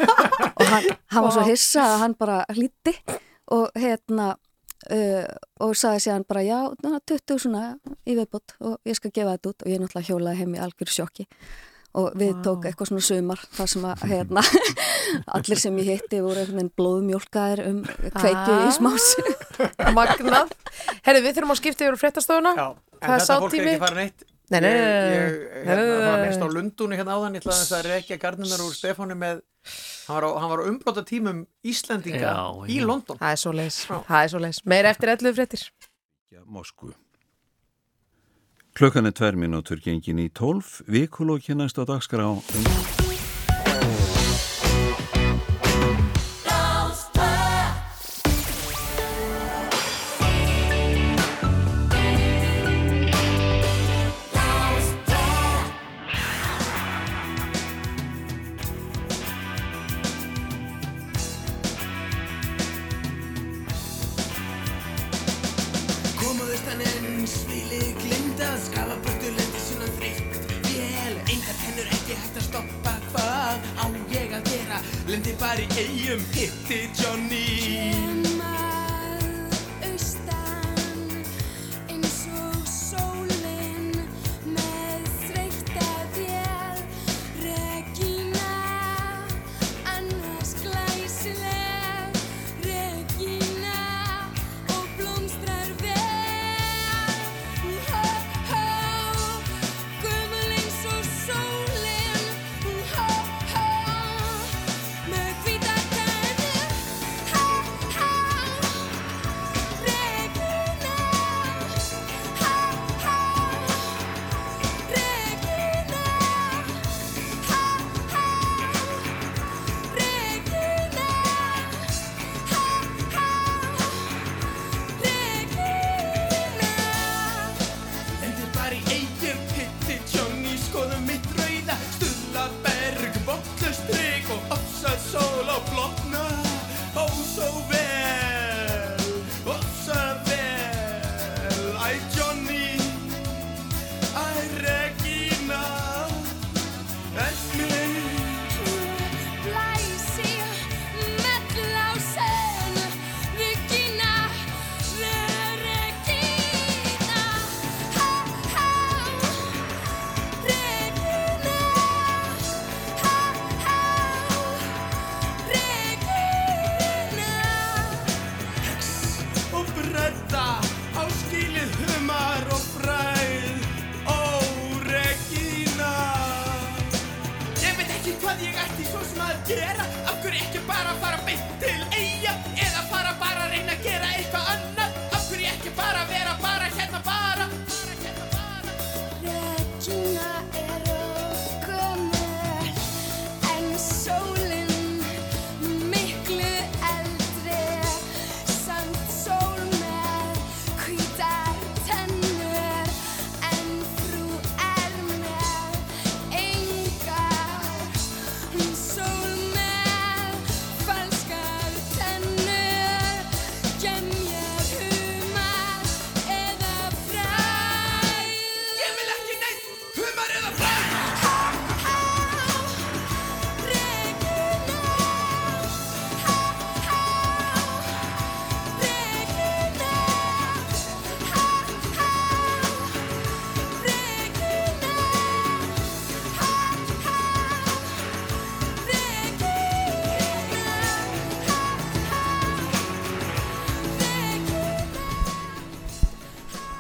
og 0.59 0.67
hann, 0.67 0.91
hann 1.15 1.27
var 1.27 1.33
svo 1.35 1.47
hissa 1.49 1.87
að 1.87 1.97
hann 2.05 2.19
bara 2.19 2.43
hlýtti 2.55 2.95
og 3.55 3.79
hérna 3.79 4.29
uh, 4.35 5.25
og 5.65 5.75
sagði 5.79 6.05
sér 6.05 6.17
hann 6.17 6.29
bara 6.29 6.45
já, 6.47 6.59
ná, 6.85 6.99
20 6.99 7.43
svona 7.43 7.65
í 8.07 8.19
viðbót 8.19 8.55
og 8.59 8.79
ég 8.87 8.99
skal 8.99 9.15
gefa 9.15 9.35
þetta 9.37 9.55
út. 9.55 9.67
Og 9.67 9.73
ég 9.73 9.83
náttúrulega 9.83 10.11
hjólaði 10.13 10.43
heim 10.43 10.55
í 10.55 10.63
algjör 10.63 10.95
sjokki 10.95 11.27
og 11.99 12.13
við 12.21 12.33
Vá. 12.37 12.43
tók 12.45 12.67
eitthvað 12.69 12.91
svona 12.91 13.05
sumar 13.07 13.41
þar 13.57 13.71
sem 13.73 13.85
að 13.89 14.03
hérna 14.11 14.43
allir 15.39 15.59
sem 15.63 15.79
ég 15.81 15.89
hitti 15.95 16.21
voru 16.23 16.43
einhvern 16.43 16.59
veginn 16.61 16.73
blóðmjólkaðir 16.79 17.63
um 17.71 17.79
kveikju 18.13 18.57
í 18.59 18.67
Ah. 18.69 18.73
smásu 18.77 19.25
magnað. 19.99 20.53
Herri, 21.07 21.23
við 21.25 21.39
þurfum 21.39 21.55
að 21.55 21.61
skipta 21.63 21.87
yfir 21.87 21.97
á 21.97 22.03
fréttastofuna 22.05 22.53
já 22.59 22.67
En 22.99 23.07
Það 23.07 23.15
er 23.15 23.21
þetta 23.23 23.39
fólk 23.41 23.55
er 23.55 23.67
ekki 23.71 23.81
farin 23.85 24.03
eitt. 24.03 24.25
Nei, 24.49 24.61
nei, 24.65 24.69
Ég, 24.69 24.79
nei, 24.81 25.13
ég 25.13 25.33
nei, 25.55 25.67
hérna, 25.69 25.83
það 25.87 26.07
var 26.09 26.23
minnst 26.25 26.41
á 26.41 26.47
nei. 26.49 26.55
Lundúni 26.57 26.97
hérna 26.99 27.17
áðan 27.19 27.35
Ég 27.37 27.43
ætlaði 27.45 27.75
að 27.79 27.89
rekja 27.93 28.17
gardinar 28.23 28.63
úr 28.65 28.73
Stefáni 28.75 29.17
með 29.21 29.43
Hann 30.09 30.17
var 30.17 30.25
á, 30.25 30.31
hann 30.41 30.51
var 30.55 30.63
á 30.65 30.69
umbróta 30.71 31.03
tímum 31.07 31.43
Íslendinga 31.69 32.23
Já, 32.23 32.37
í 32.67 32.79
já. 32.81 32.87
London. 32.89 33.19
Það 33.21 33.35
er 33.37 33.43
svo 33.43 33.53
leis, 33.53 33.77
það 33.87 34.23
er 34.25 34.33
svo 34.33 34.41
leis 34.47 34.61
Meira 34.65 34.91
eftir 34.95 35.13
11 35.15 35.37
fréttir. 35.37 35.67
Moskvu. 36.49 36.95
Klukkan 38.79 39.07
er 39.07 39.11
tver 39.11 39.35
minútur 39.35 39.81
gengin 39.83 40.21
í 40.23 40.29
tólf, 40.31 40.77
vikulóki 40.87 41.57
næst 41.59 41.83
á 41.83 41.85
dagskrá. 41.89 42.29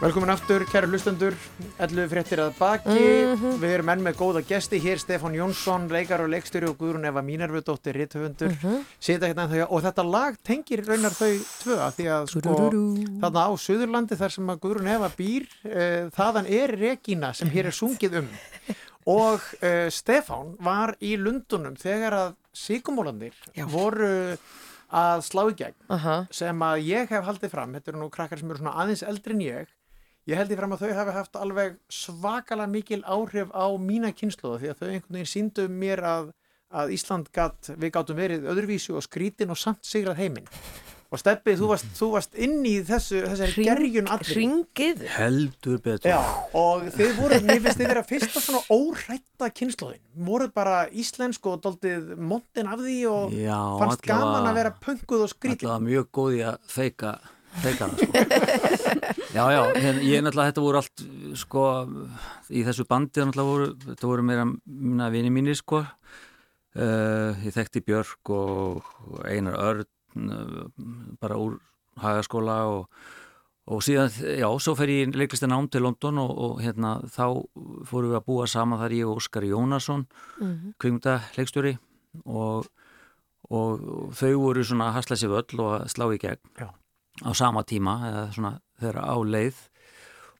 Velkomin 0.09 0.31
aftur, 0.33 0.63
kæru 0.65 0.89
hlustendur, 0.89 1.35
11 1.85 2.07
fréttir 2.09 2.41
að 2.41 2.55
baki. 2.57 2.95
Mhm. 3.29 3.59
Við 3.61 3.73
erum 3.75 3.91
enn 3.93 4.05
með 4.07 4.15
góða 4.17 4.41
gesti 4.41 4.79
hér, 4.81 4.97
Stefán 4.97 5.35
Jónsson, 5.37 5.85
leikar 5.93 6.23
og 6.25 6.31
leikstjóri 6.33 6.65
og 6.71 6.79
Guðrún 6.79 7.05
Eva 7.05 7.21
Mínarvudóttir, 7.21 7.93
rithöfundur. 7.93 8.49
Mhm. 8.49 8.87
Sita 8.99 9.27
hérna 9.27 9.45
ennþá, 9.45 9.67
og 9.69 9.83
þetta 9.83 10.11
lag 10.11 10.39
tengir 10.43 10.83
raunar 10.87 11.13
þau 11.13 11.37
tvö, 11.61 11.79
af 11.79 11.97
því 11.99 12.07
að 12.09 12.27
sko, 12.31 12.57
þarna 13.21 13.45
á 13.45 13.51
Suðurlandi 13.53 14.17
þar 14.17 14.33
sem 14.33 14.47
að 14.47 14.61
Guðrún 14.61 14.89
Eva 14.89 15.11
býr, 15.11 15.47
uh, 15.67 16.09
þaðan 16.09 16.49
er 16.49 16.69
Regína 16.69 17.35
sem 17.35 17.51
hér 17.51 17.67
er 17.67 17.73
sungið 17.77 18.17
um. 18.23 18.29
Og 19.05 19.41
uh, 19.61 19.91
Stefán 19.93 20.57
var 20.59 20.97
í 21.03 21.19
Lundunum 21.19 21.77
þegar 21.77 22.13
að 22.13 22.37
síkumólandir 22.55 23.35
voru 23.69 24.39
að 24.89 25.21
slá 25.21 25.51
í 25.51 25.55
gegn 25.55 25.77
Aha. 25.93 26.27
sem 26.33 26.57
að 26.65 26.87
ég 26.89 27.11
hef 27.13 27.25
haldið 27.25 27.51
fram, 27.51 27.75
þetta 27.75 27.91
eru 27.93 28.01
nú 28.01 28.09
krakkar 28.09 28.39
sem 28.39 28.49
eru 28.49 28.63
svona 28.63 28.73
aðeins 28.73 29.05
eldri 29.05 29.35
en 29.35 29.45
ég 29.45 29.69
ég 30.29 30.37
held 30.37 30.51
ég 30.53 30.59
fram 30.61 30.75
að 30.77 30.83
þau 30.85 30.97
hafi 30.99 31.15
haft 31.19 31.39
alveg 31.41 31.79
svakalega 31.93 32.73
mikil 32.73 33.01
áhrif 33.09 33.49
á 33.57 33.67
mína 33.81 34.13
kynsluða 34.17 34.61
því 34.63 34.73
að 34.75 34.83
þau 34.83 34.89
einhvern 34.93 35.17
veginn 35.19 35.33
síndu 35.33 35.69
mér 35.73 36.05
að, 36.05 36.29
að 36.83 36.93
Ísland 36.99 37.31
gat, 37.33 37.73
við 37.81 37.95
gátum 37.97 38.19
verið 38.21 38.45
öðruvísu 38.53 38.99
og 38.99 39.07
skrítin 39.09 39.55
og 39.55 39.59
samt 39.61 39.89
sigrað 39.89 40.21
heiminn 40.25 40.51
og 41.09 41.17
Steppi, 41.17 41.55
þú 41.57 41.71
varst, 41.71 41.87
þú 41.97 42.07
varst 42.13 42.35
inn 42.37 42.59
í 42.69 42.75
þessu, 42.85 43.23
þessari 43.25 43.53
Hring- 43.55 43.69
gerjun 43.71 44.11
allir 44.13 44.29
hringið. 44.37 44.99
Heldur 45.15 45.79
betur. 45.81 46.11
Já, 46.11 46.19
og 46.61 46.83
þið 46.93 47.15
voru, 47.17 47.39
mér 47.49 47.63
finnst 47.65 47.81
þið 47.81 47.89
vera 47.95 48.03
fyrsta 48.11 48.43
svona 48.45 48.61
órætta 48.77 49.49
kynsluðin 49.57 50.03
voruð 50.29 50.53
bara 50.53 50.75
íslensk 50.93 51.49
og 51.49 51.63
doldið 51.65 52.11
montin 52.21 52.69
af 52.69 52.83
því 52.85 52.99
og 53.09 53.33
Já, 53.33 53.57
fannst 53.81 54.05
allavega- 54.05 54.21
gaman 54.21 54.51
að 54.51 54.59
vera 54.61 54.75
pönguð 54.85 55.25
og 55.25 55.33
skrítin 55.33 55.65
Alltaf 55.73 55.87
mjög 55.89 56.11
góð 56.21 56.37
í 56.37 56.45
að 56.51 56.59
feika, 56.77 57.15
feika 57.63 57.89
það 57.89 57.99
sko. 57.99 58.13
já, 59.37 59.45
já, 59.55 59.61
ég 60.05 60.23
náttúrulega, 60.25 60.49
þetta 60.53 60.65
voru 60.65 60.81
allt 60.81 61.05
sko, 61.43 61.65
í 62.51 62.65
þessu 62.67 62.87
bandi 62.89 63.23
náttúrulega 63.25 63.51
voru, 63.53 63.69
þetta 63.87 64.11
voru 64.11 64.27
meira 64.31 64.49
minna 64.49 65.11
vini 65.15 65.31
mínir 65.35 65.59
sko. 65.59 65.85
Uh, 66.79 67.33
ég 67.43 67.55
þekkti 67.57 67.81
Björk 67.87 68.31
og 68.31 68.85
Einar 69.27 69.57
Örn 69.59 70.29
uh, 70.31 70.67
bara 71.19 71.39
úr 71.41 71.57
hagaskóla 71.99 72.59
og, 72.71 72.85
og 73.73 73.81
síðan, 73.83 74.13
já, 74.39 74.47
svo 74.63 74.77
fer 74.79 74.93
ég 74.93 75.17
leiklistin 75.17 75.51
ám 75.57 75.67
til 75.73 75.83
London 75.83 76.21
og, 76.23 76.31
og 76.45 76.61
hérna 76.63 76.99
þá 77.11 77.25
fórum 77.89 78.13
við 78.13 78.19
að 78.21 78.27
búa 78.29 78.47
saman 78.53 78.79
þar 78.85 78.95
ég 78.95 79.09
og 79.11 79.19
Óskar 79.23 79.49
Jónasson 79.49 80.07
Mhm. 80.39 80.77
kvikmynda 80.79 81.17
leikstjóri 81.35 81.73
og, 82.31 82.69
og 83.51 84.13
þau 84.15 84.31
voru 84.39 84.63
svona 84.63 84.93
að 84.93 85.01
hasla 85.01 85.19
sér 85.19 85.33
völl 85.35 85.59
og 85.65 85.73
að 85.81 85.89
slá 85.97 86.07
í 86.15 86.21
gegn 86.23 86.39
Já. 86.63 86.69
Á 87.25 87.31
sama 87.37 87.65
tíma 87.67 87.99
eða 88.11 88.23
svona 88.37 88.53
þeirra 88.81 89.09
á 89.09 89.17
leið. 89.25 89.59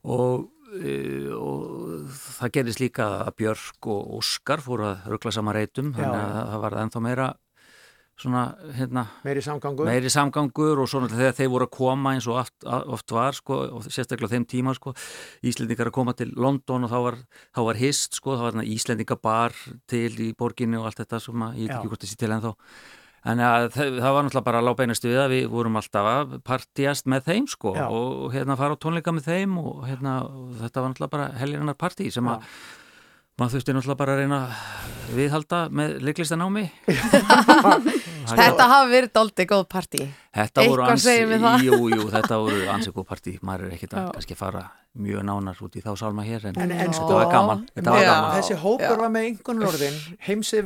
Og, 0.09 0.47
e, 0.79 0.95
og 1.35 2.07
það 2.39 2.55
gerðist 2.55 2.83
líka 2.83 3.09
að 3.25 3.35
Björk 3.41 3.91
og 3.91 4.15
Óskar 4.19 4.63
fóru 4.63 4.87
að 4.93 5.09
ruggla 5.11 5.35
sama 5.35 5.55
reytum 5.55 5.93
þannig 5.97 6.23
að 6.23 6.51
það 6.53 6.65
var 6.65 6.77
ennþá 6.85 7.03
meira 7.03 7.29
svona 8.19 8.43
hérna 8.75 9.05
meiri 9.23 9.41
samgangur. 9.43 9.87
meiri 9.87 10.11
samgangur 10.11 10.81
og 10.83 10.89
svona 10.91 11.09
þegar 11.11 11.35
þeir 11.37 11.51
voru 11.53 11.67
að 11.67 11.75
koma 11.77 12.13
eins 12.15 12.27
og 12.27 12.39
oft, 12.41 12.55
oft 12.67 13.13
var 13.15 13.37
sko, 13.37 13.59
og 13.77 13.87
sérstaklega 13.87 14.33
þeim 14.33 14.47
tíma 14.49 14.75
sko, 14.75 14.93
Íslendingar 15.47 15.91
að 15.91 15.95
koma 15.95 16.15
til 16.17 16.33
London 16.35 16.87
og 16.87 16.91
þá 16.91 16.99
var, 17.05 17.19
þá 17.55 17.61
var 17.69 17.79
hist 17.79 18.19
sko, 18.19 18.35
þá 18.35 18.45
var 18.49 18.71
Íslendingabar 18.75 19.55
til 19.89 20.11
í 20.25 20.31
borginni 20.37 20.79
og 20.79 20.89
allt 20.89 21.03
þetta 21.03 21.21
sem 21.23 21.45
að, 21.47 21.61
ég 21.63 21.75
ekki 21.75 21.91
hvort 21.93 22.07
sé 22.07 22.19
til 22.19 22.33
ennþá 22.35 22.55
en 23.27 23.41
að, 23.43 23.67
það, 23.75 23.97
það 23.99 24.15
var 24.15 24.25
náttúrulega 24.25 24.47
bara 24.47 24.63
lábeinast 24.63 25.07
við 25.07 25.19
að 25.19 25.33
við 25.35 25.47
vorum 25.51 25.79
alltaf 25.79 26.09
að 26.13 26.35
partíast 26.47 27.09
með 27.11 27.25
þeim 27.29 27.47
sko 27.51 27.73
Já. 27.75 27.85
og, 27.87 28.11
og 28.25 28.35
hérna 28.35 28.59
fara 28.59 28.77
á 28.79 28.81
tónleika 28.81 29.15
með 29.15 29.31
þeim 29.31 29.57
og 29.61 29.81
hérna 29.87 30.19
og 30.27 30.53
þetta 30.61 30.83
var 30.83 30.93
náttúrulega 30.93 31.15
bara 31.17 31.31
helgirinnar 31.41 31.79
partí 31.79 32.09
sem 32.15 32.29
að 32.31 32.45
maður 33.39 33.57
þurfti 33.57 33.75
náttúrulega 33.75 34.01
bara 34.03 34.15
að 34.15 34.23
reyna 34.23 34.39
að 34.45 35.17
viðhalda 35.19 35.61
með 35.81 35.97
leiklistanámi 36.07 36.65
Þetta 38.37 38.67
hafi 38.69 38.91
verið 38.93 39.11
doldi 39.15 39.45
góð 39.49 39.63
partí. 39.71 40.03
Þetta 40.35 40.65
voru 40.69 40.85
það. 41.41 41.63
Jú, 41.65 41.79
jú, 41.95 42.05
þetta 42.13 42.37
voru 42.43 42.59
ansi 42.73 42.93
góð 42.95 43.07
partí. 43.09 43.33
Maður 43.41 43.65
er 43.69 43.75
ekkert 43.77 43.95
að 43.97 44.11
kannski 44.17 44.37
fara 44.37 44.63
mjög 44.99 45.23
nánar 45.29 45.59
út 45.63 45.75
í 45.77 45.83
þá 45.85 45.91
sálma 46.01 46.23
hér 46.25 46.47
en, 46.49 46.57
En, 46.57 46.71
en 46.71 46.79
þetta 46.79 46.97
sko, 46.97 47.13
var 47.13 47.29
gaman, 47.31 47.61
þetta 47.75 47.93
var 47.93 48.05
gaman. 48.07 48.31
þessi 48.39 48.55
hópur 48.63 48.97
var 49.03 49.11
með 49.13 49.27
einhvern 49.29 49.65
orðin 49.69 49.99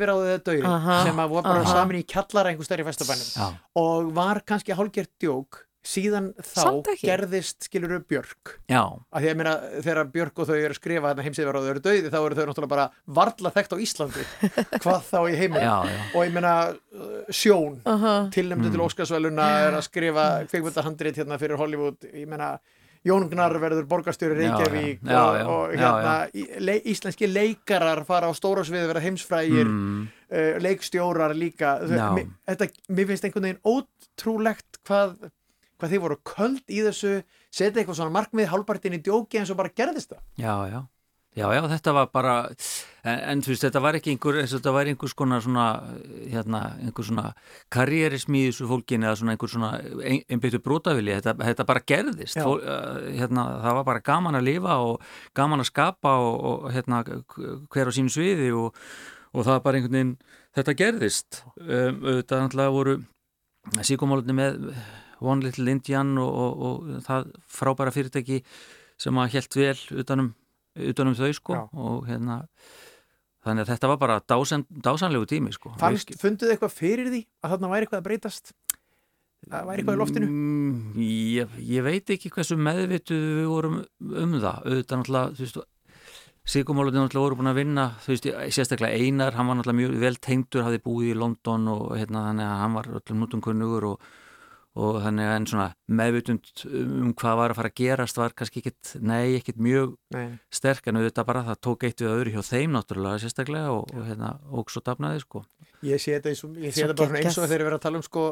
ráðið 0.10 0.30
eða 0.31 0.69
Aha, 0.69 0.95
döið 0.95 1.10
sem 1.10 1.19
að 1.23 1.34
voru 1.34 1.44
bara 1.49 1.65
aha. 1.65 1.73
saman 1.76 1.99
í 1.99 2.03
kjallara 2.14 2.53
einhver 2.53 2.69
stærri 2.69 2.85
festabænum 2.88 3.57
og 3.84 4.14
var 4.15 4.40
kannski 4.48 4.77
hálfgert 4.80 5.11
djók 5.19 5.60
síðan 5.84 6.30
þá 6.39 6.64
gerðist 7.03 7.65
skiluru 7.68 7.99
Björk. 8.07 8.53
Já, 8.72 8.81
að 9.11 9.26
því 9.26 9.31
að 9.34 9.39
meina 9.41 9.53
þegar 9.84 10.11
Björk 10.14 10.39
og 10.43 10.47
þau 10.47 10.55
eru 10.55 10.72
að 10.72 10.77
skrifa 10.80 11.10
þarna 11.11 11.26
heimsið 11.27 11.45
við 11.47 11.55
ráðið 11.57 11.72
eru 11.73 11.84
döið 11.88 12.07
þá 12.14 12.19
eru 12.23 12.38
þau 12.39 12.45
náttúrulega 12.49 12.73
bara 12.76 12.85
varla 13.19 13.51
þekkt 13.57 13.76
á 13.76 13.77
Íslandi. 13.84 14.27
Hvað 14.84 15.10
þá 15.10 15.18
í 15.27 15.34
Já, 15.34 15.76
já. 15.89 15.97
og 16.15 16.22
ég 16.23 16.31
meina 16.38 16.53
uh, 16.72 17.18
Sjón 17.35 17.81
Aha. 17.85 18.14
tilnæmdu 18.31 18.72
til 18.72 18.85
Óskarsvæluna 18.85 19.49
er 19.68 19.76
að 19.80 19.84
skrifa 19.89 20.27
kveikmyndahandrit 20.51 21.19
hérna 21.19 21.38
fyrir 21.41 21.60
Hollywood. 21.60 21.99
Ég 22.14 22.30
meina 22.31 22.53
Jón 23.03 23.26
Gnar 23.27 23.51
verður 23.60 23.84
borgarstjóri 23.91 24.38
Já, 24.39 24.53
Reykjavík 24.55 25.01
já, 25.03 25.11
já, 25.11 25.41
og, 25.43 25.49
og 25.51 25.73
já, 25.76 25.81
hérna 25.84 26.60
le, 26.64 26.77
íslenski 26.88 27.27
leikarar 27.27 28.05
fara 28.07 28.30
á 28.31 28.34
stóra 28.39 28.64
sviði 28.64 28.88
verða 28.88 29.01
heimsfrægir 29.03 29.68
Mm. 29.68 30.05
uh, 30.31 30.53
leikstjórar 30.64 31.35
líka. 31.35 31.73
Þau- 31.84 31.97
Já. 31.99 32.05
mér, 32.15 32.30
þetta, 32.47 32.69
mér 32.95 33.10
finnst 33.11 33.27
einhvern 33.27 33.49
veginn 33.49 33.60
ótrúlegt 33.68 34.80
hvað, 34.88 35.18
hvað 35.80 35.94
þið 35.94 36.04
voru 36.06 36.20
köld 36.28 36.64
í 36.68 36.82
þessu 36.86 37.14
setja 37.54 37.82
eitthvað 37.82 38.00
svona 38.00 38.16
markmið 38.18 38.52
hálpartin 38.54 38.98
í 38.98 39.04
djóki 39.04 39.41
eins 39.41 39.54
og 39.54 39.60
bara 39.60 39.74
gerðist 39.74 40.14
það? 40.14 40.26
Já, 40.41 40.56
já. 40.72 40.82
Já, 41.34 41.48
já, 41.50 41.64
þetta 41.66 41.94
var 41.98 42.10
bara, 42.14 42.34
en, 43.02 43.16
en 43.32 43.40
þú 43.41 43.50
veist, 43.50 43.64
þetta 43.66 43.82
var 43.82 43.95
ekki 43.98 44.12
einhver, 44.14 44.36
eins 44.38 44.52
og 44.54 44.60
þetta 44.60 44.74
var 44.76 44.90
einhvers 44.91 45.16
konar 45.18 45.41
svona, 45.41 45.64
hérna, 46.30 46.60
einhver 46.78 47.08
svona 47.08 47.32
karrierismi 47.74 48.44
í 48.44 48.52
þessu 48.52 48.68
fólkinni 48.70 49.08
eða 49.08 49.18
svona 49.18 49.34
einhver 49.34 49.50
svona 49.50 49.72
ein, 49.82 50.22
einbyttu 50.30 50.62
brótavili, 50.62 51.16
þetta, 51.18 51.34
þetta 51.50 51.66
bara 51.72 51.82
gerðist. 51.90 52.38
Fól, 52.38 52.62
uh, 52.62 53.02
hérna, 53.18 53.48
það 53.66 53.80
var 53.80 53.88
bara 53.90 54.06
gaman 54.12 54.38
að 54.38 54.45
lifa 54.52 54.78
og 54.86 55.10
gaman 55.41 55.66
að 55.66 55.72
skapa 55.72 56.14
og, 56.22 56.38
og 56.52 56.70
hérna, 56.76 57.02
hver 57.74 57.90
á 57.90 57.95
sínu 57.98 58.14
sviði 58.14 58.54
og, 58.54 58.78
og 59.34 59.41
það 59.41 59.56
var 59.56 59.66
bara 59.66 59.82
einhvern 59.82 59.98
veginn, 59.98 60.16
þetta 60.54 60.80
gerðist, 60.84 61.41
um, 61.58 61.98
auðvitað 62.12 62.45
náttúrulega 62.45 62.78
voru 62.78 63.00
síkumálunni 63.82 64.38
með 64.38 64.70
One 65.24 65.45
Little 65.45 65.72
Indian 65.72 66.16
og, 66.22 66.32
og, 66.45 66.64
og 66.70 67.04
það 67.08 67.30
frábæra 67.60 67.94
fyrirtæki 67.95 68.41
sem 69.02 69.20
að 69.20 69.38
helt 69.38 69.58
vel 69.58 69.78
utanum, 70.04 70.34
utanum 70.91 71.18
þau 71.18 71.32
sko 71.36 71.60
og 71.72 72.08
hérna 72.10 72.44
þannig 73.44 73.66
að 73.66 73.74
þetta 73.74 73.91
var 73.91 74.00
bara 74.02 74.22
dásan, 74.24 74.66
dásanlegu 74.70 75.28
tími 75.30 75.54
sko 75.56 75.74
Fannst, 75.82 76.16
funduð 76.20 76.48
þið 76.48 76.56
eitthvað 76.56 76.78
fyrir 76.78 77.12
því 77.12 77.22
að 77.44 77.56
þarna 77.56 77.74
væri 77.74 77.88
eitthvað 77.88 78.02
að 78.02 78.08
breytast? 78.08 78.54
Það 79.44 79.68
væri 79.68 79.82
eitthvað 79.82 79.98
í 79.98 80.00
loftinu? 80.00 80.30
Mm, 80.32 81.04
ég, 81.04 81.56
ég 81.68 81.86
veit 81.86 82.16
ekki 82.16 82.32
hversu 82.32 82.58
meðvituð 82.60 83.30
við 83.41 83.50
vorum 83.52 83.80
um 83.84 84.36
það 84.40 84.68
auðvitað 84.70 85.02
náttúrulega 85.02 85.38
þú 85.38 85.48
veist, 85.48 85.64
Sigurmálunni 86.44 87.00
náttúrulega 87.00 87.24
voru 87.24 87.40
búin 87.40 87.52
að 87.54 87.60
vinna 87.62 87.84
þú 88.04 88.12
veist, 88.12 88.26
sérstaklega 88.56 89.00
Einar, 89.00 89.36
hann 89.38 89.48
var 89.48 89.56
náttúrulega 89.60 89.80
mjög 89.80 90.02
vel 90.02 90.18
tengdur, 90.20 90.66
hafði 90.66 90.82
búið 90.84 91.12
í 91.12 91.20
London 91.20 91.70
og 91.72 91.84
hérna 91.95 92.26
þannig 92.30 92.48
að 92.50 92.58
hann 92.60 92.76
var 92.76 92.90
öllum 93.00 93.22
nútum 93.24 93.44
kunnugur 93.44 93.88
og, 93.94 94.10
og 94.74 94.95
þannig 95.04 95.28
að 95.30 95.36
en 95.38 95.45
svona 95.52 95.68
meðvitund 96.00 96.64
um 96.80 97.12
hvað 97.20 97.36
var 97.40 97.54
að 97.54 97.60
fara 97.60 97.70
að 97.70 97.78
gerast 97.78 98.18
var 98.18 98.34
kannski 98.38 98.64
ekkit, 98.64 98.94
nei, 99.06 99.36
ekkit 99.38 99.60
mjög 99.62 99.94
Nei. 100.16 100.40
sterk 100.50 100.88
en 100.90 100.98
auðvitað 100.98 101.28
bara 101.30 101.44
það 101.52 101.60
tók 101.68 101.86
eitt 101.86 102.02
við 102.02 102.10
öðru 102.14 102.34
hjá 102.34 102.41
þeim 102.48 102.74
náttúrulega 102.74 103.22
sérstaklega 103.22 103.76
og, 103.76 103.94
og 103.94 104.08
hérna 104.10 104.34
og 104.50 104.74
svo 104.74 104.82
dafnaði 104.86 105.22
sko 105.26 105.44
Ég 105.84 106.00
sé 106.02 106.16
þetta, 106.16 106.32
eins 106.32 106.44
og, 106.48 106.58
ég 106.64 106.74
sé 106.74 106.88
þetta 106.88 106.98
bara 107.04 107.22
eins 107.22 107.38
og 107.38 107.45
þegar 107.45 107.66
við 107.66 107.70
erum 107.70 107.80
að 107.82 107.86
tala 107.86 108.02
um 108.02 108.06
sko 108.08 108.26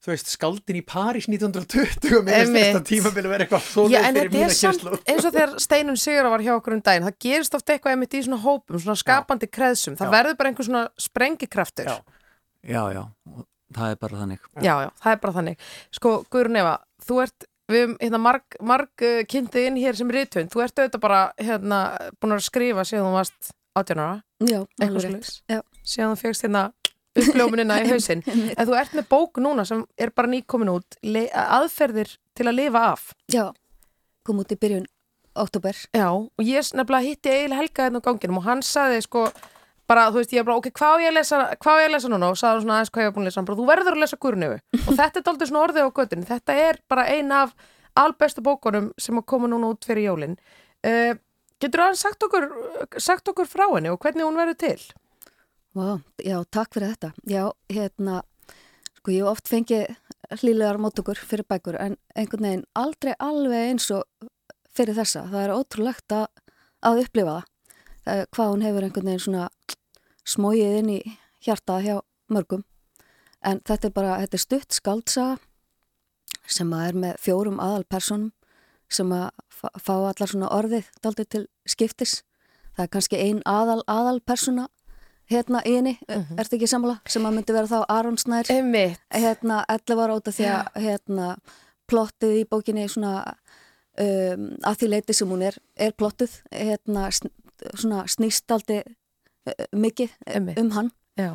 þú 0.00 0.14
veist, 0.14 0.30
skaldin 0.32 0.78
í 0.80 0.82
París 0.88 1.26
1920 1.28 2.14
og 2.16 2.22
mér 2.24 2.38
finnst 2.40 2.48
Einmitt. 2.48 2.68
þetta 2.70 2.86
tímabili 2.88 3.30
verið 3.30 3.44
eitthvað 3.46 3.66
svo 3.66 3.82
Já, 3.84 3.98
leið 3.98 4.06
en 4.08 4.16
fyrir 4.16 4.30
þetta 4.30 4.38
mína 4.38 4.46
er 4.48 4.56
samt 4.56 4.80
kynslu 4.80 5.00
eins 5.12 5.26
og 5.28 5.34
þegar 5.34 5.52
Steinun 5.60 6.00
Sigur 6.00 6.28
var 6.32 6.44
hjá 6.46 6.52
okkur 6.56 6.76
um 6.78 6.82
daginn, 6.86 7.04
það 7.04 7.18
gerist 7.26 7.58
oft 7.58 7.72
eitthvað 7.74 7.94
einmitt 7.94 8.16
í 8.16 8.22
svona 8.24 8.40
hópum, 8.40 8.80
svona 8.80 8.96
skapandi 8.96 9.50
kreðsum, 9.52 9.98
það 10.00 10.08
Já. 10.08 10.14
verður 10.16 10.38
bara 10.40 10.52
einhver 10.52 10.68
svona 10.70 10.84
sprengikraftur. 11.04 11.90
Já. 11.92 12.16
Já, 12.60 12.80
já, 12.92 13.02
og 13.32 13.44
það 13.76 13.92
er 13.94 14.00
bara 14.02 14.20
þannig 14.24 14.40
já, 14.66 14.74
það 15.02 15.12
er 15.14 15.20
bara 15.24 15.36
þannig. 15.38 15.64
Sko, 15.98 16.12
Guðrún 16.32 16.60
Eva, 16.60 16.74
þú 17.06 17.20
ert, 17.24 17.46
við 17.70 17.80
hefum 17.84 17.96
hérna 18.02 18.20
marg, 18.24 18.58
marg 18.72 19.04
uh, 19.06 19.20
kynntið 19.30 19.68
inn 19.70 19.78
hér 19.80 19.98
sem 20.00 20.10
rithund, 20.10 20.50
þú 20.52 20.64
ert 20.64 20.78
auðvitað 20.82 21.04
bara 21.04 21.20
hérna 21.38 21.80
búin 22.20 22.34
að 22.36 22.44
skrifa 22.48 22.84
síðan 22.88 23.08
þú 23.10 23.16
varst 23.18 23.52
18 23.78 24.02
ára. 24.02 24.20
Já. 24.42 24.60
Já. 25.52 25.60
Síðan 25.86 26.16
þú 26.16 26.20
fegst 26.24 26.46
hérna 26.48 26.64
uppljómunina 27.20 27.76
í 27.84 27.88
hausinn. 27.92 28.22
en 28.26 28.66
þú 28.66 28.74
ert 28.78 28.96
með 28.98 29.06
bók 29.10 29.38
núna 29.42 29.64
sem 29.66 29.84
er 29.98 30.10
bara 30.14 30.30
nýkomin 30.30 30.72
út, 30.74 30.98
le- 31.06 31.28
aðferðir 31.30 32.16
til 32.38 32.46
að 32.50 32.58
lifa 32.58 32.82
af. 32.92 33.12
Já, 33.30 33.48
kom 34.26 34.42
út 34.42 34.50
í 34.54 34.58
byrjun 34.60 34.86
oktober. 35.40 35.76
Já, 35.94 36.08
og 36.10 36.42
ég 36.42 36.72
nefnilega 36.74 37.06
hitti 37.06 37.30
Egil 37.32 37.54
Helga 37.54 37.86
hérna 37.86 38.02
á 38.02 38.06
ganginum 38.06 38.40
og 38.42 38.46
hann 38.48 38.62
sagði 38.66 39.02
sko 39.06 39.28
bara, 39.90 40.06
þú 40.12 40.20
veist, 40.20 40.34
ég 40.36 40.46
bara, 40.46 40.60
ok, 40.60 40.70
hvað 40.78 40.94
á 40.94 40.96
ég 41.02 41.10
að 41.10 41.16
lesa, 41.18 41.40
hvað 41.58 41.76
á 41.76 41.80
ég 41.82 41.90
að 41.90 41.94
lesa 41.96 42.12
núna 42.12 42.30
og 42.30 42.38
sagði 42.38 42.64
svona 42.64 42.78
aðeins 42.78 42.94
hvað 42.94 43.04
ég 43.04 43.10
var 43.10 43.16
búin 43.16 43.26
að 43.26 43.30
lesa 43.30 43.44
bara, 43.48 43.58
þú 43.60 43.68
verður 43.70 43.96
að 43.96 44.04
lesa 44.04 44.20
Gurnifu 44.22 44.60
og 44.80 44.92
þetta 45.00 45.20
er 45.20 45.26
daldið 45.26 45.50
svona 45.50 45.64
orðið 45.66 45.90
á 45.90 45.96
göttin 45.98 46.28
þetta 46.30 46.58
er 46.68 46.80
bara 46.90 47.08
ein 47.10 47.34
af 47.34 47.54
albestu 47.98 48.44
bókunum 48.46 48.92
sem 49.00 49.18
að 49.18 49.28
koma 49.34 49.50
núna 49.50 49.72
út 49.74 49.86
fyrir 49.86 50.06
jólin 50.06 50.38
uh, 50.86 51.12
getur 51.60 51.84
aðeins 51.84 52.04
sagt 52.06 52.22
okkur 52.22 52.46
sagt 53.02 53.32
okkur 53.32 53.50
frá 53.50 53.66
henni 53.72 53.90
og 53.90 53.98
hvernig 54.00 54.28
hún 54.28 54.38
verður 54.38 54.60
til 54.62 54.78
Vá, 55.70 56.00
já, 56.18 56.40
takk 56.50 56.74
fyrir 56.74 56.90
þetta. 56.96 57.12
Já, 57.30 57.44
hérna, 57.70 58.22
sko 58.98 59.12
ég 59.14 59.26
oft 59.30 59.46
fengið 59.46 59.92
hlýlegar 60.40 60.80
móttökur 60.82 61.18
fyrir 61.18 61.46
bækur 61.46 61.78
en 61.78 61.94
einhvern 62.18 62.46
veginn 62.46 62.64
aldrei 62.74 63.12
alveg 63.22 63.68
eins 63.68 63.86
og 63.94 64.02
fyrir 64.74 64.98
þessa. 64.98 65.28
Það 65.30 65.44
er 65.44 65.54
ótrúlegt 65.54 66.14
að, 66.16 66.26
að 66.90 67.04
upplifa 67.04 67.36
það. 67.36 67.46
er 68.10 68.26
Hvað 68.34 68.50
hún 68.50 68.66
hefur 68.66 68.86
einhvern 68.88 69.10
veginn 69.12 69.22
svona 69.22 69.44
smóið 70.28 70.78
inn 70.80 70.90
í 70.96 71.00
hjartað 71.44 71.86
hjá 71.86 71.96
mörgum. 72.30 72.64
En 73.40 73.60
þetta 73.64 73.88
er 73.88 73.94
bara, 73.96 74.18
þetta 74.20 74.36
er 74.36 74.44
stutt 74.44 74.76
skaldsaga 74.76 75.38
sem 76.50 76.72
að 76.74 76.86
er 76.88 76.98
með 77.04 77.22
fjórum 77.22 77.60
aðalpersonum 77.62 78.32
sem 78.90 79.12
að 79.14 79.30
fá 79.60 79.94
allar 79.94 80.28
svona 80.28 80.50
orðið 80.50 80.90
daldið 81.04 81.30
til 81.30 81.46
skiptis. 81.68 82.20
Það 82.74 82.84
er 82.84 82.92
kannski 82.96 83.20
ein 83.20 83.40
aðal 83.48 83.80
aðalpersona 83.86 84.68
hérna 85.30 85.62
í 85.64 85.76
henni, 85.76 85.98
mm 86.08 86.22
-hmm. 86.22 86.38
ertu 86.42 86.56
ekki 86.56 86.66
sammála 86.66 87.00
sem 87.06 87.26
að 87.26 87.34
myndi 87.34 87.52
vera 87.52 87.66
þá 87.66 87.84
Aron 87.88 88.18
Snær 88.18 88.50
hérna 89.14 89.64
11 89.68 90.02
ára 90.02 90.16
út 90.16 90.28
af 90.28 90.34
því 90.34 90.46
að 90.46 90.82
hérna 90.82 91.36
plottið 91.86 92.32
í 92.40 92.44
bókinni 92.50 92.88
svona 92.88 93.36
um, 93.98 94.56
að 94.62 94.78
því 94.78 94.88
leiti 94.88 95.14
sem 95.14 95.28
hún 95.28 95.42
er, 95.42 95.58
er 95.76 95.92
plottuð 95.92 96.30
hérna 96.50 97.10
svona 97.74 98.06
snýstaldi 98.06 98.82
uh, 98.82 98.94
mikið 99.76 100.14
Einmitt. 100.26 100.60
um 100.60 100.70
hann 100.76 100.90
Já. 101.18 101.30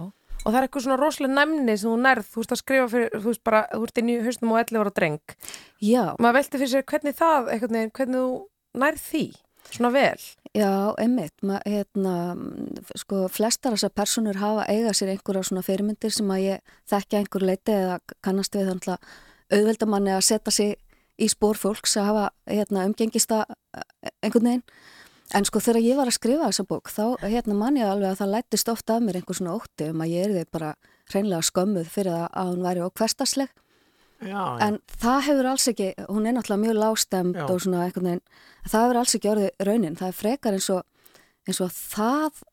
og 0.45 0.47
það 0.49 0.59
er 0.59 0.67
eitthvað 0.67 0.85
svona 0.87 0.99
rosalega 1.01 1.37
næmni 1.39 1.77
sem 1.77 1.89
þú 1.91 1.97
nærð, 2.03 2.31
þú 2.31 2.41
veist 2.41 2.55
að 2.55 2.61
skrifa 2.61 2.87
fyrir 2.93 3.15
þú 3.15 3.27
veist 3.29 3.43
bara, 3.43 3.65
þú 3.73 3.83
ert 3.87 4.01
inn 4.01 4.13
í 4.13 4.17
hausnum 4.25 4.55
og 4.55 4.61
11 4.63 4.81
ára 4.83 4.95
dreng 4.99 5.35
Já. 5.81 6.03
maður 6.19 6.39
velti 6.39 6.61
fyrir 6.61 6.73
sér 6.73 6.87
hvernig 6.91 7.19
það, 7.19 7.51
veginn, 7.65 7.93
hvernig 7.99 8.19
þú 8.21 8.81
nærð 8.85 9.05
því, 9.09 9.25
svona 9.71 9.93
vel 9.95 10.25
Já, 10.55 10.95
einmitt, 10.95 11.33
Ma, 11.43 11.57
hérna, 11.67 12.31
mm, 12.31 12.85
sko, 12.95 13.25
flestar 13.27 13.73
þessar 13.75 13.91
personur 13.91 14.37
hafa 14.39 14.63
eiga 14.71 14.93
sér 14.95 15.11
einhverja 15.11 15.43
svona 15.43 15.65
fyrirmyndir 15.67 16.13
sem 16.15 16.29
að 16.31 16.43
ég 16.45 16.75
þekkja 16.87 17.19
einhver 17.19 17.43
leiti 17.43 17.73
eða 17.75 17.97
kannast 18.23 18.55
við 18.55 18.71
auðveldamanni 19.51 20.13
að 20.15 20.23
setja 20.29 20.53
sig 20.55 20.77
í 21.19 21.27
spór 21.31 21.59
fólks 21.59 21.97
að 21.99 22.07
hafa 22.09 22.25
hérna, 22.47 22.85
umgengist 22.87 23.31
að 23.35 23.51
einhvern 24.23 24.47
veginn. 24.49 24.63
En 25.33 25.45
sko 25.47 25.59
þegar 25.63 25.81
ég 25.81 25.97
var 25.97 26.09
að 26.09 26.17
skrifa 26.19 26.49
þessa 26.51 26.67
bók 26.69 26.91
þá 26.93 27.05
hérna 27.25 27.55
man 27.57 27.77
ég 27.79 27.89
alveg 27.89 28.11
að 28.11 28.19
það 28.21 28.33
lættist 28.35 28.69
ofta 28.69 28.97
af 28.99 29.05
mér 29.05 29.17
einhver 29.19 29.37
svona 29.39 29.55
ótti 29.57 29.89
um 29.89 30.03
að 30.05 30.11
ég 30.13 30.25
er 30.27 30.33
því 30.35 30.43
bara 30.53 30.73
hreinlega 31.09 31.47
skömmuð 31.49 31.87
fyrir 31.89 32.13
það 32.13 32.27
að 32.29 32.51
hún 32.51 32.65
væri 32.65 32.83
já. 34.21 34.43
En 34.63 34.79
það 35.01 35.21
hefur 35.29 35.49
alls 35.49 35.67
ekki, 35.71 35.87
hún 36.07 36.27
er 36.27 36.35
náttúrulega 36.35 36.63
mjög 36.63 36.77
lágstemd 36.79 37.39
Já. 37.39 37.45
og 37.49 37.61
svona 37.61 37.85
einhvern 37.85 38.09
veginn, 38.09 38.25
það 38.65 38.85
hefur 38.85 38.99
alls 39.01 39.15
ekki 39.17 39.31
orðið 39.31 39.65
raunin. 39.69 39.97
Það 39.99 40.11
er 40.11 40.19
frekar 40.19 40.57
eins 40.57 40.69
og, 40.73 40.83
eins 41.47 41.61
og 41.65 41.73
það 41.75 42.43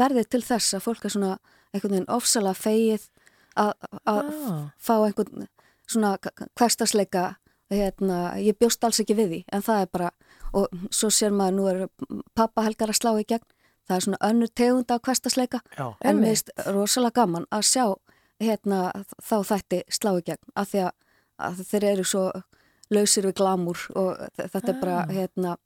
verði 0.00 0.24
til 0.30 0.42
þess 0.46 0.76
að 0.76 0.86
fólk 0.86 1.04
er 1.04 1.14
svona 1.16 1.32
einhvern 1.74 1.96
veginn 1.96 2.12
ofsalega 2.14 2.58
feið 2.58 3.08
að 3.60 4.32
fá 4.78 4.94
einhvern 4.96 5.48
svona 5.90 6.14
hverstasleika, 6.58 7.24
hérna, 7.70 8.18
ég 8.38 8.58
bjóst 8.58 8.84
alls 8.86 9.00
ekki 9.02 9.16
við 9.18 9.32
því, 9.32 9.40
en 9.54 9.64
það 9.66 9.84
er 9.84 9.90
bara, 9.90 10.10
og 10.52 10.68
svo 10.90 11.08
sér 11.10 11.30
maður 11.32 11.54
nú 11.56 11.66
er 11.70 11.88
pappa 12.34 12.62
helgar 12.66 12.88
að 12.92 12.98
slá 13.00 13.12
í 13.20 13.24
gegn, 13.28 13.44
það 13.88 13.96
er 13.96 14.04
svona 14.06 14.20
önnur 14.30 14.48
tegunda 14.54 14.94
af 14.94 15.02
hverstasleika, 15.02 15.60
Já. 15.78 15.94
en 16.02 16.20
mér 16.20 16.26
finnst 16.34 16.50
rosalega 16.66 17.14
gaman 17.20 17.46
að 17.50 17.62
sjá 17.70 17.84
hérna 18.40 18.92
þá 19.22 19.36
þætti 19.50 19.82
slá 19.90 20.12
í 20.18 20.22
gegn, 20.26 20.44
af 20.56 20.68
því 20.72 20.84
að, 20.86 20.92
að 21.38 21.64
þeir 21.70 21.84
eru 21.92 22.04
svo 22.04 22.24
lausir 22.90 23.26
við 23.28 23.34
glamúr 23.38 23.78
og 23.94 24.16
þe- 24.36 24.48
þetta 24.50 24.68
er 24.74 24.80
bara, 24.80 24.98
Ah. 25.00 25.06
hérna, 25.14 25.56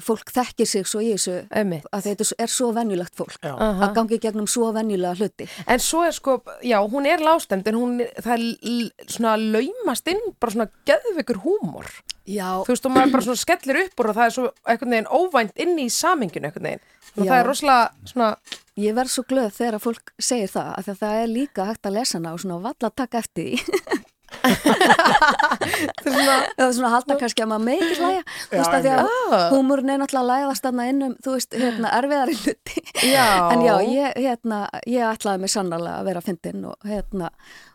fólk 0.00 0.32
þekkir 0.32 0.68
sig 0.70 0.86
svo 0.88 1.02
í 1.04 1.12
þessu 1.14 1.36
Einmitt. 1.50 1.86
að 1.92 2.08
þetta 2.08 2.26
er 2.46 2.52
svo 2.52 2.70
venjulegt 2.76 3.16
fólk 3.18 3.36
Já. 3.44 3.54
Að 3.54 3.94
gangi 3.98 4.18
gegnum 4.22 4.48
svo 4.50 4.72
venjulega 4.76 5.14
hluti 5.20 5.48
En 5.66 5.82
svo 5.82 6.02
er 6.06 6.16
sko, 6.16 6.38
já, 6.64 6.78
hún 6.80 7.06
er 7.06 7.22
lástend 7.24 7.68
en 7.68 7.78
hún, 7.78 8.00
það 8.24 8.34
er 8.36 9.08
svona 9.12 9.36
laumast 9.36 10.08
inn 10.12 10.22
bara 10.40 10.56
svona 10.56 10.68
geðveikur 10.88 11.42
húmor 11.44 11.90
Já. 12.26 12.64
Þú 12.66 12.72
veist, 12.72 12.86
og 12.88 12.94
maður 12.96 13.12
bara 13.14 13.26
svona 13.28 13.38
skellir 13.44 13.80
upp 13.84 14.00
og 14.02 14.14
það 14.16 14.24
er 14.24 14.32
svo 14.34 14.46
einhvern 14.66 14.94
veginn 14.96 15.12
óvænt 15.14 15.60
inn 15.62 15.76
í 15.78 15.86
saminginu 15.92 16.48
einhvern 16.48 16.70
veginn 16.72 16.86
og 17.16 17.22
það 17.22 17.36
er 17.38 17.46
rosalega 17.46 18.10
svona 18.10 18.32
Ég 18.76 18.92
verð 18.92 19.08
svo 19.08 19.22
glöð 19.24 19.54
þegar 19.56 19.78
að 19.78 19.84
fólk 19.86 20.10
segir 20.20 20.50
það 20.52 20.66
af 20.74 20.84
því 20.84 20.92
að 20.92 20.98
það 21.00 21.20
er 21.22 21.30
líka 21.30 21.64
hægt 21.64 21.86
að 21.88 21.94
lesa 21.96 22.18
hana 22.18 22.32
og 22.36 22.42
svona 22.42 22.58
valla 22.60 22.90
að 22.90 22.96
taka 23.00 23.22
eftir 23.22 23.46
því 23.56 24.00
Það 26.06 26.64
er 26.64 26.72
svona 26.74 26.88
að 26.88 26.94
halda 26.94 27.16
kannski 27.20 27.44
að 27.44 27.50
maður 27.52 27.64
megi 27.66 27.86
ekki 27.86 27.98
hlæja. 28.00 28.22
Þú 28.46 28.58
veist 28.60 28.76
að 28.76 28.86
því 28.86 28.92
að 28.94 29.44
húmurinn 29.52 29.92
er 29.92 30.00
náttúrulega 30.02 30.22
að 30.22 30.30
læðast 30.32 30.66
þarna 30.66 30.88
inn 30.90 31.06
um, 31.06 31.14
þú 31.24 31.36
veist, 31.36 31.56
hérna, 31.62 31.92
erfiðari 31.98 32.36
hluti. 32.42 32.84
Já. 33.06 33.26
En 33.52 33.64
já, 33.66 33.74
ég, 33.90 34.18
hérna, 34.26 34.60
ég 34.88 35.08
ætlaði 35.10 35.44
mig 35.44 35.52
sannarlega 35.52 36.00
að 36.00 36.10
vera 36.10 36.24
fyndin 36.24 36.68
og 36.70 36.88
hérna, 36.88 37.32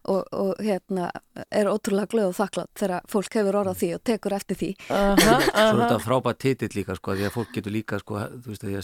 og, 0.09 0.23
og 0.33 0.55
hérna 0.63 1.09
er 1.51 1.69
ótrúlega 1.69 2.09
glöð 2.11 2.29
og 2.31 2.35
þakklátt 2.39 2.71
þegar 2.81 3.03
fólk 3.11 3.35
hefur 3.37 3.57
orðað 3.61 3.77
því 3.81 3.89
og 3.97 4.01
tekur 4.09 4.33
eftir 4.37 4.57
því. 4.61 4.69
Aha, 4.89 5.15
Svo 5.21 5.35
er 5.61 5.79
þetta 5.81 5.99
frábært 6.05 6.39
titill 6.41 6.71
líka 6.79 6.95
sko, 6.97 7.15
því 7.19 7.27
að 7.27 7.35
fólk 7.35 7.51
getur 7.57 7.75
líka 7.75 7.99
sko, 8.01 8.19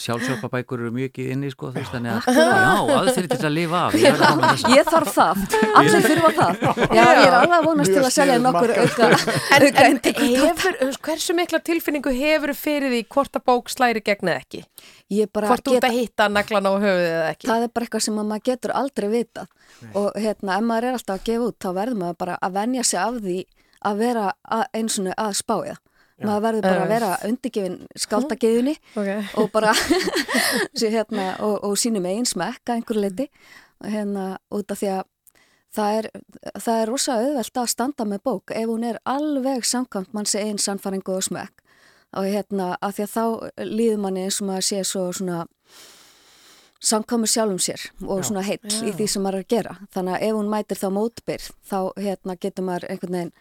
sjálfsjálfabækur 0.04 0.84
eru 0.84 0.92
mjög 0.96 1.10
ekki 1.12 1.26
inni 1.34 1.50
sko, 1.54 1.72
veist, 1.76 1.92
þannig 1.94 2.18
að 2.18 2.38
já, 2.38 2.98
aðfyrir 2.98 3.32
til 3.34 3.48
að 3.50 3.56
lifa 3.58 3.82
af 3.88 3.98
ég. 3.98 4.22
Ég 4.78 4.92
þarf 4.92 5.14
það, 5.18 5.44
allir 5.82 6.08
þurfa 6.08 6.32
það. 6.38 6.68
Já, 6.98 7.02
ég 7.02 7.24
er 7.26 7.38
alveg 7.40 7.58
að 7.58 7.68
vona 7.68 7.88
neyðast 7.88 7.96
til 7.98 8.04
að 8.04 8.16
selja 8.18 8.38
nokkur 8.44 8.74
auka 8.78 9.10
En, 9.58 9.66
auka 9.68 9.86
en 9.88 9.96
inntökur. 9.96 10.32
hefur, 10.44 10.80
hversu 11.08 11.36
mikla 11.38 11.62
tilfinningu 11.72 12.14
hefur 12.18 12.54
fyrir 12.58 12.94
því 12.94 13.02
hvort 13.16 13.40
að 13.40 13.46
bók 13.50 13.72
slæri 13.74 14.04
gegn 14.06 14.32
eða 14.34 14.44
ekki? 14.44 14.64
Ég 15.08 15.30
bara 15.32 15.48
Hvort 15.48 15.64
þú 15.64 15.78
ert 15.78 15.86
að 15.88 15.96
hitta 15.96 16.26
naglan 16.28 16.68
á 16.68 16.72
höfuðið 16.76 17.12
eða 17.14 17.28
ekki? 17.32 17.48
það 17.48 17.64
er 17.64 17.70
bara 17.72 17.86
eitthvað 17.88 18.04
sem 18.04 18.18
að 18.20 18.26
maður 18.28 18.46
getur 18.50 18.74
aldrei 18.76 19.08
vitað. 19.14 19.48
Og 19.96 20.08
hérna, 20.20 20.58
ef 20.60 20.66
maður 20.68 20.88
er 20.90 20.98
alltaf 20.98 21.07
að 21.14 21.26
gefa 21.30 21.50
út 21.50 21.60
þá 21.64 21.70
verður 21.80 22.02
maður 22.02 22.22
bara 22.24 22.40
að 22.42 22.58
venja 22.60 22.84
sig 22.84 23.00
af 23.02 23.20
því 23.22 23.38
að 23.88 24.02
vera 24.02 24.32
að, 24.44 24.64
eins 24.74 25.00
og 25.00 25.12
að 25.14 25.36
spája 25.38 25.76
maður 26.18 26.46
verður 26.48 26.66
bara 26.66 26.84
að 26.84 26.94
vera 26.96 27.10
undirgefin 27.28 27.76
skáldagiðunni 28.06 28.74
okay. 29.00 29.28
og 29.38 29.52
bara 29.54 29.74
sér, 29.78 30.94
hérna, 30.98 31.28
og, 31.46 31.60
og 31.68 31.78
sínum 31.78 32.08
eigin 32.10 32.26
smekka 32.26 32.78
einhver 32.78 33.00
leiti 33.02 33.28
hérna, 33.86 34.38
út 34.50 34.74
af 34.74 34.82
því 34.82 34.90
að 34.96 35.06
það 35.78 36.00
er, 36.00 36.10
það 36.58 36.82
er 36.82 36.90
rosa 36.90 37.20
auðvelt 37.22 37.62
að 37.62 37.70
standa 37.74 38.08
með 38.08 38.24
bók 38.26 38.56
ef 38.56 38.70
hún 38.70 38.88
er 38.88 39.00
alveg 39.06 39.66
samkvæmt 39.68 40.16
mann 40.16 40.30
sé 40.30 40.42
einn 40.46 40.62
sannfæringu 40.62 41.18
og 41.18 41.26
smekk. 41.28 41.64
Og 42.18 42.24
hérna, 42.32 42.72
af 42.82 42.96
því 42.96 43.04
að 43.04 43.14
þá 43.14 43.24
líður 43.68 44.02
manni 44.02 44.24
eins 44.26 44.40
og 44.42 44.48
maður 44.48 44.68
sé 44.70 44.84
svo 44.88 45.10
svona 45.14 45.44
samkvæmur 46.84 47.32
sjálfum 47.32 47.62
sér 47.62 47.86
og 48.06 48.22
Já. 48.22 48.28
svona 48.30 48.44
heill 48.46 48.62
í 48.70 48.92
Já. 48.92 48.96
því 48.98 49.08
sem 49.12 49.24
maður 49.26 49.40
er 49.40 49.46
að 49.46 49.54
gera 49.56 49.76
þannig 49.96 50.18
að 50.18 50.26
ef 50.28 50.36
hún 50.38 50.52
mætir 50.54 50.82
þá 50.82 50.88
mótbyr 50.98 51.48
þá 51.70 51.80
hérna, 51.98 52.36
getur 52.40 52.68
maður 52.68 52.90
einhvern 52.92 53.18
veginn 53.18 53.34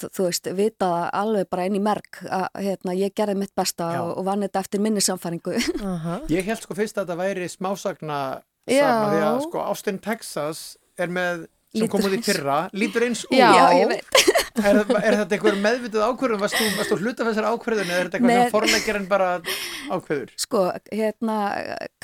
þú, 0.00 0.24
veist, 0.24 0.48
vita 0.56 0.90
alveg 1.12 1.48
bara 1.50 1.66
inn 1.68 1.76
í 1.76 1.82
merk 1.82 2.22
að 2.24 2.46
hérna, 2.62 2.94
ég 2.96 3.14
gerði 3.16 3.36
mitt 3.42 3.54
besta 3.56 3.90
Já. 3.96 4.02
og, 4.02 4.22
vann 4.26 4.46
þetta 4.46 4.64
eftir 4.64 4.84
minni 4.84 5.02
samfæringu 5.04 5.56
Ég 6.34 6.46
held 6.46 6.62
sko 6.62 6.76
fyrst 6.78 6.98
að 6.98 7.06
þetta 7.06 7.20
væri 7.20 7.50
smásagna 7.52 8.20
sagna 8.70 9.10
því 9.12 9.24
að 9.28 9.42
sko 9.48 9.64
Austin, 9.64 10.00
Texas 10.02 10.64
er 10.98 11.12
með 11.12 11.46
sem 11.74 11.90
kom 11.90 12.04
út 12.06 12.14
í 12.14 12.22
fyrra, 12.22 12.58
lítur 12.76 13.08
eins 13.08 13.24
út 13.26 13.34
Já, 13.34 13.50
ég 13.74 13.90
veit. 13.90 14.33
Er, 14.62 14.78
er 14.78 15.16
þetta 15.20 15.36
einhver 15.36 15.56
meðvituð 15.64 16.04
ákvörðun? 16.06 16.42
Varst 16.44 16.58
þú, 16.58 16.68
varst 16.78 16.92
þú 16.92 16.98
hluta 17.02 17.24
af 17.24 17.30
þessari 17.30 17.52
ákvörðun 17.54 17.90
eða 17.90 17.98
er 17.98 18.08
þetta 18.10 18.18
eitthvað 18.20 18.40
sem 18.42 18.52
forleikjarinn 18.54 19.08
bara 19.10 19.28
ákvörður 19.90 20.34
Sko, 20.44 20.64
hérna, 20.94 21.38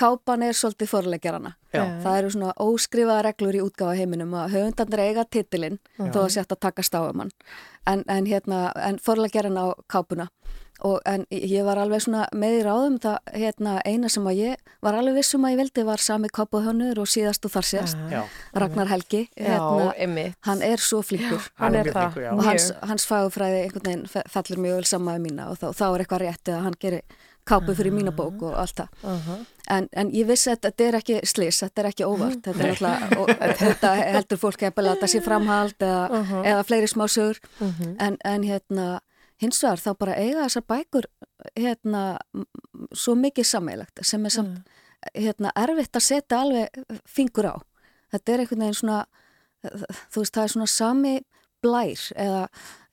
kápan 0.00 0.46
er 0.48 0.58
svolítið 0.58 0.92
forleikjarana. 0.94 1.54
Já. 1.72 1.84
Það 2.02 2.18
eru 2.18 2.30
svona 2.34 2.54
óskrifaða 2.58 3.22
reglur 3.28 3.54
í 3.54 3.62
útgáfa 3.62 3.94
heiminum 4.00 4.32
að 4.34 4.56
höfundarnir 4.56 5.04
eiga 5.06 5.24
titilinn 5.30 5.78
Já. 5.98 6.08
þó 6.10 6.18
að 6.24 6.28
sé 6.34 6.40
hægt 6.42 6.56
að 6.56 6.64
taka 6.66 6.82
stáum 6.82 7.22
hann. 7.24 7.30
En, 7.86 8.04
en 8.08 8.26
hérna, 8.26 8.72
en 8.76 8.98
forleikjarinn 8.98 9.56
á 9.60 9.70
kápuna. 9.88 10.28
Og, 10.80 10.96
en 11.04 11.26
ég 11.28 11.60
var 11.66 11.76
alveg 11.76 12.00
svona 12.00 12.22
með 12.32 12.54
í 12.56 12.60
ráðum 12.64 12.94
það, 13.04 13.18
hérna, 13.36 13.74
eina 13.84 14.08
sem 14.08 14.24
að 14.24 14.38
ég 14.38 14.70
var 14.80 14.96
alveg 14.96 15.18
vissum 15.18 15.44
að 15.44 15.52
ég 15.52 15.58
vildi 15.60 15.82
var 15.84 16.00
sami 16.00 16.30
kápuhönnur 16.32 17.02
og 17.02 17.10
síðast 17.12 17.44
og 17.44 17.52
þar 17.52 17.66
síðast. 17.68 17.98
Já. 18.08 18.22
Ragnar 18.56 18.88
Helgi. 18.88 19.26
Já, 19.36 19.58
einmitt. 19.92 20.38
Hann 20.48 20.62
er 20.64 20.80
svo 20.80 21.02
flýkur. 21.04 21.36
Já, 21.36 21.52
hann 21.60 21.76
er 21.82 21.90
það, 21.92 22.16
Og 22.32 22.40
hans, 22.48 22.70
hans 22.80 23.04
fagufræði 23.10 23.60
einhvern 23.66 23.84
veginn 23.90 24.06
fe- 24.08 24.24
fellur 24.32 24.62
mjög 24.64 24.80
vel 24.80 24.88
saman 24.88 25.18
með 25.20 25.26
mína 25.28 25.50
og 25.52 25.60
þá, 25.60 25.66
þá 25.76 25.84
er 25.90 26.06
eitthvað 26.06 26.24
rétt 26.24 26.52
að 26.56 26.64
hann 26.64 26.78
gerir 26.80 27.02
kápu 27.50 27.74
fyrir 27.78 27.92
mína 27.94 28.12
bók 28.16 28.42
og 28.46 28.54
allt 28.62 28.76
það. 28.80 28.88
Uh-huh. 29.04 29.42
En, 29.70 29.86
en 29.92 30.10
ég 30.16 30.26
vissi 30.26 30.50
að 30.50 30.64
þetta 30.66 30.86
er 30.88 30.96
ekki 30.98 31.20
slis, 31.30 31.60
þetta 31.62 31.82
er 31.84 31.88
ekki 31.92 32.06
óvart, 32.08 32.40
þetta 32.46 32.64
er 32.64 32.72
alltaf, 32.74 33.14
og, 33.20 33.30
þetta 33.60 33.92
heldur 34.00 34.40
fólk 34.42 34.64
eða 34.66 34.82
að 34.82 34.90
þetta 34.94 35.10
sé 35.14 35.20
framhald 35.26 35.86
eða, 35.86 36.02
Uh-huh. 36.10 36.42
eða 36.54 36.64
fleiri 36.66 36.88
smásögur, 36.90 37.40
Mhm. 37.60 37.94
en, 38.00 38.16
en 38.24 38.42
hérna, 38.48 38.88
hins 39.40 39.62
vegar 39.62 39.80
þá 39.80 39.90
bara 39.98 40.14
eiga 40.20 40.44
þessar 40.48 40.66
bækur 40.68 41.06
hérna, 41.56 42.02
svo 42.92 43.14
mikið 43.16 43.46
sammeilagt 43.48 44.02
sem 44.04 44.24
er 44.26 44.30
samt 44.34 44.58
hérna, 45.14 45.52
erfitt 45.56 45.96
að 45.96 46.04
setja 46.04 46.40
alveg 46.42 46.68
fingur 47.08 47.46
á. 47.48 47.56
Þetta 48.12 48.32
er 48.34 48.42
einhvern 48.42 48.60
veginn 48.66 48.74
svona, 48.82 48.98
þú 50.12 50.20
veist, 50.20 50.34
það 50.34 50.42
er 50.44 50.52
svona 50.54 50.66
sami 50.68 51.14
blær 51.62 52.04
eða 52.16 52.44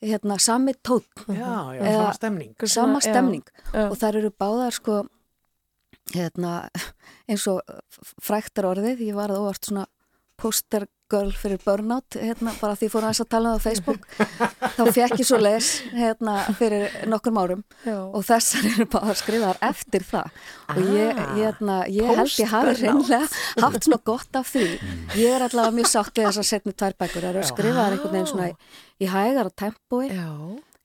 hérna, 0.04 0.38
sami 0.40 0.74
tótt. 0.86 1.10
Já, 1.28 1.74
já, 1.78 1.84
sama 1.92 2.14
stemning. 2.14 2.54
Sama 2.66 3.00
Já, 3.02 3.06
stemning. 3.10 3.46
já. 3.74 3.88
Og 3.90 3.96
þær 3.98 4.20
eru 4.22 4.32
báðar 4.32 4.76
sko, 4.78 4.98
hérna, 6.14 6.54
eins 7.30 7.48
og 7.52 7.62
fræktar 8.22 8.70
orðið, 8.70 9.06
ég 9.10 9.18
var 9.18 9.34
að 9.34 9.42
óvart 9.46 9.70
svona 9.72 9.88
postergirl 11.08 11.32
fyrir 11.38 11.60
burnout 11.64 12.16
hérna, 12.20 12.52
bara 12.60 12.76
því 12.76 12.88
fór 12.92 13.06
aðeins 13.08 13.22
að 13.24 13.30
tala 13.32 13.52
um 13.54 13.60
það 13.60 13.60
á 13.60 13.66
Facebook 13.68 14.08
þá 14.78 14.84
fekk 14.96 15.20
ég 15.22 15.28
svo 15.28 15.38
les 15.40 15.70
hérna, 15.96 16.36
fyrir 16.58 17.08
nokkur 17.08 17.38
árum 17.40 17.64
Já. 17.86 17.96
og 18.12 18.24
þessar 18.28 18.68
eru 18.74 18.86
bara 18.92 19.16
skrifaðar 19.16 19.58
eftir 19.70 20.04
það. 20.04 20.32
Og 20.76 20.82
ég, 20.94 21.14
Ah, 21.18 21.34
hérna, 21.38 21.78
ég 21.88 22.12
held 22.16 22.36
ég 22.40 22.52
hafi 22.52 22.74
reynlega 22.82 23.28
haft 23.64 23.84
svona 23.88 24.00
gott 24.06 24.36
af 24.36 24.52
því. 24.54 24.66
Ég 25.16 25.32
er 25.38 25.46
allavega 25.48 25.76
mjög 25.78 25.90
sátt 25.92 26.14
við 26.18 26.28
þessar 26.30 26.48
setni 26.52 26.74
tvær 26.78 26.94
bækur 27.00 27.24
það 27.24 27.30
eru 27.36 27.44
skrifaðar 27.48 27.96
einhvern 27.96 28.14
veginn 28.18 28.32
svona 28.32 28.50
í, 28.52 28.56
í 29.02 29.08
hægar 29.12 29.50
og 29.50 29.56
tempói. 29.56 30.08
Já. 30.12 30.30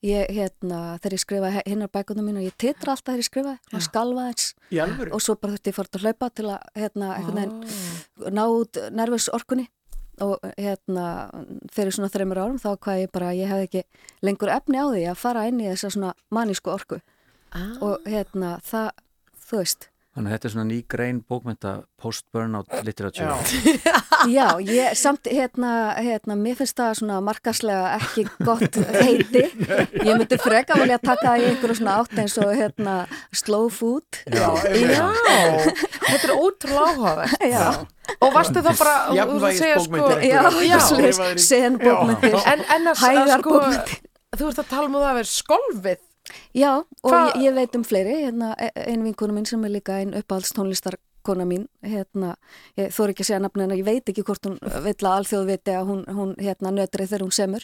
ég, 0.03 0.27
hérna, 0.35 0.97
þegar 0.99 1.13
ég 1.15 1.21
skrifa 1.23 1.51
hinnar 1.63 1.87
bækunum 1.93 2.25
mín 2.27 2.39
og 2.41 2.43
ég 2.47 2.55
titra 2.59 2.91
alltaf 2.91 3.13
þegar 3.13 3.21
ég 3.21 3.27
skrifa 3.29 3.53
og 3.73 3.83
skalfa 3.85 4.25
eins 4.27 4.49
Í 4.75 4.81
alvöru? 4.83 5.13
og 5.15 5.21
svo 5.23 5.35
bara 5.39 5.53
þurfti 5.53 5.71
ég 5.71 5.77
fórt 5.77 5.95
að 5.95 6.03
hlaupa 6.03 6.27
til 6.35 6.49
að 6.51 6.65
hérna, 6.75 7.13
einhvern 7.15 7.39
veginn 7.39 8.35
ná 8.35 8.43
út 8.51 8.79
nervus 8.91 9.29
orkunni 9.31 9.69
og 10.21 10.43
hérna 10.57 11.07
fyrir 11.73 11.95
svona 11.95 12.11
þreymur 12.13 12.41
árum 12.43 12.59
þá 12.61 12.75
hvað 12.75 12.99
ég 13.01 13.13
bara 13.13 13.31
ég 13.37 13.49
hefði 13.49 13.69
ekki 13.69 13.83
lengur 14.25 14.51
efni 14.53 14.77
á 14.77 14.85
því 14.85 15.05
að 15.09 15.21
fara 15.23 15.47
inn 15.49 15.61
í 15.63 15.69
þessa 15.71 15.93
svona 15.95 16.13
manísku 16.33 16.73
orku 16.73 16.99
ah. 17.51 17.73
og 17.81 18.05
hérna 18.05 18.57
það, 18.65 18.91
þú 19.47 19.63
veist 19.63 19.89
Þannig 20.13 20.29
að 20.29 20.33
þetta 20.35 20.45
er 20.47 20.51
svona 20.53 20.65
ný 20.69 20.75
grein 20.93 21.19
bókmynda 21.25 21.69
post-burnout 21.97 22.67
literature. 22.85 23.33
Já, 24.37 24.45
ég 24.61 24.93
samt 24.99 25.25
hérna, 25.25 25.71
hérna, 25.97 26.35
mér 26.37 26.59
finnst 26.59 26.77
það 26.77 26.99
svona 26.99 27.15
markaslega 27.25 27.95
ekki 27.97 28.27
gott 28.45 28.77
heiti. 28.99 29.41
Ég 30.05 30.11
myndi 30.11 30.37
freka 30.37 30.77
vilja 30.77 30.99
taka 31.01 31.31
það 31.31 31.41
í 31.41 31.47
einhverju 31.49 31.79
svona 31.81 31.97
átt 32.03 32.13
eins 32.21 32.37
og 32.37 32.53
hérna 32.53 32.95
slow 33.33 33.71
food. 33.73 34.21
Já, 34.29 34.51
Já, 34.69 35.09
þetta 35.65 36.21
er 36.29 36.35
ótrúlega 36.37 36.85
áhugavert. 36.93 37.49
Já. 37.49 37.65
Og 38.21 38.37
varstu 38.37 38.61
þá 38.61 38.71
bara, 38.77 38.95
þú 39.09 39.41
að 39.41 39.59
segja 39.63 39.81
sko, 39.81 40.07
Já, 40.21 40.41
já, 40.69 40.79
sen 41.41 41.81
bókmyndir, 41.81 42.37
En, 42.53 42.65
en 42.77 42.89
að, 42.93 42.93
að 42.93 43.05
hægar 43.07 43.41
sko, 43.41 43.57
bókmyndir. 43.57 44.01
þú 44.37 44.53
ert 44.53 44.61
að 44.61 44.73
tala 44.77 44.89
um 44.91 44.97
að 44.99 45.07
það 45.07 45.13
að 45.15 45.21
vera 45.23 45.33
skolvið. 45.33 46.01
Já, 46.53 46.83
og 47.03 47.11
Hva- 47.11 47.33
ég, 47.35 47.43
ég 47.49 47.55
veit 47.55 47.75
um 47.75 47.83
fleiri, 47.83 48.15
hérna, 48.25 48.53
e- 48.57 48.71
ein 48.89 49.03
vinkonu 49.03 49.33
mín 49.33 49.45
sem 49.47 49.63
er 49.65 49.69
líka 49.69 49.97
ein 49.99 50.13
uppáhaldstónlistarkona 50.13 51.45
mín, 51.47 51.67
hérna, 51.83 52.35
ég 52.77 52.91
þóri 52.93 53.13
ekki 53.13 53.23
að 53.23 53.29
segja 53.31 53.39
nafni 53.43 53.63
en 53.63 53.75
ég 53.77 53.85
veit 53.85 54.05
ekki 54.09 54.23
hvort 54.23 54.43
hún 54.45 54.59
vill 54.83 54.93
að 54.93 55.17
alþjóð 55.17 55.45
viti 55.47 55.71
að 55.71 55.87
hún, 55.87 56.05
hún 56.05 56.35
hérna, 56.39 56.71
nötri 56.71 57.07
þegar 57.07 57.25
hún 57.27 57.31
semur, 57.31 57.63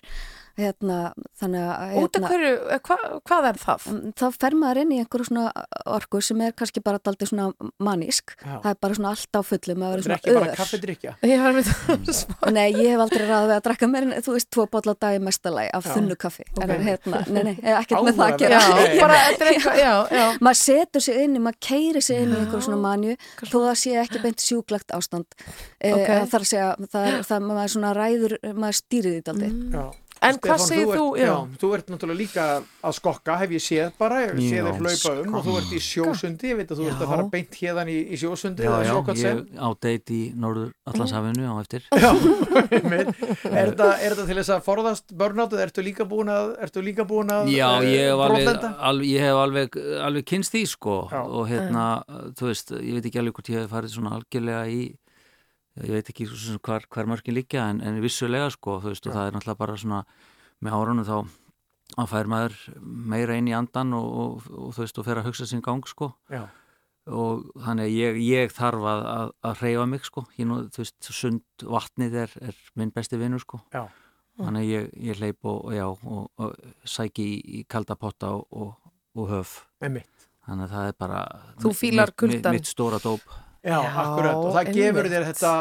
hérna, 0.57 0.97
þannig 1.39 1.65
að... 1.69 1.93
Út 2.03 2.17
af 2.19 2.25
hverju, 2.29 2.53
eh, 2.73 2.79
hva, 2.87 2.97
hvað 3.29 3.47
er 3.49 3.59
það? 3.61 3.85
Þá 4.19 4.25
fer 4.39 4.55
maður 4.59 4.79
inn 4.83 4.91
í 4.95 4.99
einhverju 5.03 5.27
svona 5.29 5.45
orku 5.85 6.21
sem 6.25 6.41
er 6.45 6.51
kannski 6.57 6.81
bara 6.83 6.99
daldið 6.99 7.29
svona 7.31 7.69
manísk, 7.79 8.33
Já. 8.41 8.55
það 8.63 8.69
er 8.73 8.79
bara 8.81 8.97
svona 8.97 9.11
allt 9.13 9.39
á 9.39 9.41
fullu 9.45 9.75
með 9.79 9.87
að 9.87 9.93
Þetta 9.93 9.99
er 9.99 10.09
vera 10.09 10.17
ekki 10.19 10.29
svona 10.29 10.39
bara 10.39 10.51
ör. 10.51 10.59
kaffedrykja. 10.59 11.13
Ég 11.29 11.43
var 11.45 11.55
með 11.59 11.69
það. 11.69 12.23
Nei, 12.59 12.67
ég 12.73 12.89
hef 12.93 13.03
aldrei 13.05 13.25
ráðið 13.29 13.55
að 13.55 13.63
drakka 13.69 13.89
meir 13.93 14.07
en, 14.09 14.15
þú 14.25 14.35
veist, 14.35 14.49
tvo 14.55 14.65
bolla 14.73 14.95
á 14.95 15.01
dagi 15.05 15.21
mestalagi 15.29 15.71
af 15.79 15.85
Já. 15.87 15.93
þunnu 15.95 16.19
kaffi. 16.25 16.47
Ok. 16.57 16.63
En 16.65 16.85
hérna, 16.89 17.23
nei, 17.29 17.43
nei, 17.49 17.55
ekkert 17.77 18.07
með 18.09 18.19
það 18.19 18.25
að 18.33 18.37
gera. 18.43 18.59
Já, 18.59 18.99
bara 19.03 19.21
er 19.29 19.51
eitthvað, 19.53 19.79
já, 19.85 19.93
já. 20.19 20.25
maður 20.43 20.61
setur 20.63 21.05
sig 21.07 21.21
inn 21.23 21.37
í, 21.39 21.43
maður 21.47 21.61
keiri 21.69 22.01
sig 22.03 22.23
inn 22.25 22.33
í 22.33 22.39
einhverjum 22.41 22.65
svona 22.67 22.81
manju, 22.83 23.15
þó 23.45 23.57
það 23.69 23.75
sé 23.85 23.95
ekki 24.03 24.23
beint 24.25 24.43
sjúklagt 24.43 24.95
ástand. 24.97 25.27
Eh, 25.79 25.95
Ok. 25.99 26.07
Já. 30.19 30.27
En 30.29 30.35
hvað 30.35 30.57
Stefán, 30.59 30.67
segir 30.67 30.87
ert- 30.89 30.99
þú? 30.99 31.05
Já. 31.15 31.25
Já. 31.29 31.35
þú 31.61 31.67
ert 31.77 31.87
náttúrulega 31.93 32.19
líka 32.19 32.45
að 32.83 32.93
skokka, 32.99 33.37
hef 33.39 33.49
ég 33.55 33.63
séð 33.63 33.91
bara, 33.97 34.15
ég 34.25 34.33
hef 34.33 34.39
séð 34.43 34.59
Já, 34.59 34.63
þér 34.67 34.79
hlaupa 34.83 35.11
um 35.23 35.35
og 35.39 35.45
þú 35.45 35.53
ert 35.59 35.71
í 35.71 35.79
sjósundi, 35.85 36.49
ég 36.51 36.57
veit 36.59 36.71
að 36.73 36.79
þú 36.81 36.87
ert 36.89 36.99
að 36.99 37.05
Já. 37.05 37.11
fara 37.13 37.27
beint 37.31 37.55
hérðan 37.61 37.89
í, 37.93 37.97
í 38.11 38.19
sjósundi 38.19 38.63
Já, 38.63 38.69
eða 38.69 38.83
já, 38.83 38.93
ég 39.23 39.39
á 39.55 39.67
date 39.79 40.11
í 40.11 40.21
Norður 40.35 40.69
Allandshafinu 40.91 41.47
á 41.47 41.55
eftir. 41.63 41.81
Já, 42.03 42.11
er 42.83 43.71
þetta 43.71 43.87
er 43.99 44.13
þetta 44.13 44.25
til 44.29 44.37
þess 44.39 44.51
að 44.55 44.63
forðast 44.67 45.13
burnout 45.19 45.53
eða 45.55 45.65
ertu 45.67 45.83
líka 45.85 46.05
búin 46.09 46.31
að, 46.33 46.51
ertu 46.67 46.83
líka 46.83 47.05
búin 47.07 47.31
að 47.33 47.51
Já, 47.53 47.67
eh, 47.79 47.89
ég 47.93 48.09
hef 48.09 48.23
alveg, 48.27 48.63
alveg, 48.89 49.07
ég 49.09 49.23
hef 49.25 49.41
alveg, 49.43 49.77
alveg 50.09 50.25
kynst 50.29 50.53
því 50.55 50.63
sko 50.75 50.97
Já. 51.11 51.21
og 51.23 51.47
hérna, 51.49 51.85
þú 52.37 52.49
veist, 52.51 52.73
ég 52.75 52.97
veit 52.99 53.05
ekki 53.09 53.21
alveg 53.23 53.37
hvort 53.39 53.51
ég 53.53 53.63
hef 53.63 53.71
farið 53.73 53.95
svona 53.95 54.15
algjörlega 54.19 54.63
í, 54.73 54.81
ég 55.77 55.91
veit 55.95 56.09
ekki 56.11 56.25
hvar, 56.65 56.85
hvar 56.89 57.05
mörkin 57.09 57.35
liggja 57.37 57.67
en, 57.69 57.81
en 57.81 57.99
vissulega 58.03 58.49
sko, 58.51 58.79
þú 58.83 58.91
veist, 58.93 59.07
og 59.07 59.13
það 59.15 59.27
er 59.29 59.35
náttúrulega 59.37 59.59
bara 59.61 59.77
svona 59.77 60.01
með 60.65 60.75
árunum 60.79 61.05
þá 61.07 61.17
að 61.99 62.09
fær 62.11 62.27
maður 62.29 62.55
meira 62.81 63.37
inn 63.39 63.47
í 63.49 63.53
andan 63.57 63.93
og, 63.97 64.07
og, 64.23 64.49
og 64.53 64.73
þú 64.75 64.83
veist, 64.85 64.99
og 65.01 65.05
fer 65.07 65.21
að 65.21 65.29
hugsa 65.29 65.47
sinn 65.49 65.61
gang 65.65 65.85
sko. 65.89 66.11
Já. 66.29 66.43
og 67.09 67.47
þannig 67.65 67.87
að 67.87 67.95
ég, 67.95 68.17
ég 68.21 68.51
þarf 68.53 68.83
að, 68.85 68.99
að, 69.09 69.31
að 69.49 69.61
reyfa 69.63 69.85
mig 69.89 70.03
sko, 70.05 70.25
ég 70.37 70.45
nú, 70.45 70.59
þú 70.69 70.83
veist, 70.83 70.97
sund 71.09 71.63
vatnið 71.65 72.17
er, 72.25 72.35
er 72.51 72.59
minn 72.77 72.91
besti 72.93 73.17
vinnur 73.17 73.41
sko. 73.41 73.61
Já. 73.73 73.87
þannig 74.37 74.61
að 74.61 74.69
ég, 74.69 74.89
ég 75.09 75.17
hleyp 75.23 75.47
og, 75.49 75.57
og 75.65 75.73
já, 75.73 75.85
og, 75.89 76.27
og 76.37 76.85
sæki 76.87 77.25
í, 77.25 77.39
í 77.59 77.63
kalda 77.67 77.95
potta 77.99 78.29
og, 78.37 78.45
og, 78.51 78.91
og 79.17 79.31
höf. 79.33 79.55
Einmitt. 79.81 80.27
þannig 80.45 80.67
að 80.67 80.75
það 80.75 80.91
er 80.91 80.97
bara 81.01 81.23
Þú 81.63 81.73
fílar 81.81 82.13
mitt- 82.13 82.35
mitt- 82.35 82.51
mitt 82.59 82.69
stóra 82.69 82.99
dóp 83.03 83.25
Já, 83.63 83.75
Já, 83.83 83.89
akkurat 84.05 84.39
og 84.39 84.55
það 84.55 84.71
gefur 84.77 85.09
þér 85.11 85.27
þetta 85.29 85.51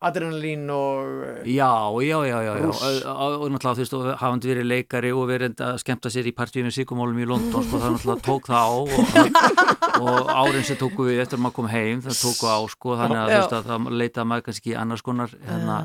adrenalín 0.00 0.70
og 0.72 1.44
Já, 1.44 1.70
já, 2.00 2.18
já, 2.24 2.38
já, 2.40 2.52
já. 2.56 2.68
Og, 2.68 2.84
og, 3.04 3.42
og 3.42 3.50
náttúrulega, 3.52 3.74
þú 3.76 3.82
veist, 3.82 3.96
og 3.98 4.06
hafandi 4.22 4.48
verið 4.48 4.68
leikari 4.70 5.10
og 5.12 5.26
verið 5.28 5.60
að 5.66 5.80
skemmta 5.82 6.12
sér 6.12 6.30
í 6.30 6.32
partíu 6.36 6.64
með 6.64 6.76
síkumólum 6.78 7.20
í 7.20 7.26
London, 7.28 7.66
sko, 7.66 7.80
það 7.82 7.96
náttúrulega 7.96 8.24
tók 8.24 8.48
það 8.48 8.64
á 8.64 8.72
og, 8.80 8.94
og 10.06 10.30
árin 10.32 10.64
sem 10.64 10.78
tóku 10.80 11.08
við 11.10 11.20
eftir 11.24 11.36
að 11.36 11.44
maður 11.44 11.56
kom 11.58 11.68
heim, 11.74 12.00
það 12.06 12.16
tóku 12.22 12.48
á, 12.48 12.58
sko, 12.72 12.96
þannig 13.02 13.20
að, 13.20 13.34
þú 13.34 13.36
veist, 13.36 13.56
að 13.58 13.68
það 13.68 13.90
leitaði 14.00 14.30
maður 14.32 14.46
kannski 14.48 14.74
annars 14.84 15.04
konar, 15.04 15.36
hérna, 15.50 15.76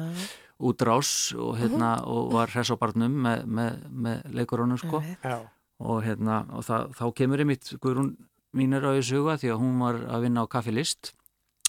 útrás 0.71 1.11
og, 1.35 1.51
hérna, 1.59 1.91
og 2.07 2.31
var 2.37 2.55
hress 2.55 2.71
á 2.71 2.75
barnum 2.79 3.19
með, 3.25 3.43
með, 3.51 3.83
með 3.91 4.23
leikurunum, 4.39 4.79
sko. 4.79 5.03
Já. 5.25 5.41
Og, 5.83 5.99
hérna, 6.05 6.45
og 6.55 6.63
það, 6.63 6.87
þá 6.95 7.05
kemur 7.19 7.43
einmitt 7.43 7.73
Guðrún 7.83 8.13
mín 8.55 8.71
er 8.77 8.85
á 8.87 8.95
þessu 8.95 9.19
huga 9.19 9.35
því 9.41 9.51
að 9.51 9.59
hún 9.59 9.81
var 9.83 9.97
að 10.07 10.23
vinna 10.23 10.45
á 10.47 10.51
kaffilist 10.55 11.11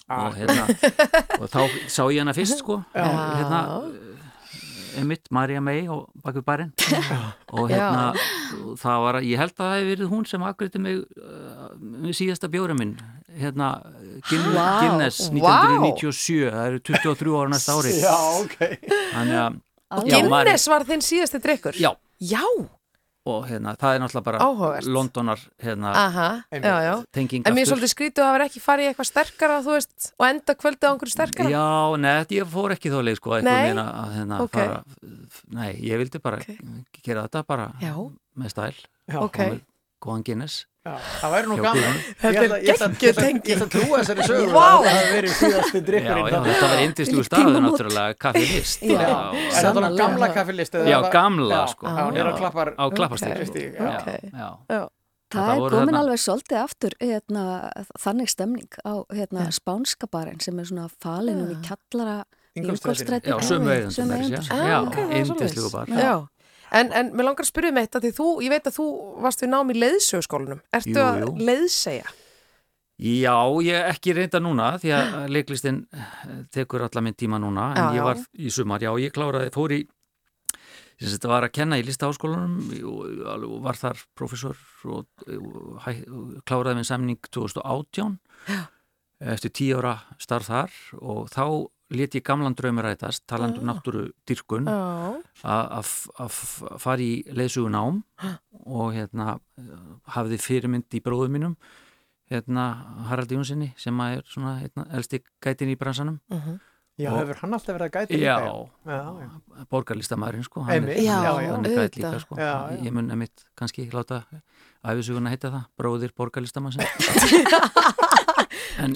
Ah. 0.07 0.29
og 0.29 0.37
hérna 0.39 0.63
og 1.41 1.49
þá 1.51 1.59
sá 1.91 2.03
ég 2.07 2.21
hana 2.23 2.35
fyrst 2.35 2.61
sko. 2.61 2.79
Hérna 2.95 3.63
Emmitt, 4.97 5.27
Marja 5.29 5.59
May 5.61 5.83
og 5.93 6.07
bak 6.25 6.39
við 6.39 6.45
barinn. 6.47 6.71
Og 7.53 7.67
hérna 7.69 8.07
og 8.63 8.79
það 8.81 9.03
var, 9.03 9.19
ég 9.27 9.37
held 9.37 9.53
að 9.53 9.59
það 9.59 9.73
hefði 9.75 9.89
verið 9.91 10.09
hún 10.13 10.25
sem 10.25 10.45
akkuriti 10.47 10.81
mig 10.81 11.03
uh, 11.21 12.07
síðasta 12.17 12.49
bjóra 12.49 12.73
minn. 12.77 12.95
Hérna 13.37 13.67
Gin, 14.25 14.47
Vá, 14.55 14.65
Guinness 14.81 15.27
vá. 15.29 15.53
1997 15.77 16.39
það 16.47 16.63
eru 16.71 16.81
23 16.89 17.35
ára 17.37 17.51
næsta 17.53 17.75
ári 17.77 17.93
Já, 17.99 18.15
ok. 18.41 18.57
Þannig 19.13 19.37
Já, 19.37 19.45
Guinness 20.07 20.67
var 20.71 20.87
þinn 20.87 21.05
síðasti 21.05 21.43
drikkur? 21.43 21.77
Já. 21.77 21.91
Já, 22.17 22.41
og 23.27 23.45
hérna, 23.49 23.73
það 23.79 23.95
er 23.97 24.01
náttúrulega 24.03 24.25
bara 24.27 24.39
Áhugavert. 24.45 24.87
Londonar 24.95 25.39
hérna, 25.63 25.91
aha, 26.05 26.27
já, 26.51 26.75
já. 26.87 26.93
tenging 27.11 27.43
En 27.47 27.53
mér 27.53 27.61
er 27.61 27.67
aftur. 27.67 27.77
svolítið 27.77 27.93
skrítið 27.93 28.23
að 28.23 28.31
hafa 28.31 28.47
ekki 28.47 28.61
farið 28.63 28.85
í 28.85 28.89
eitthvað 28.91 29.09
sterkara, 29.11 29.57
þú 29.65 29.73
veist, 29.75 30.09
og 30.17 30.25
enda 30.29 30.55
kvöldið 30.55 30.87
á 30.87 30.91
einhverju 30.93 31.13
sterkara. 31.15 31.49
Já, 31.51 31.67
neð, 32.07 32.33
ég 32.37 32.51
fór 32.53 32.75
ekki 32.77 32.93
þá 32.93 32.99
leið 33.07 33.19
sko, 33.21 33.39
Nei? 33.41 33.73
að 33.73 34.13
hérna, 34.17 34.39
Ok. 34.41 34.51
fara, 34.57 34.83
nei, 35.51 35.71
ég 35.81 35.97
vildi 35.97 36.19
bara 36.23 36.39
gera 37.03 37.27
þetta 37.27 37.43
bara 37.47 37.71
Já. 37.81 37.93
með 38.37 38.49
stæl 38.55 38.73
og 39.17 39.31
með 39.31 39.61
góðan 40.01 40.23
Guinness 40.23 40.65
það 41.21 41.29
væri 41.35 41.47
nú 41.51 41.55
gaman. 41.61 41.83
Ég 41.83 41.87
Þetta 42.21 42.41
ætla- 42.43 42.61
er 43.53 43.59
að 43.63 43.69
trúa 43.73 43.95
þessari 44.01 44.21
sögur 44.27 44.49
það 44.53 44.59
hafi 44.87 45.07
verið 45.17 45.31
síðasti 45.37 45.77
Já, 45.79 45.83
drikkurinn 45.89 46.27
þetta 46.47 46.65
var 46.71 46.79
yndislugu 46.87 47.23
staður 47.27 47.59
náttúrulega 47.67 48.13
kaffilist 48.25 48.79
Já, 48.81 48.85
er 48.97 49.01
þetta 49.57 49.71
alveg 49.73 49.97
gamla 50.01 50.27
kaffilist? 50.33 50.73
eða 50.77 50.85
Já, 50.91 50.97
var- 51.01 51.11
gamla 51.17 51.59
sko 51.67 51.83
á. 51.87 51.89
Já. 54.71 54.81
Það 55.27 55.47
er 55.51 55.59
komin 55.75 55.95
alveg 55.99 56.19
svolítið 56.23 56.57
aftur 56.63 56.91
hérna, 57.03 57.43
þannig 57.99 58.27
stemning 58.31 58.71
á 58.87 58.93
hérna, 59.11 59.41
spánska 59.51 60.07
barinn 60.07 60.39
sem 60.39 60.55
er 60.59 60.63
svona 60.69 60.87
falin 61.03 61.41
um 61.43 61.51
í 61.51 61.53
kjallara 61.67 62.23
Ingólfsstræti. 62.57 63.27
Já, 63.29 63.37
sömu. 63.43 63.69
Ah, 64.49 64.65
Já, 64.65 64.77
ok, 64.87 64.95
það 64.95 65.11
er 65.11 65.15
yndislegur 65.19 65.67
svoleiðis. 65.67 65.71
bar. 65.73 65.85
Já. 65.87 66.27
En, 66.75 66.91
en 66.91 67.11
mér 67.15 67.29
langar 67.29 67.45
að 67.45 67.51
spyrja 67.51 67.71
um 67.71 67.77
eitt 67.81 67.95
að 67.95 68.07
því 68.07 68.13
þú, 68.17 68.29
ég 68.43 68.51
veit 68.51 68.67
að 68.67 68.77
þú 68.79 68.87
varst 69.23 69.43
við 69.43 69.51
nám 69.53 69.69
í 69.71 69.75
leiðsögskólanum. 69.77 70.63
Ertu 70.75 70.95
Jú, 70.95 71.03
að 71.03 71.19
jú. 71.23 71.29
leiðsegja? 71.47 72.15
Já, 72.97 73.35
ég 73.61 73.91
ekki 73.91 74.15
reynda 74.17 74.41
núna 74.41 74.71
því 74.81 74.93
að 74.97 75.17
leiklistin 75.35 75.83
eh, 75.93 76.41
tekur 76.51 76.87
alla 76.87 77.03
minn 77.05 77.15
tíma 77.17 77.37
núna 77.39 77.69
en 77.75 77.83
Já, 77.83 77.99
ég 77.99 78.07
var 78.07 78.23
í 78.33 78.49
sumar, 78.53 78.81
já, 78.81 78.89
ég 78.99 79.13
kláraði, 79.13 79.53
fór 79.53 79.75
í 79.77 79.83
sem 80.97 81.11
þetta 81.13 81.29
var 81.29 81.45
að 81.45 81.53
kenna 81.53 81.77
í 81.77 81.83
listaháskólanum 81.85 82.71
og 82.89 83.51
var 83.61 83.77
þar 83.77 83.99
professor 84.17 84.57
og, 84.89 85.05
og, 85.29 85.75
og 85.77 86.31
kláraði 86.49 86.79
minn 86.79 86.87
samning 86.89 87.19
2018 87.29 88.15
Já. 88.49 88.63
eftir 89.35 89.53
tíu 89.53 89.77
ára 89.77 89.91
starf 90.17 90.49
þar 90.49 90.73
og 90.97 91.29
þá 91.29 91.43
let 91.89 92.15
ég 92.15 92.23
gamlan 92.23 92.55
draumi 92.55 92.81
rætast 92.83 93.23
talandi 93.27 93.59
um 93.61 93.67
náttúru 93.69 94.09
dyrkun 94.27 94.65
Já. 94.67 95.15
að 95.43 96.31
fara 96.83 96.99
í 97.01 97.23
leysugunám 97.31 98.01
og 98.65 98.93
hérna 98.93 99.37
hafði 100.17 100.37
fyrirmynd 100.43 100.89
í 100.91 101.01
bróðum 101.01 101.31
mínum 101.37 101.55
hérna 102.31 102.65
Haraldi 103.07 103.37
Jónssoni 103.37 103.69
sem 103.79 103.95
að 104.03 104.17
er 104.17 104.23
svona 104.27 104.57
hérna, 104.59 104.83
elsti 104.97 105.21
gætin 105.41 105.71
í 105.71 105.77
bransanum 105.79 106.19
Mhm. 106.29 106.59
Já, 106.97 107.11
Og- 107.13 107.19
hefur 107.21 107.35
hann 107.43 107.53
alltaf 107.53 107.75
verið 107.77 107.87
að 107.87 107.91
gæta 107.93 108.17
Já, 108.17 108.35
líka? 108.41 108.69
Já, 108.87 109.01
já. 109.21 109.65
borgarlistamæðurinn 109.69 110.43
sko 110.43 110.63
hann 110.65 110.83
er, 110.89 110.95
Já, 110.97 111.21
já, 111.23 111.51
hann 111.53 111.65
er 111.65 111.75
gæt 111.77 111.95
líka 111.95 112.19
sko 112.19 112.35
Já, 112.35 112.71
já. 112.73 112.81
ég 112.83 112.91
mun 112.91 113.11
emitt 113.11 113.45
kannski 113.55 113.85
láta 113.93 114.23
æfisuguna 114.83 115.29
heita 115.29 115.51
það, 115.53 115.65
bróðir 115.77 116.11
borgarlistamann 116.17 116.73
en, 116.73 116.87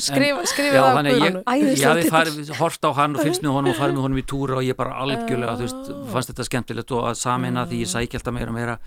Skrifa- 0.01 0.43
það 0.71 0.81
á 0.81 0.95
að 1.11 1.21
ég, 1.25 1.37
hafi 1.85 2.57
hort 2.59 2.85
á 2.85 2.91
hann 2.99 3.15
og 3.15 3.23
fylgst 3.25 3.41
með 3.45 3.55
honum 3.57 3.71
og 3.73 3.79
farið 3.81 3.95
með 3.97 4.05
honum 4.07 4.21
í 4.21 4.25
túra 4.31 4.57
og 4.61 4.63
ég 4.67 4.77
bara 4.77 4.97
algjörlega 5.03 5.57
þú 5.57 5.65
veist, 5.67 5.91
fannst 6.13 6.31
þetta 6.33 6.47
skemmtilegt 6.49 6.91
og 6.97 7.03
að 7.11 7.19
sameina 7.21 7.65
því 7.67 7.81
ég 7.85 7.91
sækja 7.95 8.19
alltaf 8.21 8.33
meira 8.33 8.49
og 8.53 8.57
meira 8.57 8.77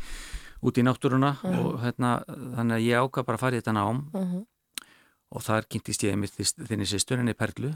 út 0.64 0.78
í 0.80 0.82
náttúruna 0.86 1.34
og 1.44 1.78
hérna, 1.84 2.16
þannig 2.56 2.76
að 2.78 2.88
ég 2.88 3.04
ákvað 3.04 3.26
bara 3.28 3.36
að 3.36 3.40
fara 3.46 3.56
í 3.56 3.60
þetta 3.60 3.74
nám 3.76 4.04
Mhm. 4.14 4.42
og 5.34 5.42
þar 5.42 5.64
kynntist 5.66 6.04
ég 6.06 6.14
mitt 6.16 6.30
þinni 6.38 6.86
sýstur 6.86 7.18
henni 7.18 7.34
Perlu. 7.34 7.72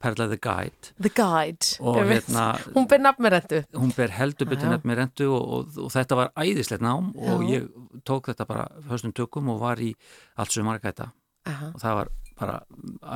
Perla 0.00 0.26
the 0.26 0.38
Guide 0.40 0.94
The 0.98 1.10
Guide. 1.10 1.76
og 1.80 1.96
hérna 2.00 2.56
Hún 2.72 2.88
ber 2.88 2.98
nafn 2.98 3.20
með 3.22 3.30
rentu. 3.36 3.64
hún 3.74 3.92
ber 3.94 4.08
heldur 4.08 4.46
betur 4.48 4.70
rentu 4.96 5.26
og, 5.28 5.42
og, 5.52 5.78
og 5.84 5.90
þetta 5.92 6.16
var 6.16 6.32
æðislegt 6.34 6.80
nám 6.80 7.12
og 7.14 7.42
Já. 7.44 7.60
ég 7.60 7.68
tók 8.08 8.24
þetta 8.32 8.46
bara 8.46 8.68
höstum 8.88 9.12
tökum 9.12 9.50
og 9.50 9.60
var 9.60 9.76
í 9.76 9.94
allt 10.38 10.50
að 10.80 10.80
gæta 10.88 11.12
Aha. 11.46 11.66
og 11.74 11.80
það 11.80 11.94
var 11.94 12.08
bara 12.38 12.56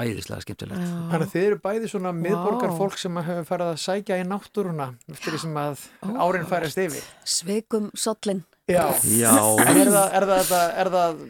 æðislega 0.02 0.44
skemmtilegt. 0.44 0.82
Þannig 1.10 1.24
að 1.26 1.32
þið 1.32 1.46
eru 1.48 1.58
bæði 1.64 1.88
svona 1.90 2.12
miðborgar 2.14 2.76
fólk 2.78 2.98
sem 3.02 3.16
hefur 3.18 3.48
farið 3.48 3.72
að 3.72 3.80
sækja 3.82 4.20
í 4.22 4.26
náttúruna 4.28 4.92
eftir 5.10 5.34
því 5.34 5.40
sem 5.46 5.58
að 5.64 5.82
árin 6.26 6.46
færist 6.50 6.78
yfir. 6.84 7.08
Sveikum 7.26 7.90
sollin 7.98 8.44
Já. 8.68 8.84
Já. 9.08 9.32
Er 9.64 9.88
það, 9.88 10.10
er 10.12 10.24
það, 10.28 10.40
þetta- 10.44 10.72
er 10.82 10.88
það, 10.92 11.20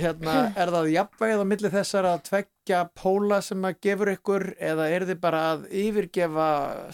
hérna, 0.00 0.36
er 0.56 0.70
það 0.72 0.86
jafnvægð 0.94 1.42
á 1.44 1.50
milli 1.50 1.70
þessar 1.74 2.06
að 2.08 2.22
tveggja 2.30 2.78
póla 2.96 3.42
sem 3.44 3.66
að 3.68 3.76
gefur 3.84 4.10
ykkur 4.14 4.46
eða 4.70 4.86
er 4.96 5.04
þið 5.10 5.20
bara 5.20 5.42
að 5.52 5.66
yfirgefa 5.82 6.46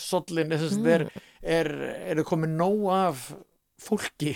sollin, 0.02 0.50
þess 0.50 0.80
að 0.80 0.88
er, 0.96 1.04
er, 1.46 1.70
er 2.10 2.18
þið 2.18 2.26
komið 2.32 2.56
nóg 2.58 2.88
af 2.96 3.22
fólki. 3.84 4.34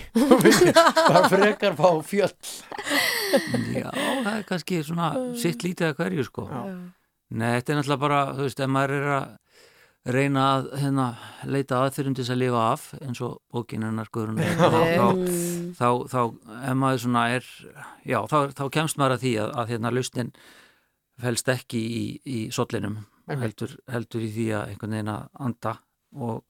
Bara 1.09 1.25
frekar 1.33 1.77
fá 1.79 1.91
fjöll. 2.07 2.33
Já, 3.75 3.91
það 3.91 4.33
er 4.37 4.47
kannski 4.49 4.81
svona 4.87 5.11
sitt 5.41 5.65
lítið 5.66 5.91
að 5.91 5.99
hverju 6.01 6.29
sko. 6.29 6.47
Nei, 7.29 7.51
þetta 7.59 7.75
er 7.75 7.79
náttúrulega 7.79 8.01
bara, 8.01 8.20
þú 8.39 8.47
veist, 8.47 8.61
ef 8.65 8.70
maður 8.73 8.95
er 8.97 9.11
að 9.19 9.27
reyna 10.09 10.45
að 10.55 10.69
hérna, 10.81 11.07
leita 11.45 11.81
aðþyrum 11.83 12.15
til 12.16 12.25
þess 12.25 12.33
að 12.33 12.41
lifa 12.41 12.62
af 12.73 12.85
eins 13.03 13.20
og 13.25 13.35
bókin 13.53 13.85
hennar 13.85 14.09
Guðrún 14.15 14.39
þá, 14.41 14.69
þá, 14.73 15.07
þá, 15.77 15.89
þá 16.09 16.20
ef 16.70 16.79
maður 16.81 17.03
svona 17.03 17.25
er 17.35 17.51
já, 18.09 18.19
þá, 18.31 18.39
þá 18.57 18.65
kemst 18.79 19.01
maður 19.01 19.19
að 19.19 19.25
því 19.27 19.33
að, 19.43 19.53
að 19.61 19.73
hérna 19.75 19.93
lausnin 19.93 20.33
felst 21.20 21.53
ekki 21.53 21.83
í, 21.83 22.03
í 22.25 22.39
sollinum 22.55 23.03
heldur, 23.29 23.75
heldur 23.93 24.25
í 24.25 24.31
því 24.33 24.49
að 24.57 24.73
einhvern 24.73 24.97
veginn 24.97 25.12
að 25.12 25.29
anda 25.49 25.75
og, 26.16 26.41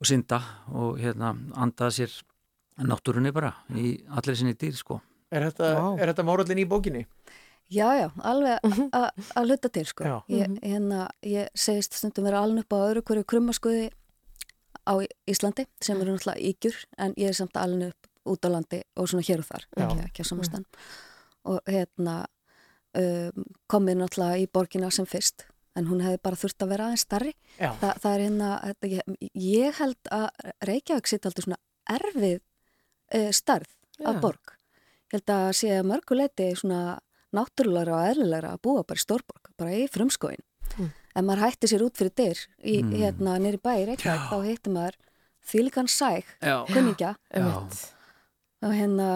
og 0.00 0.08
synda 0.08 0.40
og 0.72 1.00
hérna 1.00 1.34
anda 1.56 1.88
að 1.88 1.98
sér 2.00 2.16
náttúrunni 2.86 3.32
bara 3.32 3.54
í 3.72 3.96
allir 4.12 4.36
sinni 4.36 4.56
dýr 4.58 4.76
sko. 4.76 5.00
Er 5.32 5.48
þetta, 5.48 5.70
er 5.96 6.12
þetta 6.12 6.24
mórullin 6.26 6.60
í 6.62 6.68
bókinni? 6.68 7.06
Já, 7.72 7.88
já, 7.98 8.08
alveg 8.22 8.62
að 8.94 9.48
hluta 9.48 9.70
til 9.74 9.86
sko. 9.88 10.20
Ég, 10.30 10.52
hérna, 10.62 11.08
ég 11.26 11.48
segist 11.58 11.96
stundum 11.98 12.28
vera 12.28 12.44
aln 12.44 12.60
upp 12.62 12.76
á 12.76 12.78
öðru 12.78 13.02
hverju 13.08 13.26
krummaskuði 13.26 13.88
á 14.86 14.94
Íslandi 15.26 15.66
sem 15.82 15.98
eru 15.98 16.14
náttúrulega 16.14 16.46
ígjur 16.52 16.78
en 17.02 17.16
ég 17.18 17.32
er 17.32 17.38
samt 17.38 17.58
aln 17.58 17.88
upp 17.88 18.06
út 18.26 18.46
á 18.46 18.48
landi 18.50 18.82
og 18.94 19.10
svona 19.10 19.26
hér 19.26 19.42
og 19.42 19.48
þar, 19.48 19.66
ekki, 19.74 19.98
ekki 20.06 20.22
á 20.22 20.30
samastan 20.30 20.66
og 21.46 21.58
hérna 21.70 22.16
um, 22.98 23.44
komið 23.70 24.00
náttúrulega 24.02 24.42
í 24.42 24.48
borgina 24.52 24.90
sem 24.94 25.08
fyrst 25.08 25.46
en 25.76 25.86
hún 25.90 26.00
hefði 26.04 26.18
bara 26.24 26.36
þurft 26.40 26.62
að 26.64 26.70
vera 26.72 26.86
aðeins 26.88 27.04
starri. 27.06 27.32
Þa, 27.60 27.90
það 28.02 28.12
er 28.14 28.22
hérna, 28.26 28.50
þetta, 28.64 28.90
ég, 28.94 29.30
ég 29.46 29.80
held 29.80 30.10
að 30.16 30.26
Reykjavík 30.70 31.10
sitt 31.10 31.26
aldrei 31.28 31.44
svona 31.46 31.60
erfið 31.96 32.38
uh, 32.40 33.30
starð 33.36 33.70
Já. 34.00 34.08
af 34.10 34.20
borg 34.24 34.54
ég 35.06 35.14
held 35.20 35.30
að 35.36 35.48
sé 35.60 35.68
að 35.78 35.86
mörguleiti 35.92 36.48
svona 36.58 36.80
náttúrulegra 37.36 37.94
og 38.00 38.08
eðlilegra 38.10 38.54
að 38.56 38.62
búa 38.66 38.82
bara 38.88 38.98
í 38.98 39.04
stórborg, 39.04 39.52
bara 39.58 39.76
í 39.78 39.86
frumskóin 39.92 40.42
Mm. 40.76 40.88
ef 41.14 41.22
maður 41.24 41.40
hætti 41.44 41.68
sér 41.70 41.82
út 41.86 41.94
fyrir 41.96 42.10
dyr 42.18 42.40
í, 42.66 42.72
Mm. 42.82 42.90
hérna 42.98 43.36
nýri 43.38 43.60
bæ 43.62 43.70
í 43.78 43.84
Reykjavík 43.86 44.24
þá 44.28 44.36
hitti 44.44 44.72
maður 44.74 44.96
þvílikan 45.46 45.88
sæk 45.88 46.26
kunningja 46.72 47.12
og 48.66 48.72
hérna 48.74 49.06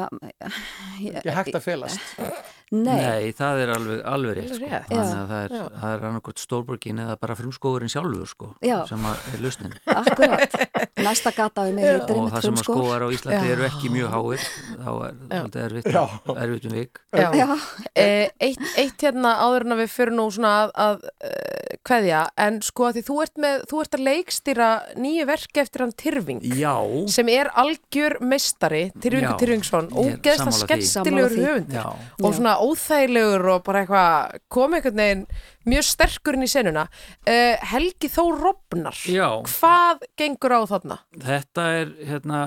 ég, 1.03 1.17
Ekki 1.21 1.35
hægt 1.35 1.59
að 1.59 1.65
felast. 1.67 2.01
Nei. 2.71 3.33
það 3.35 3.61
er 3.65 3.73
alveg, 3.75 4.01
alveg 4.07 4.37
rétt 4.39 4.53
sko. 4.55 4.67
rétt. 4.71 4.87
þannig 4.91 5.17
að 5.17 5.31
það 5.33 5.41
er, 5.43 5.55
það 5.81 5.95
er 5.95 6.05
annarkot 6.11 6.43
stórborgin 6.43 7.01
eða 7.03 7.17
bara 7.19 7.37
frumskóðurinn 7.41 7.91
sjálfur 7.91 8.31
sko, 8.31 8.51
sem 8.63 9.09
að 9.11 9.25
er 9.33 9.43
lausnin. 9.43 9.75
Akkurat, 9.91 10.55
næsta 11.03 11.33
gata 11.35 11.65
við 11.67 11.79
mig 11.81 11.89
heitir 11.89 12.15
og 12.15 12.21
einmitt 12.21 12.37
það 12.37 12.47
sem 12.47 12.61
að 12.61 12.69
skóar 12.69 13.03
á 13.03 13.09
Íslandi 13.11 13.41
Já. 13.51 13.55
eru 13.57 13.67
ekki 13.67 13.91
mjög 13.91 14.15
háir 14.15 14.47
þá 14.71 14.91
er 15.09 15.19
þetta 15.33 15.65
erfitt 15.65 15.91
erfitt 15.91 16.69
um 16.71 16.77
vik. 16.79 17.03
Já. 17.11 17.27
Já. 17.41 17.49
Eh, 17.95 18.31
eitt, 18.39 18.63
eitt 18.79 19.03
hérna 19.03 19.35
áður 19.43 19.67
en 19.67 19.75
að 19.75 19.83
við 19.83 19.93
fyrir 19.97 20.15
nú 20.15 20.29
svona 20.31 20.55
að, 20.63 20.73
að 20.87 21.05
uh, 21.11 21.77
kveðja, 21.91 22.23
en 22.47 22.61
sko 22.65 22.87
að 22.87 22.99
því 22.99 23.05
þú 23.09 23.19
ert, 23.25 23.37
með, 23.41 23.67
þú 23.71 23.83
ert 23.83 23.99
að 23.99 24.05
leikstýra 24.07 24.71
nýju 25.01 25.27
verki 25.31 25.63
eftir 25.65 25.85
hann 25.85 25.95
Tyrfing 25.99 26.47
Já, 26.61 26.75
sem 27.11 27.31
er 27.33 27.51
algjör 27.59 28.19
meistari 28.23 28.83
Tyrfingur 29.01 29.39
Tyrfingsson, 29.41 29.91
ógeðslega 29.91 30.81
skemmtilegur 30.93 31.65
já, 31.73 31.87
og 32.21 32.37
svona 32.37 32.60
óþægilegur 32.65 33.47
og 33.55 33.65
bara 33.67 33.83
eitthvað 33.85 34.39
kom 34.53 34.77
einhvern 34.77 35.01
veginn 35.03 35.25
mjög 35.71 35.87
sterkur 35.89 36.39
inn 36.39 36.47
í 36.47 36.51
senuna. 36.51 36.87
Uh, 37.27 37.57
Helgi 37.73 38.11
Þór 38.13 38.41
Robnar 38.45 38.99
já. 39.09 39.29
hvað 39.53 40.07
gengur 40.21 40.57
á 40.57 40.61
þarna? 40.71 40.99
þetta 41.21 41.69
er 41.81 41.95
hérna, 42.09 42.41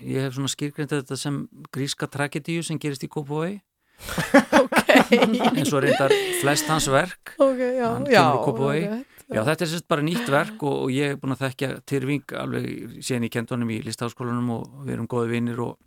ég 0.00 0.26
hef 0.26 0.36
svona 0.38 0.52
skýrgrind 0.52 0.92
þetta 0.94 1.18
sem 1.20 1.44
gríska 1.74 2.08
tragedíu 2.10 2.64
sem 2.66 2.80
gerist 2.82 3.06
í 3.06 3.10
Kópavogi. 3.12 3.60
Eins 5.54 5.70
og 5.72 5.84
reyndar 5.84 6.12
flest 6.40 6.68
hans 6.68 6.88
verk. 6.90 7.36
Ok, 7.38 7.60
já, 7.78 7.88
hann 7.88 8.08
já, 8.10 8.20
kemur 8.20 8.40
úr 8.40 8.46
Kópavogi. 8.50 8.86
ok. 8.90 9.10
Já, 9.32 9.40
þetta 9.40 9.64
er 9.64 9.70
sérst 9.70 9.86
bara 9.88 10.04
nýtt 10.04 10.28
verk 10.28 10.62
og, 10.68 10.74
og 10.84 10.90
ég 10.92 11.14
er 11.14 11.18
búin 11.20 11.32
að 11.32 11.46
þekkja 11.46 11.68
Tyrfing 11.88 12.34
alveg 12.36 12.66
síðan 13.00 13.24
ég 13.24 13.32
kent 13.32 13.54
honum 13.54 13.70
í 13.72 13.78
listaháskólanum 13.86 14.50
og 14.52 14.66
við 14.84 14.98
erum 14.98 15.08
góði 15.08 15.30
vinnir 15.32 15.62
og 15.64 15.78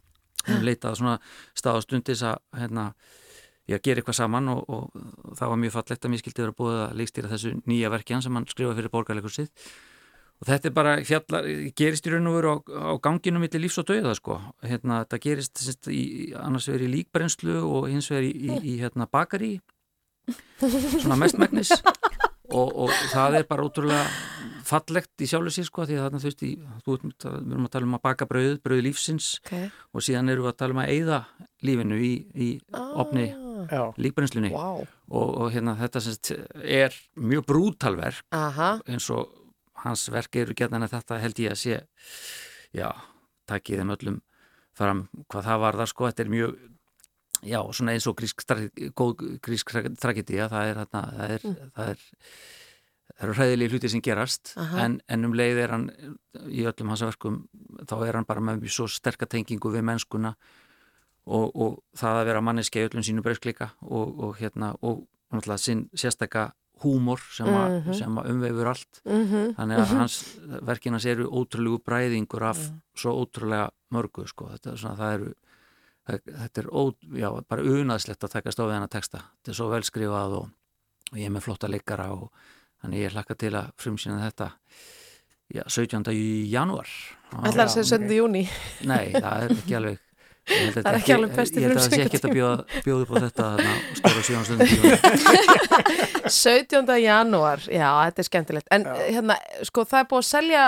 við 0.47 0.63
leitað 0.65 0.97
svona 0.97 1.13
stað 1.53 1.77
á 1.77 1.81
stundis 1.85 2.23
að 2.25 2.39
hérna, 2.57 2.87
ég 3.67 3.83
gera 3.83 4.01
eitthvað 4.01 4.19
saman 4.21 4.49
og, 4.53 4.63
og, 4.71 5.03
það 5.37 5.51
var 5.51 5.61
mjög 5.63 5.75
fallegt 5.75 6.07
að 6.07 6.13
mér 6.13 6.23
skildi 6.23 6.43
vera 6.45 6.57
búið 6.61 6.79
að 6.85 6.97
leikstýra 7.01 7.31
þessu 7.33 7.53
nýja 7.67 7.91
verki 7.93 8.15
hans 8.15 8.27
sem 8.27 8.39
hann 8.39 8.47
skrifaði 8.47 8.79
fyrir 8.79 8.93
borgarleikursið 8.93 9.69
og 10.37 10.49
þetta 10.51 10.69
er 10.69 10.75
bara 10.75 10.93
fjallar, 11.05 11.47
gerist 11.77 12.07
í 12.07 12.13
raun 12.13 12.29
og 12.29 12.37
veru 12.37 12.53
á, 12.53 12.57
á 12.61 12.93
ganginu 13.03 13.41
millir 13.41 13.63
lífs 13.63 13.79
og 13.81 13.87
dauða 13.89 14.13
sko, 14.17 14.37
hérna, 14.63 15.01
þetta 15.03 15.21
gerist 15.23 15.63
sérst, 15.63 15.89
í, 15.89 16.31
annars 16.37 16.69
vegar 16.69 16.85
í 16.85 16.91
líkbrennslu 16.93 17.57
og 17.65 17.89
hins 17.91 18.11
vegar 18.13 18.27
í, 18.27 18.33
í, 18.37 18.59
í 18.61 18.77
hérna, 18.83 19.09
bakari 19.09 19.57
svona 21.01 21.17
mestmægnis 21.19 21.73
og, 22.53 22.67
og 22.67 22.93
það 23.11 23.41
er 23.41 23.49
bara 23.49 23.65
ótrúlega 23.65 24.03
fallegt 24.67 25.23
í 25.23 25.27
sjálfu 25.29 25.53
sér 25.55 25.67
sko 25.67 25.87
því 25.87 25.97
að 25.97 26.05
þarna 26.05 26.21
þú 26.21 26.29
veist, 26.29 26.43
í, 26.43 26.53
þú, 26.83 26.97
við 27.07 27.51
erum 27.55 27.67
að 27.67 27.73
tala 27.73 27.87
um 27.87 27.97
að 27.97 28.03
baka 28.03 28.27
brauð, 28.29 28.55
brauð 28.63 28.83
lífsins. 28.83 29.29
Okay. 29.45 29.69
og 29.95 30.03
síðan 30.03 30.31
erum 30.33 30.47
við 30.47 30.53
að 30.53 30.59
tala 30.61 30.75
um 30.75 30.81
að 30.83 30.93
eyða 30.95 31.19
lífinu 31.67 31.99
í, 32.03 32.13
í 32.35 32.49
opni 32.75 33.29
Já. 33.71 33.81
líkbrennslunni 33.97 34.51
Wow. 34.53 34.85
og, 35.09 35.27
og 35.41 35.51
hérna 35.55 35.75
þetta 35.79 36.01
semst 36.05 36.31
er 36.63 36.95
mjög 37.15 37.45
brútalverk 37.49 38.23
eins 38.87 39.09
og 39.13 39.31
hans 39.83 40.07
verk 40.13 40.35
eru 40.41 40.53
gætan 40.57 40.83
að 40.85 40.95
þetta 40.97 41.19
held 41.21 41.39
ég 41.43 41.53
að 41.53 41.61
sé 41.61 41.79
já, 42.75 42.89
takkið 43.47 43.81
þeim 43.83 43.93
öllum 43.97 44.21
fram 44.77 45.05
hvað 45.31 45.47
það 45.49 45.61
var 45.65 45.79
það 45.81 45.91
sko, 45.93 46.09
þetta 46.11 46.23
er 46.25 46.31
mjög 46.33 46.55
já, 47.47 47.59
svona 47.73 47.93
eins 47.93 48.07
og 48.09 48.15
grísk, 48.17 48.43
góð 48.97 49.25
grísk 49.45 49.71
tra- 49.73 49.95
tragedía, 50.01 50.47
það 50.49 50.71
er 50.71 50.79
þarna, 50.83 51.01
það 51.17 51.33
er, 51.35 51.45
það 51.77 51.91
er 51.93 52.05
það 53.17 53.23
eru 53.27 53.33
hræðilegi 53.37 53.71
hluti 53.73 53.89
sem 53.89 54.01
gerast. 54.03 54.51
En, 54.83 54.97
en 55.09 55.25
um 55.25 55.33
leið 55.33 55.59
er 55.63 55.71
hann 55.73 55.85
í 56.53 56.65
öllum 56.69 56.89
hans 56.91 57.01
verkum, 57.05 57.37
þá 57.89 57.95
er 58.05 58.17
hann 58.19 58.27
bara 58.29 58.43
með 58.43 58.59
mjög 58.65 58.73
svo 58.75 58.87
sterka 58.91 59.25
tengingu 59.29 59.71
við 59.73 59.85
mennskuna 59.87 60.33
og, 61.27 61.51
og 61.55 61.83
það 61.97 62.21
að 62.21 62.25
vera 62.31 62.41
manneski 62.41 62.79
í 62.79 62.87
öllum 62.89 63.03
sínu 63.03 63.21
breyskleika 63.25 63.71
og, 63.83 64.19
og 64.23 64.37
hérna, 64.39 64.73
og 64.81 65.03
náttúrulega 65.33 65.59
sinn 65.59 65.89
sérstaka 65.93 66.51
húmor 66.83 67.19
sem, 67.33 67.47
mm 67.47 67.81
Mhm. 67.87 67.93
sem 67.97 68.15
að 68.21 68.29
umveifur 68.31 68.67
allt 68.69 69.01
Mhm. 69.05 69.55
þannig 69.57 69.77
að 69.81 69.87
Mhm. 69.89 69.97
hans 69.97 70.17
verkinas 70.61 71.05
eru 71.05 71.25
ótrúlegu 71.29 71.79
bræðingur 71.83 72.43
af 72.43 72.57
svo 72.95 73.13
ótrúlega 73.25 73.69
mörgu 73.91 74.27
sko. 74.27 74.49
þetta, 74.53 74.71
er 74.71 74.77
svona, 74.77 74.95
það 74.97 75.13
eru 75.13 75.33
það- 76.07 76.37
þetta 76.37 76.57
er 76.61 76.67
ó, 76.71 76.95
já, 77.17 77.41
bara 77.49 77.61
unaðslegt 77.63 78.23
að 78.23 78.29
taka 78.31 78.49
stofið 78.51 78.73
hennar 78.73 78.89
texta 78.89 79.17
þetta 79.17 79.49
er 79.49 79.53
svo 79.53 79.69
vel 79.69 79.81
skrifað 79.83 80.31
og, 80.37 80.49
og 81.11 81.17
ég 81.17 81.25
er 81.25 81.29
með 81.31 81.41
flotta 81.43 81.67
leikara 81.67 82.11
og 82.13 82.31
þannig 82.83 83.03
ég 83.09 83.11
hlakka 83.11 83.35
til 83.37 83.51
að 83.51 83.71
frumsýna 83.75 84.21
þetta 84.31 84.51
já, 85.53 85.63
17. 85.67 86.03
í 86.13 86.49
janúar 86.51 86.87
Ætlar 87.33 87.65
að 87.67 87.73
segja 87.73 87.97
17. 87.97 88.15
júni 88.15 88.47
Nei, 88.85 89.11
það 89.11 89.43
er 89.43 89.49
ekki 89.57 89.75
alveg 89.75 89.99
Það 90.47 90.87
er 90.87 90.97
ekki 91.01 91.13
alveg 91.15 91.33
besti 91.35 91.59
Ég 91.59 91.67
held 91.67 91.77
að 91.77 91.83
það 91.83 91.91
sé 91.91 92.01
ekki 92.05 92.19
að 92.23 92.35
bjóða, 92.37 93.01
upp 93.03 93.11
á 93.11 93.15
þetta 93.25 93.45
stóra 93.99 94.21
sjónum 94.23 94.45
stundum 94.47 94.67
17. 96.27 96.91
janúar, 97.03 97.61
já, 97.71 97.87
þetta 98.07 98.21
er 98.23 98.27
skemmtilegt 98.27 98.67
en 98.75 98.85
hérna, 98.87 99.35
sko, 99.67 99.83
það 99.87 99.99
er 100.01 100.07
búið 100.11 100.21
að 100.23 100.27
selja 100.27 100.63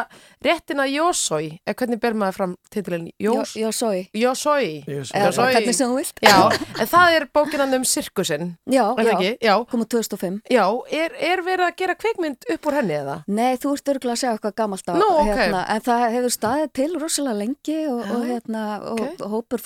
réttina 0.45 0.85
Jósói, 0.89 1.47
eða 1.67 1.77
hvernig 1.81 1.99
ber 2.03 2.15
maður 2.19 2.37
fram 2.37 2.53
titilin? 2.73 3.07
Jós, 3.19 3.53
Jósói 3.59 4.05
Jósói 4.15 4.67
bara 5.11 5.49
hvernig 5.53 5.75
sem 5.75 5.89
þú 5.91 5.97
vilt. 5.99 6.19
Já, 6.23 6.37
en 6.79 6.87
það 6.91 7.15
er 7.17 7.27
bókinan 7.35 7.75
um 7.79 7.85
sirkusinn 7.87 8.47
Já, 8.69 8.83
Er 8.95 8.99
það 8.99 9.09
já, 9.09 9.15
ekki? 9.15 9.31
Já. 9.47 9.55
komið 9.71 9.87
2005 9.95 10.39
Já, 10.55 10.65
er, 10.99 11.17
er 11.31 11.43
verið 11.47 11.65
að 11.67 11.75
gera 11.83 11.95
kvikmynd 11.99 12.49
upp 12.55 12.69
úr 12.71 12.79
henni 12.79 12.95
eða? 12.99 13.17
Nei, 13.27 13.53
þú 13.59 13.75
ert 13.77 13.93
örgulega 13.95 14.15
að 14.15 14.21
segja 14.23 14.35
eitthvað 14.35 14.55
gammalt 14.59 14.87
á 14.87 14.93
Nú, 14.99 15.09
ok. 15.23 15.31
hérna, 15.33 15.63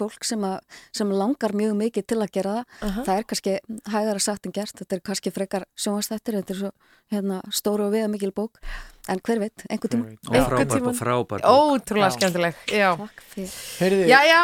fólk 0.04 0.28
sem, 0.28 0.44
að, 0.48 0.80
sem 0.96 1.14
langar 1.14 1.56
mjög 1.58 1.76
mikið 1.80 2.08
til 2.12 2.20
að 2.20 2.34
gera 2.38 2.56
það. 2.58 2.80
Aha. 2.90 3.06
það 3.08 3.22
er 3.22 3.30
kannski 3.32 3.56
hægara 3.96 4.26
sagt 4.28 4.50
en 4.50 4.56
gert. 4.56 4.76
Þetta 4.80 5.00
er 5.00 5.06
kannski 5.12 5.34
frekar 5.34 5.68
sjónvastættir 5.76 6.40
þetta 6.40 6.56
er 6.56 6.62
svo 6.62 6.74
hérna, 7.14 7.42
stóru 7.54 7.88
og 7.88 7.96
viða 7.96 8.12
mikil 8.12 8.34
bók 8.36 8.62
en 9.12 9.20
hver 9.20 9.36
veit, 9.42 9.64
einhver 9.68 9.90
tíma. 9.92 10.06
Og 10.30 10.36
frábær 10.48 10.80
og 10.88 10.96
frábær 10.96 11.42
bók. 11.44 11.44
Ótrúlega 11.44 12.08
skemmtileg, 12.16 12.56
já. 12.72 12.96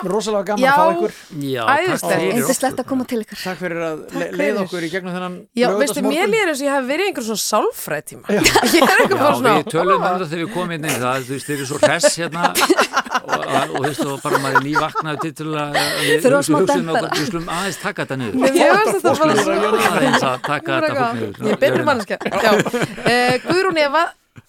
rosalega 0.03 0.43
gaman 0.49 0.63
Já. 0.63 0.71
að 0.73 0.79
fá 0.79 0.83
ykkur. 0.95 1.11
Já, 1.39 1.63
Æðislegt. 1.79 2.21
Yndislegt 2.39 2.79
að 2.81 2.85
koma 2.89 3.03
til 3.07 3.21
ykkur 3.23 3.37
Takk 3.43 3.57
fyrir 3.61 3.79
að 3.85 3.95
le 4.01 4.05
fyrir. 4.19 4.33
leiða 4.41 4.59
okkur 4.65 4.81
í 4.83 4.89
gegnum 4.91 5.13
þennan 5.15 5.35
Já, 5.55 5.67
veistu, 5.79 6.01
mér 6.03 6.27
líður 6.33 6.49
eins 6.51 6.59
og 6.59 6.65
ég 6.67 6.73
hef 6.75 6.83
verið 6.89 7.05
einhver 7.07 7.23
svona 7.29 7.43
sálfræð 7.45 8.03
tíma 8.09 8.25
er 8.33 8.33
Já, 8.35 8.41
við 9.45 9.63
tölum 9.71 9.95
um 9.95 10.03
þetta 10.09 10.27
þegar 10.33 10.43
við 10.43 10.51
komum 10.57 10.71
inn 10.75 10.83
inn 10.89 10.99
það, 11.05 11.15
þú 11.23 11.31
veist, 11.37 11.47
þeir 11.47 11.57
eru 11.59 11.67
svo 11.69 11.77
hress 11.83 12.07
hérna. 12.19 12.43
Og, 13.29 13.35
og, 13.35 13.41
og 13.45 13.49
þú 13.69 13.77
veist, 13.83 14.01
og 14.09 14.17
bara 14.23 14.37
maður 14.41 14.57
er 14.57 14.63
nývaknaði 14.65 15.17
til 15.21 15.33
til 15.37 15.49
að 15.53 15.77
við 16.01 16.17
skulum 17.29 17.49
aðeins 17.53 17.77
taka 17.81 18.01
þetta 18.05 18.15
niður. 18.17 18.33
Svo- 19.05 19.13
skulum 19.39 19.85
aðeins 19.85 20.23
að 20.25 20.37
taka 20.49 20.69
þetta 20.79 20.93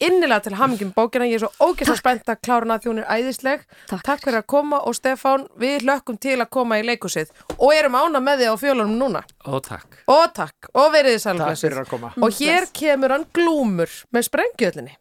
innilega 0.01 0.47
til 0.47 0.57
hamingjum 0.59 0.93
bókina. 0.97 1.29
Ég 1.29 1.39
er 1.39 1.45
svo 1.45 1.71
ógeðslega 1.71 2.01
spennt 2.01 2.33
að 2.33 2.41
klára 2.45 2.67
hana 2.67 2.79
því 2.81 2.91
hún 2.91 3.03
er 3.03 3.11
æðisleg. 3.17 3.67
Takk. 3.91 4.05
fyrir 4.25 4.41
að 4.41 4.47
koma 4.55 4.81
og 4.87 4.97
Stefán 4.97 5.47
Við 5.61 5.87
hlökkum 5.87 6.19
til 6.21 6.39
að 6.41 6.51
koma 6.51 6.81
í 6.81 6.87
leikusið 6.87 7.31
Og 7.59 7.75
erum 7.75 7.99
ána 7.99 8.23
með 8.23 8.45
þið 8.45 8.55
á 8.55 8.57
fjölunum 8.61 8.97
núna. 9.01 9.25
Og 9.47 9.63
takk. 9.67 10.01
Og 10.07 10.27
takk, 10.37 10.73
og 10.75 10.93
verið 10.95 11.19
þið 11.19 11.45
Takk 11.45 11.63
fyrir 11.65 11.85
að 11.85 11.93
koma. 11.93 12.15
Og 12.21 12.41
hér 12.41 12.69
kemur 12.73 13.17
hann 13.17 13.29
glúmur 13.35 14.01
með 14.13 14.29
sprengjöðlinni 14.31 15.00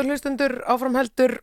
góður 0.00 0.14
hlustundur, 0.14 0.54
áframheldur 0.64 1.34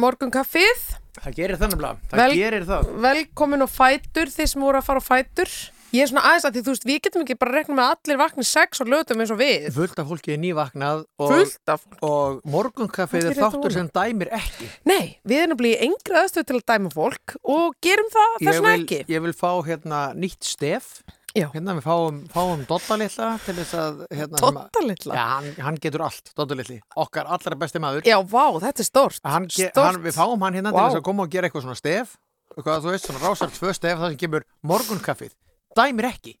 morgunkaffið. 0.00 0.80
Það 1.22 1.36
gerir 1.36 1.60
það 1.60 1.70
nefnilega, 1.70 2.08
það 2.10 2.22
Vel- 2.22 2.40
gerir 2.40 2.64
það 2.66 2.88
Velkomin 3.04 3.62
á 3.62 3.68
fætur, 3.68 4.32
þið 4.32 4.50
sem 4.50 4.64
voru 4.64 4.80
að 4.80 4.88
fara 4.88 4.98
á 4.98 5.04
fætur. 5.06 5.52
Ég 5.92 6.02
er 6.02 6.08
svona 6.08 6.22
aðeins 6.24 6.46
að 6.48 6.54
því, 6.56 6.60
þú 6.64 6.72
veist, 6.72 6.84
við 6.88 7.00
getum 7.04 7.22
ekki 7.22 7.34
bara 7.36 7.52
rekna 7.52 7.74
með 7.76 7.84
að 7.84 7.96
allir 7.98 8.18
vakni 8.22 8.44
sex 8.48 8.80
og 8.80 8.88
lötum 8.88 9.20
eins 9.20 9.30
og 9.30 9.38
við. 9.38 9.66
Fullt 9.76 9.98
af 10.00 10.08
fólki 10.08 10.32
er 10.32 10.40
nývaknað 10.40 11.02
og, 11.20 11.82
og 12.00 12.38
morgunkaffið 12.48 13.26
er 13.28 13.36
þáttur 13.36 13.74
sem 13.76 13.90
dæmir 13.92 14.32
ekki 14.32 14.70
Nei, 14.88 15.20
við 15.28 15.44
erum 15.44 15.60
blíð 15.60 15.84
yngri 15.84 16.16
aðstöð 16.16 16.48
til 16.48 16.56
að 16.56 16.64
dæma 16.72 16.94
fólk 16.96 17.36
og 17.44 17.76
gerum 17.84 18.08
það 18.08 18.32
ég 18.40 18.48
þess 18.48 18.56
vegna 18.56 18.72
vil, 18.72 18.86
ekki. 18.88 19.00
ég 19.12 19.26
vil 19.28 19.36
fá 19.36 19.50
hérna 19.68 20.00
nýtt 20.16 20.48
stef 20.48 21.02
Já. 21.32 21.46
hérna 21.54 21.74
við 21.78 21.84
fáum, 21.86 22.16
fáum 22.32 22.64
Dodda 22.68 22.96
litla 23.00 23.28
til 23.44 23.54
þess 23.56 23.74
að 23.80 24.00
hérna, 24.12 24.40
Dodda 24.42 24.82
litla? 24.84 25.14
Já, 25.16 25.22
hann, 25.30 25.46
hann 25.64 25.78
getur 25.80 26.04
allt, 26.04 26.32
Dodda 26.36 26.58
litli 26.58 26.76
okkar 27.00 27.30
allra 27.32 27.56
besti 27.62 27.80
maður 27.80 28.04
Já, 28.08 28.18
vá, 28.20 28.44
þetta 28.66 28.84
er 28.84 28.88
stórt. 28.88 29.20
hann, 29.24 29.48
Stórt. 29.48 29.78
hann, 29.80 30.02
Við 30.04 30.18
fáum 30.18 30.44
hann 30.44 30.58
hérna 30.58 30.72
Vá. 30.74 30.76
til 30.82 30.88
þess 30.90 31.00
að 31.00 31.06
koma 31.08 31.24
og 31.24 31.32
gera 31.32 31.48
eitthvað 31.48 31.64
svona 31.68 31.78
stef 31.80 32.16
eitthvað, 32.56 32.82
þú 32.84 32.92
veist, 32.92 33.06
svona 33.08 33.22
rásar 33.24 33.54
tvö 33.56 33.72
stef 33.78 33.96
það 34.02 34.12
sem 34.12 34.20
kemur 34.20 34.44
morgunkaffið 34.68 35.32
dæmir 35.78 36.10
ekki 36.12 36.34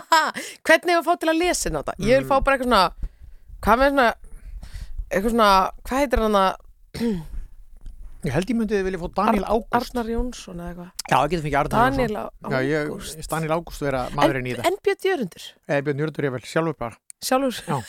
Hvernig 0.66 0.94
hefur 0.96 1.04
fá 1.10 1.20
til 1.20 1.28
að 1.32 1.40
lesa 1.42 1.68
þetta? 1.74 1.94
Ég 2.00 2.22
vil 2.22 2.28
fá 2.30 2.38
bara 2.40 2.56
eitthvað 2.56 2.70
svona, 2.70 3.10
hvað 3.66 3.82
með 3.82 3.92
svona, 3.92 4.06
eitthvað 5.12 5.34
svona, 5.34 5.50
hvað 5.84 6.02
heitir 6.02 6.22
hann 6.24 6.38
að, 6.40 6.52
Ég 8.22 8.30
held 8.36 8.50
ég 8.52 8.56
myndi 8.56 8.82
vilja 8.86 8.98
fá 9.02 9.08
Daniel 9.18 9.44
Ágúst. 9.50 9.74
Arnar 9.74 10.06
Jónsson 10.12 10.60
eða 10.62 10.68
eitthvað. 10.70 10.90
Já, 11.10 11.16
það 11.16 11.28
getur 11.32 11.44
fengið 11.46 11.58
Arnar 11.62 11.82
Daniel 11.90 12.12
Jónsson 12.16 12.52
Já, 12.52 12.58
ég, 12.62 13.26
Daniel 13.32 13.54
Ágúst 13.56 13.82
vera 13.82 14.02
maðurinn 14.14 14.46
í 14.46 14.52
En, 14.54 14.60
það 14.62 14.68
en 14.70 14.76
Björn 14.86 15.06
Jörundur, 15.08 15.46
Eða 15.68 15.84
Björn 15.88 16.02
Jörgur 16.04 16.28
ég 16.28 16.34
vel 16.36 16.42
sjálfur 16.52 16.76
bara. 16.78 16.98
Sjálfur. 17.22 17.62
Já. 17.66 17.80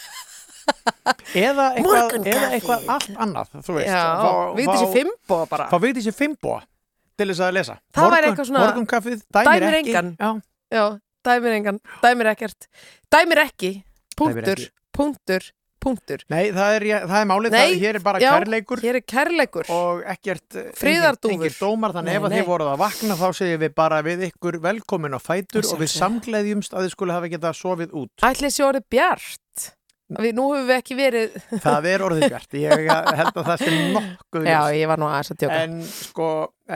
Eða 1.35 1.65
eitthvað, 1.76 2.26
eitthvað 2.55 2.85
allt 2.93 3.10
annað 3.26 3.49
Þú 3.68 3.73
veist. 3.77 3.89
Já, 3.91 4.03
við 4.57 4.69
þessi 4.72 4.89
fimmboa 4.97 5.47
bara. 5.51 5.65
Fá 5.72 5.77
við 5.84 5.97
þessi 5.99 6.14
fimmboa 6.15 6.60
til 7.19 7.27
þess 7.30 7.43
að 7.45 7.51
lesa. 7.60 7.76
Það 7.93 8.14
væri 8.15 8.30
eitthvað 8.30 8.47
svona- 8.49 8.61
Morgunkaffið, 8.65 9.19
dæmir, 9.38 9.49
Dæmir 9.60 9.76
ekki. 9.80 9.93
engan. 9.93 10.14
Já, 10.18 10.31
Já, 10.73 10.85
dæmir 11.27 11.53
engan, 11.60 11.80
dæmir 12.01 12.30
ekkert. 12.34 12.68
Dæmir 13.14 13.38
ekki, 13.43 13.72
Dæmir 13.84 14.18
punktur, 14.18 14.57
ekki. 14.57 14.69
punktur, 14.97 15.51
punktur. 15.84 16.23
Nei, 16.31 16.41
það 16.55 16.77
er, 16.77 16.85
það 17.03 17.19
er 17.19 17.30
málið, 17.30 17.53
Nei, 17.55 17.60
það, 17.61 17.76
hér 17.84 17.99
er 17.99 18.05
bara 18.07 18.23
já, 18.23 18.30
kærleikur 18.31 18.84
Hér 18.84 18.99
er 18.99 19.05
kærleikur. 19.14 19.69
og 19.76 20.01
ekkert 20.15 20.57
engir, 20.57 21.55
dómar, 21.60 21.95
þannig 21.97 22.11
Nei, 22.11 22.18
ef 22.18 22.27
að 22.27 22.35
þið 22.38 22.49
voruð 22.49 22.73
að 22.73 22.81
vakna 22.84 23.19
þá 23.19 23.26
segjum 23.39 23.64
við 23.64 23.77
bara 23.84 24.01
við 24.05 24.26
ykkur 24.30 24.60
velkomin 24.64 25.18
á 25.18 25.19
fætur 25.23 25.69
og 25.69 25.80
við 25.84 25.93
samgleðjumst 25.93 26.76
að 26.76 26.88
þið 26.88 26.93
skulle 26.97 27.18
hafa 27.19 27.31
getað 27.35 27.57
sofið 27.61 27.95
út 28.03 28.27
Ætli 28.27 28.51
sé 28.53 28.65
orðið 28.68 28.89
bjart. 28.93 29.39
Við, 30.14 30.34
nú 30.38 30.49
höfum 30.51 30.68
við 30.68 30.76
ekki 30.76 30.95
verið... 30.97 31.38
Það 31.64 31.88
er 31.89 32.03
orðið 32.05 32.26
bjart, 32.27 32.57
ég 32.60 32.84
held 32.91 33.39
að 33.39 33.47
það 33.47 33.64
sé 33.64 33.77
nokkuð 33.95 34.49
Já, 34.51 34.60
ég 34.76 34.91
var 34.91 35.01
nú 35.01 35.07
aðeins 35.10 35.34
að 35.34 35.39
tjóka. 35.41 35.61
En 35.64 35.80
sko, 35.88 36.27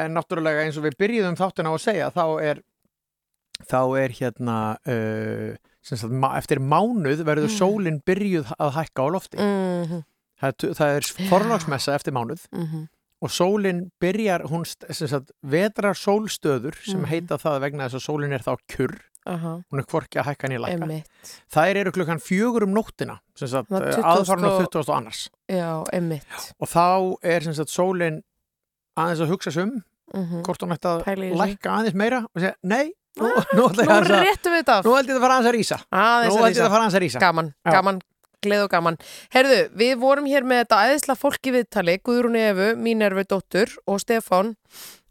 en 0.04 0.16
náttúrulega 0.18 0.64
eins 0.64 0.80
og 0.80 0.88
við 0.88 0.98
byrjuðum 1.04 1.38
þáttina 1.38 1.70
á 1.70 1.76
að 1.76 1.84
segja, 1.84 2.08
þá 2.16 2.24
er 2.48 2.64
þá 3.66 3.80
er 4.00 4.14
hérna 4.18 4.58
uh, 4.86 5.56
eftir 5.92 6.60
mánuð 6.60 7.24
verður 7.24 7.48
Mm. 7.50 7.58
sólin 7.58 8.02
byrjuð 8.06 8.54
að 8.60 8.72
hækka 8.78 9.02
á 9.04 9.08
lofti 9.12 9.38
Mhm. 9.38 10.04
það, 10.42 10.48
er 10.48 10.52
tu- 10.58 10.74
það 10.74 10.96
er 10.98 11.30
forlagsmessa 11.30 11.96
eftir 11.96 12.12
mánuð 12.14 12.48
Mhm. 12.52 12.88
og 13.22 13.30
sólin 13.30 13.92
byrjar 14.02 14.42
hún 14.50 14.66
sagt, 15.08 15.32
vetrar 15.44 15.94
sólstöður 15.96 16.76
sem 16.86 17.00
Mhm. 17.02 17.08
heita 17.10 17.38
það 17.38 17.60
vegna 17.62 17.88
þess 17.90 17.96
að 17.96 18.08
sólin 18.10 18.34
er 18.34 18.40
þá 18.40 18.58
kjurr 18.68 19.00
Aha. 19.26 19.62
hún 19.72 19.80
er 19.80 19.84
hvorki 19.86 20.20
að 20.22 20.26
hækka 20.26 20.48
lækka 20.60 20.84
Einmitt. 20.84 21.08
það 21.52 21.76
eru 21.76 21.92
klukkan 21.92 22.20
fjögur 22.22 22.64
um 22.64 22.74
nóttina 22.74 23.20
Það 23.36 24.04
aðfarn 24.04 24.42
20 24.42 24.48
á 24.48 24.52
og- 24.52 24.72
20. 24.72 24.90
og 24.90 24.96
annars 24.96 25.30
Já, 25.50 25.84
og 26.60 26.68
þá 26.70 27.16
er 27.24 27.40
sagt 27.54 27.70
sólin 27.70 28.22
aðeins 28.98 29.20
að 29.22 29.28
hugsa 29.30 29.52
sig 29.52 29.64
um 29.64 29.84
Mhm. 30.14 30.44
hvort 30.44 30.62
hún 30.62 30.72
ætti 30.78 31.04
að 31.04 31.04
lækka 31.36 31.70
aðeins 31.70 31.94
meira 31.94 32.26
og 32.34 32.42
segja, 32.42 32.54
nei, 32.64 32.92
nú, 33.18 33.30
nú, 33.58 33.68
ég 33.68 33.88
Nú 33.88 33.94
að- 33.98 34.12
réttum 34.26 34.54
við 34.56 34.62
þetta 34.64 34.76
af. 34.80 34.86
nú 34.86 34.96
held 34.98 35.10
ég 35.10 35.18
að 35.18 35.24
fara 35.26 35.38
aðeins 35.38 35.50
að 35.52 35.58
rísa 35.58 35.78
Aðeins 35.92 36.36
nú 36.36 36.44
held 36.46 36.56
ég 36.58 36.66
að 36.68 36.72
fara 36.76 36.84
aðeins 36.86 36.98
að 37.00 37.04
rísa 37.06 37.20
Gaman, 37.24 37.54
Já. 37.66 37.72
gaman, 37.78 38.02
gleð 38.46 38.64
og 38.68 38.70
gaman. 38.72 38.98
Herðu, 39.34 39.60
við 39.76 39.96
vorum 40.02 40.26
hér 40.30 40.44
með 40.46 40.64
þetta 40.66 40.82
æðisla 40.88 41.16
fólki 41.18 41.54
viðtali, 41.56 41.98
Guðrún 42.06 42.38
Efu, 42.38 42.68
Mínervu 42.78 43.24
dóttur 43.26 43.74
og 43.88 44.00
Stefán 44.04 44.54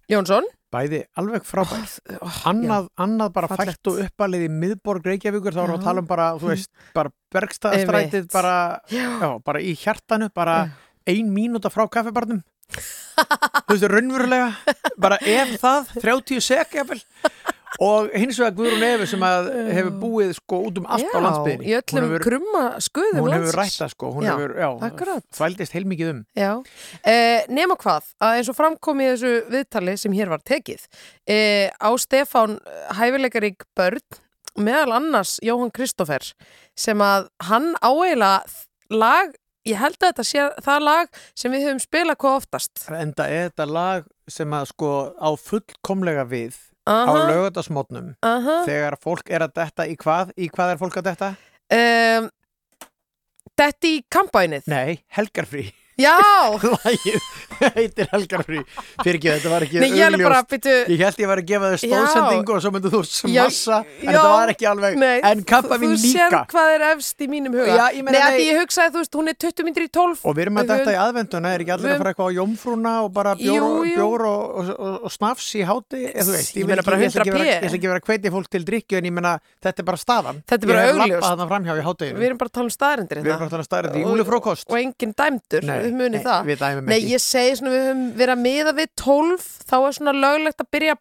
Jónsson, 0.09 0.47
Bæði 0.73 1.05
alveg 1.17 1.45
frábært 1.47 2.01
annað, 2.45 2.89
annað 2.99 3.31
bara 3.33 3.49
fallegt. 3.49 3.79
fælt 3.81 3.91
og 3.93 4.01
uppalið 4.03 4.43
í 4.47 4.49
miðborg 4.51 5.05
Reykjavíkur 5.07 5.55
þá 5.55 5.61
erum 5.63 5.77
við 5.77 5.79
að 5.79 5.85
tala 5.87 6.03
um 6.03 6.07
bara, 6.11 6.27
þú 6.43 6.49
veist, 6.51 6.71
bara 6.93 7.11
bergstaðastrætið 7.33 8.17
Einmitt. 8.19 8.33
bara, 8.33 8.81
Já. 8.91 9.07
já, 9.23 9.29
bara 9.47 9.61
í 9.63 9.73
hjartanu 9.79 10.29
bara 10.35 10.57
ein 11.07 11.31
mínúta 11.33 11.71
frá 11.71 11.87
kaffibarnum 11.89 12.43
þú 12.77 13.73
veist, 13.73 13.87
raunverulega 13.95 14.49
bara 14.99 15.19
ef 15.23 15.55
það, 15.63 15.95
30 16.03 16.41
sek 16.45 16.75
jafnvel 16.81 17.01
og 17.83 18.11
hins 18.17 18.39
vegar 18.41 18.55
Guðrún 18.57 18.85
Efi 18.87 19.07
sem 19.11 19.25
hefur 19.77 19.91
búið 20.01 20.31
sko 20.39 20.59
út 20.69 20.79
um 20.81 20.87
allt 20.89 21.13
á 21.13 21.19
landsbyðinni 21.21 21.67
í 21.69 21.75
öllum 21.77 22.13
krumma 22.25 22.63
skuðum 22.85 23.19
hún 23.21 23.35
hefur 23.35 23.35
landsins. 23.35 23.57
rætt 23.59 23.79
það 23.83 23.91
sko, 23.93 24.11
hún 24.17 24.27
Já, 24.27 24.33
hefur, 24.33 24.55
já, 24.57 25.23
þvældist 25.39 25.75
heilmikið 25.77 26.13
um. 26.13 26.21
Já, 26.39 26.51
eh, 27.13 27.43
nema 27.53 27.77
hvað 27.81 28.13
að 28.23 28.37
eins 28.39 28.53
og 28.53 28.57
framkom 28.59 29.03
í 29.05 29.09
þessu 29.13 29.33
viðtali 29.53 29.97
sem 30.01 30.15
hér 30.17 30.33
var 30.33 30.45
tekið 30.47 30.87
eh, 31.29 31.69
á 31.77 31.91
Stefán 32.01 32.59
hæfileikarík 32.97 33.67
börn 33.77 34.01
meðal 34.57 34.95
annars 34.97 35.35
Jóhann 35.45 35.73
Kristoffer 35.75 36.25
sem 36.79 37.03
að 37.05 37.27
hann 37.51 37.75
áeila 37.85 38.39
lag, 38.89 39.35
ég 39.69 39.77
held 39.83 39.99
að 40.01 40.07
þetta 40.15 40.25
sé 40.25 40.47
það 40.65 40.87
lag 40.87 41.21
sem 41.37 41.53
við 41.53 41.67
höfum 41.67 41.83
spilað 41.83 42.17
hvað 42.23 42.39
oftast. 42.41 42.87
Enda 42.89 43.27
er 43.29 43.51
þetta 43.51 43.67
lag 43.69 44.07
sem 44.31 44.55
að 44.57 44.71
sko 44.73 44.93
á 45.21 45.29
fullkomlega 45.37 46.25
við 46.31 46.57
á 46.87 47.03
Aha. 48.23 48.57
þegar 48.69 48.97
fólk 49.03 49.31
er 49.31 49.45
að 49.47 49.55
detta 49.61 49.87
í 49.91 49.97
hvað 49.99 50.33
í 50.39 50.49
hvað 50.53 50.75
er 50.75 50.81
fólk 50.83 50.99
að 51.01 51.09
detta? 51.11 51.31
um, 51.77 52.31
Þetta 53.57 53.89
í 53.89 54.01
kampænið 54.13 54.67
Nei, 54.69 54.99
helgarfrí 55.17 55.71
Já. 55.97 56.13
Lægið 56.85 57.21
heitir 57.73 58.09
helgarfrí 58.13 58.59
Fyrir 59.01 59.17
ekki, 59.17 59.29
þetta 59.33 59.49
var 59.53 59.65
ekki 59.65 59.81
Nei, 59.81 59.87
ég 59.97 60.03
alveg 60.11 60.25
bara, 60.27 60.41
byrju- 60.51 60.91
Ég 60.93 61.01
held 61.07 61.21
ég 61.23 61.29
var 61.31 61.41
að 61.41 61.47
gefa 61.49 61.71
Já. 61.73 61.79
stóðsendingu 61.87 62.53
og 62.53 62.61
svo 62.65 62.73
myndu 62.75 62.91
þú 62.93 63.01
smassa 63.09 63.79
en 63.81 64.11
þetta 64.11 64.25
var 64.35 64.53
ekki 64.53 64.67
alveg 64.69 64.99
nei, 65.01 65.15
en 65.25 65.41
kappa 65.49 65.79
mín 65.81 65.95
Þú 65.95 66.01
sér 66.03 66.29
líka 66.29 66.41
hvað 66.53 66.73
er 66.75 66.85
efst 66.91 67.25
í 67.25 67.29
mínum 67.33 67.57
huga. 67.57 67.79
Já, 67.81 67.87
ég 67.97 68.05
meina, 68.05 68.13
Nei, 68.13 68.21
að 68.27 68.35
nei. 68.35 68.37
því 68.43 68.49
ég 68.51 68.61
hugsaði, 68.61 68.93
þú 68.93 69.01
veist, 69.01 69.17
hún 69.17 69.31
er 69.33 69.39
20 69.47 69.67
myndir 69.71 69.87
í 69.87 69.91
12 69.97 70.21
Og 70.29 70.37
við 70.37 70.45
erum 70.45 70.61
að 70.61 70.71
detta 70.75 70.93
í 70.93 70.99
aðvenduna, 71.07 71.55
er 71.57 71.65
ekki 71.65 71.75
allir 71.77 71.95
að 71.95 72.03
fara 72.03 72.13
eitthvað 72.13 72.29
á 72.29 72.37
jómfrúna 72.37 72.93
og 73.07 73.11
bara 73.17 73.33
bjór, 73.41 73.57
Jú, 73.57 73.65
og, 73.71 73.89
jú. 73.89 73.97
bjór 73.97 74.27
og, 74.29 74.45
og, 74.61 74.71
og, 74.77 74.99
og 75.09 75.15
snafs 75.17 75.49
í 75.57 75.65
háti? 75.65 76.03
Eða 76.13 76.27
þú 76.29 76.37
veist, 76.37 76.53
Ég 76.53 76.61
vil 76.61 76.69
meina 76.69 76.83
ekki- 76.83 76.91
bara 76.91 77.01
ætla 77.01 77.25
ekki 77.25 77.33
100p. 77.33 77.41
vera- 77.41 77.49
ég 77.49 77.67
ætla 77.71 77.81
ekki 77.81 77.91
vera 77.95 78.01
að 78.05 78.09
hvetja 78.13 78.35
fólk 78.37 78.53
til 78.53 78.65
drikju 78.69 79.01
en 79.01 79.09
ég 79.09 79.17
meina, 79.17 79.33
þetta 79.65 79.81
er 79.81 79.89
bara 79.89 80.01
staðan. 80.05 80.43
Þetta 80.45 80.63
er 80.63 80.69
bara 80.73 80.77
Ég 80.77 80.87
hef 80.87 81.01
augljóst. 81.01 81.17
labbað 81.17 81.31
þarna 81.33 81.49
framhjá 81.49 81.73
í 81.77 82.13
Við 82.17 82.27
erum 82.29 82.39
bara 82.43 82.51
að 82.51 82.57
tala 82.57 82.67
um 82.69 82.75
staðarindir 82.77 83.17
Við 83.17 83.27
erum 83.33 83.39
bara 83.41 83.47
að 83.47 83.55
tala 83.57 83.65
um 83.65 83.71
staðarindir, 83.71 84.03
júlifrókost. 84.07 84.67
Og 84.71 84.77
enginn 84.81 85.15
dæmdur, 85.17 85.63
Nei, 85.67 85.86
við 85.87 85.99
munið 86.01 86.27
það. 86.27 86.51
við 86.51 86.65
Nei, 86.91 86.99
ég 87.13 87.23
segi 87.23 87.59
svona, 87.61 87.75
við 87.75 87.87
höfum 87.87 88.07
verið 88.21 88.37
að 88.37 88.43
miða 88.47 88.75
við 88.77 88.91
12 89.03 89.51
Þá 89.67 89.77
er 89.79 89.97
svona 89.99 90.17
löglegt 90.17 90.63
að 90.63 90.73
byrja 90.77 90.97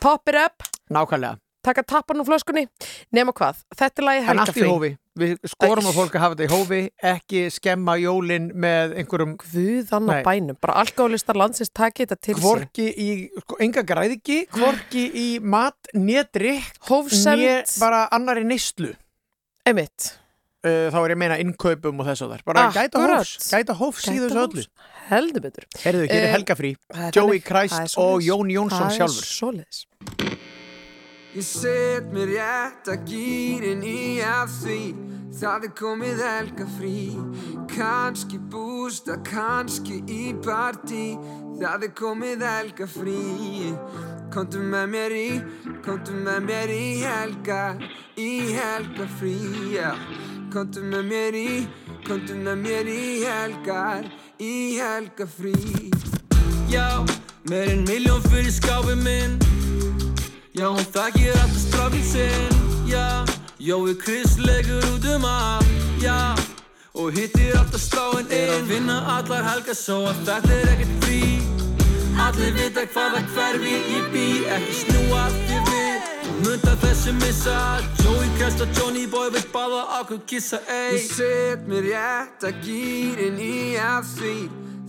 Pop 0.00 0.28
it 0.32 0.38
up, 0.40 0.64
Nákvæmlega, 0.92 1.36
taka 1.64 1.82
tappan 1.84 2.20
úr 2.22 2.26
flöskunni. 2.26 2.66
Nema 3.14 3.32
hvað, 3.36 3.60
þetta 3.76 4.00
er 4.02 4.06
lagi 4.06 4.22
en 4.22 4.28
allt 4.28 4.32
í 4.32 4.62
helgafrí 4.62 4.70
hófi. 4.70 4.90
Við 5.20 5.34
skorum 5.52 5.88
að 5.90 5.96
fólk 5.98 6.14
að 6.16 6.22
hafa 6.24 6.36
þetta 6.38 6.46
í 6.46 6.52
hófi 6.52 6.78
ekki 7.10 7.42
skemma 7.52 7.98
jólin 8.00 8.46
með 8.64 8.94
einhverjum 9.02 9.34
Guð 9.42 9.92
annar 9.98 10.22
bænum, 10.24 10.56
bara 10.64 10.78
alkoholistar 10.80 11.36
landsins 11.36 11.68
taki 11.68 12.06
þetta 12.06 12.18
til 12.24 12.36
sín 12.38 12.46
Hvorki 12.46 12.86
í, 12.88 13.08
sko, 13.44 13.58
enga 13.60 13.84
græðiki 13.84 14.38
Hvorki 14.56 15.04
í 15.12 15.28
mat, 15.44 15.92
nédrykk 15.92 16.80
Hófsemd. 16.88 17.44
Né 17.44 17.60
bara 17.82 18.06
annari 18.16 18.46
neyslu. 18.48 18.94
Einmitt. 19.68 20.14
uh, 20.14 20.21
Þá 20.62 20.98
er 21.02 21.10
ég 21.10 21.16
að 21.16 21.20
meina 21.24 21.38
innkaupum 21.42 22.00
og 22.00 22.06
þess 22.06 22.22
að 22.22 22.34
þar. 22.36 22.42
Bara 22.46 22.66
gæta 22.70 22.98
Akkúrat. 23.00 23.18
hófs, 23.26 23.50
gæta 23.50 23.74
hófs 23.80 24.04
í 24.06 24.14
Gæta 24.14 24.28
þessu 24.28 24.42
öllu. 24.46 24.66
Heldur 25.08 25.42
betur. 25.42 25.64
Herðu, 25.82 26.04
hér 26.06 26.20
er 26.22 26.28
Eh, 26.28 26.34
helgafrí 26.36 26.76
það 26.92 27.08
er 27.08 27.16
Joey 27.18 27.40
Christ 27.42 27.98
og 27.98 28.22
Jón 28.22 28.52
Jónsson 28.54 28.90
sjálfur 28.94 30.31
Ég 31.32 31.44
set 31.48 32.10
mér 32.12 32.28
rétt 32.28 32.88
að 32.92 33.06
gýrin 33.08 33.80
í 33.80 34.20
af 34.20 34.50
því 34.52 34.80
Það 35.32 35.62
er 35.64 35.70
komið 35.78 36.18
helga 36.20 36.66
frí 36.74 37.04
Kanski 37.72 38.36
bústa, 38.52 39.16
kannski 39.24 40.02
í 40.12 40.34
partí. 40.44 41.14
Það 41.56 41.86
er 41.86 41.94
komið 41.96 42.44
helga 42.44 42.88
frí 42.98 43.72
Komdu 44.34 44.60
með 44.60 44.92
mér 44.92 45.14
í, 45.16 45.30
komdu 45.86 46.18
með 46.20 46.44
mér 46.50 46.74
í 46.76 46.84
helga 47.00 47.62
Í 48.20 48.30
helga 48.52 49.08
frí, 49.16 49.38
já. 49.72 49.88
Komdu 50.52 50.84
með 50.84 51.08
mér 51.14 51.40
í, 51.40 51.48
komdu 52.10 52.36
með 52.44 52.60
mér 52.66 52.92
í 52.92 53.06
helgar 53.24 54.12
Í 54.36 54.54
helga 54.84 55.30
frí 55.38 55.56
Já, 56.68 57.00
meir 57.48 57.72
en 57.72 57.88
miljón 57.88 58.20
fyrir 58.28 58.52
skáfi 58.52 59.00
minn 59.00 59.40
Já, 60.52 60.66
hún 60.68 60.84
þakkir 60.84 61.32
alltaf 61.32 61.60
strákinn 61.62 62.02
sinn 62.04 62.56
Já, 62.84 63.24
Jói 63.56 63.94
Chris 63.96 64.34
legur 64.36 64.84
út 64.92 65.06
um 65.14 65.24
allt 65.24 66.02
Já, 66.02 66.34
og 66.92 67.14
hittir 67.16 67.54
alltaf 67.56 67.80
sláinn 67.80 68.26
inn. 68.26 68.34
Er 68.36 68.52
að 68.58 68.66
vinna 68.68 68.98
allar 69.14 69.46
helgar 69.46 69.78
svo 69.78 70.02
að 70.10 70.20
þetta 70.26 70.58
er 70.58 70.68
ekkert 70.74 71.06
frí. 71.06 71.20
Allir 72.20 72.52
vita 72.58 72.84
hvaða 72.92 73.22
hverfi 73.32 73.72
ég 73.94 74.10
bý 74.12 74.26
Ekki 74.58 74.76
snúa 74.82 75.22
þér 75.38 75.64
við. 75.70 76.10
Munda 76.42 76.74
þessu 76.84 77.16
missa 77.22 77.56
Joey 78.02 78.28
Christ 78.36 78.60
og 78.66 78.76
Johnny 78.76 79.06
Boy 79.08 79.32
vil 79.32 79.46
báða 79.54 79.86
okkur 80.02 80.20
kissa 80.28 80.60
ey. 80.68 80.98
Ég 80.98 81.08
set 81.14 81.64
mér 81.70 81.88
rétt 81.88 82.44
að 82.44 82.60
gýrin 82.66 83.40
í 83.40 83.56
af 83.80 84.04
því 84.18 84.36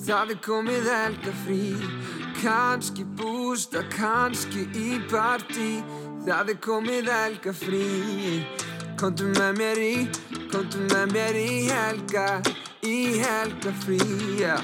Það 0.04 0.36
er 0.36 0.44
komið 0.44 0.92
helga 0.92 1.38
frí 1.46 2.23
Kanski 2.44 3.06
bústa, 3.16 3.80
kannski 3.88 4.66
í 4.76 4.98
partí 5.08 5.78
Það 6.26 6.50
er 6.52 6.58
komið 6.66 7.08
helga 7.08 7.54
frí 7.56 8.42
Komdu 9.00 9.30
með 9.38 9.54
mér 9.62 9.80
í, 9.80 9.94
komdu 10.52 10.84
með 10.90 11.14
mér 11.16 11.40
í 11.40 11.54
helga 11.70 12.26
Í 12.84 12.98
helga 13.24 13.72
frí, 13.86 14.02
já 14.42 14.58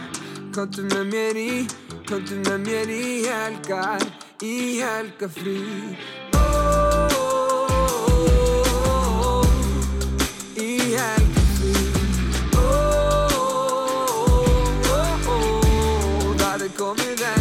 Komdu 0.52 0.90
með 0.92 1.08
mér 1.14 1.40
í, 1.40 1.54
komdu 2.10 2.42
með 2.44 2.68
mér 2.68 2.92
í 2.92 3.08
helga 3.30 3.96
Í 4.44 4.84
helga 4.84 5.32
frí 5.32 5.56
Í 10.60 10.72
frí 11.56 11.76
Það 16.44 16.68
er 16.68 16.74
komið 16.76 17.24
helga 17.24 17.36
frí 17.38 17.39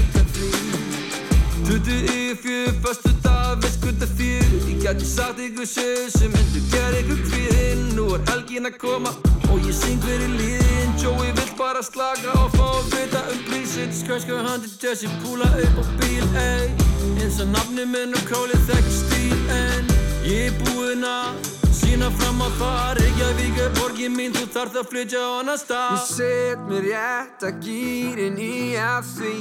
Tutu 1.68 1.90
yfir 1.90 2.36
fjör, 2.42 2.68
fastu 2.80 3.10
dag, 3.20 3.60
hvað 3.60 3.98
það 4.00 4.12
fyrir 4.16 4.52
Ég 4.70 4.78
gæti 4.80 5.04
sagt 5.04 5.40
ykkur 5.44 5.66
sög 5.68 6.06
sem 6.14 6.30
myndu 6.32 6.62
gera 6.72 7.02
ykkur 7.02 7.18
kvíðinn 7.26 7.82
Nú 7.92 8.06
er 8.16 8.22
helgin 8.30 8.68
að 8.70 8.78
koma 8.80 9.12
og 9.52 9.66
ég 9.68 9.76
syng 9.76 10.00
fyrir 10.00 10.32
líðin 10.38 10.96
Joey 11.02 11.34
vill 11.36 11.52
bara 11.60 11.84
slaka 11.84 12.32
og 12.40 12.56
fá 12.56 12.64
að 12.70 12.88
vita 12.94 13.20
um 13.34 13.44
prísinn 13.50 13.92
Skræsku 13.92 14.40
handi 14.48 14.72
Jesse 14.80 15.12
púla 15.20 15.50
upp 15.60 15.76
á 15.76 15.84
bíl, 16.00 16.24
ey. 16.40 16.72
Eins 17.20 17.36
og 17.44 17.52
nafni 17.52 17.84
minn 17.84 18.16
og 18.16 18.24
králið 18.32 18.64
þekkir 18.72 18.98
stíl 19.02 19.38
En 19.58 19.94
ég 20.24 20.48
er 20.48 20.58
búinn 20.64 21.04
að 21.04 21.52
sína 21.76 22.08
fram 22.16 22.40
á 22.40 22.48
það. 22.56 22.90
Reykjavík 23.02 23.64
er 23.66 23.72
borgin 23.76 24.16
mín, 24.16 24.32
þú 24.32 24.48
þarf 24.56 24.80
að 24.80 24.92
flytja 24.94 25.20
á 25.20 25.30
annar 25.42 25.60
stað. 25.60 25.96
Ég 26.00 26.12
set 26.16 26.68
mér 26.72 26.92
rétt 26.94 27.48
að 27.52 27.64
gýrin 27.68 28.40
í 28.40 28.54
af 28.80 29.16
því 29.18 29.36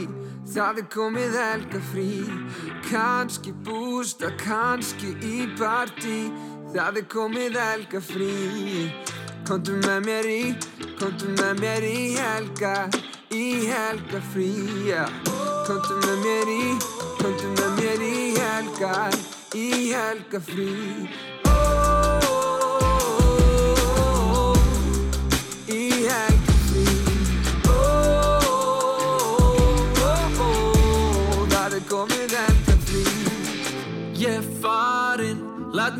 Það 0.48 0.78
er 0.80 0.86
komið 0.94 1.34
helga 1.36 1.80
frí 1.90 2.12
Kanski 2.88 3.52
bústa, 3.68 4.30
kannski 4.40 5.12
í 5.20 5.48
partí. 5.60 6.30
Það 6.72 7.02
er 7.02 7.08
komið 7.12 7.60
helga 7.60 8.02
frí 8.04 8.32
Komdu 9.48 9.76
með 9.84 10.00
mér 10.08 10.30
í, 10.32 10.42
komdu 11.00 11.32
með 11.36 11.62
mér 11.64 11.88
í 11.88 12.02
helga 12.16 12.74
Í 13.36 13.46
helga 13.68 14.24
frí, 14.32 14.50
já. 14.88 15.04
Komdu 15.68 16.00
með 16.06 16.26
mér 16.26 16.52
í, 16.56 16.66
komdu 17.20 17.56
með 17.60 17.80
mér 17.82 18.06
í 18.08 18.20
helga 18.40 18.94
Í 19.56 19.72
helga 19.92 20.44
frí 20.44 21.27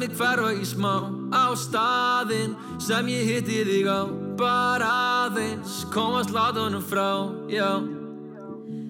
mig 0.08 0.16
hverfa 0.16 0.54
í 0.56 0.64
smá 0.64 1.04
á 1.36 1.52
staðinn 1.56 2.56
sem 2.80 3.08
ég 3.12 3.28
hitti 3.28 3.64
þig 3.68 3.88
á. 3.92 4.08
Bara 4.40 4.88
aðeins 5.26 5.86
komast 5.92 6.32
látunum 6.32 6.84
frá, 6.84 7.28
já. 7.52 7.84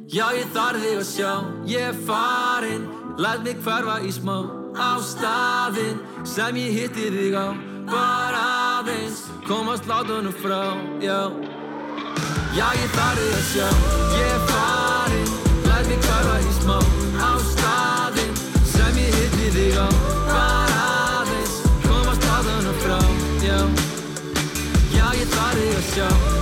Já, 0.08 0.28
ég 0.38 0.52
þarf 0.54 0.84
þig 0.84 0.98
að 1.00 1.08
sjá, 1.10 1.34
ég 1.66 1.90
er 1.90 1.98
farinn. 2.06 2.86
Læt 3.18 3.44
mig 3.44 3.58
hverfa 3.66 3.98
í 4.06 4.12
smá 4.14 4.46
á 4.78 5.02
staðinn 5.02 6.02
sem 6.24 6.60
ég 6.62 6.76
hitti 6.78 7.10
þig 7.10 7.34
á. 7.34 7.48
Bara 7.88 8.44
aðeins 8.78 9.26
komast 9.48 9.88
látunum 9.90 10.36
frá, 10.44 10.76
já. 11.02 11.32
Já, 12.54 12.68
ég 12.78 12.94
þarf 12.94 13.24
þig 13.24 13.34
að 13.40 13.48
sjá, 13.54 13.70
ég 14.20 14.36
er 14.36 14.46
farinn. 14.52 15.34
Læt 15.66 15.90
mig 15.90 16.06
hverfa 16.06 16.38
í 16.44 16.54
smá 16.62 16.78
á 17.18 17.32
staðinn 17.42 17.68
gang 19.78 19.94
Bara 19.94 20.07
þarf 25.98 26.37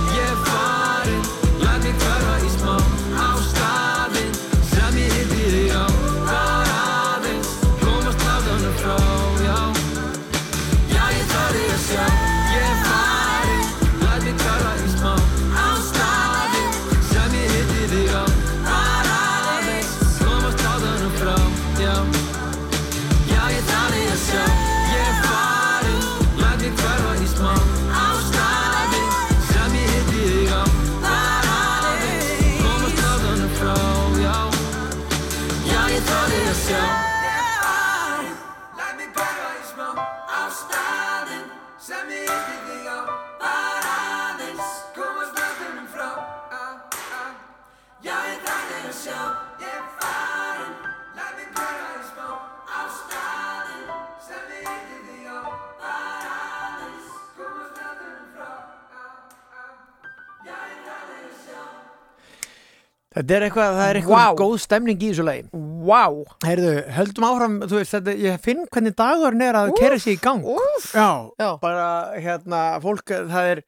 Þetta 63.16 63.32
er 63.38 63.44
eitthvað, 63.46 63.76
það 63.78 63.88
er 63.90 63.98
eitthvað 64.02 64.18
Vá. 64.20 64.34
góð 64.36 64.54
stemning 64.60 64.98
í 65.00 65.08
þessu 65.08 65.24
lagi. 65.24 65.44
Vá. 65.88 66.02
Heyrðu, 66.44 66.72
höldum 66.98 67.24
áfram, 67.30 67.54
þú 67.64 67.78
veist, 67.80 67.94
þetta, 67.96 68.14
ég 68.26 68.42
finn 68.44 68.66
hvernig 68.68 68.96
dagurinn 68.98 69.44
er 69.46 69.56
að 69.62 69.70
kera 69.78 69.96
sig 70.02 70.18
í 70.18 70.20
gang. 70.20 70.44
Úf. 70.44 70.90
Já, 70.92 71.08
Já. 71.40 71.50
bara, 71.62 71.86
hérna, 72.20 72.60
fólk, 72.84 73.08
það 73.32 73.50
er, 73.54 73.62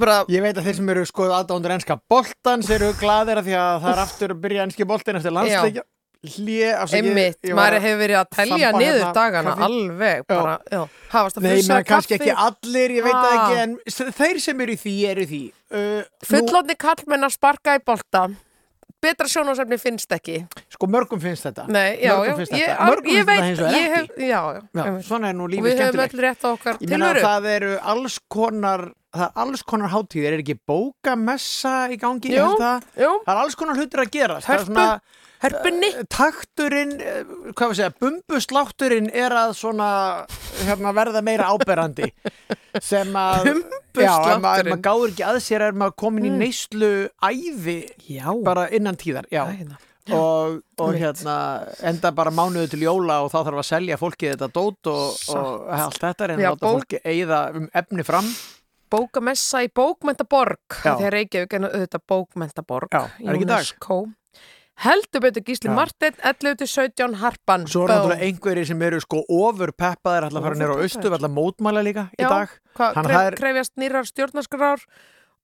bara, 0.00 0.22
ég 0.32 0.40
veit 0.46 0.56
að 0.56 0.70
þeir 0.70 0.78
sem 0.80 0.88
eru 0.94 1.04
skoð 1.04 1.34
aðdándur 1.36 1.74
enska 1.76 1.98
boltans 2.08 2.70
eru 2.72 2.92
glaðir 2.96 3.42
að 3.42 3.50
því 3.50 3.56
að 3.60 3.74
það 3.84 3.92
er 3.92 4.00
aftur 4.06 4.32
að 4.32 4.40
byrja 4.46 4.64
enski 4.70 4.86
boltin 4.88 5.20
eftir 5.20 5.34
landsleikja. 5.36 5.84
Hlje, 6.22 6.68
Einmitt, 6.94 7.48
maður 7.50 7.80
hefur 7.82 7.98
verið 7.98 8.16
að 8.20 8.28
telja 8.36 8.56
þamba 8.70 8.78
niður 8.78 8.92
hérna 9.00 9.14
dagana 9.16 9.54
kaffi. 9.58 9.64
alveg 9.66 10.20
bara, 10.30 10.52
já, 10.70 10.82
hafast 11.10 11.36
að 11.40 11.42
Nei, 11.42 11.50
frussa 11.56 11.74
menn 11.74 11.86
kannski 11.88 12.14
ekki 12.14 12.34
allir, 12.44 12.94
ég 12.94 13.02
veit 13.08 13.16
Ah. 13.18 13.32
ekki, 13.34 13.56
en 13.64 14.12
þeir 14.20 14.38
sem 14.44 14.60
eru 14.62 14.72
í 14.72 14.78
því 14.78 14.94
eru 15.10 15.20
í 15.20 15.26
því. 15.32 15.40
Uh, 15.74 16.02
Fullotni 16.30 16.76
kallmenn 16.78 17.26
að 17.26 17.34
sparka 17.34 17.74
í 17.74 17.82
bolta 17.84 18.22
Betra 19.02 19.26
sjónásefni 19.26 19.78
finnst 19.82 20.12
ekki 20.14 20.36
Sko 20.70 20.86
mörgum 20.86 21.20
finnst 21.22 21.42
þetta. 21.48 21.64
Nei, 21.74 21.98
já, 22.04 22.12
mörgum 22.16 22.36
finnst 22.38 22.52
ég, 22.54 22.66
þetta. 22.68 22.86
Mörgum 22.86 23.12
finnst 23.12 23.28
þetta 23.28 23.46
hins 23.48 23.62
ég 23.62 23.66
ekki. 23.66 23.94
hef, 23.96 24.10
Já, 24.22 24.40
já, 24.54 24.60
Já, 24.78 24.92
svona 25.08 25.30
er 25.32 25.34
nú 25.38 25.46
Og 25.48 25.50
lífið 25.54 25.66
við 25.66 25.72
höfum 25.72 25.82
skemmtilegt. 25.82 26.14
öll 26.14 26.24
rétt 26.26 26.44
á 26.46 26.48
okkar 26.52 26.76
Ég 26.80 26.88
meina 26.92 27.08
tilveru 27.10 27.24
það 27.26 27.48
eru 27.56 27.72
alls 27.94 28.18
konar 28.30 28.84
það 29.12 29.24
er 29.26 29.40
alls 29.42 29.62
konar 29.68 29.90
hátíðir, 29.92 30.32
er 30.32 30.40
ekki 30.44 30.54
bókamessa 30.70 31.74
í 31.92 31.98
gangi, 32.00 32.30
Jú, 32.32 32.46
það 32.56 32.86
jú. 33.02 33.10
það 33.26 33.32
er 33.34 33.40
alls 33.42 33.56
konar 33.60 33.76
hlutir 33.76 34.00
að 34.06 34.12
gera 34.14 34.38
Hörpu, 34.40 34.86
hörpunni 35.42 35.90
takturinn, 36.12 36.92
eh, 37.02 37.22
hvað 37.52 37.62
var 37.66 37.72
að 37.74 37.78
segja 37.80 37.94
bumbuslátturinn 38.02 39.08
er 39.12 39.34
að 39.36 39.54
svona 39.58 39.88
hérna, 40.62 40.92
verða 40.96 41.22
meira 41.26 41.48
áberandi 41.52 42.12
sem 42.80 43.10
að 43.18 43.48
já, 43.98 44.12
ef 44.12 44.42
maður, 44.42 44.70
maður 44.72 44.84
gáður 44.86 45.12
ekki 45.14 45.26
að 45.28 45.40
sér 45.44 45.66
er 45.68 45.72
maður 45.82 45.96
komin 46.04 46.28
í 46.28 46.32
Mm. 46.32 46.38
neyslu 46.44 46.92
æði 47.22 47.78
já. 48.08 48.28
bara 48.44 48.68
innan 48.70 48.96
tíðar 48.96 49.26
já. 49.32 49.42
og, 50.12 50.62
og 50.78 50.88
Einmitt. 50.88 51.02
hérna 51.02 51.34
enda 51.90 52.10
bara 52.14 52.30
mánuðu 52.34 52.70
til 52.72 52.80
jóla 52.86 53.20
og 53.26 53.30
þá 53.34 53.38
þarf 53.44 53.60
að 53.62 53.68
selja 53.68 53.98
fólki 54.00 54.32
þetta 54.32 54.48
dót 54.54 54.90
og, 54.90 55.20
og 55.36 55.68
allt 55.76 56.00
þetta 56.02 56.24
er 56.26 56.34
en 56.36 56.42
Já, 56.42 56.48
að 56.50 56.56
láta 56.56 56.72
fólki 56.72 57.02
eigða 57.04 57.42
um 57.60 57.68
efni 57.82 58.06
fram 58.06 58.32
Bókamessa 58.92 59.62
í 59.64 59.70
bókmentaborg 59.72 60.58
Já. 60.84 60.96
Þegar 60.98 61.14
Reykjavík 61.16 61.54
er 61.56 61.62
auðvitað 61.68 62.02
bókmentaborg 62.12 62.92
Já, 62.92 63.06
er 63.24 63.38
Heldur 64.80 65.20
betur 65.20 65.42
Gísli 65.44 65.68
Já. 65.68 65.74
Martin 65.76 66.14
11-17 66.24 67.14
Harpan 67.20 67.66
Svo 67.70 67.84
er 67.84 67.92
náttúrulega 67.92 68.24
einhverjir 68.26 68.66
sem 68.66 68.82
eru 68.82 69.00
sko 69.04 69.20
ofur 69.28 69.70
peppaðir 69.76 70.26
ætla 70.28 70.40
að 70.40 70.46
fara 70.48 70.58
nýra 70.62 70.74
á 70.74 70.82
austu, 70.82 71.12
að 71.12 71.28
mótmæla 71.36 71.82
líka 71.84 72.04
í 72.16 72.22
Já, 72.24 72.28
dag. 72.32 72.54
Hann 72.80 73.04
kref, 73.06 73.20
er- 73.20 73.36
krefjast 73.38 73.74
nýrar 73.76 74.08
stjórnarskrár 74.08 74.80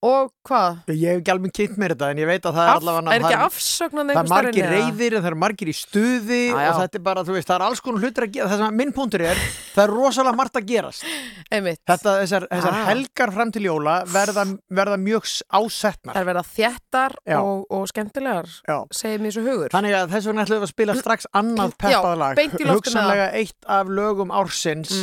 og 0.02 0.28
hvað? 0.46 0.76
Ég 0.94 1.08
hef 1.10 1.18
ekki 1.20 1.32
alveg 1.32 1.52
kynnt 1.58 1.78
mér 1.82 1.92
þetta 1.96 2.08
en 2.12 2.18
ég 2.22 2.28
veit 2.30 2.44
að 2.46 2.54
það 2.54 2.62
er 2.62 2.70
Af- 2.70 2.78
allavega 2.82 3.14
er 3.16 3.24
ekki 3.24 3.38
afsögnan 3.48 4.06
Það 4.06 4.12
er 4.12 4.18
einhvers 4.18 4.28
staðar 4.28 4.44
margir 4.48 4.68
reyðir 4.70 5.16
en 5.18 5.22
það 5.24 5.30
eru 5.32 5.38
margir 5.42 5.68
í 5.68 5.74
stuði 5.74 6.38
já. 6.48 6.68
og 6.68 6.78
þetta 6.82 6.98
er 7.00 7.04
bara, 7.08 7.24
þú 7.26 7.34
veist, 7.34 7.48
það 7.48 7.56
er 7.58 7.64
alls 7.66 7.80
konar 7.82 8.00
hlutir 8.04 8.22
að 8.28 8.32
gera. 8.36 8.48
Það 8.52 8.62
sem 8.62 8.76
minn 8.78 8.92
punktur 8.94 9.24
er, 9.26 9.36
það 9.74 9.82
er 9.84 9.92
rosalega 9.98 10.36
margt 10.38 10.54
að 10.60 10.66
gerast. 10.70 11.02
Einmitt. 11.50 11.80
Þetta, 11.88 12.14
þessar, 12.22 12.46
þessar 12.52 12.72
Ah. 12.78 12.84
helgar 12.92 13.32
fram 13.34 13.50
til 13.52 13.62
jóla 13.66 13.96
verða, 14.06 14.44
verða 14.70 14.98
mjög 15.02 15.24
ásetnar 15.50 16.14
Það 16.14 16.22
er 16.22 16.28
verða 16.30 16.44
þjættar 16.54 17.12
og, 17.42 17.66
og 17.70 17.88
skemmtilegar 17.88 18.46
segir 18.92 19.18
mér 19.20 19.32
svo 19.34 19.42
hugur. 19.42 19.68
Þannig 19.74 19.94
að 19.98 20.10
þess 20.14 20.26
vegna 20.30 20.44
ætlum 20.46 20.60
við 20.62 20.68
að 20.68 20.74
spila 20.76 20.94
strax 20.94 21.26
annað 21.34 21.74
peppað 21.76 22.18
lag 22.22 22.36
Hugsanlega 22.38 23.32
eitt 23.34 23.56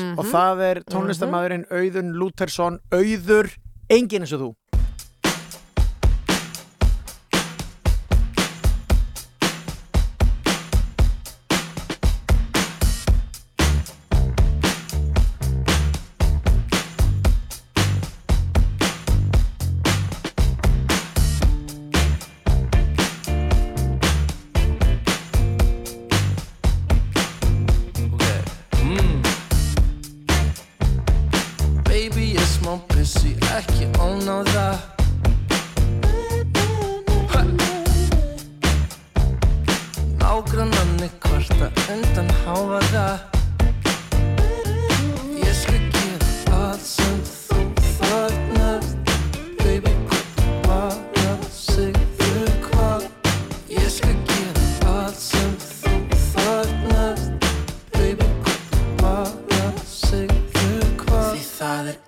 Mhm. 0.06 0.24
það 0.32 0.62
er 0.72 0.82
Auður, 2.92 3.50
enginn 3.90 4.22
eins 4.26 4.34
og 4.34 4.40
þú 4.42 4.56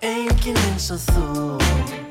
enginn 0.07 0.59
eins 0.67 0.91
og 0.95 1.01
þú 1.11 2.06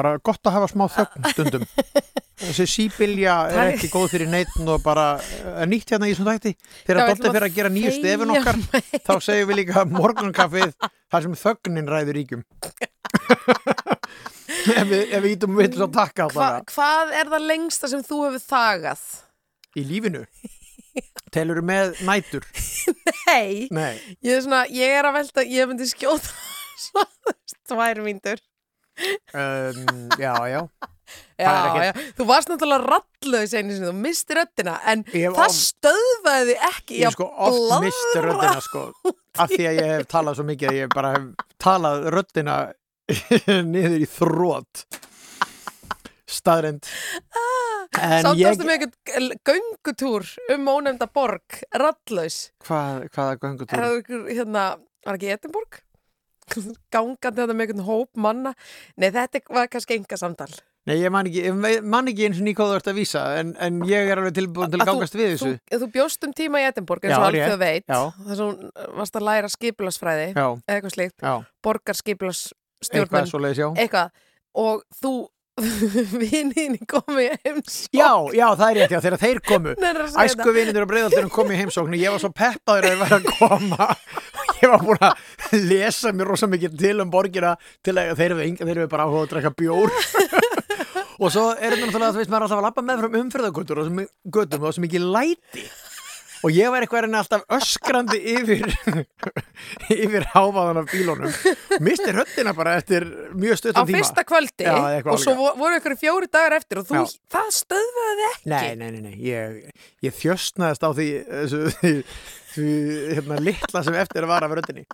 bara 0.00 0.16
gott 0.24 0.48
að 0.48 0.56
hafa 0.56 0.70
smá 0.72 0.84
þögn 0.96 1.30
stundum. 1.34 1.68
Þessi 2.40 2.66
síbilja 2.72 3.34
er 3.52 3.74
ekki 3.74 3.90
góð 3.92 4.14
fyrir 4.14 4.30
neitt 4.32 4.54
og 4.64 4.80
bara 4.80 5.06
er 5.60 5.68
nýtt 5.68 5.92
hérna 5.92 6.08
í 6.08 6.14
þessum 6.14 6.30
þætti. 6.30 6.54
Þegar 6.86 6.96
við 6.96 7.10
Dótti 7.10 7.14
ætlum 7.20 7.34
fyrir 7.36 7.44
að 7.44 7.50
að 7.50 7.56
gera 7.58 7.72
nýju 7.74 7.90
þegja 7.90 8.00
stefin 8.00 8.34
okkar 8.36 8.60
þá 9.04 9.12
segjum 9.26 9.50
við 9.50 9.60
líka 9.60 9.84
morgunkaffið 9.92 10.76
þar 11.12 11.26
sem 11.26 11.40
þögnin 11.44 11.90
ræður 11.92 12.16
ríkjum. 12.16 12.46
Ef 14.80 14.88
við, 14.90 15.26
ítum 15.30 15.58
við 15.60 15.76
svo 15.76 15.86
takka 15.92 16.26
hva, 16.32 16.48
hvað 16.68 17.12
er 17.20 17.28
það 17.30 17.44
lengsta 17.52 17.90
sem 17.92 18.02
þú 18.04 18.24
hefur 18.26 18.42
þagað? 18.48 19.04
í 19.78 19.84
lífinu? 19.86 20.24
Telur 21.30 21.60
með 21.62 22.00
nætur? 22.06 22.46
Nei, 23.28 23.68
Nei. 23.70 23.94
Ég, 24.18 24.34
er 24.34 24.44
svona, 24.44 24.64
ég 24.74 24.96
er 24.98 25.06
að 25.06 25.20
velta, 25.20 25.44
ég 25.46 25.70
myndi 25.70 25.86
skjóta 25.90 26.32
svo, 26.80 27.04
tvær 27.70 28.02
mínútur 28.02 28.42
um, 29.34 30.08
já, 30.20 30.34
já. 30.52 30.62
Já, 31.40 31.50
er 31.74 31.84
já, 31.88 31.92
þú 32.18 32.24
varst 32.28 32.50
náttúrulega 32.52 32.86
rallauð 32.86 33.54
einu 33.58 33.72
sinni, 33.74 33.88
þú 33.88 33.94
misti 33.98 34.36
röddina 34.38 34.76
en 34.92 35.02
það 35.10 35.40
á- 35.42 35.56
stöðvaði 35.56 36.54
ekki 36.68 37.00
ég 37.00 37.14
sko 37.16 37.26
oft 37.48 37.72
mist 37.82 38.12
röddina 38.22 38.60
sko 38.62 38.84
af 39.40 39.50
því 39.50 39.64
að 39.72 39.80
ég 39.80 39.90
hef 39.96 40.06
talað 40.12 40.38
svo 40.38 40.46
mikið 40.52 40.70
að 40.70 40.78
ég 40.78 40.92
bara 40.94 41.10
hef 41.16 41.48
talað 41.66 42.06
röddina 42.14 42.58
niður 43.72 44.04
í 44.04 44.06
þrótt 44.12 44.84
staðrend 46.30 46.86
en 47.98 48.22
Sátt 48.22 48.38
ég 48.38 48.52
ástu 48.52 48.66
með 48.68 48.76
einhvern 48.86 49.34
göngutúr 49.50 50.28
um 50.54 50.68
ónefnda 50.76 51.08
borg, 51.10 51.58
rallauðs 51.74 52.36
hvað, 52.68 53.08
hvaða 53.16 53.32
Er 53.34 53.40
göngutúr 53.42 53.82
það 53.82 53.96
ykkur, 54.04 54.22
hérna, 54.30 54.64
var 55.08 55.18
ekki 55.18 55.32
Edinborg? 55.34 55.80
Gangandi 56.94 57.42
þetta 57.42 57.54
með 57.54 57.66
einhvern 57.66 57.86
hóp 57.86 58.10
manna. 58.20 58.54
Nei, 58.96 59.10
þetta 59.14 59.44
var 59.54 59.70
kannski 59.72 59.98
enga 59.98 60.18
samtal. 60.20 60.50
Nei, 60.88 60.94
ég 60.96 61.12
man 61.12 61.28
ekki, 61.28 61.42
ég 61.44 61.82
man 61.84 62.08
ekki 62.08 62.24
eins 62.26 62.38
og 62.40 62.46
nýkóðu 62.46 62.78
ert 62.78 62.88
að 62.88 62.96
vísa 63.02 63.22
en, 63.36 63.50
en 63.60 63.82
ég 63.88 64.08
er 64.10 64.20
alveg 64.20 64.38
tilbúin 64.38 64.70
til 64.72 64.80
að 64.80 64.88
gangast 64.88 65.16
við 65.18 65.34
þessu. 65.34 65.50
Þú, 65.68 65.80
þú 65.82 65.88
bjóst 65.96 66.24
um 66.24 66.32
tíma 66.36 66.62
í 66.62 66.68
Edinborg 66.70 67.04
eins 67.04 67.18
og 67.18 67.26
rétt, 67.34 67.52
þau 67.52 67.60
veit 67.60 67.84
þess 67.90 68.30
að 68.32 68.40
hún 68.46 68.70
varst 68.96 69.18
að 69.20 69.26
læra 69.28 69.50
skipulasfræði 69.52 70.30
Já. 70.32 70.46
eða 70.48 70.78
eitthvað 70.78 70.94
slíkt, 70.96 71.16
Já. 71.20 71.34
borgar 71.68 71.98
skipulasstjórnun 72.00 73.50
Eitthvað 73.52 73.76
eitthvað, 73.84 74.16
og 74.64 74.82
þú 75.02 75.12
vinninni 76.22 76.80
komi 76.88 77.26
heims 77.44 77.82
Já, 77.92 78.08
já, 78.32 78.46
það 78.56 78.66
er 78.70 78.78
rétt, 78.80 78.94
já, 78.94 79.00
þegar 79.04 79.20
þeir 79.20 79.42
komu. 79.50 79.74
Æsku 80.24 80.54
vinnir 80.56 80.86
og 80.86 80.90
breyðaldurinn 80.94 81.34
komu 81.34 81.52
í 81.52 81.60
heimsókn 81.60 81.92
og 81.92 82.00
ég 82.00 82.14
var 82.14 82.24
svo 82.24 82.32
peppaður 82.32 82.88
að 82.88 82.94
þeir 82.94 83.02
væri 83.04 83.18
að 83.20 83.28
koma 83.36 83.90
ég 84.60 84.72
var 84.72 84.84
búin 84.84 85.04
að 85.04 85.58
lesa 85.70 86.12
mér 86.16 86.32
rosa 86.32 86.48
mikið 86.50 86.78
til 86.80 86.96
um 87.04 87.12
borgina 87.12 87.54
til 87.84 87.96
að 87.98 88.14
þeir 88.18 88.30
eru 88.30 88.46
enga, 88.46 88.66
þeir 88.66 88.76
eru 88.76 88.90
bara 88.92 89.06
áhuga 89.08 89.26
að 89.26 89.30
drekka 89.34 89.54
bjór. 89.60 89.94
Og 91.20 91.28
svo 91.28 91.50
er 91.52 91.74
þetta 91.74 91.86
náttúrulega, 91.90 92.14
þú 92.14 92.20
veist, 92.22 92.32
maður 92.32 92.40
er 92.40 92.46
alltaf 92.46 92.60
að 92.60 92.66
lappa 92.68 92.84
með 92.86 93.02
frá 93.34 93.48
götum 94.40 94.62
og 94.64 94.72
svo 94.72 94.84
mikið 94.86 95.08
læti 95.12 95.66
og 96.40 96.54
ég 96.56 96.70
var 96.72 96.84
eitthvað 96.84 97.04
reyna 97.06 97.20
alltaf 97.22 97.42
öskrandi 97.56 98.20
yfir 98.36 98.64
yfir 100.04 100.26
háfaðan 100.32 100.80
af 100.82 100.88
bílunum 100.92 101.34
misti 101.84 102.14
röddina 102.16 102.54
bara 102.56 102.76
eftir 102.80 103.04
mjög 103.34 103.56
á 103.56 103.60
stuttan 103.60 103.88
tíma 103.90 104.00
fyrsta 104.00 104.24
kvöldi 104.28 104.64
Já, 104.68 105.02
og 105.04 105.20
svo 105.20 105.34
voru 105.58 105.76
ykkur 105.80 105.96
fjóri 106.00 106.30
dagar 106.32 106.56
eftir 106.60 106.80
og 106.82 106.88
þú, 106.88 107.02
Já. 107.02 107.18
það 107.36 107.52
stöðvaði 107.60 108.26
ekki 108.30 108.50
Nei, 108.54 108.72
nei, 108.80 108.90
nei, 108.96 109.02
nei. 109.10 109.14
Ég, 109.20 109.60
ég 110.06 110.16
þjöstnaðist 110.16 110.84
á 110.86 110.90
því, 110.96 111.08
þessu, 111.28 111.60
því, 111.80 111.92
því 112.54 112.68
hérna, 113.18 113.38
litla 113.50 113.82
sem 113.86 113.96
eftir 114.00 114.26
var 114.30 114.46
af 114.46 114.54
röddinni. 114.58 114.84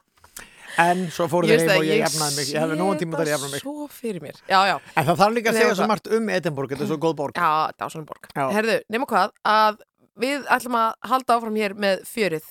En 0.83 1.07
svo 1.15 1.25
fóru 1.33 1.49
Ég 1.49 1.57
þeir 1.57 1.63
veist 1.63 1.73
heim 1.73 1.81
og 1.81 1.87
ég 1.89 1.95
ég 1.95 2.03
jafnaði 2.03 2.37
mig. 2.37 2.49
Ég 2.53 2.61
hefði 2.61 2.77
nógan 2.83 2.99
tíma 3.01 3.17
til 3.17 3.25
að 3.25 3.31
jafna 3.33 3.49
mig. 3.55 3.63
svo 3.65 3.87
fyrir 3.89 4.21
mér 4.21 4.37
já, 4.45 4.59
já. 4.69 4.75
En 4.93 5.07
það 5.09 5.21
þarf 5.23 5.37
líka 5.39 5.53
að 5.53 5.57
segja 5.61 5.71
svo 5.71 5.79
það- 5.87 5.93
margt 5.95 6.11
um 6.19 6.29
Edinborg, 6.37 6.73
þetta 6.75 6.85
er 6.85 6.91
svo 6.91 6.99
góð 7.07 7.15
borg. 7.23 7.39
Já, 7.41 7.53
dásanum 7.81 8.05
borg. 8.11 8.29
Já. 8.37 8.45
Herðu, 8.59 8.77
nema 8.93 9.09
hvað, 9.09 9.33
að 9.55 9.79
við 10.21 10.47
ætlum 10.53 10.77
að 10.81 10.93
halda 11.11 11.37
áfram 11.37 11.59
hér 11.61 11.75
með 11.79 12.05
fjörið. 12.09 12.47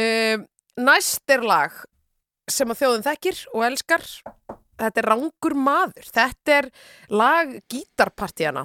Um, 0.00 0.46
næst 0.84 1.30
er 1.30 1.44
lag 1.46 1.76
sem 2.50 2.70
að 2.72 2.80
þjóðin 2.82 3.06
þekkir 3.06 3.42
og 3.54 3.66
elskar. 3.68 4.06
Þetta 4.74 5.00
er 5.00 5.08
Rangur 5.12 5.54
maður. 5.56 6.08
Þetta 6.14 6.56
er 6.58 6.70
lag 7.14 7.52
gítarpartíana, 7.70 8.64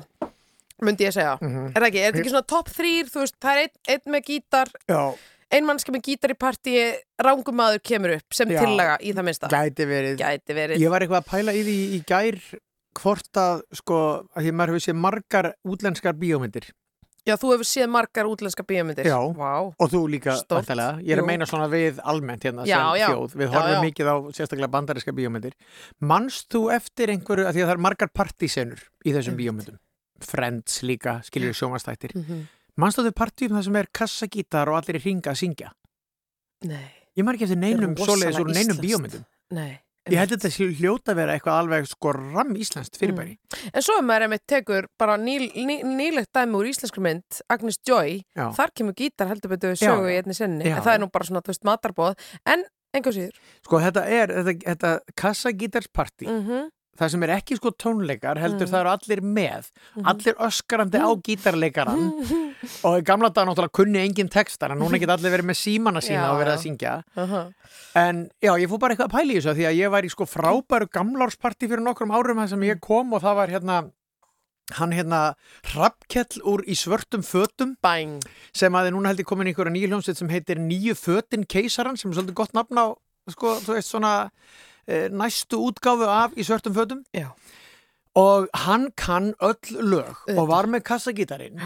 myndi 0.82 1.06
ég 1.06 1.14
segja. 1.14 1.36
Mhm. 1.42 1.68
Er 1.76 1.82
það 1.84 1.90
ekki? 1.90 2.00
Er 2.02 2.12
þetta 2.12 2.24
ekki 2.24 2.34
svona 2.34 2.48
top 2.48 2.72
3? 2.74 3.04
Þú 3.14 3.20
veist, 3.26 3.36
það 3.40 3.52
er 3.52 3.62
einn 3.68 4.00
ein 4.08 4.14
með 4.16 4.26
gítar, 4.32 4.72
Já. 4.90 5.04
ein 5.52 5.66
mannski 5.68 5.94
með 5.94 6.04
gítar 6.08 6.34
í 6.34 6.40
partíi, 6.40 6.88
Rangur 7.22 7.54
maður 7.54 7.84
kemur 7.84 8.16
upp 8.18 8.34
sem 8.34 8.50
Já. 8.50 8.60
tillaga 8.64 8.98
í 9.02 9.14
það 9.14 9.28
minnsta. 9.30 9.52
Gæti 9.54 9.86
verið. 9.86 10.18
Gæti 10.18 10.58
verið. 10.58 10.82
Ég 10.82 10.90
var 10.90 11.02
eitthvað 11.02 11.22
að 11.24 11.30
pæla 11.30 11.54
í 11.54 11.64
því 11.64 11.78
í 11.94 12.04
gær 12.10 12.42
hvort 13.00 13.38
að, 13.38 13.62
sko, 13.78 13.98
að 14.36 14.44
því 14.44 14.52
maður 14.52 14.74
hefur 14.74 14.86
séð 14.88 14.98
margar 14.98 15.54
útlenskar 15.64 16.18
bíómyndir. 16.18 16.72
Já, 17.30 17.36
þú 17.38 17.52
hefur 17.54 17.68
séð 17.70 17.90
margar 17.94 18.26
útlenska 18.30 18.64
bíómyndir. 18.66 19.06
Já. 19.06 19.18
Vá. 19.38 19.52
Og 19.70 19.92
þú 19.94 20.02
líka, 20.10 20.34
væntanlega. 20.50 21.00
Ég 21.06 21.14
er 21.14 21.20
Jú. 21.20 21.24
að 21.24 21.30
meina 21.30 21.48
svona 21.50 21.68
við 21.70 22.00
almennt 22.04 22.44
hérna 22.48 22.66
Já, 22.66 22.80
sem 22.80 23.02
já. 23.02 23.08
þjóð. 23.14 23.36
Við 23.42 23.52
horfum 23.54 23.84
mikið 23.86 24.10
á 24.10 24.16
sérstaklega 24.34 24.72
bandariska 24.74 25.14
bíómyndir. 25.14 25.54
Manst 26.02 26.50
þú 26.50 26.64
eftir 26.74 27.14
einhverju, 27.14 27.46
að 27.46 27.54
því 27.54 27.62
að 27.64 27.70
það 27.70 27.76
er 27.78 27.84
margar 27.86 28.10
partísenur 28.10 28.82
í 29.06 29.14
þessum 29.14 29.38
bíómyndum. 29.38 29.78
Friends 30.20 30.82
líka, 30.84 31.20
skiljur 31.24 31.54
sjónvastættir. 31.54 32.16
Mhm. 32.16 32.48
Manst 32.80 32.98
þú 32.98 33.06
þau 33.10 33.16
partíum 33.16 33.56
það 33.58 33.64
sem 33.64 33.76
er 33.76 33.88
kassagítar 33.94 34.68
og 34.72 34.80
allir 34.82 35.00
í 35.00 35.04
ringa 35.06 35.32
að 35.32 35.40
syngja? 35.44 35.72
Nei. 36.66 36.88
Ég 37.18 37.24
ekki 37.36 37.44
eftir 37.48 37.60
neinum 37.60 37.96
svoleiðis 37.96 38.40
úr 38.40 38.52
neinum 38.54 38.78
bíómyndum. 38.80 39.26
Nei. 39.52 39.80
Ég 40.10 40.18
held 40.18 40.32
þetta 40.34 40.50
sé 40.54 40.68
hljóta 40.80 41.14
að 41.14 41.20
vera 41.20 41.36
eitthvað 41.36 41.60
alveg 41.60 41.90
sko 41.90 42.14
ram 42.16 42.56
íslenskt 42.58 42.98
fyrirbæri. 42.98 43.36
En 43.74 43.84
svo 43.86 43.98
er 44.00 44.06
maður 44.08 44.26
einmitt 44.28 44.46
tekur 44.50 44.88
bara 44.98 45.20
ný, 45.22 45.36
ný, 45.54 45.82
nýlegt 45.86 46.32
dæmi 46.34 46.58
úr 46.58 46.70
íslensku 46.72 47.04
mynd, 47.04 47.42
Agnes 47.52 47.78
Joy, 47.86 48.22
Já. 48.38 48.48
þar 48.58 48.74
kemur 48.80 48.98
gítar 48.98 49.30
heldur 49.30 49.54
betur 49.54 49.78
sögu 49.78 50.10
í 50.10 50.18
einni 50.18 50.38
sinni, 50.38 50.66
Já, 50.66 50.78
en 50.80 50.86
það 50.88 50.96
er 50.96 51.04
nú 51.04 51.12
bara 51.14 51.30
svona, 51.30 51.44
þú 51.46 51.54
veist, 51.54 51.68
matarbóð, 51.68 52.26
en 52.50 52.66
enga 52.96 53.14
síður. 53.14 53.38
Sko 53.68 53.84
þetta 53.84 54.06
er, 54.10 54.34
þetta, 54.40 54.58
þetta 54.72 54.96
kassagítarspartí, 55.24 56.30
Mm 56.30 56.70
það 57.00 57.10
sem 57.14 57.24
er 57.24 57.32
ekki 57.38 57.56
sko 57.58 57.72
tónleikar, 57.72 58.38
heldur 58.42 58.68
Mhm. 58.68 58.74
það 58.74 58.80
eru 58.84 58.90
allir 58.94 59.22
með, 59.24 59.70
Mhm. 59.96 60.06
allir 60.12 60.36
öskarandi 60.48 61.00
á 61.00 61.10
gítarleikaran 61.26 62.04
og 62.86 63.00
í 63.00 63.04
gamla 63.08 63.30
dag 63.34 63.48
náttúrulega 63.48 63.72
kunni 63.72 64.00
engin 64.04 64.30
textar, 64.30 64.72
en 64.72 64.80
núna 64.80 65.00
get 65.00 65.10
allir 65.10 65.32
verið 65.32 65.48
með 65.50 65.60
símana 65.64 66.02
sína 66.04 66.28
Já, 66.28 66.32
og 66.34 66.40
verið 66.44 66.54
að 66.58 66.64
syngja. 66.66 67.04
Aha. 67.16 67.44
En 67.96 68.30
já, 68.42 68.52
ég 68.60 68.68
fór 68.70 68.80
bara 68.80 68.94
eitthvað 68.96 69.08
að 69.10 69.16
pæla 69.16 69.32
í 69.34 69.38
þessu 69.40 69.56
því 69.56 69.66
að 69.70 69.78
ég 69.80 69.92
var 69.92 70.04
í 70.04 70.10
sko 70.12 70.26
frábæru 70.26 70.90
gamlársparti 70.92 71.68
fyrir 71.72 71.82
nokkrum 71.86 72.12
árum 72.12 72.48
sem 72.48 72.60
ég 72.62 72.80
kom 72.82 73.14
og 73.14 73.22
það 73.24 73.36
var 73.36 73.48
hérna 73.48 73.92
hann 74.78 74.92
hérna 74.94 75.34
Rappkell 75.74 76.42
úr 76.46 76.62
í 76.70 76.76
svörtum 76.78 77.24
fötum 77.26 77.76
Bang. 77.82 78.22
sem 78.54 78.72
að 78.74 78.86
þið 78.90 78.94
núna 78.94 79.08
held 79.10 79.20
ég 79.24 79.26
komin 79.26 79.48
í 79.48 79.54
einhverja 79.56 79.74
nýju 79.74 79.90
hljómsveit 79.90 80.18
sem 80.20 80.30
heitir 80.30 80.60
Nýju 80.62 80.94
fötin 80.94 81.46
keisaran 81.48 81.98
sem 81.98 82.12
er 82.12 82.20
svolítið 82.20 82.36
gott 82.38 82.54
nafn 82.54 82.78
á 82.78 82.94
sko, 83.30 83.56
þú 83.66 83.74
veist 83.78 83.90
svona 83.90 84.30
næstu 85.14 85.60
útgáfu 85.70 86.08
af 86.10 86.34
í 86.40 86.46
svörtum 86.48 86.74
fötum 86.78 87.04
Já. 87.16 87.30
og 88.16 88.48
hann 88.66 88.90
kann 88.98 89.34
öll 89.40 89.78
lög 89.94 90.16
og 90.36 90.48
var 90.50 90.66
með 90.72 90.84
kassagítarinn 90.90 91.60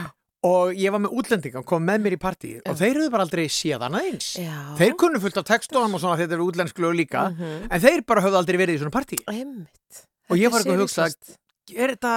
og 0.43 0.73
ég 0.75 0.91
var 0.91 0.99
með 0.99 1.13
útlendinga 1.19 1.61
kom 1.65 1.85
með 1.87 2.01
mér 2.03 2.15
í 2.17 2.19
partíð 2.19 2.65
og 2.67 2.75
þeir 2.81 2.97
höfðu 2.99 3.11
bara 3.13 3.23
aldrei 3.27 3.45
séð 3.47 3.85
hann 3.85 3.95
aðeins 3.99 4.33
Já. 4.41 4.57
þeir 4.79 4.97
kunnu 4.99 5.21
fullt 5.23 5.37
af 5.39 5.47
textunum 5.47 5.95
og 5.95 6.03
svona 6.03 6.17
þetta 6.19 6.35
eru 6.37 6.49
útlensk 6.51 6.81
lög 6.83 6.97
líka 6.99 7.29
Mhm. 7.31 7.69
en 7.71 7.81
þeir 7.85 8.03
bara 8.05 8.21
höfðu 8.25 8.41
aldrei 8.41 8.57
verið 8.59 8.75
í 8.75 8.81
svona 8.83 8.91
partíð 8.97 9.23
Einmitt. 9.31 10.03
og 10.29 10.37
ég 10.37 10.51
var 10.51 10.59
er 10.59 10.65
eitthvað 10.65 10.77
að 10.77 10.83
hugsa 10.83 11.07
séríslenskt. 11.07 11.37
er 11.79 11.87
þetta, 11.95 12.13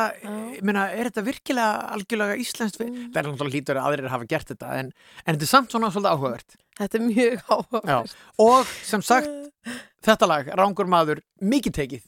ég 0.59 0.63
meina, 0.67 0.91
er 0.91 1.05
þetta 1.07 1.23
virkilega 1.23 1.91
algjörlega 1.95 2.35
íslenskt? 2.43 2.81
Mm. 2.83 3.13
Það 3.15 3.17
er 3.21 3.27
náttúrulega 3.31 3.55
lítur 3.55 3.77
að 3.79 3.87
aðrir 3.87 4.09
hafa 4.11 4.27
gert 4.27 4.49
þetta 4.51 4.73
en, 4.81 4.93
en 5.25 5.35
þetta 5.37 5.47
er 5.47 5.53
samt 5.55 5.71
svona 5.71 5.91
svolítið 5.95 6.15
áhugavert. 6.19 6.57
Þetta 6.77 6.99
er 6.99 7.05
mjög 7.07 7.39
áhugavert. 7.49 8.17
Og 8.43 8.75
sem 8.85 9.03
sagt, 9.05 9.31
þetta 10.05 10.29
lag, 10.29 10.51
Rángur 10.59 10.89
maður, 10.91 11.23
mikið 11.41 11.77
tekið. 11.81 12.05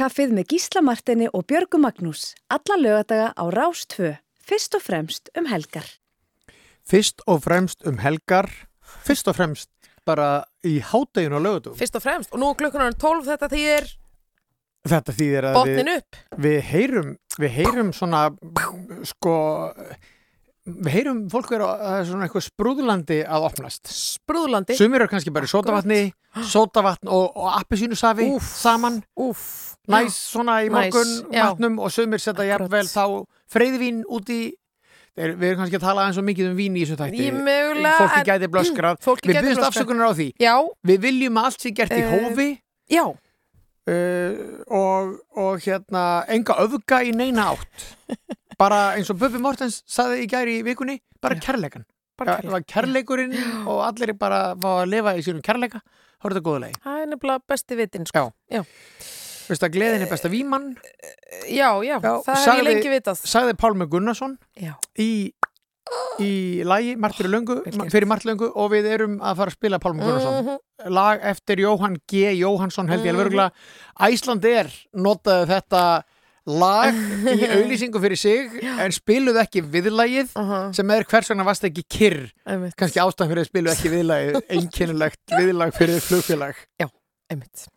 Morgunkaffið 0.00 0.30
með 0.32 0.46
Gísla 0.48 0.80
Martini 0.80 1.26
og 1.28 1.42
Björgu 1.44 1.76
Magnús. 1.76 2.30
Alla 2.48 2.76
lögadaga 2.80 3.34
á 3.36 3.44
Rástfö. 3.52 4.14
Fyrst 4.40 4.72
og 4.72 4.80
fremst 4.80 5.28
um 5.36 5.44
helgar. 5.44 5.84
Fyrst 6.88 7.20
og 7.28 7.42
fremst 7.44 7.84
um 7.84 7.98
helgar, 8.00 8.48
fyrst 8.80 9.28
og 9.28 9.36
fremst 9.36 9.68
bara 10.08 10.46
í 10.64 10.78
hádeginu 10.80 11.36
á 11.36 11.40
lögutum. 11.44 11.76
Fyrst 11.76 12.00
og 12.00 12.04
fremst. 12.06 12.32
Og 12.32 12.40
nú 12.40 12.48
klukkunar 12.56 12.96
12 12.96 13.28
þetta 13.28 13.50
þýðir 13.52 13.90
Þetta 14.88 15.16
þýðir 15.20 15.50
að 15.50 15.58
botnin 15.58 15.92
við, 15.92 16.00
upp. 16.00 16.20
við 16.48 16.58
heyrum, 16.70 17.12
við 17.36 17.54
heyrum 17.58 17.92
svona, 17.92 18.22
sko, 19.04 19.36
við 20.78 20.92
heyrum 20.94 21.18
fólk 21.32 21.50
vera 21.54 21.70
er 21.98 22.06
svona 22.08 22.26
eitthvað 22.28 22.44
sprúðlandi 22.46 23.18
að 23.26 23.46
opnast. 23.48 23.90
Sprúðlandi? 23.90 24.76
Sumir 24.78 25.02
eru 25.04 25.10
kannski 25.12 25.32
bara 25.34 25.48
í 25.48 25.50
sótavatni, 25.50 26.00
sótavatn 26.52 27.10
og, 27.10 27.26
og 27.36 27.50
appisínusafi 27.58 28.28
saman. 28.44 29.00
Úf. 29.20 29.42
Næs 29.90 30.14
svona 30.30 30.60
í 30.62 30.70
morgun 30.70 31.12
matnum 31.32 31.78
og 31.82 31.90
sumir 31.94 32.20
setja 32.22 32.44
jafnvel 32.52 32.86
þá 32.86 33.04
freyðvín 33.50 34.02
út 34.08 34.28
í 34.30 34.42
Þeir, 35.18 35.32
við 35.40 35.48
erum 35.50 35.58
kannski 35.58 35.76
að 35.76 35.82
tala 35.82 36.02
eins 36.06 36.18
og 36.20 36.24
mikið 36.24 36.46
um 36.46 36.52
vín 36.54 36.76
í 36.78 36.84
þessu 36.86 36.96
mögulega, 37.34 37.96
fólki 37.98 38.20
gæti 38.28 38.48
blöskrað 38.54 39.00
við 39.26 39.40
byrjumst 39.40 39.64
afsökunar 39.66 40.06
á 40.06 40.12
því. 40.14 40.26
Já. 40.38 40.54
við 40.86 41.00
viljum 41.02 41.40
allt 41.42 41.58
sé 41.64 41.72
gert 41.74 41.90
í 41.90 41.98
Eh, 41.98 42.12
hófi. 42.14 42.46
já. 42.88 43.02
Uh, 43.90 44.62
og, 44.70 45.16
og 45.34 45.58
hérna 45.64 46.04
enga 46.30 46.54
öfga 46.62 47.00
í 47.02 47.10
neina 47.16 47.48
átt 47.56 47.88
bara 48.60 48.80
eins 48.98 49.08
og 49.12 49.16
Bubi 49.20 49.40
Mortens 49.42 49.80
saði 49.88 50.26
í 50.26 50.28
gæri 50.30 50.58
í 50.60 50.66
vikunni, 50.66 50.98
bara 51.22 51.38
kærleikan 51.40 51.86
Bara 52.20 52.34
Ja, 52.36 52.42
það 52.44 52.52
var 52.52 52.64
kærleikurinn 52.68 53.32
og 53.64 53.78
allir 53.86 54.12
bara 54.20 54.40
fá 54.60 54.68
að 54.82 54.90
lifa 54.92 55.14
í 55.16 55.22
sínum 55.24 55.40
kærleika 55.46 55.80
þá 55.80 56.26
er 56.28 56.34
þetta 56.34 56.44
góða 56.44 56.60
leið 56.66 56.74
Það 56.84 56.98
er 57.00 57.06
nefnilega 57.14 57.42
besti 57.48 57.78
vitin, 57.78 58.04
sko. 58.10 58.24
Já. 58.52 58.60
Veist 59.48 59.64
að 59.64 59.72
gleðin 59.78 60.04
er 60.04 60.10
besta 60.12 60.28
vímann 60.30 60.66
Já, 61.48 61.70
já, 61.82 61.96
það 62.02 62.28
hef 62.28 62.58
ég 62.60 62.66
lengi 62.68 62.92
vitað. 62.92 63.22
Sagði 63.26 63.56
Pálmi 63.58 63.86
Gunnarsson 63.90 64.36
Já. 64.60 64.74
í, 65.00 65.32
í 66.22 66.30
lagi 66.68 66.92
Martur 67.00 67.26
Löngu, 67.32 67.56
fyrir 67.90 68.06
Martur 68.06 68.30
Löngu 68.34 68.50
og 68.52 68.68
við 68.74 68.86
erum 68.92 69.16
að 69.24 69.40
fara 69.40 69.50
að 69.54 69.56
spila 69.56 69.80
Pálmi 69.82 70.04
Gunnarsson 70.04 70.44
Mhm. 70.44 70.92
lag 70.92 71.20
eftir 71.32 71.56
Jóhann 71.64 71.96
G. 72.06 72.28
Jóhansson 72.36 72.88
held 72.88 73.00
ég 73.04 73.10
Mhm. 73.10 73.16
alveg 73.16 73.26
örgulega 73.26 73.50
Æsland 74.00 74.44
er 74.44 74.68
notaði 74.94 75.46
þetta 75.48 76.02
lag 76.48 76.94
í 77.30 77.48
auðlýsingu 77.54 78.00
fyrir 78.02 78.20
sig 78.20 78.60
en 78.64 78.94
spiluðu 78.94 79.42
ekki 79.42 79.64
viðlagið 79.64 80.32
sem 80.76 80.94
er 80.94 81.08
hvers 81.10 81.32
vegna 81.32 81.46
varst 81.48 81.66
ekki 81.68 81.84
kyrr? 81.84 82.22
Kannski 82.78 83.02
ástæðan 83.02 83.34
fyrir 83.34 83.44
að 83.44 83.50
spilu 83.50 83.74
ekki 83.74 83.92
viðlagið 83.96 84.40
einkennilegt 84.56 85.36
viðlag 85.36 85.76
fyrir 85.76 86.00
flugfélag. 86.04 86.64
Já, 86.80 86.88
einmitt 87.32 87.68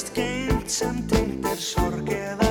best 0.00 0.14
geimt 0.14 0.70
sem 0.70 1.06
tengt 1.08 1.44
er 1.44 1.60
sorg 1.60 2.08
eða 2.08 2.49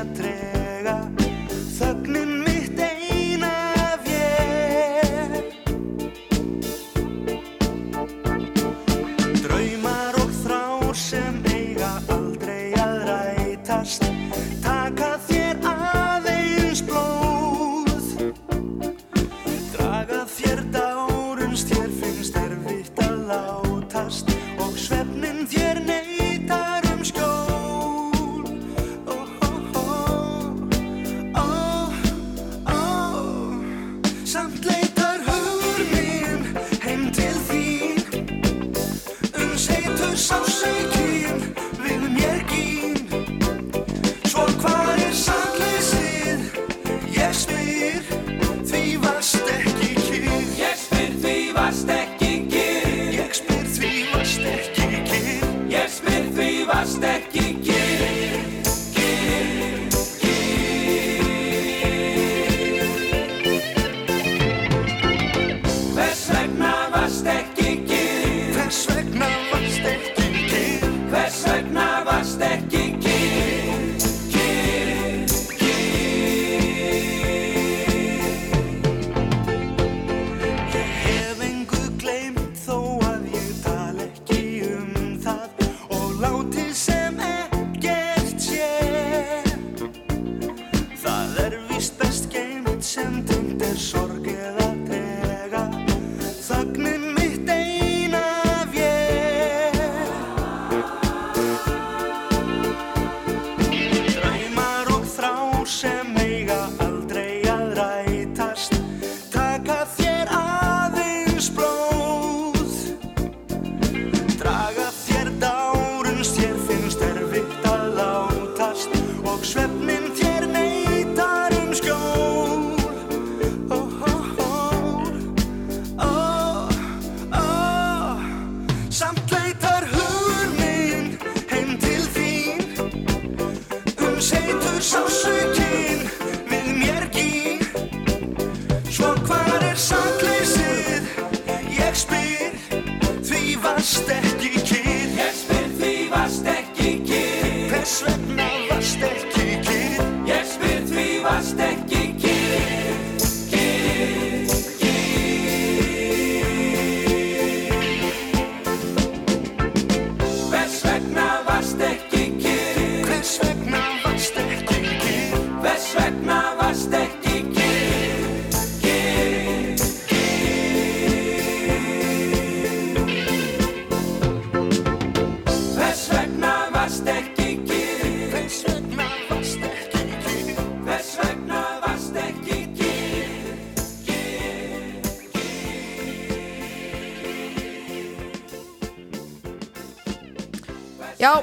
Já, 191.20 191.34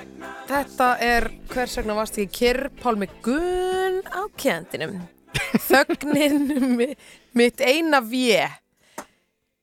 þetta 0.49 0.87
er 1.05 1.27
hvers 1.53 1.75
vegna 1.77 1.93
varst 1.99 2.17
ekki 2.17 2.33
kyrr? 2.39 2.71
Pálmi 2.81 3.11
Gunn 3.25 3.99
á 4.09 4.25
kjendinum. 4.41 5.03
Þögnin 5.69 6.47
mi- 6.79 6.95
mitt 7.37 7.61
eina 7.61 8.01
vje 8.01 8.47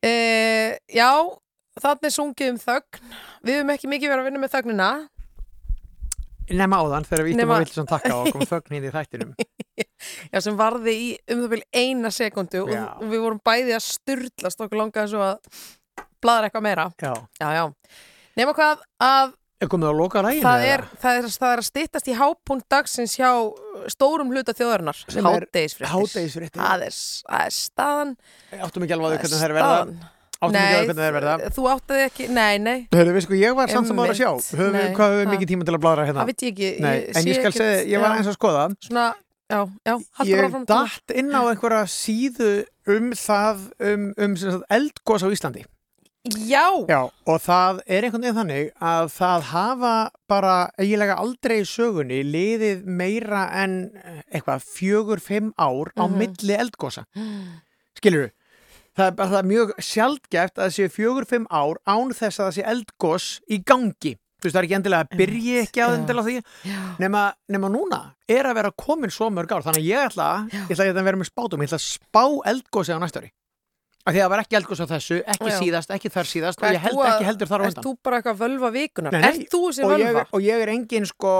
uh, 0.05 0.75
Já, 0.93 1.09
er 1.81 2.13
sungið 2.13 2.51
um 2.53 2.61
þögn. 2.61 3.01
Við 3.41 3.57
höfum 3.57 3.73
ekki 3.73 3.89
mikið 3.89 4.13
verið 4.13 4.21
að 4.21 4.29
vinna 4.29 4.43
með 4.45 4.53
þögnina. 4.53 4.91
Nefna 6.53 6.83
áðan 6.83 7.09
þegar 7.09 7.25
við 7.31 7.41
Nema- 7.41 7.57
að 7.57 7.65
vilja 7.65 7.89
takka 7.95 8.15
og 8.21 8.31
kom 8.35 8.47
þögn 8.53 8.77
hinn 8.77 8.85
í 8.85 8.93
þættinum. 8.93 9.35
Já, 10.33 10.39
sem 10.45 10.57
varði 10.61 10.93
í 10.93 11.11
um 11.33 11.41
það 11.47 11.53
vil 11.57 11.63
eina 11.73 12.13
sekundu 12.13 12.67
og, 12.67 12.73
og 13.01 13.07
við 13.09 13.25
vorum 13.25 13.41
bæði 13.41 13.79
að 13.79 13.87
styrlast 13.89 14.61
okkur 14.61 14.83
langaði 14.85 15.15
svo 15.15 15.25
að 15.25 15.63
bladra 16.21 16.51
eitthvað 16.51 16.69
meira. 16.69 16.91
Já. 17.01 17.15
Já, 17.41 17.47
já. 17.57 17.63
Nefna 18.37 18.61
hvað 18.61 18.91
að 19.09 19.39
Er 19.63 19.69
komið 19.71 19.89
að 19.89 19.99
loka 20.01 20.23
læginu? 20.25 20.43
það 20.43 20.63
er, 20.69 20.81
það, 20.99 21.19
er, 21.19 21.27
það 21.39 21.53
er 21.53 21.61
að 21.61 21.67
styttast 21.69 22.09
í 22.11 22.15
hápunkt 22.19 22.65
dagsins 22.73 23.13
hjá 23.15 23.29
stórum 23.93 24.33
hluta 24.33 24.55
þjóðarinnar 24.57 24.97
Sem 25.07 25.23
er 25.23 25.45
Hádegisfréttir. 25.47 25.91
hádegisfréttir. 25.93 26.59
Það 26.59 26.83
er, 26.89 26.97
það 27.29 27.45
er 27.47 27.55
staðan. 27.57 28.11
Áttum 28.59 28.85
ekki 28.85 28.97
alveg 28.97 29.07
að 29.07 29.23
hvernig 29.23 29.39
Það 29.39 29.47
er 29.47 29.55
verða. 29.57 29.77
Áttum 30.43 30.59
ekki 30.59 30.75
alveg 30.75 30.89
hvernig 30.91 31.03
þær 31.07 31.15
verða. 31.17 31.35
Þú 31.55 31.67
áttaði 31.71 32.05
ekki, 32.09 32.27
nei, 32.35 32.53
nei. 32.59 32.77
Hörðu, 32.91 33.15
við 33.15 33.25
sko, 33.27 33.37
ég 33.39 33.57
var 33.59 33.71
samt 33.71 33.93
ára 33.93 34.07
að 34.11 34.19
sjá. 34.19 34.31
Höfum, 34.33 34.73
við, 34.75 34.87
Hvað 34.97 35.13
höfum 35.13 35.19
við 35.19 35.23
það- 35.23 35.33
mikið 35.37 35.51
tíma 35.53 35.67
til 35.69 35.75
að 35.77 35.83
bladra 35.85 36.07
hérna? 36.09 36.23
Það 36.23 36.31
veit 36.33 36.43
ég 36.43 36.51
ekki. 36.53 36.71
Nei, 36.83 36.95
ég 36.99 37.19
en 37.21 37.29
ég 37.29 37.39
skal 37.39 37.53
segja, 37.55 37.77
ég 37.93 38.03
var 38.03 38.17
eins 38.17 38.27
að 38.27 38.35
skoða. 38.35 38.65
Svona, 38.83 39.05
já, 39.53 39.59
já, 39.87 39.95
Ég 40.27 40.57
datt 40.67 41.15
inn 41.15 41.31
á 41.31 41.41
einhverja 41.47 41.83
síðu 41.87 42.51
um 42.91 43.11
það 43.15 43.63
um, 43.79 44.09
um 44.17 44.35
eldgós 44.67 45.23
á 45.23 45.29
Íslandi 45.31 45.63
Já. 46.23 46.69
Já, 46.87 47.01
og 47.27 47.39
það 47.43 47.81
er 47.91 48.05
einhvern 48.07 48.23
veginn 48.23 48.37
þannig 48.37 48.67
að 48.79 49.09
það 49.11 49.41
hafa 49.49 49.93
bara 50.31 50.53
eiginlega 50.79 51.17
aldrei 51.19 51.57
í 51.59 51.65
sögunni 51.67 52.21
liðið 52.23 52.85
meira 52.87 53.41
en 53.63 53.73
eh, 53.99 54.21
eitthvað 54.31 54.63
fjögur, 54.63 55.19
fimm 55.19 55.49
ár 55.59 55.91
á 55.99 56.07
Mhm. 56.07 56.17
milli 56.21 56.55
eldgósa. 56.55 57.03
Skilur 57.99 58.31
Það 58.95 59.07
er 59.07 59.11
bara 59.17 59.29
það 59.29 59.39
er 59.41 59.47
mjög 59.49 59.69
sjaldgæft 59.81 60.53
að 60.59 60.63
það 60.67 60.73
séu 60.77 60.89
fjögur, 60.93 61.25
fimm 61.25 61.47
ár 61.49 61.77
án 61.89 62.11
þess 62.13 62.37
að 62.39 62.45
það 62.45 62.55
sé 62.59 62.63
eldgós 62.71 63.25
í 63.49 63.57
gangi. 63.65 64.11
Þú 64.37 64.45
veist, 64.45 64.53
það 64.53 64.59
er 64.61 64.67
ekki 64.67 64.75
endilega 64.77 65.03
að 65.07 65.17
byrja 65.17 65.61
ekki 65.63 65.81
á 65.81 65.87
endilega 65.97 66.25
því. 66.27 66.43
Nema, 66.99 67.33
nema 67.49 67.69
núna 67.73 67.99
er 68.29 68.43
að 68.45 68.53
vera 68.59 68.71
komin 68.77 69.09
svo 69.09 69.31
mörg 69.33 69.49
ár. 69.51 69.63
Þannig 69.65 69.81
að 69.81 69.89
ég 69.89 70.11
ætla, 70.11 70.27
ég 70.51 70.69
ætla 70.77 70.93
að 70.93 71.03
vera 71.09 71.17
með 71.17 71.31
spátum, 71.31 71.59
ég 71.63 71.71
ætla 71.71 71.79
að 71.81 71.87
spá 71.89 72.23
eldgósi 72.53 72.93
á 72.93 72.99
næsta 73.01 73.19
ári. 73.23 73.31
Af 74.03 74.11
því 74.11 74.19
að 74.19 74.23
það 74.25 74.31
var 74.33 74.41
ekki 74.43 74.55
eldgós 74.59 74.81
á 74.83 74.87
þessu, 74.91 75.17
ekki 75.31 75.47
Já. 75.47 75.57
síðast, 75.63 75.91
ekki 75.95 76.09
þar 76.11 76.27
síðast 76.27 76.59
og 76.59 76.73
ég 76.75 76.81
held 76.83 76.97
ekki 77.07 77.27
heldur 77.29 77.47
þar 77.47 77.61
á 77.63 77.63
Ert 77.63 77.77
undan. 77.77 77.83
þú 77.85 77.91
bara 78.03 78.17
eitthvað 78.19 78.39
völva 78.43 78.71
vikunar? 78.75 79.11
Nei, 79.15 79.21
nei, 79.23 79.29
Ert 79.29 79.53
þú 79.53 79.61
þessi 79.69 79.83
og 79.87 79.93
ég, 79.93 80.07
völva? 80.09 80.23
og 80.35 80.41
ég 80.43 80.63
er 80.65 80.71
engin 80.73 81.05
sko, 81.07 81.31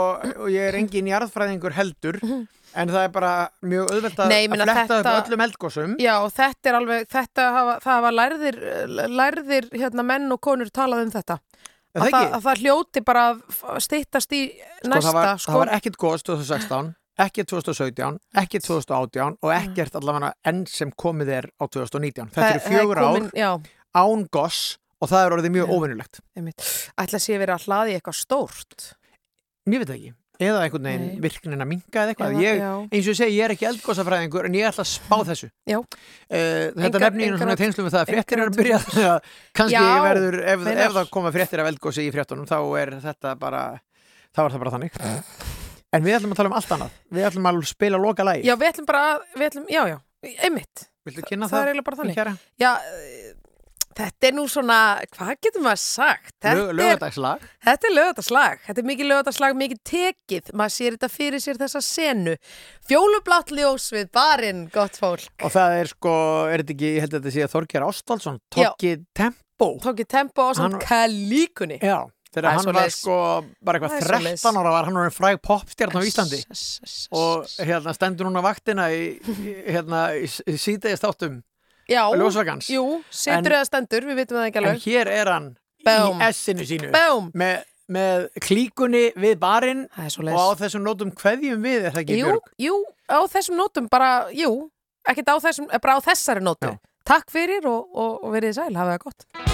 og 0.45 0.47
ég 0.53 0.67
er 0.69 0.77
engin 0.79 1.09
jarðfræðingur 1.11 1.75
heldur 1.75 2.19
en 2.23 2.89
það 2.89 3.01
er 3.03 3.11
bara 3.13 3.33
mjög 3.67 3.91
auðvelt 3.91 4.15
að, 4.23 4.31
Nei, 4.31 4.39
ég 4.39 4.47
að 4.47 4.53
meina 4.55 4.65
fletta 4.69 4.95
þetta- 5.01 5.17
upp 5.19 5.27
öllum 5.27 5.43
eldgósum 5.47 5.97
Já, 5.99 6.13
og 6.23 6.31
þetta 6.39 6.71
er 6.71 6.77
alveg, 6.79 7.03
þetta 7.11 7.49
hafa, 7.57 7.75
það 7.83 7.93
hafa 7.99 8.13
lærðir, 8.21 8.57
lærðir 9.11 9.67
hérna, 9.83 10.07
menn 10.13 10.31
og 10.31 10.41
konur 10.41 10.71
talað 10.71 11.03
um 11.03 11.11
þetta. 11.11 11.39
Er 11.93 12.01
Að 12.01 12.09
það 12.15 12.31
að 12.33 12.41
það 12.47 12.61
hljóti 12.63 13.01
bara 13.05 13.23
að 13.35 13.41
stýttast 13.85 14.31
í 14.33 14.39
sko, 14.55 14.89
næsta, 14.89 15.11
það, 15.11 15.13
var, 15.19 15.37
sko. 15.37 15.51
það 15.51 15.59
var 15.59 15.71
ekkert 15.77 15.97
gós 16.01 16.23
2016 16.25 16.95
ekki 17.21 17.45
2017, 17.45 18.17
ekki 18.41 18.59
2018 18.63 19.37
og 19.43 19.51
ekkert 19.53 19.99
allavega 19.99 20.31
enn 20.49 20.63
sem 20.69 20.91
komið 20.91 21.29
er 21.39 21.49
á 21.61 21.63
2019. 21.67 22.31
Þetta 22.33 22.49
eru 22.49 22.63
er 22.63 22.65
fjögur 22.71 23.03
ár 23.03 23.29
já. 23.37 23.51
án 23.93 24.25
gós 24.33 24.63
og 25.03 25.11
það 25.11 25.25
er 25.27 25.37
orðið 25.37 25.55
mjög 25.59 25.71
óvinnulegt. 25.75 26.19
Einmitt. 26.37 26.65
Ætla 26.97 27.19
sé 27.21 27.37
verið 27.37 27.57
að 27.57 27.65
hlaði 27.67 27.95
eitthvað 27.99 28.19
stórt. 28.23 28.91
Ég 29.69 29.79
veit 29.83 29.89
ekki. 29.95 30.13
eða 30.43 30.63
einhvern 30.65 30.87
veginn 30.89 31.03
Nei. 31.07 31.19
virknin 31.21 31.61
að 31.61 31.67
minka 31.69 32.01
eða 32.01 32.11
eitthvað 32.11 32.31
Eða- 32.33 32.41
ég, 32.43 32.57
já. 32.57 32.71
eins 32.89 33.05
og 33.05 33.11
ég 33.13 33.17
segi, 33.19 33.35
ég 33.37 33.43
er 33.45 33.51
ekki 33.53 33.67
eldgósafræðingur 33.69 34.45
en 34.49 34.57
ég 34.57 34.65
ætla 34.67 34.83
að 34.83 34.89
spá 34.89 35.17
þessu 35.29 35.49
Já. 35.69 35.77
Eh, 36.27 36.71
þetta 36.73 36.99
nefnir 36.99 37.27
ég 37.29 37.37
svona 37.37 37.55
tengslum 37.55 37.85
við 37.87 37.93
það 37.93 38.01
að 38.01 38.11
fréttir 38.11 38.41
eru 38.41 38.49
að 38.49 38.57
byrja 38.57 38.79
að 39.13 39.31
kannski 39.53 39.77
Já, 39.77 40.03
verður, 40.09 40.39
ef, 40.43 40.67
ef 40.73 40.91
það 40.97 41.09
koma 41.13 41.31
fréttir 41.31 41.59
af 41.63 41.71
eldgósi 41.71 42.07
í 42.09 42.11
fréttunum 42.11 42.49
þá 42.49 42.59
er 42.81 42.95
þetta 43.05 43.39
bara 43.39 43.63
þá 44.33 44.45
er 44.47 44.49
það 44.49 44.63
bara 44.65 44.73
þannig 44.73 45.52
en 45.93 46.03
við 46.07 46.17
ætlum 46.19 46.33
að 46.33 46.41
tala 46.41 46.51
um 46.51 46.57
allt 46.59 46.73
annað 46.77 46.97
við 47.13 47.27
ætlum 47.29 47.49
að 47.51 47.61
spila 47.69 48.01
loka 48.01 48.25
lagi 48.27 48.47
Já, 48.47 48.55
við 48.57 48.71
ætlum 48.73 48.89
bara 48.89 49.05
að, 49.13 49.29
við 49.37 49.47
ætlum, 49.51 49.69
já, 49.69 49.83
já, 49.93 49.97
einmitt 50.47 50.89
Viltu 51.05 51.23
kynna 51.27 51.47
það? 51.47 51.53
það, 51.53 51.63
er 51.63 51.71
eiginlega 51.73 51.87
bara 51.91 52.01
þannig 52.01 52.15
kæra? 52.19 52.33
Já, 52.63 52.69
eh, 52.73 53.31
þetta 53.93 54.27
er 54.29 54.33
nú 54.33 54.43
svona, 54.49 54.77
hvað 55.13 55.31
getur 55.45 55.61
maður 55.65 55.81
sagt? 55.83 56.31
Þetta 56.41 56.53
Lög- 56.57 56.71
Laugardagslag 56.79 57.43
Þetta 57.67 57.89
er 57.89 57.93
lögadagslag, 57.97 58.61
þetta 58.65 58.81
er 58.83 58.87
mikið 58.89 59.09
lögadagslag, 59.11 59.57
mikið 59.59 59.81
tekið, 59.91 60.49
maður 60.57 60.73
sér 60.77 60.95
þetta 60.95 61.09
fyrir 61.13 61.43
sér 61.43 61.59
þessa 61.61 61.81
senu. 61.85 62.33
Fjólublátt 62.89 63.51
ljós 63.53 63.85
við 63.93 64.09
barinn, 64.15 64.63
gott 64.73 64.97
fólk. 64.97 65.27
og 65.43 65.51
það 65.53 65.75
er 65.83 65.91
sko, 65.91 66.15
er 66.49 66.63
þetta 66.63 66.73
ekki, 66.77 66.89
ég 66.95 67.05
held 67.05 67.13
að 67.13 67.19
þetta 67.21 67.35
sé 67.35 67.45
að 67.45 67.53
Þorger 67.53 67.85
Ástálsson 67.91 68.39
Tokki 68.57 68.95
Tempo 69.13 69.69
Tókið 69.83 70.07
tempo 70.09 70.41
á 70.49 70.51
Hann- 70.57 70.79
kalíkunni. 70.81 71.77
Já, 71.79 72.01
þegar 72.33 72.49
hann 72.57 72.65
var 72.65 72.73
svoleiðis. 72.73 72.97
sko 72.99 73.15
bara 73.63 73.79
eitthvað 73.79 73.93
Það 73.93 73.97
er 73.97 74.07
13 74.07 74.37
svoleiðis. 74.37 74.45
ára 74.63 74.71
var 74.75 74.85
hann 74.89 74.99
var 74.99 75.13
fræg 75.13 75.41
popstjarn 75.47 75.97
á 75.97 76.01
Íslandi 76.09 76.39
og 77.11 77.45
hérna 77.67 77.93
stendur 77.97 78.29
núna 78.29 78.43
vaktina 78.45 78.87
í, 78.93 79.03
hérna 79.67 80.01
í, 80.17 80.25
í 80.49 80.55
síðdeigist 80.57 81.05
áttum 81.09 81.41
Já, 81.89 82.07
jú, 82.71 83.03
situr 83.11 83.51
En- 83.51 83.57
eða 83.59 83.65
stendur, 83.67 84.05
við 84.07 84.15
vitum 84.23 84.37
það 84.39 84.47
ekki 84.49 84.57
en 84.61 84.63
alveg. 84.69 84.83
hér 84.87 85.07
er 85.11 85.31
hann 85.33 85.49
Boom. 85.83 86.21
í 86.23 86.29
S-inu 86.31 86.63
sínu 86.63 86.91
með, 87.35 87.63
með 87.91 88.29
klíkunni 88.39 89.03
við 89.19 89.35
barinn 89.41 89.83
og 89.91 90.39
á 90.39 90.47
þessum 90.63 90.85
nótum 90.87 91.11
kveðjum 91.11 91.59
við 91.61 91.89
er 91.89 91.91
það 91.91 92.03
ekki 92.05 92.19
Jú, 92.21 92.29
Björg? 92.31 92.53
jú, 92.57 92.77
á 93.11 93.19
þessum 93.27 93.59
nótum 93.59 93.89
bara, 93.91 94.29
jú, 94.31 94.69
ekkert 95.05 95.27
á 95.27 95.35
þessum, 95.43 95.67
bara 95.83 95.99
á 95.99 96.01
þessari 96.07 96.39
nótu. 96.39 96.71
Takk 97.03 97.27
fyrir 97.35 97.67
og, 97.67 97.89
og, 97.91 98.23
og 98.23 98.31
verið 98.31 98.55
sæl, 98.55 98.71
hafið 98.71 98.95
það 98.95 99.03
gott. 99.03 99.52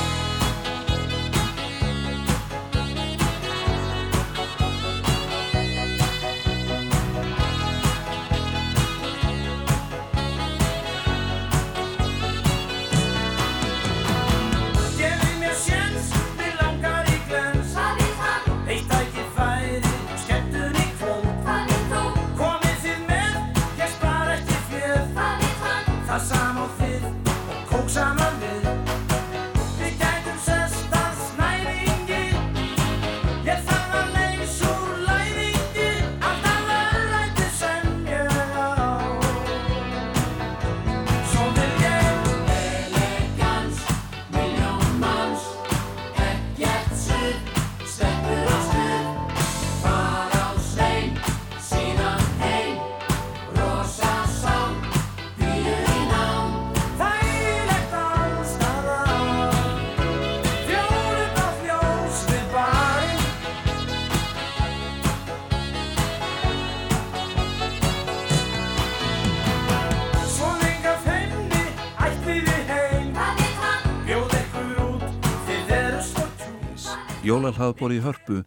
Jólalhlaðbor 77.30 77.94
í 77.94 78.00
hörpu 78.02 78.40